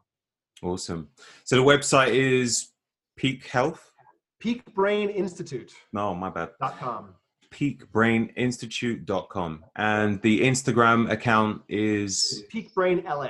awesome. 0.63 1.09
So 1.43 1.57
the 1.57 1.63
website 1.63 2.13
is 2.13 2.69
Peak 3.17 3.47
Health. 3.47 3.91
Peak 4.39 4.63
Brain 4.73 5.09
Institute. 5.09 5.73
No, 5.91 6.15
my 6.15 6.29
bad. 6.29 6.51
Dot 6.59 6.79
com. 6.79 7.15
Peakbraininstitute.com. 7.51 9.65
And 9.75 10.21
the 10.21 10.39
Instagram 10.41 11.11
account 11.11 11.61
is 11.69 12.43
Peak 12.49 12.73
Brain 12.73 13.03
LA. 13.05 13.29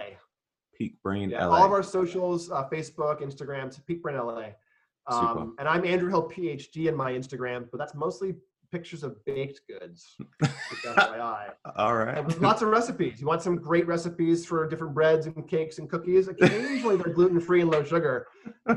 Peak 0.78 1.02
Brain 1.04 1.30
yeah, 1.30 1.46
LA. 1.46 1.58
All 1.58 1.66
of 1.66 1.72
our 1.72 1.84
socials, 1.84 2.52
uh, 2.52 2.68
Facebook, 2.70 3.22
Instagram, 3.22 3.74
to 3.74 3.82
Peak 3.82 4.02
Brain 4.02 4.18
LA. 4.18 4.50
Um, 5.08 5.56
and 5.60 5.68
I'm 5.68 5.86
Andrew 5.86 6.10
Hill 6.10 6.30
PhD 6.30 6.88
in 6.88 6.96
my 6.96 7.12
Instagram, 7.12 7.68
but 7.72 7.78
that's 7.78 7.94
mostly 7.94 8.36
pictures 8.72 9.04
of 9.04 9.24
baked 9.26 9.62
goods. 9.70 10.18
All 11.78 11.96
right. 11.96 12.18
And 12.18 12.26
with 12.26 12.42
lots 12.42 12.62
of 12.62 12.70
recipes. 12.70 13.22
You 13.22 13.28
want 13.28 13.42
some 13.42 13.56
great 13.56 13.88
recipes 13.88 14.46
for 14.46 14.68
different 14.68 14.94
breads 14.94 15.28
and 15.28 15.48
cakes 15.48 15.78
and 15.80 15.90
cookies. 15.90 16.28
Occasionally 16.28 16.98
they're 16.98 17.14
gluten 17.14 17.40
free 17.40 17.62
and 17.62 17.70
low 17.70 17.84
sugar. 17.84 18.28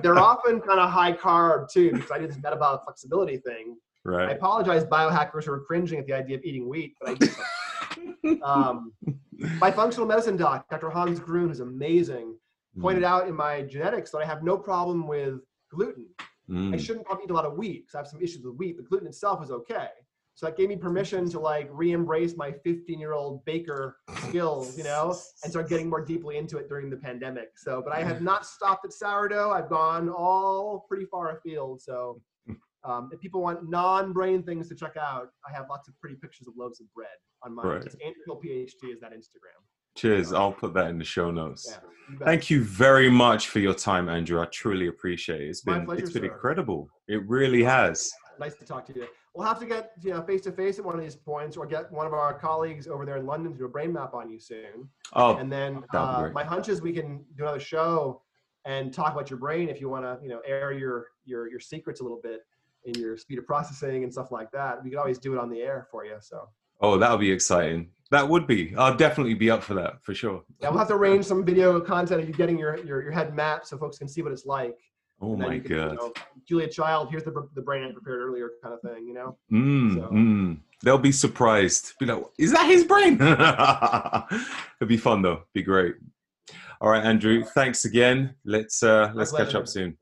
They're 0.02 0.18
often 0.18 0.60
kind 0.60 0.78
of 0.78 0.90
high 0.90 1.12
carb 1.12 1.70
too, 1.70 1.92
because 1.92 2.10
I 2.10 2.18
do 2.18 2.26
this 2.26 2.38
metabolic 2.42 2.82
flexibility 2.84 3.38
thing. 3.38 3.76
Right. 4.04 4.28
I 4.28 4.32
apologize, 4.32 4.84
biohackers 4.84 5.44
who 5.44 5.52
are 5.52 5.60
cringing 5.60 5.98
at 5.98 6.06
the 6.06 6.12
idea 6.12 6.36
of 6.36 6.44
eating 6.44 6.68
wheat, 6.68 6.94
but 7.00 7.10
I 7.10 7.14
do. 7.14 8.42
um, 8.42 8.92
my 9.58 9.70
functional 9.70 10.06
medicine 10.06 10.36
doc, 10.36 10.68
Dr. 10.70 10.90
Hans 10.90 11.20
Gruenn, 11.20 11.48
who's 11.48 11.60
amazing, 11.60 12.36
pointed 12.80 13.02
mm. 13.02 13.06
out 13.06 13.28
in 13.28 13.34
my 13.34 13.62
genetics 13.62 14.10
that 14.12 14.18
I 14.18 14.24
have 14.24 14.42
no 14.42 14.56
problem 14.56 15.06
with 15.06 15.40
gluten. 15.70 16.06
Mm. 16.50 16.74
I 16.74 16.78
shouldn't 16.78 17.06
probably 17.06 17.24
eat 17.24 17.30
a 17.30 17.34
lot 17.34 17.44
of 17.44 17.56
wheat 17.56 17.86
because 17.86 17.94
I 17.94 17.98
have 17.98 18.08
some 18.08 18.20
issues 18.22 18.42
with 18.42 18.56
wheat, 18.56 18.76
but 18.76 18.88
gluten 18.88 19.06
itself 19.06 19.42
is 19.42 19.50
okay. 19.50 19.88
So 20.34 20.46
that 20.46 20.56
gave 20.56 20.68
me 20.68 20.76
permission 20.76 21.28
to 21.30 21.40
like 21.40 21.68
re-embrace 21.72 22.36
my 22.36 22.52
15 22.52 23.00
year 23.00 23.12
old 23.12 23.44
baker 23.44 23.96
skills, 24.28 24.78
you 24.78 24.84
know, 24.84 25.18
and 25.42 25.50
start 25.50 25.68
getting 25.68 25.90
more 25.90 26.04
deeply 26.04 26.36
into 26.36 26.58
it 26.58 26.68
during 26.68 26.90
the 26.90 26.96
pandemic. 26.96 27.48
So, 27.56 27.82
but 27.82 27.92
I 27.92 28.04
have 28.04 28.22
not 28.22 28.46
stopped 28.46 28.84
at 28.84 28.92
sourdough. 28.92 29.50
I've 29.50 29.68
gone 29.68 30.08
all 30.08 30.86
pretty 30.88 31.06
far 31.06 31.36
afield. 31.36 31.82
So 31.82 32.22
um, 32.84 33.10
if 33.12 33.18
people 33.18 33.42
want 33.42 33.68
non-brain 33.68 34.44
things 34.44 34.68
to 34.68 34.76
check 34.76 34.96
out, 34.96 35.30
I 35.48 35.52
have 35.52 35.66
lots 35.68 35.88
of 35.88 36.00
pretty 36.00 36.14
pictures 36.14 36.46
of 36.46 36.54
loaves 36.56 36.80
of 36.80 36.86
bread 36.94 37.08
on 37.42 37.54
my 37.54 37.62
right. 37.64 37.76
Andrew 37.76 38.22
Hill 38.24 38.40
PhD 38.44 38.92
is 38.92 39.00
that 39.00 39.12
Instagram. 39.12 39.58
Cheers. 39.98 40.32
I'll 40.32 40.52
put 40.52 40.74
that 40.74 40.90
in 40.90 40.98
the 40.98 41.04
show 41.04 41.32
notes. 41.32 41.66
Yeah, 41.68 42.18
Thank 42.24 42.50
you 42.50 42.62
very 42.62 43.10
much 43.10 43.48
for 43.48 43.58
your 43.58 43.74
time, 43.74 44.08
Andrew. 44.08 44.40
I 44.40 44.44
truly 44.44 44.86
appreciate 44.86 45.40
it. 45.40 45.48
It's 45.48 45.62
been 45.62 45.84
pleasure, 45.84 46.04
it's 46.04 46.12
been 46.12 46.22
sir. 46.22 46.32
incredible. 46.32 46.88
It 47.08 47.28
really 47.28 47.64
has. 47.64 48.12
Nice 48.38 48.54
to 48.58 48.64
talk 48.64 48.86
to 48.86 48.94
you. 48.94 49.08
We'll 49.34 49.46
have 49.46 49.58
to 49.58 49.66
get 49.66 49.94
you 50.00 50.12
know 50.12 50.22
face 50.22 50.42
to 50.42 50.52
face 50.52 50.78
at 50.78 50.84
one 50.84 50.94
of 50.94 51.00
these 51.00 51.16
points, 51.16 51.56
or 51.56 51.66
get 51.66 51.90
one 51.90 52.06
of 52.06 52.14
our 52.14 52.32
colleagues 52.38 52.86
over 52.86 53.04
there 53.04 53.16
in 53.16 53.26
London 53.26 53.52
to 53.52 53.58
do 53.58 53.64
a 53.64 53.68
brain 53.68 53.92
map 53.92 54.14
on 54.14 54.30
you 54.30 54.38
soon. 54.38 54.88
Oh, 55.14 55.36
and 55.36 55.50
then 55.50 55.82
uh, 55.92 56.30
my 56.32 56.44
hunch 56.44 56.68
is 56.68 56.80
we 56.80 56.92
can 56.92 57.24
do 57.36 57.42
another 57.42 57.58
show 57.58 58.22
and 58.66 58.94
talk 58.94 59.12
about 59.14 59.30
your 59.30 59.40
brain 59.40 59.68
if 59.68 59.80
you 59.80 59.88
want 59.88 60.04
to 60.04 60.18
you 60.22 60.28
know 60.28 60.40
air 60.46 60.70
your 60.70 61.08
your 61.24 61.50
your 61.50 61.60
secrets 61.60 62.00
a 62.00 62.04
little 62.04 62.20
bit 62.22 62.42
in 62.84 62.94
your 62.94 63.16
speed 63.16 63.38
of 63.38 63.46
processing 63.46 64.04
and 64.04 64.12
stuff 64.12 64.30
like 64.30 64.52
that. 64.52 64.82
We 64.84 64.90
could 64.90 64.98
always 65.00 65.18
do 65.18 65.34
it 65.34 65.40
on 65.40 65.50
the 65.50 65.60
air 65.60 65.88
for 65.90 66.04
you. 66.04 66.18
So. 66.20 66.48
Oh, 66.80 66.98
that 66.98 67.10
would 67.10 67.20
be 67.20 67.30
exciting. 67.30 67.90
That 68.10 68.28
would 68.28 68.46
be. 68.46 68.74
I'll 68.76 68.96
definitely 68.96 69.34
be 69.34 69.50
up 69.50 69.62
for 69.62 69.74
that 69.74 70.02
for 70.02 70.14
sure. 70.14 70.42
Yeah, 70.60 70.70
we'll 70.70 70.78
have 70.78 70.88
to 70.88 70.94
arrange 70.94 71.26
some 71.26 71.44
video 71.44 71.78
content 71.80 72.22
of 72.22 72.28
you 72.28 72.34
getting 72.34 72.58
your, 72.58 72.78
your, 72.84 73.02
your 73.02 73.12
head 73.12 73.34
mapped 73.34 73.66
so 73.66 73.76
folks 73.76 73.98
can 73.98 74.08
see 74.08 74.22
what 74.22 74.32
it's 74.32 74.46
like. 74.46 74.78
Oh 75.20 75.36
my 75.36 75.58
can, 75.58 75.68
god. 75.68 75.90
You 75.90 75.96
know, 75.96 76.12
Julia 76.46 76.68
Child, 76.68 77.10
here's 77.10 77.24
the 77.24 77.48
the 77.54 77.60
brain 77.60 77.82
I 77.84 77.92
prepared 77.92 78.20
earlier, 78.20 78.52
kind 78.62 78.72
of 78.72 78.80
thing. 78.80 79.06
You 79.06 79.14
know. 79.14 79.38
Mm, 79.52 79.94
so. 79.94 80.00
mm. 80.08 80.58
They'll 80.82 80.96
be 80.96 81.12
surprised. 81.12 81.94
Be 81.98 82.06
like, 82.06 82.22
is 82.38 82.52
that 82.52 82.66
his 82.66 82.84
brain? 82.84 83.14
It'd 84.80 84.88
be 84.88 84.96
fun 84.96 85.22
though. 85.22 85.42
Be 85.52 85.62
great. 85.62 85.96
All 86.80 86.90
right, 86.90 87.04
Andrew. 87.04 87.44
Thanks 87.44 87.84
again. 87.84 88.34
Let's 88.44 88.82
uh 88.82 89.10
let's 89.14 89.32
catch 89.32 89.54
up 89.54 89.66
soon. 89.66 89.96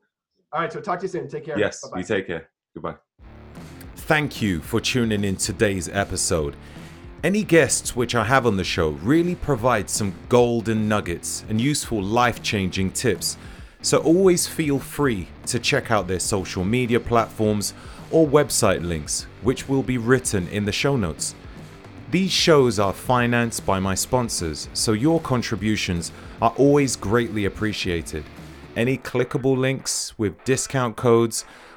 All 0.53 0.61
right. 0.61 0.71
So 0.71 0.79
talk 0.79 0.99
to 0.99 1.05
you 1.05 1.09
soon. 1.09 1.27
Take 1.27 1.45
care. 1.45 1.57
Yes. 1.57 1.81
Bye-bye. 1.81 1.99
You 1.99 2.05
take 2.05 2.27
care. 2.27 2.49
Goodbye. 2.75 2.95
Thank 4.07 4.41
you 4.41 4.61
for 4.61 4.79
tuning 4.79 5.25
in 5.25 5.35
today's 5.35 5.89
episode. 5.89 6.55
Any 7.25 7.43
guests 7.43 7.93
which 7.93 8.15
I 8.15 8.23
have 8.23 8.45
on 8.45 8.55
the 8.55 8.63
show 8.63 8.91
really 8.91 9.35
provide 9.35 9.89
some 9.89 10.15
golden 10.29 10.87
nuggets 10.87 11.43
and 11.49 11.59
useful 11.59 12.01
life 12.01 12.41
changing 12.41 12.91
tips. 12.91 13.37
So 13.81 13.97
always 13.97 14.47
feel 14.47 14.79
free 14.79 15.27
to 15.47 15.59
check 15.59 15.91
out 15.91 16.07
their 16.07 16.21
social 16.21 16.63
media 16.63 17.01
platforms 17.01 17.73
or 18.09 18.25
website 18.25 18.81
links, 18.81 19.23
which 19.41 19.67
will 19.67 19.83
be 19.83 19.97
written 19.97 20.47
in 20.47 20.63
the 20.63 20.71
show 20.71 20.95
notes. 20.95 21.35
These 22.09 22.31
shows 22.31 22.79
are 22.79 22.93
financed 22.93 23.65
by 23.65 23.81
my 23.81 23.93
sponsors, 23.93 24.69
so 24.71 24.93
your 24.93 25.19
contributions 25.19 26.13
are 26.41 26.53
always 26.55 26.95
greatly 26.95 27.43
appreciated. 27.43 28.23
Any 28.77 28.99
clickable 28.99 29.57
links 29.57 30.17
with 30.17 30.41
discount 30.45 30.95
codes 30.95 31.43